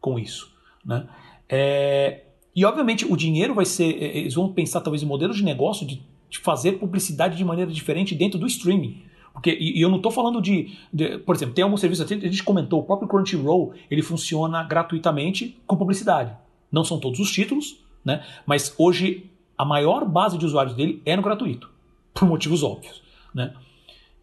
com 0.00 0.18
isso. 0.18 0.54
Né? 0.84 1.08
É, 1.48 2.24
e 2.54 2.64
obviamente 2.64 3.04
o 3.04 3.16
dinheiro 3.16 3.54
vai 3.54 3.64
ser. 3.64 3.84
Eles 3.84 4.34
vão 4.34 4.52
pensar 4.52 4.80
talvez 4.80 5.02
em 5.02 5.06
modelos 5.06 5.36
de 5.36 5.44
negócio 5.44 5.86
de 5.86 6.02
fazer 6.38 6.72
publicidade 6.72 7.36
de 7.36 7.44
maneira 7.44 7.70
diferente 7.70 8.14
dentro 8.14 8.38
do 8.38 8.46
streaming. 8.46 9.02
Porque, 9.32 9.56
e, 9.60 9.80
eu 9.80 9.90
não 9.90 9.98
estou 9.98 10.10
falando 10.10 10.40
de, 10.40 10.72
de, 10.92 11.18
Por 11.18 11.34
exemplo, 11.34 11.54
tem 11.54 11.62
alguns 11.62 11.80
serviços, 11.80 12.10
a 12.10 12.14
gente 12.14 12.42
comentou, 12.42 12.80
o 12.80 12.82
próprio 12.82 13.06
Crunchyroll 13.06 13.74
ele 13.90 14.02
funciona 14.02 14.62
gratuitamente 14.62 15.58
com 15.66 15.76
publicidade. 15.76 16.34
Não 16.72 16.82
são 16.84 16.98
todos 16.98 17.20
os 17.20 17.30
títulos, 17.30 17.76
né? 18.04 18.24
mas 18.46 18.74
hoje 18.78 19.30
a 19.56 19.64
maior 19.64 20.06
base 20.06 20.38
de 20.38 20.46
usuários 20.46 20.74
dele 20.74 21.02
é 21.04 21.14
no 21.16 21.22
gratuito, 21.22 21.70
por 22.14 22.26
motivos 22.26 22.62
óbvios. 22.62 23.02
Né? 23.34 23.52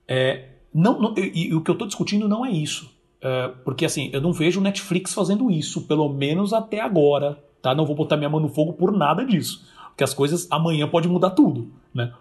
É, 0.08 0.50
não, 0.74 1.00
não 1.00 1.14
e, 1.18 1.50
e, 1.50 1.54
o 1.54 1.62
que 1.62 1.70
eu 1.70 1.74
estou 1.74 1.88
discutindo 1.88 2.28
não 2.28 2.46
é 2.46 2.52
isso. 2.52 2.92
É, 3.22 3.50
porque 3.64 3.86
assim, 3.86 4.10
eu 4.12 4.20
não 4.20 4.34
vejo 4.34 4.60
o 4.60 4.64
Netflix 4.64 5.14
fazendo 5.14 5.50
isso, 5.52 5.88
pelo 5.88 6.10
menos 6.10 6.54
até 6.54 6.82
agora. 6.82 7.38
Tá? 7.62 7.74
Não 7.74 7.86
vou 7.86 7.96
botar 7.96 8.18
minha 8.18 8.30
mão 8.30 8.40
no 8.40 8.50
fogo 8.50 8.74
por 8.74 8.92
nada 8.92 9.24
disso. 9.26 9.66
Porque 9.94 10.04
as 10.04 10.14
coisas 10.14 10.48
amanhã 10.50 10.88
pode 10.88 11.08
mudar 11.08 11.30
tudo. 11.32 11.72
Né? 11.94 12.12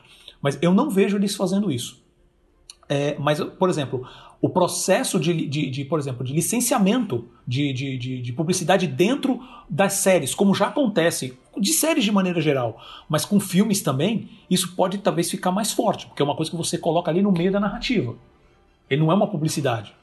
Mas 0.40 0.58
eu 0.60 0.74
não 0.74 0.90
vejo 0.90 1.16
eles 1.16 1.34
fazendo 1.34 1.70
isso. 1.70 2.02
É, 2.88 3.16
mas, 3.18 3.40
por 3.40 3.70
exemplo, 3.70 4.06
o 4.40 4.50
processo 4.50 5.18
de, 5.18 5.46
de, 5.46 5.70
de, 5.70 5.84
por 5.84 5.98
exemplo, 5.98 6.22
de 6.22 6.34
licenciamento 6.34 7.26
de, 7.46 7.72
de, 7.72 7.96
de, 7.96 8.20
de, 8.20 8.32
publicidade 8.32 8.86
dentro 8.86 9.40
das 9.70 9.94
séries, 9.94 10.34
como 10.34 10.54
já 10.54 10.66
acontece, 10.66 11.38
de 11.56 11.72
séries 11.72 12.04
de 12.04 12.12
maneira 12.12 12.40
geral, 12.40 12.78
mas 13.08 13.24
com 13.24 13.40
filmes 13.40 13.80
também, 13.80 14.28
isso 14.50 14.74
pode 14.74 14.98
talvez 14.98 15.30
ficar 15.30 15.50
mais 15.52 15.72
forte, 15.72 16.06
porque 16.06 16.20
é 16.20 16.24
uma 16.24 16.36
coisa 16.36 16.50
que 16.50 16.56
você 16.56 16.76
coloca 16.76 17.10
ali 17.10 17.22
no 17.22 17.32
meio 17.32 17.52
da 17.52 17.60
narrativa. 17.60 18.14
Ele 18.90 19.00
não 19.00 19.10
é 19.10 19.14
uma 19.14 19.28
publicidade, 19.28 19.94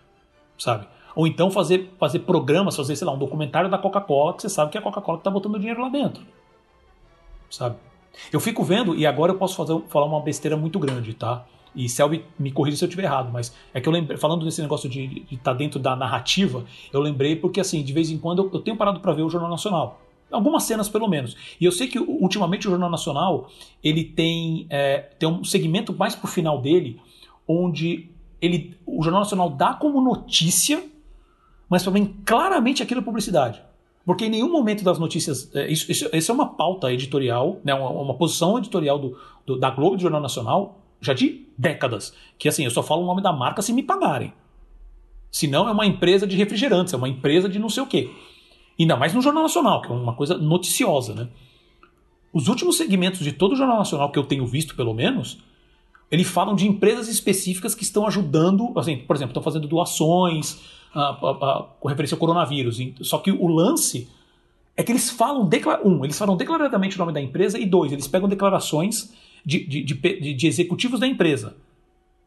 sabe? 0.58 0.88
Ou 1.16 1.28
então 1.28 1.52
fazer, 1.52 1.94
fazer 2.00 2.20
programas, 2.20 2.76
fazer, 2.76 2.96
sei 2.96 3.06
lá, 3.06 3.14
um 3.14 3.20
documentário 3.20 3.70
da 3.70 3.78
Coca-Cola, 3.78 4.34
que 4.34 4.41
você 4.41 4.50
sabe 4.50 4.72
que 4.72 4.78
é 4.78 4.82
a 4.82 4.84
Coca-Cola 4.84 5.18
que 5.18 5.22
está 5.22 5.32
botando 5.32 5.60
dinheiro 5.60 5.82
lá 5.82 5.90
dentro. 5.90 6.24
Sabe? 7.50 7.78
Eu 8.32 8.40
fico 8.40 8.64
vendo, 8.64 8.96
e 8.96 9.06
agora 9.06 9.32
eu 9.32 9.38
posso 9.38 9.56
fazer, 9.56 9.80
falar 9.88 10.06
uma 10.06 10.22
besteira 10.22 10.58
muito 10.58 10.78
grande, 10.80 11.14
tá? 11.14 11.46
E 11.76 11.88
Selby 11.88 12.26
me 12.38 12.52
corrija 12.52 12.78
se 12.78 12.84
eu 12.84 12.88
estiver 12.88 13.04
errado, 13.04 13.32
mas 13.32 13.56
é 13.74 13.80
que 13.80 13.88
eu 13.88 13.94
lembrei, 13.94 14.18
falando 14.18 14.44
desse 14.44 14.62
negócio 14.62 14.90
de 14.90 15.26
estar 15.32 15.52
tá 15.52 15.54
dentro 15.54 15.80
da 15.80 15.96
narrativa, 15.96 16.66
eu 16.92 17.00
lembrei 17.00 17.36
porque, 17.36 17.60
assim, 17.60 17.84
de 17.84 17.94
vez 17.94 18.10
em 18.10 18.18
quando 18.18 18.44
eu, 18.44 18.50
eu 18.54 18.60
tenho 18.60 18.76
parado 18.76 19.00
para 19.00 19.14
ver 19.14 19.22
o 19.22 19.30
Jornal 19.30 19.50
Nacional. 19.50 20.02
Algumas 20.32 20.64
cenas, 20.64 20.88
pelo 20.88 21.08
menos. 21.08 21.36
E 21.60 21.66
eu 21.66 21.72
sei 21.72 21.88
que 21.88 21.98
ultimamente 21.98 22.68
o 22.68 22.72
Jornal 22.72 22.90
Nacional 22.90 23.50
ele 23.84 24.04
tem, 24.04 24.68
é, 24.70 25.00
tem 25.18 25.28
um 25.28 25.44
segmento 25.44 25.94
mais 25.94 26.16
pro 26.16 26.28
final 26.28 26.62
dele, 26.62 27.00
onde 27.48 28.10
ele, 28.42 28.78
o 28.86 29.02
Jornal 29.04 29.22
Nacional 29.22 29.50
dá 29.50 29.74
como 29.74 30.02
notícia, 30.02 30.84
mas 31.68 31.84
também 31.84 32.16
claramente 32.26 32.84
aquilo 32.84 33.02
é 33.02 33.04
publicidade. 33.04 33.62
Porque 34.06 34.26
em 34.26 34.30
nenhum 34.30 34.52
momento 34.52 34.84
das 34.84 34.98
notícias. 34.98 35.54
É, 35.56 35.72
isso, 35.72 35.92
isso, 35.92 36.10
isso 36.12 36.32
é 36.32 36.34
uma 36.34 36.48
pauta 36.48 36.92
editorial, 36.92 37.60
né, 37.64 37.74
uma, 37.74 37.90
uma 37.90 38.14
posição 38.16 38.58
editorial 38.58 38.98
do, 38.98 39.18
do, 39.46 39.60
da 39.60 39.70
Globo 39.70 39.96
do 39.96 40.02
Jornal 40.02 40.22
Nacional, 40.22 40.80
já 41.02 41.14
de 41.14 41.46
décadas. 41.58 42.14
Que 42.38 42.50
assim, 42.50 42.64
eu 42.64 42.72
só 42.72 42.82
falo 42.82 43.04
o 43.04 43.06
nome 43.06 43.22
da 43.22 43.32
marca 43.32 43.62
se 43.62 43.74
me 43.74 43.84
pagarem. 43.84 44.34
Se 45.32 45.48
não, 45.48 45.68
é 45.68 45.72
uma 45.72 45.86
empresa 45.86 46.26
de 46.26 46.36
refrigerantes, 46.36 46.94
é 46.94 46.98
uma 46.98 47.08
empresa 47.08 47.48
de 47.48 47.60
não 47.60 47.70
sei 47.70 47.84
o 47.84 47.88
quê. 47.88 48.10
Ainda 48.80 48.96
mais 48.96 49.14
no 49.14 49.22
Jornal 49.22 49.44
Nacional, 49.44 49.82
que 49.82 49.90
é 49.90 49.92
uma 49.92 50.14
coisa 50.14 50.38
noticiosa, 50.38 51.14
né? 51.14 51.28
Os 52.34 52.48
últimos 52.48 52.78
segmentos 52.78 53.20
de 53.20 53.32
todo 53.32 53.54
o 53.54 53.56
Jornal 53.56 53.78
Nacional 53.78 54.12
que 54.12 54.18
eu 54.18 54.24
tenho 54.24 54.46
visto, 54.46 54.76
pelo 54.76 54.94
menos, 54.94 55.40
eles 56.10 56.28
falam 56.28 56.56
de 56.56 56.68
empresas 56.68 57.08
específicas 57.08 57.76
que 57.76 57.84
estão 57.84 58.08
ajudando, 58.08 58.72
assim, 58.78 58.98
por 58.98 59.16
exemplo, 59.16 59.32
estão 59.32 59.44
fazendo 59.44 59.68
doações 59.68 60.78
com 61.80 61.88
referência 61.88 62.16
ao 62.16 62.20
coronavírus. 62.20 62.80
Só 63.02 63.18
que 63.20 63.32
o 63.32 63.48
lance 63.48 64.10
é 64.76 64.84
que 64.84 64.91
eles 64.91 65.10
falam, 65.10 65.49
um, 65.84 66.03
eles 66.06 66.18
falam 66.18 66.38
declaradamente 66.38 66.95
o 66.95 66.99
nome 66.99 67.14
da 67.14 67.22
empresa, 67.22 67.60
e 67.60 67.66
dois, 67.66 67.91
eles 67.91 68.07
pegam 68.07 68.30
declarações 68.30 69.14
de, 69.45 69.66
de, 69.66 69.84
de, 69.84 70.34
de 70.34 70.48
executivos 70.48 70.99
da 70.99 71.07
empresa. 71.07 71.57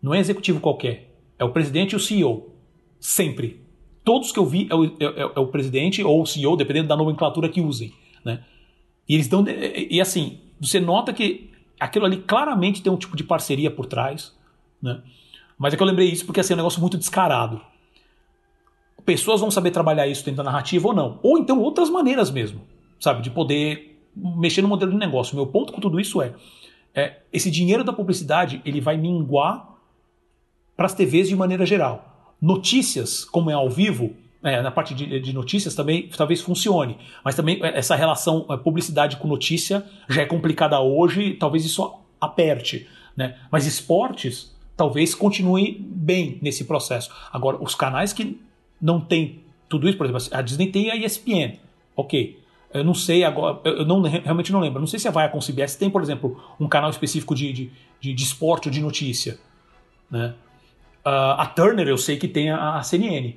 Não 0.02 0.12
é 0.12 0.18
executivo 0.18 0.60
qualquer, 0.60 1.14
é 1.39 1.44
o 1.44 1.51
presidente 1.51 1.93
e 1.93 1.97
o 1.97 2.01
CEO. 2.01 2.51
Sempre. 3.01 3.60
Todos 4.05 4.32
que 4.32 4.39
eu 4.39 4.47
vi 4.47 4.66
é 4.70 4.74
o, 4.74 4.84
é, 4.84 4.90
é, 5.01 5.32
é 5.36 5.40
o 5.40 5.47
presidente 5.47 6.02
ou 6.02 6.22
o 6.22 6.26
CEO, 6.26 6.56
dependendo 6.56 6.89
da 6.89 6.97
nomenclatura 6.97 7.48
que 7.48 7.60
usem. 7.60 7.93
Né? 8.24 8.44
E 9.09 9.14
eles 9.14 9.28
dão. 9.28 9.44
E 9.47 10.01
assim, 10.01 10.39
você 10.60 10.78
nota 10.78 11.12
que 11.12 11.51
aquilo 11.78 12.05
ali 12.05 12.18
claramente 12.18 12.82
tem 12.82 12.93
um 12.93 12.97
tipo 12.97 13.16
de 13.16 13.24
parceria 13.24 13.70
por 13.70 13.86
trás, 13.86 14.32
né? 14.80 15.02
Mas 15.59 15.74
é 15.74 15.76
que 15.76 15.82
eu 15.82 15.86
lembrei 15.86 16.09
isso 16.09 16.24
porque 16.24 16.40
assim, 16.40 16.52
é 16.52 16.56
um 16.56 16.59
negócio 16.59 16.80
muito 16.80 16.97
descarado. 16.97 17.60
Pessoas 19.04 19.40
vão 19.40 19.50
saber 19.50 19.70
trabalhar 19.70 20.06
isso 20.06 20.24
dentro 20.24 20.38
da 20.38 20.50
narrativa 20.50 20.88
ou 20.88 20.94
não. 20.94 21.18
Ou 21.22 21.38
então 21.38 21.60
outras 21.60 21.90
maneiras 21.90 22.30
mesmo, 22.30 22.62
sabe? 23.00 23.22
De 23.22 23.30
poder 23.30 24.00
mexer 24.14 24.62
no 24.62 24.68
modelo 24.68 24.92
de 24.92 24.98
negócio. 24.98 25.34
Meu 25.34 25.46
ponto 25.46 25.72
com 25.72 25.80
tudo 25.80 25.98
isso 25.98 26.20
é, 26.20 26.34
é 26.94 27.18
esse 27.32 27.50
dinheiro 27.50 27.82
da 27.82 27.92
publicidade 27.92 28.60
ele 28.64 28.80
vai 28.80 28.96
minguar 28.96 29.68
para 30.76 30.86
as 30.86 30.94
TVs 30.94 31.28
de 31.28 31.36
maneira 31.36 31.64
geral. 31.66 32.34
Notícias, 32.40 33.24
como 33.24 33.50
é 33.50 33.54
ao 33.54 33.70
vivo, 33.70 34.14
é, 34.42 34.60
na 34.60 34.70
parte 34.70 34.94
de, 34.94 35.20
de, 35.20 35.32
notícias 35.32 35.74
também 35.74 36.08
talvez 36.16 36.40
funcione. 36.40 36.98
Mas 37.24 37.34
também 37.34 37.60
é, 37.62 37.78
essa 37.78 37.94
relação 37.94 38.46
é, 38.50 38.56
publicidade 38.56 39.16
com 39.16 39.28
notícia 39.28 39.84
já 40.08 40.22
é 40.22 40.26
complicada 40.26 40.80
hoje, 40.80 41.34
talvez 41.34 41.64
isso 41.64 41.94
aperte. 42.20 42.88
Né? 43.16 43.36
Mas 43.50 43.66
esportes 43.66 44.52
talvez 44.76 45.14
continue 45.14 45.78
bem 45.80 46.38
nesse 46.42 46.64
processo. 46.64 47.10
Agora, 47.32 47.58
os 47.62 47.74
canais 47.74 48.12
que 48.12 48.40
não 48.82 49.00
tem 49.00 49.40
tudo 49.68 49.88
isso, 49.88 49.96
por 49.96 50.04
exemplo, 50.04 50.22
a 50.32 50.42
Disney 50.42 50.66
tem 50.66 50.90
a 50.90 50.96
ESPN, 50.96 51.59
ok. 51.96 52.38
Eu 52.74 52.82
não 52.82 52.94
sei 52.94 53.22
agora, 53.22 53.60
eu 53.64 53.86
não, 53.86 54.02
realmente 54.02 54.50
não 54.50 54.59
lembro. 54.59 54.80
Não 54.80 54.86
sei 54.86 54.98
se 54.98 55.06
a 55.06 55.10
Viacom 55.10 55.38
CBS 55.38 55.76
tem, 55.76 55.90
por 55.90 56.02
exemplo, 56.02 56.42
um 56.59 56.66
canal 56.66 56.90
específico 56.90 57.34
de, 57.34 57.52
de, 57.52 57.72
de, 58.00 58.14
de 58.14 58.22
esporte 58.22 58.68
ou 58.68 58.72
de 58.72 58.80
notícia. 58.80 59.38
Né? 60.10 60.34
Uh, 61.04 61.36
a 61.36 61.46
Turner 61.46 61.86
eu 61.86 61.98
sei 61.98 62.16
que 62.16 62.26
tem 62.26 62.50
a, 62.50 62.76
a 62.76 62.82
CNN 62.82 63.34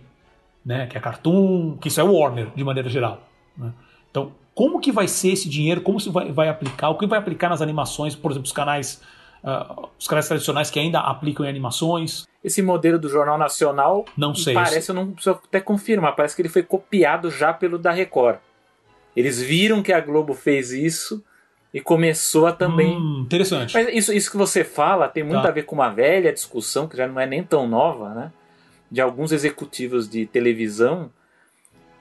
né? 0.65 0.88
Que 0.88 0.97
é 0.97 0.99
Cartoon, 0.99 1.77
que 1.77 1.89
isso 1.89 2.01
é 2.01 2.03
Warner, 2.03 2.47
de 2.55 2.63
maneira 2.63 2.89
geral. 2.89 3.22
Né? 3.55 3.72
Então, 4.09 4.31
como 4.55 4.80
que 4.80 4.91
vai 4.91 5.07
ser 5.07 5.30
esse 5.34 5.47
dinheiro? 5.47 5.81
Como 5.81 5.99
se 5.99 6.09
vai, 6.09 6.31
vai 6.31 6.49
aplicar? 6.49 6.89
O 6.89 6.97
que 6.97 7.05
vai 7.05 7.19
aplicar 7.19 7.49
nas 7.49 7.61
animações? 7.61 8.15
Por 8.15 8.31
exemplo, 8.31 8.47
os 8.47 8.53
canais, 8.53 9.01
uh, 9.45 9.89
os 9.97 10.07
canais 10.07 10.27
tradicionais 10.27 10.69
que 10.69 10.80
ainda 10.80 10.99
aplicam 10.99 11.45
em 11.45 11.49
animações? 11.49 12.26
Esse 12.43 12.61
modelo 12.61 12.99
do 12.99 13.07
Jornal 13.07 13.38
Nacional, 13.38 14.05
não 14.17 14.35
sei. 14.35 14.53
Parece, 14.53 14.89
eu 14.89 14.95
não 14.95 15.11
preciso 15.11 15.39
até 15.47 15.61
confirmar, 15.61 16.15
parece 16.15 16.35
que 16.35 16.41
ele 16.41 16.49
foi 16.49 16.63
copiado 16.63 17.31
já 17.31 17.53
pelo 17.53 17.77
da 17.77 17.91
Record. 17.91 18.39
Eles 19.15 19.41
viram 19.41 19.81
que 19.81 19.93
a 19.93 20.01
Globo 20.01 20.34
fez 20.34 20.72
isso 20.72 21.23
e 21.73 21.80
começou 21.80 22.47
a 22.47 22.51
também. 22.51 22.97
Hum, 22.97 23.22
interessante. 23.26 23.73
Mas 23.73 23.88
isso, 23.93 24.11
isso 24.11 24.30
que 24.30 24.38
você 24.38 24.63
fala 24.63 25.07
tem 25.07 25.23
muito 25.23 25.43
tá. 25.43 25.47
a 25.47 25.51
ver 25.51 25.63
com 25.63 25.76
uma 25.76 25.89
velha 25.89 26.34
discussão 26.34 26.88
que 26.88 26.97
já 26.97 27.07
não 27.07 27.19
é 27.19 27.26
nem 27.26 27.43
tão 27.43 27.67
nova, 27.67 28.13
né? 28.13 28.31
de 28.89 29.01
alguns 29.01 29.31
executivos 29.31 30.09
de 30.09 30.26
televisão 30.26 31.11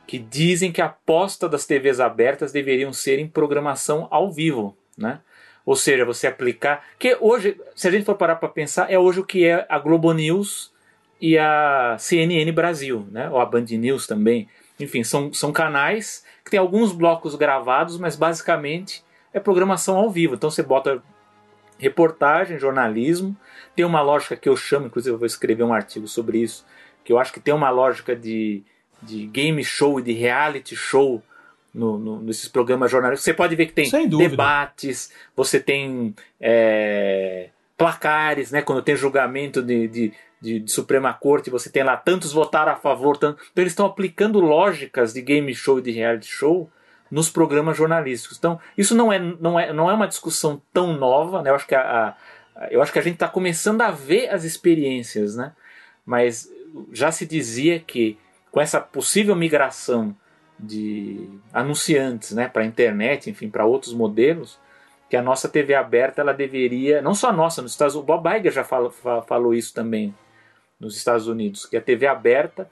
que 0.06 0.18
dizem 0.18 0.70
que 0.70 0.82
a 0.82 0.86
aposta 0.86 1.48
das 1.48 1.66
TVs 1.66 1.98
abertas 1.98 2.52
deveriam 2.52 2.92
ser 2.92 3.18
em 3.18 3.26
programação 3.26 4.06
ao 4.10 4.30
vivo, 4.30 4.76
né? 4.96 5.20
Ou 5.64 5.74
seja, 5.74 6.04
você 6.04 6.26
aplicar. 6.26 6.84
Que 6.98 7.16
hoje, 7.20 7.60
se 7.74 7.88
a 7.88 7.90
gente 7.90 8.04
for 8.04 8.16
parar 8.16 8.36
para 8.36 8.48
pensar, 8.48 8.90
é 8.90 8.98
hoje 8.98 9.20
o 9.20 9.24
que 9.24 9.44
é 9.44 9.66
a 9.68 9.78
Globo 9.78 10.12
News 10.12 10.72
e 11.20 11.38
a 11.38 11.96
CNN 11.98 12.50
Brasil, 12.52 13.06
né? 13.10 13.30
Ou 13.30 13.40
a 13.40 13.46
Band 13.46 13.64
News 13.70 14.06
também. 14.06 14.48
Enfim, 14.78 15.02
são, 15.02 15.32
são 15.32 15.52
canais 15.52 16.24
que 16.44 16.50
tem 16.50 16.60
alguns 16.60 16.92
blocos 16.92 17.34
gravados, 17.34 17.98
mas 17.98 18.16
basicamente 18.16 19.02
é 19.32 19.40
programação 19.40 19.96
ao 19.96 20.10
vivo. 20.10 20.34
Então 20.34 20.50
você 20.50 20.62
bota 20.62 21.02
reportagem, 21.78 22.58
jornalismo. 22.58 23.36
Tem 23.74 23.84
uma 23.84 24.02
lógica 24.02 24.36
que 24.36 24.48
eu 24.48 24.56
chamo, 24.56 24.86
inclusive 24.86 25.14
eu 25.14 25.18
vou 25.18 25.26
escrever 25.26 25.64
um 25.64 25.72
artigo 25.72 26.06
sobre 26.06 26.38
isso, 26.38 26.64
que 27.04 27.12
eu 27.12 27.18
acho 27.18 27.32
que 27.32 27.40
tem 27.40 27.54
uma 27.54 27.70
lógica 27.70 28.14
de, 28.14 28.62
de 29.02 29.26
game 29.26 29.62
show 29.64 29.98
e 29.98 30.02
de 30.02 30.12
reality 30.12 30.76
show 30.76 31.22
no, 31.74 31.98
no, 31.98 32.22
nesses 32.22 32.48
programas 32.48 32.90
jornalísticos. 32.90 33.24
Você 33.24 33.34
pode 33.34 33.56
ver 33.56 33.66
que 33.66 33.72
tem 33.72 34.08
debates, 34.08 35.12
você 35.34 35.58
tem 35.58 36.14
é, 36.40 37.48
placares, 37.76 38.52
né? 38.52 38.62
Quando 38.62 38.82
tem 38.82 38.96
julgamento 38.96 39.60
de, 39.60 39.88
de, 39.88 40.12
de, 40.40 40.60
de, 40.60 40.70
Suprema 40.70 41.12
Corte, 41.12 41.50
você 41.50 41.68
tem 41.68 41.82
lá 41.82 41.96
tantos 41.96 42.32
votaram 42.32 42.72
a 42.72 42.76
favor, 42.76 43.16
tanto... 43.16 43.40
então 43.50 43.62
eles 43.62 43.72
estão 43.72 43.86
aplicando 43.86 44.38
lógicas 44.38 45.12
de 45.12 45.20
game 45.20 45.52
show 45.54 45.78
e 45.78 45.82
de 45.82 45.90
reality 45.90 46.28
show 46.28 46.70
nos 47.10 47.28
programas 47.28 47.76
jornalísticos. 47.76 48.38
Então, 48.38 48.58
isso 48.78 48.94
não 48.94 49.12
é, 49.12 49.18
não 49.18 49.58
é, 49.58 49.72
não 49.72 49.90
é 49.90 49.94
uma 49.94 50.08
discussão 50.08 50.62
tão 50.72 50.92
nova, 50.92 51.42
né? 51.42 51.50
Eu 51.50 51.56
acho 51.56 51.66
que 51.66 51.74
a, 51.74 51.80
a 52.08 52.16
eu 52.70 52.80
acho 52.80 52.92
que 52.92 52.98
a 53.00 53.02
gente 53.02 53.14
está 53.14 53.28
começando 53.28 53.82
a 53.82 53.90
ver 53.90 54.28
as 54.28 54.44
experiências, 54.44 55.34
né? 55.34 55.52
Mas 56.06 56.48
já 56.92 57.10
se 57.10 57.26
dizia 57.26 57.80
que 57.80 58.16
com 58.50 58.60
essa 58.60 58.80
possível 58.80 59.34
migração 59.34 60.14
de 60.66 61.28
anunciantes 61.52 62.32
né, 62.32 62.48
para 62.48 62.62
a 62.62 62.66
internet, 62.66 63.30
enfim, 63.30 63.48
para 63.48 63.64
outros 63.64 63.92
modelos, 63.92 64.58
que 65.08 65.16
a 65.16 65.22
nossa 65.22 65.48
TV 65.48 65.74
aberta 65.74 66.20
ela 66.20 66.32
deveria, 66.32 67.00
não 67.02 67.14
só 67.14 67.28
a 67.28 67.32
nossa, 67.32 67.62
nos 67.62 67.72
Estados 67.72 67.94
Unidos, 67.94 68.10
o 68.10 68.16
Bob 68.16 68.36
Iger 68.36 68.52
já 68.52 68.64
falou, 68.64 68.90
falou 69.26 69.54
isso 69.54 69.72
também 69.74 70.14
nos 70.80 70.96
Estados 70.96 71.28
Unidos, 71.28 71.66
que 71.66 71.76
a 71.76 71.80
TV 71.80 72.06
aberta 72.06 72.68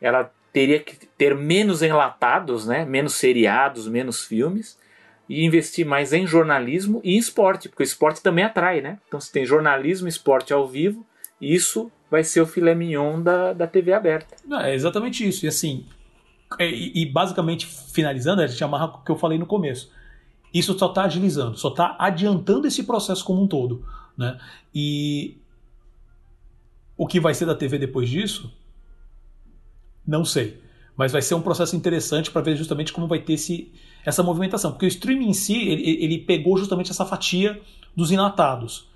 ela 0.00 0.30
teria 0.52 0.80
que 0.80 1.06
ter 1.06 1.34
menos 1.34 1.82
enlatados, 1.82 2.66
né, 2.66 2.84
menos 2.84 3.14
seriados, 3.14 3.88
menos 3.88 4.24
filmes, 4.24 4.78
e 5.28 5.44
investir 5.44 5.86
mais 5.86 6.12
em 6.12 6.26
jornalismo 6.26 7.00
e 7.02 7.14
em 7.14 7.18
esporte, 7.18 7.68
porque 7.68 7.82
o 7.82 7.84
esporte 7.84 8.22
também 8.22 8.44
atrai, 8.44 8.80
né? 8.80 8.98
Então 9.06 9.20
se 9.20 9.32
tem 9.32 9.46
jornalismo, 9.46 10.08
esporte 10.08 10.52
ao 10.52 10.68
vivo, 10.68 11.06
isso 11.40 11.90
vai 12.10 12.22
ser 12.22 12.42
o 12.42 12.46
filé 12.46 12.74
mignon 12.74 13.22
da, 13.22 13.52
da 13.52 13.66
TV 13.66 13.92
aberta. 13.92 14.36
É 14.64 14.74
exatamente 14.74 15.26
isso. 15.26 15.46
E 15.46 15.48
assim, 15.48 15.86
e, 16.60 17.02
e 17.02 17.06
basicamente 17.06 17.66
finalizando, 17.66 18.42
a 18.42 18.46
gente 18.46 18.62
amarra 18.62 18.86
o 18.86 19.04
que 19.04 19.10
eu 19.10 19.16
falei 19.16 19.38
no 19.38 19.46
começo. 19.46 19.90
Isso 20.52 20.78
só 20.78 20.86
está 20.86 21.04
agilizando, 21.04 21.56
só 21.56 21.68
está 21.68 21.96
adiantando 21.98 22.66
esse 22.66 22.84
processo 22.84 23.24
como 23.24 23.42
um 23.42 23.46
todo. 23.46 23.84
Né? 24.16 24.38
E 24.74 25.38
o 26.96 27.06
que 27.06 27.18
vai 27.18 27.34
ser 27.34 27.46
da 27.46 27.54
TV 27.54 27.78
depois 27.78 28.08
disso? 28.08 28.52
Não 30.06 30.24
sei. 30.24 30.60
Mas 30.96 31.10
vai 31.10 31.22
ser 31.22 31.34
um 31.34 31.40
processo 31.40 31.74
interessante 31.74 32.30
para 32.30 32.42
ver 32.42 32.54
justamente 32.54 32.92
como 32.92 33.06
vai 33.06 33.18
ter 33.18 33.34
esse, 33.34 33.72
essa 34.04 34.22
movimentação. 34.22 34.72
Porque 34.72 34.84
o 34.84 34.88
streaming 34.88 35.30
em 35.30 35.32
si, 35.32 35.56
ele, 35.56 36.04
ele 36.04 36.18
pegou 36.18 36.58
justamente 36.58 36.90
essa 36.90 37.06
fatia 37.06 37.60
dos 37.96 38.10
inatados. 38.10 38.86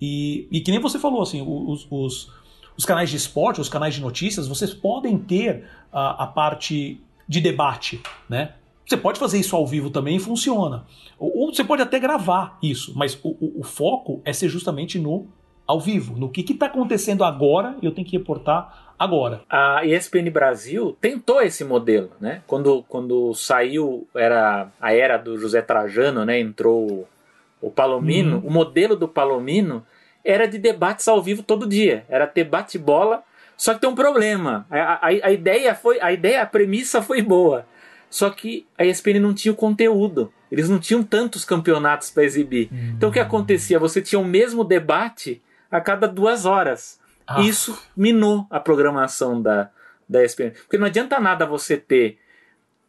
E, 0.00 0.48
e 0.50 0.60
que 0.60 0.70
nem 0.70 0.80
você 0.80 0.98
falou, 0.98 1.22
assim, 1.22 1.42
os, 1.46 1.86
os 1.90 2.32
os 2.76 2.84
canais 2.84 3.10
de 3.10 3.16
esporte, 3.16 3.60
os 3.60 3.68
canais 3.68 3.94
de 3.94 4.00
notícias, 4.00 4.48
vocês 4.48 4.72
podem 4.74 5.18
ter 5.18 5.64
a, 5.92 6.24
a 6.24 6.26
parte 6.26 7.00
de 7.26 7.40
debate, 7.40 8.02
né? 8.28 8.54
Você 8.86 8.96
pode 8.96 9.18
fazer 9.18 9.38
isso 9.38 9.56
ao 9.56 9.66
vivo 9.66 9.88
também 9.88 10.16
e 10.16 10.20
funciona. 10.20 10.84
Ou, 11.18 11.38
ou 11.38 11.54
você 11.54 11.64
pode 11.64 11.80
até 11.80 11.98
gravar 11.98 12.58
isso, 12.62 12.92
mas 12.94 13.18
o, 13.22 13.30
o, 13.30 13.60
o, 13.60 13.62
foco 13.62 14.20
é 14.24 14.32
ser 14.32 14.48
justamente 14.48 14.98
no 14.98 15.26
ao 15.66 15.80
vivo, 15.80 16.18
no 16.18 16.28
que 16.28 16.42
está 16.52 16.66
acontecendo 16.66 17.24
agora 17.24 17.76
e 17.80 17.86
eu 17.86 17.92
tenho 17.92 18.06
que 18.06 18.18
reportar 18.18 18.94
agora. 18.98 19.40
A 19.48 19.84
ESPN 19.86 20.30
Brasil 20.30 20.94
tentou 21.00 21.40
esse 21.40 21.64
modelo, 21.64 22.10
né? 22.20 22.42
Quando, 22.46 22.82
quando 22.82 23.32
saiu 23.32 24.06
era 24.14 24.70
a 24.78 24.92
era 24.92 25.16
do 25.16 25.38
José 25.38 25.62
Trajano, 25.62 26.24
né? 26.24 26.38
Entrou 26.38 27.08
o 27.62 27.70
Palomino. 27.70 28.36
Uhum. 28.36 28.48
O 28.48 28.50
modelo 28.50 28.94
do 28.94 29.08
Palomino 29.08 29.82
era 30.24 30.46
de 30.46 30.58
debates 30.58 31.06
ao 31.06 31.22
vivo 31.22 31.42
todo 31.42 31.68
dia. 31.68 32.04
Era 32.08 32.26
ter 32.26 32.44
bate-bola. 32.44 33.22
Só 33.56 33.74
que 33.74 33.80
tem 33.80 33.90
um 33.90 33.94
problema. 33.94 34.66
A, 34.70 34.78
a, 34.78 35.06
a, 35.06 35.32
ideia 35.32 35.74
foi, 35.74 36.00
a 36.00 36.12
ideia, 36.12 36.42
a 36.42 36.46
premissa 36.46 37.02
foi 37.02 37.22
boa. 37.22 37.66
Só 38.08 38.30
que 38.30 38.66
a 38.78 38.84
ESPN 38.84 39.20
não 39.20 39.34
tinha 39.34 39.52
o 39.52 39.56
conteúdo. 39.56 40.32
Eles 40.50 40.68
não 40.68 40.78
tinham 40.78 41.02
tantos 41.02 41.44
campeonatos 41.44 42.10
para 42.10 42.24
exibir. 42.24 42.68
Uhum. 42.72 42.94
Então 42.96 43.10
o 43.10 43.12
que 43.12 43.20
acontecia? 43.20 43.78
Você 43.78 44.00
tinha 44.00 44.18
o 44.18 44.24
mesmo 44.24 44.64
debate 44.64 45.42
a 45.70 45.80
cada 45.80 46.06
duas 46.06 46.46
horas. 46.46 47.00
Ah. 47.26 47.40
Isso 47.40 47.76
minou 47.96 48.46
a 48.50 48.60
programação 48.60 49.40
da, 49.40 49.70
da 50.08 50.24
ESPN. 50.24 50.50
Porque 50.50 50.78
não 50.78 50.86
adianta 50.86 51.18
nada 51.20 51.46
você 51.46 51.76
ter 51.76 52.18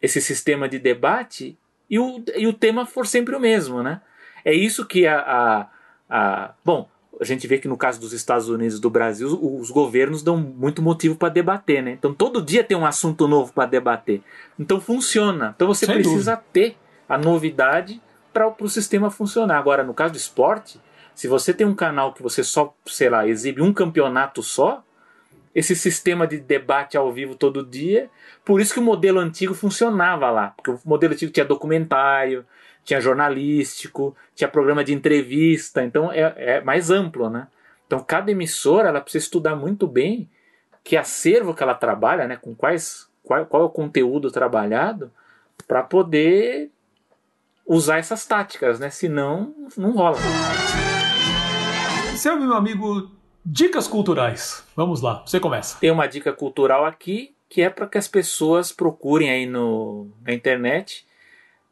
esse 0.02 0.22
sistema 0.22 0.70
de 0.70 0.78
debate 0.78 1.58
e 1.90 1.98
o, 2.00 2.24
e 2.36 2.48
o 2.48 2.54
tema 2.54 2.86
for 2.86 3.08
sempre 3.08 3.36
o 3.36 3.40
mesmo, 3.40 3.82
né? 3.82 4.02
É 4.44 4.54
isso 4.54 4.86
que 4.86 5.08
a, 5.08 5.20
a, 5.20 5.68
a 6.10 6.54
bom, 6.64 6.88
a 7.20 7.24
gente 7.24 7.48
vê 7.48 7.58
que 7.58 7.68
no 7.68 7.78
caso 7.78 8.00
dos 8.00 8.14
Estados 8.14 8.50
Unidos 8.50 8.78
e 8.78 8.82
do 8.82 8.90
Brasil, 8.90 9.28
os 9.42 9.72
governos 9.72 10.22
dão 10.22 10.38
muito 10.38 10.82
motivo 10.82 11.16
para 11.16 11.30
debater, 11.30 11.82
né? 11.82 11.92
Então 11.92 12.14
todo 12.14 12.42
dia 12.42 12.64
tem 12.64 12.78
um 12.78 12.86
assunto 12.86 13.28
novo 13.28 13.54
para 13.54 13.70
debater. 13.70 14.22
Então 14.60 14.80
funciona. 14.82 15.54
Então 15.56 15.68
você 15.68 15.86
Sem 15.86 15.96
precisa 15.96 16.36
dúvida. 16.36 16.50
ter 16.52 16.78
a 17.08 17.18
novidade 17.18 18.02
para 18.34 18.54
o 18.60 18.68
sistema 18.68 19.10
funcionar. 19.10 19.58
Agora, 19.58 19.84
no 19.84 19.94
caso 19.94 20.14
do 20.14 20.18
esporte, 20.18 20.80
se 21.14 21.28
você 21.28 21.54
tem 21.54 21.66
um 21.66 21.76
canal 21.76 22.14
que 22.14 22.22
você 22.22 22.44
só, 22.44 22.76
sei 22.86 23.10
lá, 23.10 23.26
exibe 23.28 23.62
um 23.62 23.72
campeonato 23.72 24.44
só, 24.44 24.84
esse 25.56 25.74
sistema 25.74 26.28
de 26.28 26.38
debate 26.38 26.98
ao 26.98 27.14
vivo 27.14 27.34
todo 27.34 27.66
dia, 27.66 28.10
por 28.44 28.60
isso 28.60 28.74
que 28.74 28.80
o 28.80 28.84
modelo 28.84 29.20
antigo 29.20 29.54
funcionava 29.54 30.30
lá, 30.30 30.50
porque 30.50 30.70
o 30.70 30.80
modelo 30.84 31.14
antigo 31.14 31.32
tinha 31.32 31.46
documentário, 31.46 32.46
tinha 32.86 33.02
jornalístico, 33.02 34.16
tinha 34.36 34.48
programa 34.48 34.84
de 34.84 34.94
entrevista, 34.94 35.84
então 35.84 36.12
é, 36.12 36.34
é 36.38 36.62
mais 36.62 36.92
amplo, 36.92 37.30
né? 37.30 37.48
Então 37.88 38.00
cada 38.00 38.32
emissora 38.32 38.90
ela 38.90 39.02
precisa 39.02 39.26
estudar 39.26 39.56
muito 39.56 39.88
bem 39.88 40.30
que 40.84 40.96
acervo 40.96 41.54
que 41.54 41.64
ela 41.64 41.74
trabalha, 41.74 42.28
né? 42.28 42.38
Com 42.38 42.56
quais 42.56 43.10
qual, 43.24 43.44
qual 43.48 43.64
é 43.64 43.66
o 43.66 43.70
conteúdo 43.70 44.32
trabalhado 44.32 45.12
para 45.68 45.82
poder 45.82 46.70
usar 47.66 47.98
essas 47.98 48.24
táticas, 48.26 48.80
né? 48.80 48.92
Senão 48.92 49.54
não 49.76 49.92
rola. 49.92 50.18
Seu 52.16 52.40
meu 52.40 52.54
amigo, 52.54 53.12
dicas 53.44 53.88
culturais. 53.88 54.64
Vamos 54.76 55.02
lá, 55.02 55.24
você 55.26 55.40
começa. 55.40 55.80
Tem 55.80 55.90
uma 55.90 56.06
dica 56.06 56.32
cultural 56.32 56.86
aqui 56.86 57.36
que 57.50 57.62
é 57.62 57.70
para 57.70 57.88
que 57.88 57.98
as 57.98 58.08
pessoas 58.08 58.72
procurem 58.72 59.30
aí 59.30 59.46
no, 59.46 60.08
na 60.22 60.34
internet 60.34 61.06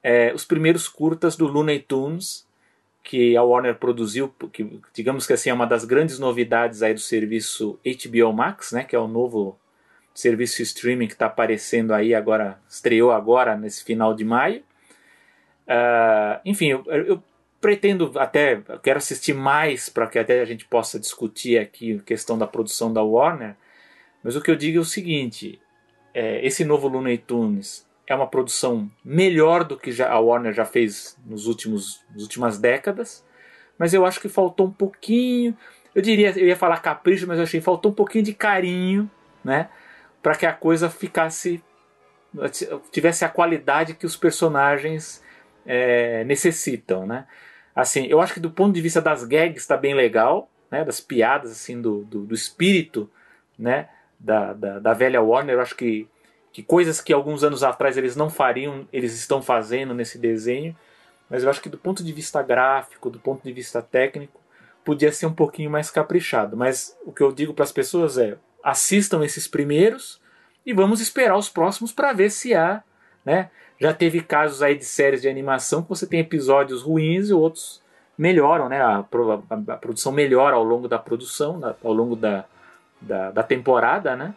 é, 0.03 0.34
os 0.34 0.43
primeiros 0.43 0.88
curtas 0.88 1.38
do 1.38 1.47
Looney 1.47 1.80
Tunes 1.80 2.45
que 3.03 3.35
a 3.35 3.43
Warner 3.43 3.75
produziu, 3.75 4.34
que 4.51 4.80
digamos 4.93 5.27
que 5.27 5.34
assim 5.34 5.49
é 5.49 5.53
uma 5.53 5.67
das 5.67 5.84
grandes 5.84 6.19
novidades 6.19 6.81
aí 6.81 6.93
do 6.93 6.99
serviço 6.99 7.77
HBO 7.84 8.31
Max, 8.31 8.71
né, 8.71 8.84
que 8.84 8.95
é 8.95 8.99
o 8.99 9.07
novo 9.07 9.59
serviço 10.13 10.61
streaming 10.61 11.07
que 11.07 11.13
está 11.13 11.25
aparecendo 11.25 11.93
aí 11.93 12.15
agora, 12.15 12.59
estreou 12.69 13.11
agora 13.11 13.57
nesse 13.57 13.84
final 13.84 14.13
de 14.13 14.23
maio. 14.23 14.63
Uh, 15.67 16.39
enfim, 16.45 16.67
eu, 16.67 16.85
eu, 16.85 17.23
pretendo 17.59 18.11
até, 18.17 18.61
quero 18.81 18.97
assistir 18.97 19.34
mais 19.34 19.89
para 19.89 20.07
que 20.07 20.19
até 20.19 20.41
a 20.41 20.45
gente 20.45 20.65
possa 20.65 20.99
discutir 20.99 21.57
aqui 21.57 21.97
a 21.97 22.03
questão 22.03 22.38
da 22.38 22.45
produção 22.45 22.91
da 22.91 23.01
Warner, 23.01 23.55
mas 24.21 24.35
o 24.35 24.41
que 24.41 24.51
eu 24.51 24.55
digo 24.55 24.77
é 24.77 24.81
o 24.81 24.85
seguinte, 24.85 25.59
é, 26.13 26.45
esse 26.45 26.63
novo 26.63 26.88
Looney 26.88 27.17
Tunes 27.17 27.85
é 28.07 28.13
uma 28.13 28.27
produção 28.27 28.89
melhor 29.03 29.63
do 29.63 29.77
que 29.77 30.01
a 30.01 30.19
Warner 30.19 30.53
já 30.53 30.65
fez 30.65 31.17
nos 31.25 31.47
últimos 31.47 32.03
nas 32.11 32.23
últimas 32.23 32.57
décadas, 32.57 33.25
mas 33.77 33.93
eu 33.93 34.05
acho 34.05 34.19
que 34.19 34.30
faltou 34.30 34.67
um 34.67 34.71
pouquinho, 34.71 35.57
eu 35.95 36.01
diria, 36.01 36.31
eu 36.38 36.47
ia 36.47 36.55
falar 36.55 36.81
capricho, 36.81 37.27
mas 37.27 37.38
eu 37.38 37.43
achei 37.43 37.61
faltou 37.61 37.91
um 37.91 37.95
pouquinho 37.95 38.23
de 38.23 38.34
carinho, 38.34 39.09
né, 39.43 39.69
para 40.21 40.35
que 40.35 40.45
a 40.45 40.53
coisa 40.53 40.89
ficasse 40.89 41.63
tivesse 42.91 43.23
a 43.23 43.30
qualidade 43.30 43.93
que 43.93 44.05
os 44.05 44.15
personagens 44.15 45.23
é, 45.65 46.23
necessitam, 46.23 47.05
né? 47.05 47.25
Assim, 47.75 48.05
eu 48.05 48.21
acho 48.21 48.34
que 48.34 48.39
do 48.39 48.51
ponto 48.51 48.73
de 48.73 48.81
vista 48.81 49.01
das 49.01 49.23
gags 49.23 49.61
está 49.61 49.75
bem 49.75 49.93
legal, 49.93 50.49
né? 50.69 50.84
Das 50.84 50.99
piadas, 50.99 51.51
assim, 51.51 51.81
do, 51.81 52.03
do, 52.03 52.25
do 52.25 52.34
espírito, 52.35 53.09
né? 53.57 53.89
Da, 54.19 54.53
da, 54.53 54.80
da, 54.80 54.93
velha 54.93 55.21
Warner, 55.21 55.55
eu 55.55 55.61
acho 55.61 55.75
que, 55.75 56.07
que 56.53 56.61
coisas 56.63 57.01
que 57.01 57.11
alguns 57.11 57.43
anos 57.43 57.63
atrás 57.63 57.97
eles 57.97 58.15
não 58.15 58.30
fariam, 58.30 58.88
eles 58.93 59.13
estão 59.15 59.41
fazendo 59.41 59.93
nesse 59.93 60.19
desenho. 60.19 60.75
Mas 61.30 61.43
eu 61.43 61.49
acho 61.49 61.61
que 61.61 61.67
do 61.67 61.80
ponto 61.80 62.03
de 62.03 62.13
vista 62.13 62.41
gráfico, 62.43 63.09
do 63.09 63.19
ponto 63.19 63.43
de 63.43 63.51
vista 63.51 63.81
técnico, 63.81 64.39
podia 64.85 65.11
ser 65.11 65.25
um 65.25 65.34
pouquinho 65.34 65.71
mais 65.71 65.89
caprichado. 65.89 66.55
Mas 66.55 66.95
o 67.05 67.11
que 67.11 67.23
eu 67.23 67.31
digo 67.31 67.55
para 67.55 67.63
as 67.63 67.71
pessoas 67.71 68.19
é: 68.19 68.38
assistam 68.63 69.23
esses 69.25 69.47
primeiros 69.47 70.21
e 70.63 70.73
vamos 70.73 71.01
esperar 71.01 71.35
os 71.38 71.49
próximos 71.49 71.91
para 71.91 72.13
ver 72.13 72.30
se 72.30 72.53
há, 72.53 72.84
né? 73.25 73.49
Já 73.80 73.91
teve 73.93 74.21
casos 74.21 74.61
aí 74.61 74.77
de 74.77 74.85
séries 74.85 75.21
de 75.21 75.27
animação 75.27 75.81
que 75.81 75.89
você 75.89 76.05
tem 76.05 76.19
episódios 76.19 76.84
ruins 76.84 77.30
e 77.30 77.34
outros 77.34 77.81
melhoram, 78.17 78.69
né? 78.69 78.80
A, 78.80 78.99
a, 78.99 79.73
a 79.73 79.77
produção 79.77 80.11
melhora 80.11 80.55
ao 80.55 80.63
longo 80.63 80.88
da 80.88 80.99
produção, 80.99 81.59
da, 81.59 81.75
ao 81.84 81.91
longo 81.91 82.15
da, 82.15 82.45
da, 83.01 83.31
da, 83.31 83.43
temporada, 83.43 84.15
né? 84.15 84.35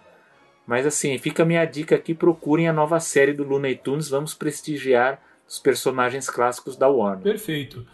Mas 0.66 0.86
assim, 0.86 1.16
fica 1.18 1.42
a 1.42 1.46
minha 1.46 1.64
dica 1.64 1.94
aqui, 1.94 2.14
procurem 2.14 2.68
a 2.68 2.72
nova 2.72 2.98
série 2.98 3.32
do 3.32 3.44
Looney 3.44 3.76
Tunes, 3.76 4.08
vamos 4.08 4.34
prestigiar 4.34 5.20
os 5.48 5.58
personagens 5.58 6.28
clássicos 6.28 6.76
da 6.76 6.88
Warner. 6.88 7.22
Perfeito. 7.22 7.86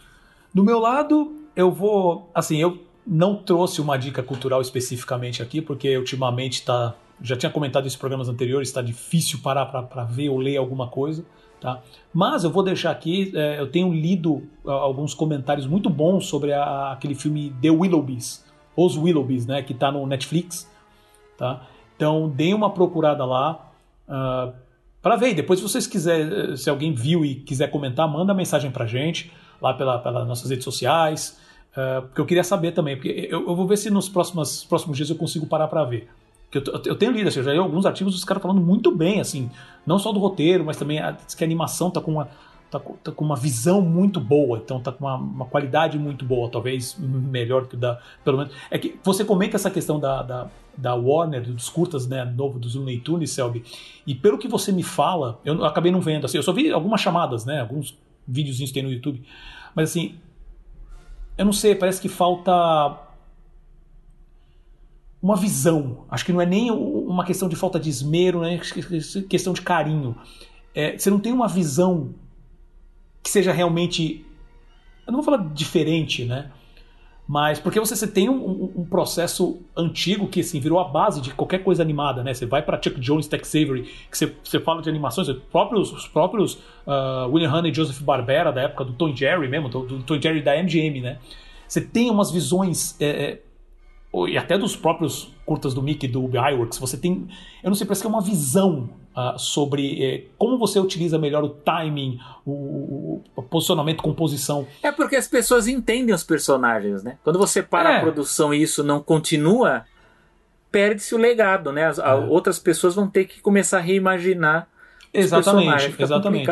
Do 0.53 0.63
meu 0.63 0.79
lado, 0.79 1.35
eu 1.55 1.71
vou, 1.71 2.29
assim, 2.33 2.57
eu 2.57 2.79
não 3.05 3.35
trouxe 3.35 3.79
uma 3.79 3.97
dica 3.97 4.23
cultural 4.23 4.61
especificamente 4.61 5.41
aqui, 5.43 5.61
porque 5.61 5.95
ultimamente 5.97 6.53
está 6.53 6.95
já 7.21 7.37
tinha 7.37 7.49
comentado 7.49 7.87
isso 7.87 7.95
em 7.95 7.99
programas 7.99 8.27
anteriores, 8.27 8.67
está 8.67 8.81
difícil 8.81 9.39
parar 9.41 9.65
para 9.67 10.03
ver 10.03 10.29
ou 10.29 10.37
ler 10.37 10.57
alguma 10.57 10.87
coisa. 10.87 11.25
Tá? 11.59 11.81
Mas 12.13 12.43
eu 12.43 12.49
vou 12.49 12.61
deixar 12.61 12.91
aqui, 12.91 13.31
é, 13.33 13.59
eu 13.59 13.71
tenho 13.71 13.93
lido 13.93 14.43
alguns 14.65 15.13
comentários 15.13 15.65
muito 15.65 15.89
bons 15.89 16.25
sobre 16.25 16.51
a, 16.51 16.91
aquele 16.91 17.15
filme 17.15 17.55
The 17.61 17.69
Willoughbys, 17.69 18.45
Os 18.75 18.97
Willoughbys, 18.97 19.45
né, 19.45 19.61
que 19.63 19.71
está 19.71 19.89
no 19.89 20.05
Netflix. 20.05 20.69
Tá? 21.37 21.65
Então 21.95 22.29
deem 22.29 22.53
uma 22.53 22.69
procurada 22.71 23.25
lá 23.25 23.71
uh, 24.07 24.11
ah, 24.11 24.53
para 25.01 25.15
ver. 25.15 25.33
Depois, 25.33 25.59
se 25.59 25.67
vocês 25.67 25.87
quiserem, 25.87 26.55
se 26.57 26.69
alguém 26.69 26.93
viu 26.93 27.25
e 27.25 27.35
quiser 27.35 27.69
comentar, 27.69 28.07
manda 28.07 28.33
mensagem 28.33 28.71
para 28.71 28.85
gente 28.85 29.31
lá 29.61 29.73
pela, 29.73 29.99
pelas 29.99 30.27
nossas 30.27 30.49
redes 30.49 30.63
sociais, 30.63 31.39
uh, 31.71 32.01
porque 32.03 32.21
eu 32.21 32.25
queria 32.25 32.43
saber 32.43 32.71
também. 32.71 32.95
Porque 32.95 33.27
eu, 33.29 33.47
eu 33.47 33.55
vou 33.55 33.67
ver 33.67 33.77
se 33.77 33.89
nos 33.89 34.09
próximos, 34.09 34.63
próximos 34.63 34.97
dias 34.97 35.09
eu 35.09 35.15
consigo 35.15 35.45
parar 35.45 35.67
para 35.67 35.83
ver 35.83 36.09
eu, 36.57 36.63
eu, 36.85 36.95
tenho 36.95 37.11
lido, 37.11 37.27
assim, 37.27 37.39
eu 37.39 37.45
já 37.45 37.51
li 37.51 37.57
alguns 37.57 37.85
artigos 37.85 38.13
dos 38.13 38.23
caras 38.23 38.41
falando 38.41 38.61
muito 38.61 38.95
bem, 38.95 39.19
assim, 39.19 39.49
não 39.85 39.97
só 39.97 40.11
do 40.11 40.19
roteiro, 40.19 40.63
mas 40.63 40.77
também 40.77 40.99
a, 40.99 41.13
que 41.13 41.43
a 41.43 41.47
animação 41.47 41.89
tá 41.89 42.01
com 42.01 42.11
uma 42.11 42.29
tá, 42.79 42.79
tá, 43.03 43.11
com 43.11 43.23
uma 43.23 43.35
visão 43.35 43.81
muito 43.81 44.19
boa, 44.19 44.57
então 44.57 44.79
tá 44.79 44.91
com 44.91 45.05
uma, 45.05 45.15
uma, 45.15 45.45
qualidade 45.45 45.97
muito 45.99 46.25
boa, 46.25 46.49
talvez 46.49 46.97
melhor 46.97 47.67
que 47.67 47.77
da, 47.77 47.99
pelo 48.23 48.37
menos, 48.37 48.53
é 48.71 48.77
que 48.77 48.99
você 49.03 49.23
comenta 49.23 49.55
essa 49.55 49.69
questão 49.69 49.99
da, 49.99 50.23
da, 50.23 50.47
da 50.75 50.95
Warner, 50.95 51.43
dos 51.43 51.69
curtas, 51.69 52.07
né, 52.07 52.25
novo 52.25 52.57
dos 52.57 52.75
Looney 52.75 52.99
Tunes, 52.99 53.31
Selby, 53.31 53.63
e 54.07 54.15
pelo 54.15 54.37
que 54.37 54.47
você 54.47 54.71
me 54.71 54.83
fala, 54.83 55.39
eu 55.45 55.63
acabei 55.63 55.91
não 55.91 56.01
vendo, 56.01 56.25
assim, 56.25 56.37
eu 56.37 56.43
só 56.43 56.51
vi 56.51 56.71
algumas 56.71 57.01
chamadas, 57.01 57.45
né, 57.45 57.61
alguns 57.61 57.97
videozinhos 58.27 58.71
que 58.71 58.75
tem 58.75 58.83
no 58.83 58.91
YouTube, 58.91 59.23
mas 59.75 59.89
assim, 59.89 60.15
eu 61.37 61.45
não 61.45 61.53
sei, 61.53 61.75
parece 61.75 62.01
que 62.01 62.09
falta 62.09 62.51
uma 65.21 65.37
visão. 65.37 66.05
Acho 66.09 66.25
que 66.25 66.33
não 66.33 66.41
é 66.41 66.45
nem 66.45 66.69
uma 66.69 67.23
questão 67.23 67.47
de 67.47 67.55
falta 67.55 67.79
de 67.79 67.89
esmero, 67.89 68.41
né? 68.41 68.59
questão 69.29 69.53
de 69.53 69.61
carinho. 69.61 70.17
É, 70.75 70.97
você 70.97 71.09
não 71.09 71.19
tem 71.19 71.31
uma 71.31 71.47
visão 71.47 72.13
que 73.23 73.29
seja 73.29 73.51
realmente. 73.51 74.25
Eu 75.07 75.13
não 75.13 75.21
vou 75.21 75.23
falar 75.23 75.49
diferente, 75.53 76.25
né? 76.25 76.51
Mas 77.25 77.57
porque 77.57 77.79
você, 77.79 77.95
você 77.95 78.05
tem 78.05 78.27
um, 78.27 78.71
um, 78.75 78.85
processo 78.85 79.61
antigo 79.75 80.27
que 80.27 80.41
assim, 80.41 80.59
virou 80.59 80.77
a 80.77 80.83
base 80.83 81.21
de 81.21 81.33
qualquer 81.33 81.63
coisa 81.63 81.81
animada, 81.81 82.21
né? 82.21 82.33
Você 82.33 82.45
vai 82.45 82.61
para 82.61 82.81
Chuck 82.81 82.99
Jones, 82.99 83.27
Tex 83.27 83.55
Avery, 83.55 83.83
que 84.11 84.17
você, 84.17 84.35
você 84.43 84.59
fala 84.59 84.81
de 84.81 84.89
animações, 84.89 85.29
os 85.29 85.41
próprios, 85.43 85.93
os 85.93 86.05
próprios 86.05 86.55
uh, 86.85 87.29
William 87.31 87.49
Hanna 87.49 87.69
e 87.69 87.73
Joseph 87.73 88.01
Barbera 88.01 88.51
da 88.51 88.63
época 88.63 88.83
do 88.83 88.93
Tom 88.93 89.15
Jerry 89.15 89.47
mesmo, 89.47 89.69
do, 89.69 89.85
do 89.85 90.03
Tom 90.03 90.19
Jerry 90.19 90.41
da 90.41 90.61
MGM, 90.61 90.99
né? 90.99 91.19
Você 91.65 91.79
tem 91.79 92.09
umas 92.09 92.29
visões 92.29 92.99
é, 92.99 93.39
e 94.27 94.37
até 94.37 94.57
dos 94.57 94.75
próprios 94.75 95.33
curtas 95.45 95.73
do 95.73 95.81
Mickey 95.81 96.07
do 96.07 96.29
iWorks, 96.29 96.77
você 96.77 96.95
tem, 96.95 97.27
eu 97.63 97.69
não 97.69 97.75
sei, 97.75 97.87
parece 97.87 98.01
que 98.01 98.07
é 98.07 98.09
uma 98.09 98.21
visão 98.21 98.89
uh, 99.15 99.39
sobre 99.39 100.03
eh, 100.03 100.23
como 100.37 100.57
você 100.57 100.79
utiliza 100.79 101.17
melhor 101.17 101.43
o 101.43 101.49
timing, 101.49 102.19
o, 102.45 103.21
o, 103.35 103.41
posicionamento, 103.41 104.03
composição. 104.03 104.67
É 104.83 104.91
porque 104.91 105.15
as 105.15 105.27
pessoas 105.27 105.67
entendem 105.67 106.13
os 106.13 106.23
personagens, 106.23 107.03
né? 107.03 107.17
Quando 107.23 107.39
você 107.39 107.63
para 107.63 107.93
é. 107.93 107.97
a 107.97 108.01
produção 108.01 108.53
e 108.53 108.61
isso 108.61 108.83
não 108.83 109.01
continua, 109.01 109.85
perde-se 110.71 111.15
o 111.15 111.17
legado, 111.17 111.71
né? 111.71 111.85
As, 111.85 111.97
é. 111.97 112.13
Outras 112.13 112.59
pessoas 112.59 112.93
vão 112.93 113.07
ter 113.07 113.25
que 113.25 113.41
começar 113.41 113.77
a 113.79 113.81
reimaginar. 113.81 114.67
Exatamente, 115.11 115.95
exatamente. 115.99 116.49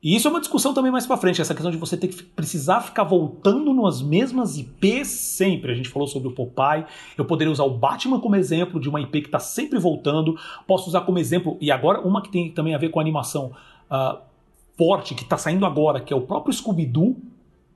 E 0.00 0.14
isso 0.14 0.28
é 0.28 0.30
uma 0.30 0.38
discussão 0.38 0.72
também 0.72 0.92
mais 0.92 1.06
para 1.06 1.16
frente, 1.16 1.40
essa 1.40 1.54
questão 1.54 1.72
de 1.72 1.76
você 1.76 1.96
ter 1.96 2.06
que 2.06 2.22
precisar 2.22 2.80
ficar 2.82 3.02
voltando 3.02 3.74
nas 3.74 4.00
mesmas 4.00 4.56
IPs 4.56 5.08
sempre. 5.08 5.72
A 5.72 5.74
gente 5.74 5.88
falou 5.88 6.06
sobre 6.06 6.28
o 6.28 6.32
Popeye, 6.32 6.84
eu 7.16 7.24
poderia 7.24 7.50
usar 7.50 7.64
o 7.64 7.70
Batman 7.70 8.20
como 8.20 8.36
exemplo 8.36 8.80
de 8.80 8.88
uma 8.88 9.00
IP 9.00 9.22
que 9.22 9.26
está 9.26 9.40
sempre 9.40 9.76
voltando. 9.76 10.38
Posso 10.68 10.88
usar 10.88 11.00
como 11.00 11.18
exemplo, 11.18 11.56
e 11.60 11.72
agora 11.72 12.00
uma 12.00 12.22
que 12.22 12.30
tem 12.30 12.48
também 12.48 12.76
a 12.76 12.78
ver 12.78 12.90
com 12.90 13.00
animação 13.00 13.50
uh, 13.90 14.18
forte, 14.76 15.16
que 15.16 15.24
está 15.24 15.36
saindo 15.36 15.66
agora, 15.66 16.00
que 16.00 16.12
é 16.12 16.16
o 16.16 16.20
próprio 16.20 16.54
Scooby-Doo. 16.54 17.16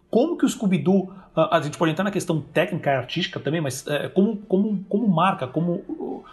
Como 0.09 0.37
que 0.37 0.45
o 0.45 0.49
Scooby-Doo, 0.49 1.13
uh, 1.37 1.49
a 1.51 1.61
gente 1.61 1.77
pode 1.77 1.91
entrar 1.91 2.05
na 2.05 2.13
questão 2.13 2.41
técnica 2.41 2.89
e 2.89 2.95
artística 2.95 3.41
também, 3.41 3.61
mas 3.61 3.85
uh, 3.85 4.09
como, 4.15 4.37
como, 4.37 4.85
como 4.89 5.09
marca, 5.09 5.49
como, 5.49 6.25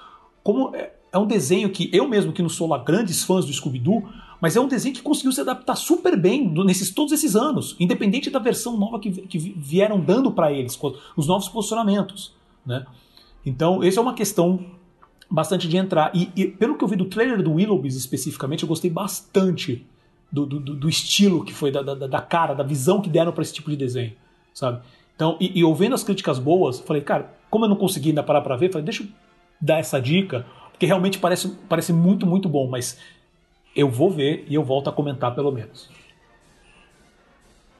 como 0.43 0.75
é, 0.75 0.91
é 1.11 1.17
um 1.17 1.25
desenho 1.25 1.71
que 1.71 1.89
eu 1.91 2.07
mesmo, 2.07 2.31
que 2.31 2.43
não 2.43 2.49
sou 2.49 2.67
lá 2.67 2.77
grandes 2.77 3.23
fãs 3.23 3.43
do 3.43 3.51
Scooby-Doo, 3.51 4.07
mas 4.41 4.55
é 4.55 4.59
um 4.59 4.67
desenho 4.67 4.95
que 4.95 5.01
conseguiu 5.01 5.31
se 5.31 5.41
adaptar 5.41 5.75
super 5.75 6.17
bem 6.17 6.49
nesses 6.65 6.91
todos 6.91 7.11
esses 7.11 7.35
anos, 7.35 7.75
independente 7.79 8.29
da 8.29 8.39
versão 8.39 8.77
nova 8.77 8.99
que, 8.99 9.11
que 9.11 9.37
vieram 9.37 9.99
dando 9.99 10.31
para 10.31 10.51
eles, 10.51 10.79
os 11.15 11.27
novos 11.27 11.49
posicionamentos. 11.49 12.33
Né? 12.65 12.85
Então, 13.45 13.83
essa 13.83 13.99
é 13.99 14.01
uma 14.01 14.13
questão 14.13 14.65
bastante 15.29 15.67
de 15.67 15.77
entrar. 15.77 16.11
E, 16.15 16.31
e, 16.35 16.47
pelo 16.47 16.77
que 16.77 16.83
eu 16.83 16.87
vi 16.87 16.95
do 16.95 17.05
trailer 17.05 17.43
do 17.43 17.53
Willoughbys 17.53 17.95
especificamente, 17.95 18.63
eu 18.63 18.69
gostei 18.69 18.89
bastante 18.89 19.85
do, 20.31 20.45
do, 20.45 20.59
do 20.59 20.89
estilo 20.89 21.43
que 21.43 21.53
foi, 21.53 21.71
da, 21.71 21.81
da, 21.81 21.95
da, 21.95 22.21
cara, 22.21 22.53
da 22.53 22.63
visão 22.63 23.01
que 23.01 23.09
deram 23.09 23.31
para 23.31 23.41
esse 23.41 23.53
tipo 23.53 23.69
de 23.69 23.75
desenho, 23.75 24.13
sabe? 24.53 24.81
Então, 25.15 25.35
e, 25.39 25.59
e 25.59 25.63
ouvindo 25.63 25.93
as 25.93 26.03
críticas 26.03 26.39
boas, 26.39 26.79
falei, 26.79 27.01
cara, 27.01 27.33
como 27.49 27.65
eu 27.65 27.69
não 27.69 27.75
consegui 27.75 28.09
ainda 28.09 28.23
parar 28.23 28.41
para 28.41 28.55
ver, 28.55 28.71
falei, 28.71 28.85
deixa 28.85 29.03
eu 29.03 29.07
dar 29.59 29.79
essa 29.79 29.99
dica, 29.99 30.45
porque 30.71 30.85
realmente 30.85 31.19
parece, 31.19 31.49
parece 31.67 31.91
muito, 31.91 32.25
muito 32.25 32.47
bom, 32.47 32.69
mas 32.69 32.97
eu 33.75 33.89
vou 33.89 34.11
ver 34.11 34.45
e 34.47 34.55
eu 34.55 34.63
volto 34.63 34.89
a 34.89 34.93
comentar 34.93 35.33
pelo 35.33 35.51
menos. 35.51 35.89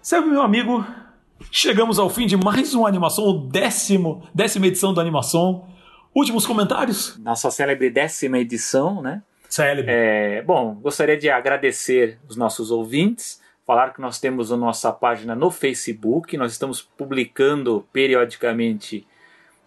Serve, 0.02 0.30
meu 0.30 0.42
amigo, 0.42 0.86
chegamos 1.52 2.00
ao 2.00 2.10
fim 2.10 2.26
de 2.26 2.38
mais 2.38 2.74
uma 2.74 2.88
animação, 2.88 3.26
o 3.26 3.34
décimo, 3.34 4.28
décima 4.34 4.68
edição 4.68 4.94
da 4.94 5.02
animação. 5.02 5.68
Últimos 6.16 6.46
comentários? 6.46 7.18
Nossa 7.20 7.52
célebre 7.52 7.90
décima 7.90 8.40
edição, 8.40 9.02
né? 9.02 9.22
Célebre. 9.48 9.92
É, 9.92 10.42
bom, 10.42 10.76
gostaria 10.76 11.18
de 11.18 11.30
agradecer 11.30 12.20
os 12.28 12.36
nossos 12.36 12.72
ouvintes, 12.72 13.42
falar 13.66 13.94
que 13.94 14.02
nós 14.02 14.20
temos 14.20 14.52
a 14.52 14.58
nossa 14.58 14.92
página 14.92 15.36
no 15.36 15.52
Facebook, 15.52 16.38
nós 16.38 16.52
estamos 16.52 16.82
publicando 16.82 17.86
periodicamente 17.92 19.06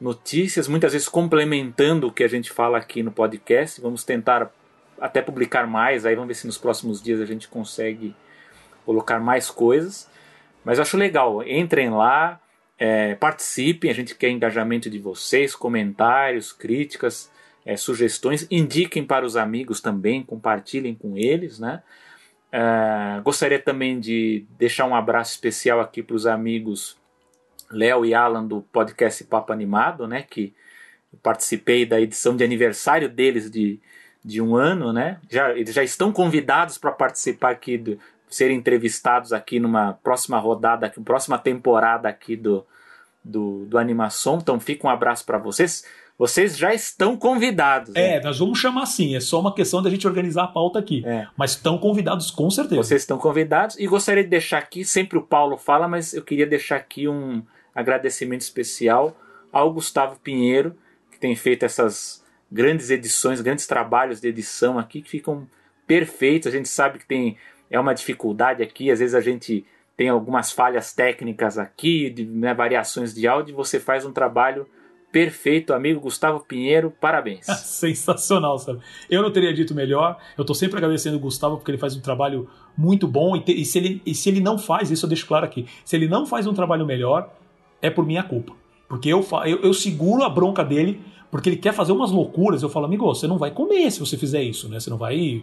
notícias, 0.01 0.67
muitas 0.67 0.93
vezes 0.93 1.09
complementando 1.09 2.09
o 2.09 2.13
que 2.13 2.25
a 2.25 2.29
gente 2.29 2.51
fala 2.51 2.79
aqui 2.79 3.03
no 3.03 3.13
podcast. 3.13 3.81
Vamos 3.81 4.03
tentar 4.03 4.51
até 5.03 5.21
publicar 5.21 5.67
mais, 5.67 6.07
aí 6.07 6.15
vamos 6.15 6.29
ver 6.29 6.35
se 6.35 6.47
nos 6.47 6.57
próximos 6.57 7.03
dias 7.03 7.21
a 7.21 7.27
gente 7.27 7.49
consegue 7.49 8.15
colocar 8.87 9.19
mais 9.19 9.51
coisas. 9.51 10.09
Mas 10.65 10.79
eu 10.79 10.83
acho 10.83 10.97
legal, 10.97 11.43
entrem 11.43 11.91
lá, 11.91 12.41
é, 12.79 13.17
participem, 13.17 13.91
a 13.91 13.95
gente 13.95 14.15
quer 14.15 14.31
engajamento 14.31 14.89
de 14.89 15.01
vocês, 15.01 15.57
comentários, 15.57 16.53
críticas, 16.53 17.29
é, 17.67 17.77
sugestões, 17.77 18.47
indiquem 18.49 19.05
para 19.05 19.27
os 19.27 19.37
amigos 19.37 19.81
também, 19.81 20.23
compartilhem 20.23 20.95
com 20.95 21.17
eles, 21.17 21.59
né? 21.59 21.83
É, 22.53 23.21
gostaria 23.25 23.59
também 23.59 23.99
de 23.99 24.47
deixar 24.57 24.85
um 24.87 24.95
abraço 24.95 25.33
especial 25.33 25.81
aqui 25.81 26.01
para 26.01 26.15
os 26.15 26.27
amigos 26.27 26.97
Léo 27.73 28.05
e 28.05 28.15
Alan 28.15 28.47
do 28.47 28.63
podcast 28.63 29.25
Papo 29.25 29.53
Animado, 29.53 30.07
né? 30.07 30.23
Que 30.23 30.55
participei 31.25 31.85
da 31.85 32.01
edição 32.01 32.37
de 32.37 32.45
aniversário 32.45 33.09
deles 33.09 33.51
de 33.51 33.81
de 34.25 34.41
um 34.41 34.57
ano, 34.57 34.93
né? 34.93 35.19
Já, 35.29 35.51
eles 35.51 35.75
já 35.75 35.83
estão 35.83 36.13
convidados 36.13 36.79
para 36.79 36.93
participar 36.93 37.51
aqui, 37.51 37.77
do, 37.77 37.99
serem 38.29 38.57
entrevistados 38.57 39.33
aqui 39.33 39.59
numa 39.59 39.95
próxima 40.03 40.39
rodada, 40.39 40.87
aqui, 40.87 41.01
próxima 41.01 41.39
temporada 41.39 42.09
aqui 42.09 42.37
do, 42.37 42.65
do, 43.25 43.65
do 43.67 43.79
Animação. 43.79 44.39
Então 44.41 44.59
fica 44.61 44.87
um 44.87 44.91
abraço 44.91 45.25
para 45.25 45.39
vocês. 45.39 45.85
Vocês 46.19 46.57
já 46.57 46.73
estão 46.73 47.17
convidados. 47.17 47.95
É, 47.97 48.19
né? 48.19 48.21
nós 48.21 48.39
vamos 48.39 48.59
chamar 48.59 48.83
assim. 48.83 49.17
É 49.17 49.21
só 49.21 49.41
uma 49.41 49.55
questão 49.55 49.83
da 49.83 49.91
gente 49.91 50.07
organizar 50.07 50.45
a 50.45 50.49
pauta 50.49 50.79
aqui. 50.79 51.03
É. 51.05 51.27
Mas 51.37 51.53
estão 51.53 51.79
convidados 51.79 52.31
com 52.31 52.49
certeza. 52.51 52.83
Vocês 52.83 53.03
estão 53.03 53.19
convidados. 53.19 53.79
E 53.79 53.87
gostaria 53.87 54.23
de 54.23 54.31
deixar 54.31 54.59
aqui, 54.59 54.85
sempre 54.85 55.19
o 55.19 55.23
Paulo 55.23 55.57
fala, 55.57 55.89
mas 55.89 56.15
eu 56.15 56.23
queria 56.23 56.47
deixar 56.47 56.77
aqui 56.77 57.09
um 57.09 57.43
agradecimento 57.75 58.43
especial 58.43 59.17
ao 59.51 59.73
Gustavo 59.73 60.19
Pinheiro, 60.21 60.77
que 61.11 61.19
tem 61.19 61.35
feito 61.35 61.65
essas 61.65 62.22
grandes 62.53 62.91
edições, 62.91 63.41
grandes 63.41 63.67
trabalhos 63.67 64.21
de 64.21 64.29
edição 64.29 64.79
aqui 64.79 65.01
que 65.01 65.09
ficam 65.09 65.49
perfeitos. 65.87 66.49
A 66.49 66.51
gente 66.51 66.69
sabe 66.69 66.99
que 66.99 67.07
tem 67.07 67.37
é 67.71 67.81
uma 67.81 67.95
dificuldade 67.95 68.63
aqui, 68.63 68.91
às 68.91 68.99
vezes 68.99 69.15
a 69.15 69.21
gente 69.21 69.65
tem 69.97 70.11
algumas 70.11 70.53
falhas 70.53 70.93
técnicas 70.93 71.57
aqui, 71.57 72.11
de, 72.11 72.27
né, 72.27 72.53
variações 72.53 73.15
de 73.15 73.27
áudio, 73.27 73.57
você 73.57 73.81
faz 73.81 74.05
um 74.05 74.13
trabalho 74.13 74.67
perfeito, 75.11 75.73
amigo 75.73 76.01
Gustavo 76.01 76.41
Pinheiro, 76.41 76.93
parabéns. 77.01 77.47
Sensacional, 77.65 78.59
sabe? 78.59 78.81
Eu 79.09 79.23
não 79.23 79.31
teria 79.31 79.55
dito 79.55 79.75
melhor. 79.75 80.19
Eu 80.37 80.43
estou 80.43 80.55
sempre 80.55 80.79
agradecendo 80.79 81.17
o 81.17 81.21
Gustavo 81.21 81.57
porque 81.57 81.71
ele 81.71 81.79
faz 81.79 81.97
um 81.97 82.01
trabalho 82.01 82.49
muito 82.77 83.07
bom 83.07 83.37
e, 83.37 83.41
te, 83.41 83.59
e, 83.59 83.65
se 83.65 83.79
ele, 83.79 84.03
e 84.05 84.15
se 84.15 84.29
ele 84.29 84.41
não 84.41 84.59
faz, 84.59 84.91
isso 84.91 85.07
eu 85.07 85.09
deixo 85.09 85.27
claro 85.27 85.47
aqui, 85.47 85.67
se 85.85 85.97
ele 85.97 86.09
não 86.09 86.27
faz 86.27 86.47
um 86.47 86.55
trabalho 86.55 86.85
melhor, 86.85 87.33
é 87.81 87.89
por 87.89 88.05
minha 88.05 88.23
culpa. 88.23 88.55
Porque 88.89 89.09
eu, 89.09 89.27
eu, 89.47 89.61
eu 89.63 89.73
seguro 89.73 90.23
a 90.25 90.29
bronca 90.29 90.63
dele 90.63 91.01
porque 91.33 91.49
ele 91.49 91.57
quer 91.57 91.73
fazer 91.73 91.93
umas 91.93 92.11
loucuras. 92.11 92.63
Eu 92.63 92.69
falo, 92.69 92.85
amigo, 92.85 93.07
você 93.07 93.27
não 93.27 93.39
vai 93.39 93.51
comer 93.51 93.91
se 93.91 93.99
você 93.99 94.19
fizer 94.19 94.43
isso, 94.43 94.69
né? 94.69 94.79
Você 94.79 94.91
não 94.91 94.99
vai, 94.99 95.43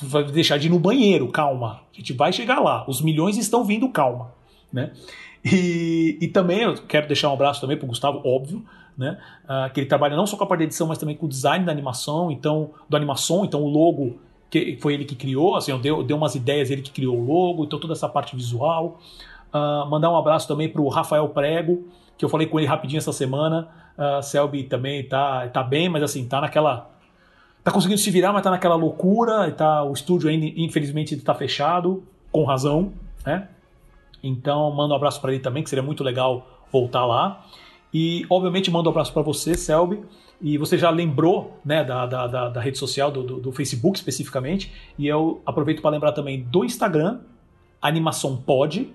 vai 0.00 0.22
deixar 0.22 0.58
de 0.58 0.68
ir 0.68 0.70
no 0.70 0.78
banheiro, 0.78 1.26
calma. 1.26 1.80
A 1.92 1.96
gente 1.96 2.12
vai 2.12 2.32
chegar 2.32 2.60
lá. 2.60 2.84
Os 2.88 3.02
milhões 3.02 3.36
estão 3.36 3.64
vindo, 3.64 3.88
calma, 3.88 4.32
né? 4.72 4.92
E, 5.44 6.16
e 6.20 6.28
também 6.28 6.60
eu 6.60 6.74
quero 6.74 7.08
deixar 7.08 7.30
um 7.30 7.32
abraço 7.32 7.60
também 7.60 7.76
pro 7.76 7.84
Gustavo, 7.84 8.22
óbvio, 8.24 8.64
né? 8.96 9.18
Uh, 9.44 9.72
que 9.72 9.80
ele 9.80 9.88
trabalha 9.88 10.14
não 10.14 10.24
só 10.24 10.36
com 10.36 10.44
a 10.44 10.46
parte 10.46 10.60
de 10.60 10.66
edição, 10.66 10.86
mas 10.86 10.98
também 10.98 11.16
com 11.16 11.26
o 11.26 11.28
design 11.28 11.66
da 11.66 11.72
animação, 11.72 12.30
então 12.30 12.70
do 12.88 12.96
animação, 12.96 13.44
então 13.44 13.60
o 13.60 13.68
logo 13.68 14.20
que 14.48 14.78
foi 14.80 14.94
ele 14.94 15.04
que 15.04 15.16
criou, 15.16 15.56
assim, 15.56 15.76
deu, 15.80 16.04
deu 16.04 16.16
umas 16.16 16.36
ideias, 16.36 16.70
ele 16.70 16.80
que 16.80 16.92
criou 16.92 17.18
o 17.18 17.26
logo, 17.26 17.64
então 17.64 17.80
toda 17.80 17.92
essa 17.92 18.08
parte 18.08 18.36
visual. 18.36 19.00
Uh, 19.52 19.90
mandar 19.90 20.12
um 20.12 20.16
abraço 20.16 20.46
também 20.46 20.68
pro 20.68 20.86
Rafael 20.86 21.28
Prego, 21.30 21.88
que 22.16 22.24
eu 22.24 22.28
falei 22.28 22.46
com 22.46 22.60
ele 22.60 22.68
rapidinho 22.68 22.98
essa 22.98 23.12
semana. 23.12 23.68
A 23.96 24.22
Selby 24.22 24.64
também 24.64 25.04
tá, 25.04 25.48
tá 25.48 25.62
bem, 25.62 25.88
mas 25.88 26.02
assim, 26.02 26.26
tá 26.26 26.40
naquela. 26.40 26.90
Tá 27.62 27.70
conseguindo 27.70 28.00
se 28.00 28.10
virar, 28.10 28.32
mas 28.32 28.42
tá 28.42 28.50
naquela 28.50 28.74
loucura. 28.74 29.50
Tá, 29.52 29.82
o 29.82 29.92
estúdio 29.92 30.28
ainda, 30.28 30.46
infelizmente, 30.56 31.14
está 31.14 31.34
fechado, 31.34 32.02
com 32.30 32.44
razão, 32.44 32.92
né? 33.24 33.48
Então, 34.22 34.70
mando 34.72 34.92
um 34.92 34.96
abraço 34.96 35.20
para 35.20 35.32
ele 35.32 35.42
também, 35.42 35.62
que 35.62 35.70
seria 35.70 35.82
muito 35.82 36.02
legal 36.02 36.46
voltar 36.72 37.04
lá. 37.06 37.44
E, 37.92 38.26
obviamente, 38.28 38.70
mando 38.70 38.88
um 38.88 38.92
abraço 38.92 39.12
para 39.12 39.22
você, 39.22 39.54
Selby. 39.54 40.02
E 40.40 40.58
você 40.58 40.76
já 40.76 40.90
lembrou 40.90 41.58
né, 41.64 41.84
da, 41.84 42.04
da, 42.06 42.26
da, 42.26 42.48
da 42.48 42.60
rede 42.60 42.76
social, 42.76 43.10
do, 43.10 43.22
do, 43.22 43.40
do, 43.40 43.52
Facebook 43.52 43.96
especificamente. 43.96 44.72
E 44.98 45.06
eu 45.06 45.40
aproveito 45.46 45.80
para 45.80 45.90
lembrar 45.90 46.12
também 46.12 46.42
do 46.42 46.64
Instagram, 46.64 47.20
Animação 47.80 48.36
Pod, 48.36 48.92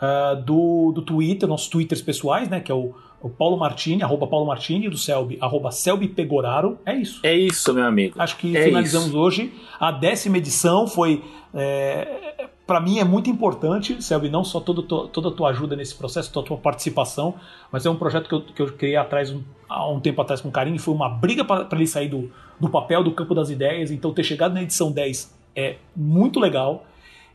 uh, 0.00 0.42
do, 0.42 0.92
do 0.92 1.02
Twitter, 1.02 1.48
nossos 1.48 1.68
Twitters 1.68 2.02
pessoais, 2.02 2.48
né? 2.48 2.60
Que 2.60 2.72
é 2.72 2.74
o, 2.74 2.94
o 3.22 3.30
Paulo 3.30 3.56
Martini, 3.56 4.02
arroba 4.02 4.26
Paulo 4.26 4.46
Martini, 4.46 4.88
do 4.88 4.98
Selby, 4.98 5.38
arroba 5.40 5.70
Selby 5.70 6.08
Pegoraro. 6.08 6.78
É 6.84 6.94
isso. 6.94 7.20
É 7.22 7.32
isso, 7.32 7.72
meu 7.72 7.84
amigo. 7.84 8.16
Acho 8.18 8.36
que 8.36 8.56
é 8.56 8.64
finalizamos 8.64 9.08
isso. 9.08 9.18
hoje. 9.18 9.52
A 9.78 9.92
décima 9.92 10.38
edição 10.38 10.86
foi. 10.86 11.22
É, 11.54 12.48
para 12.66 12.80
mim 12.80 12.98
é 12.98 13.04
muito 13.04 13.28
importante, 13.30 14.02
Selby, 14.02 14.28
não 14.28 14.42
só 14.42 14.58
toda, 14.58 14.82
toda 14.82 15.28
a 15.28 15.32
tua 15.32 15.50
ajuda 15.50 15.76
nesse 15.76 15.94
processo, 15.94 16.32
toda 16.32 16.46
a 16.46 16.48
tua 16.48 16.56
participação, 16.56 17.34
mas 17.70 17.84
é 17.84 17.90
um 17.90 17.96
projeto 17.96 18.28
que 18.28 18.34
eu, 18.34 18.40
que 18.40 18.62
eu 18.62 18.72
criei 18.72 18.96
atrás, 18.96 19.30
um, 19.30 19.42
há 19.68 19.88
um 19.90 20.00
tempo 20.00 20.20
atrás 20.22 20.40
com 20.40 20.50
carinho, 20.50 20.78
foi 20.78 20.94
uma 20.94 21.08
briga 21.08 21.44
para 21.44 21.66
ele 21.72 21.86
sair 21.86 22.08
do, 22.08 22.30
do 22.58 22.68
papel, 22.68 23.04
do 23.04 23.12
campo 23.12 23.34
das 23.34 23.50
ideias, 23.50 23.90
então 23.90 24.12
ter 24.14 24.24
chegado 24.24 24.54
na 24.54 24.62
edição 24.62 24.90
10 24.90 25.34
é 25.54 25.76
muito 25.94 26.40
legal 26.40 26.86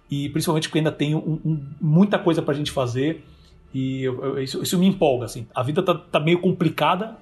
e 0.09 0.29
principalmente 0.29 0.69
porque 0.69 0.79
ainda 0.79 0.91
tem 0.91 1.13
um, 1.13 1.39
um, 1.45 1.65
muita 1.79 2.17
coisa 2.17 2.41
para 2.41 2.53
a 2.53 2.57
gente 2.57 2.71
fazer 2.71 3.23
e 3.77 4.03
eu, 4.03 4.23
eu, 4.23 4.41
isso, 4.41 4.63
isso, 4.63 4.79
me 4.79 4.87
empolga, 4.87 5.25
assim. 5.25 5.45
A 5.53 5.61
vida 5.61 5.83
tá, 5.83 5.93
tá, 5.93 6.19
meio 6.19 6.39
complicada, 6.39 7.15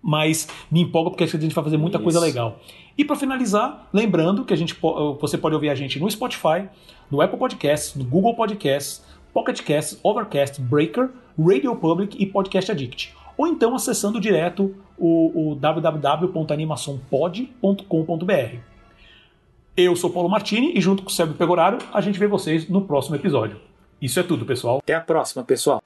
mas 0.00 0.46
me 0.70 0.80
empolga 0.80 1.10
porque 1.10 1.24
acho 1.24 1.32
que 1.32 1.38
a 1.38 1.40
gente 1.40 1.56
vai 1.56 1.64
fazer 1.64 1.76
muita 1.76 1.96
isso. 1.96 2.04
coisa 2.04 2.20
legal. 2.20 2.60
E 2.96 3.04
para 3.04 3.16
finalizar, 3.16 3.88
lembrando 3.92 4.44
que 4.44 4.54
a 4.54 4.56
gente, 4.56 4.74
eh, 4.74 5.16
você 5.20 5.36
pode 5.36 5.56
ouvir 5.56 5.70
a 5.70 5.74
gente 5.74 5.98
no 5.98 6.08
Spotify, 6.08 6.68
no 7.10 7.20
Apple 7.20 7.36
Podcasts, 7.36 7.96
no 7.96 8.04
Google 8.04 8.36
Podcasts, 8.36 9.04
Pocket 9.34 9.60
Casts, 9.60 9.98
Overcast, 10.04 10.60
Breaker, 10.60 11.10
Radio 11.36 11.74
Public 11.74 12.16
e 12.22 12.26
Podcast 12.26 12.70
Addict. 12.70 13.12
Ou 13.36 13.48
então 13.48 13.74
acessando 13.74 14.20
direto 14.20 14.76
o, 14.96 15.50
o 15.50 15.56
www.animaçãopod.com.br. 15.56 18.56
Eu 19.76 19.96
sou 19.96 20.10
Paulo 20.10 20.28
Martini 20.28 20.74
e 20.76 20.80
junto 20.80 21.02
com 21.02 21.08
o 21.08 21.12
Sérgio 21.12 21.34
Pegoraro, 21.34 21.78
a 21.92 22.00
gente 22.00 22.20
vê 22.20 22.28
vocês 22.28 22.68
no 22.68 22.82
próximo 22.82 23.16
episódio. 23.16 23.71
Isso 24.02 24.18
é 24.18 24.22
tudo, 24.24 24.44
pessoal. 24.44 24.78
Até 24.78 24.94
a 24.94 25.00
próxima, 25.00 25.44
pessoal. 25.44 25.80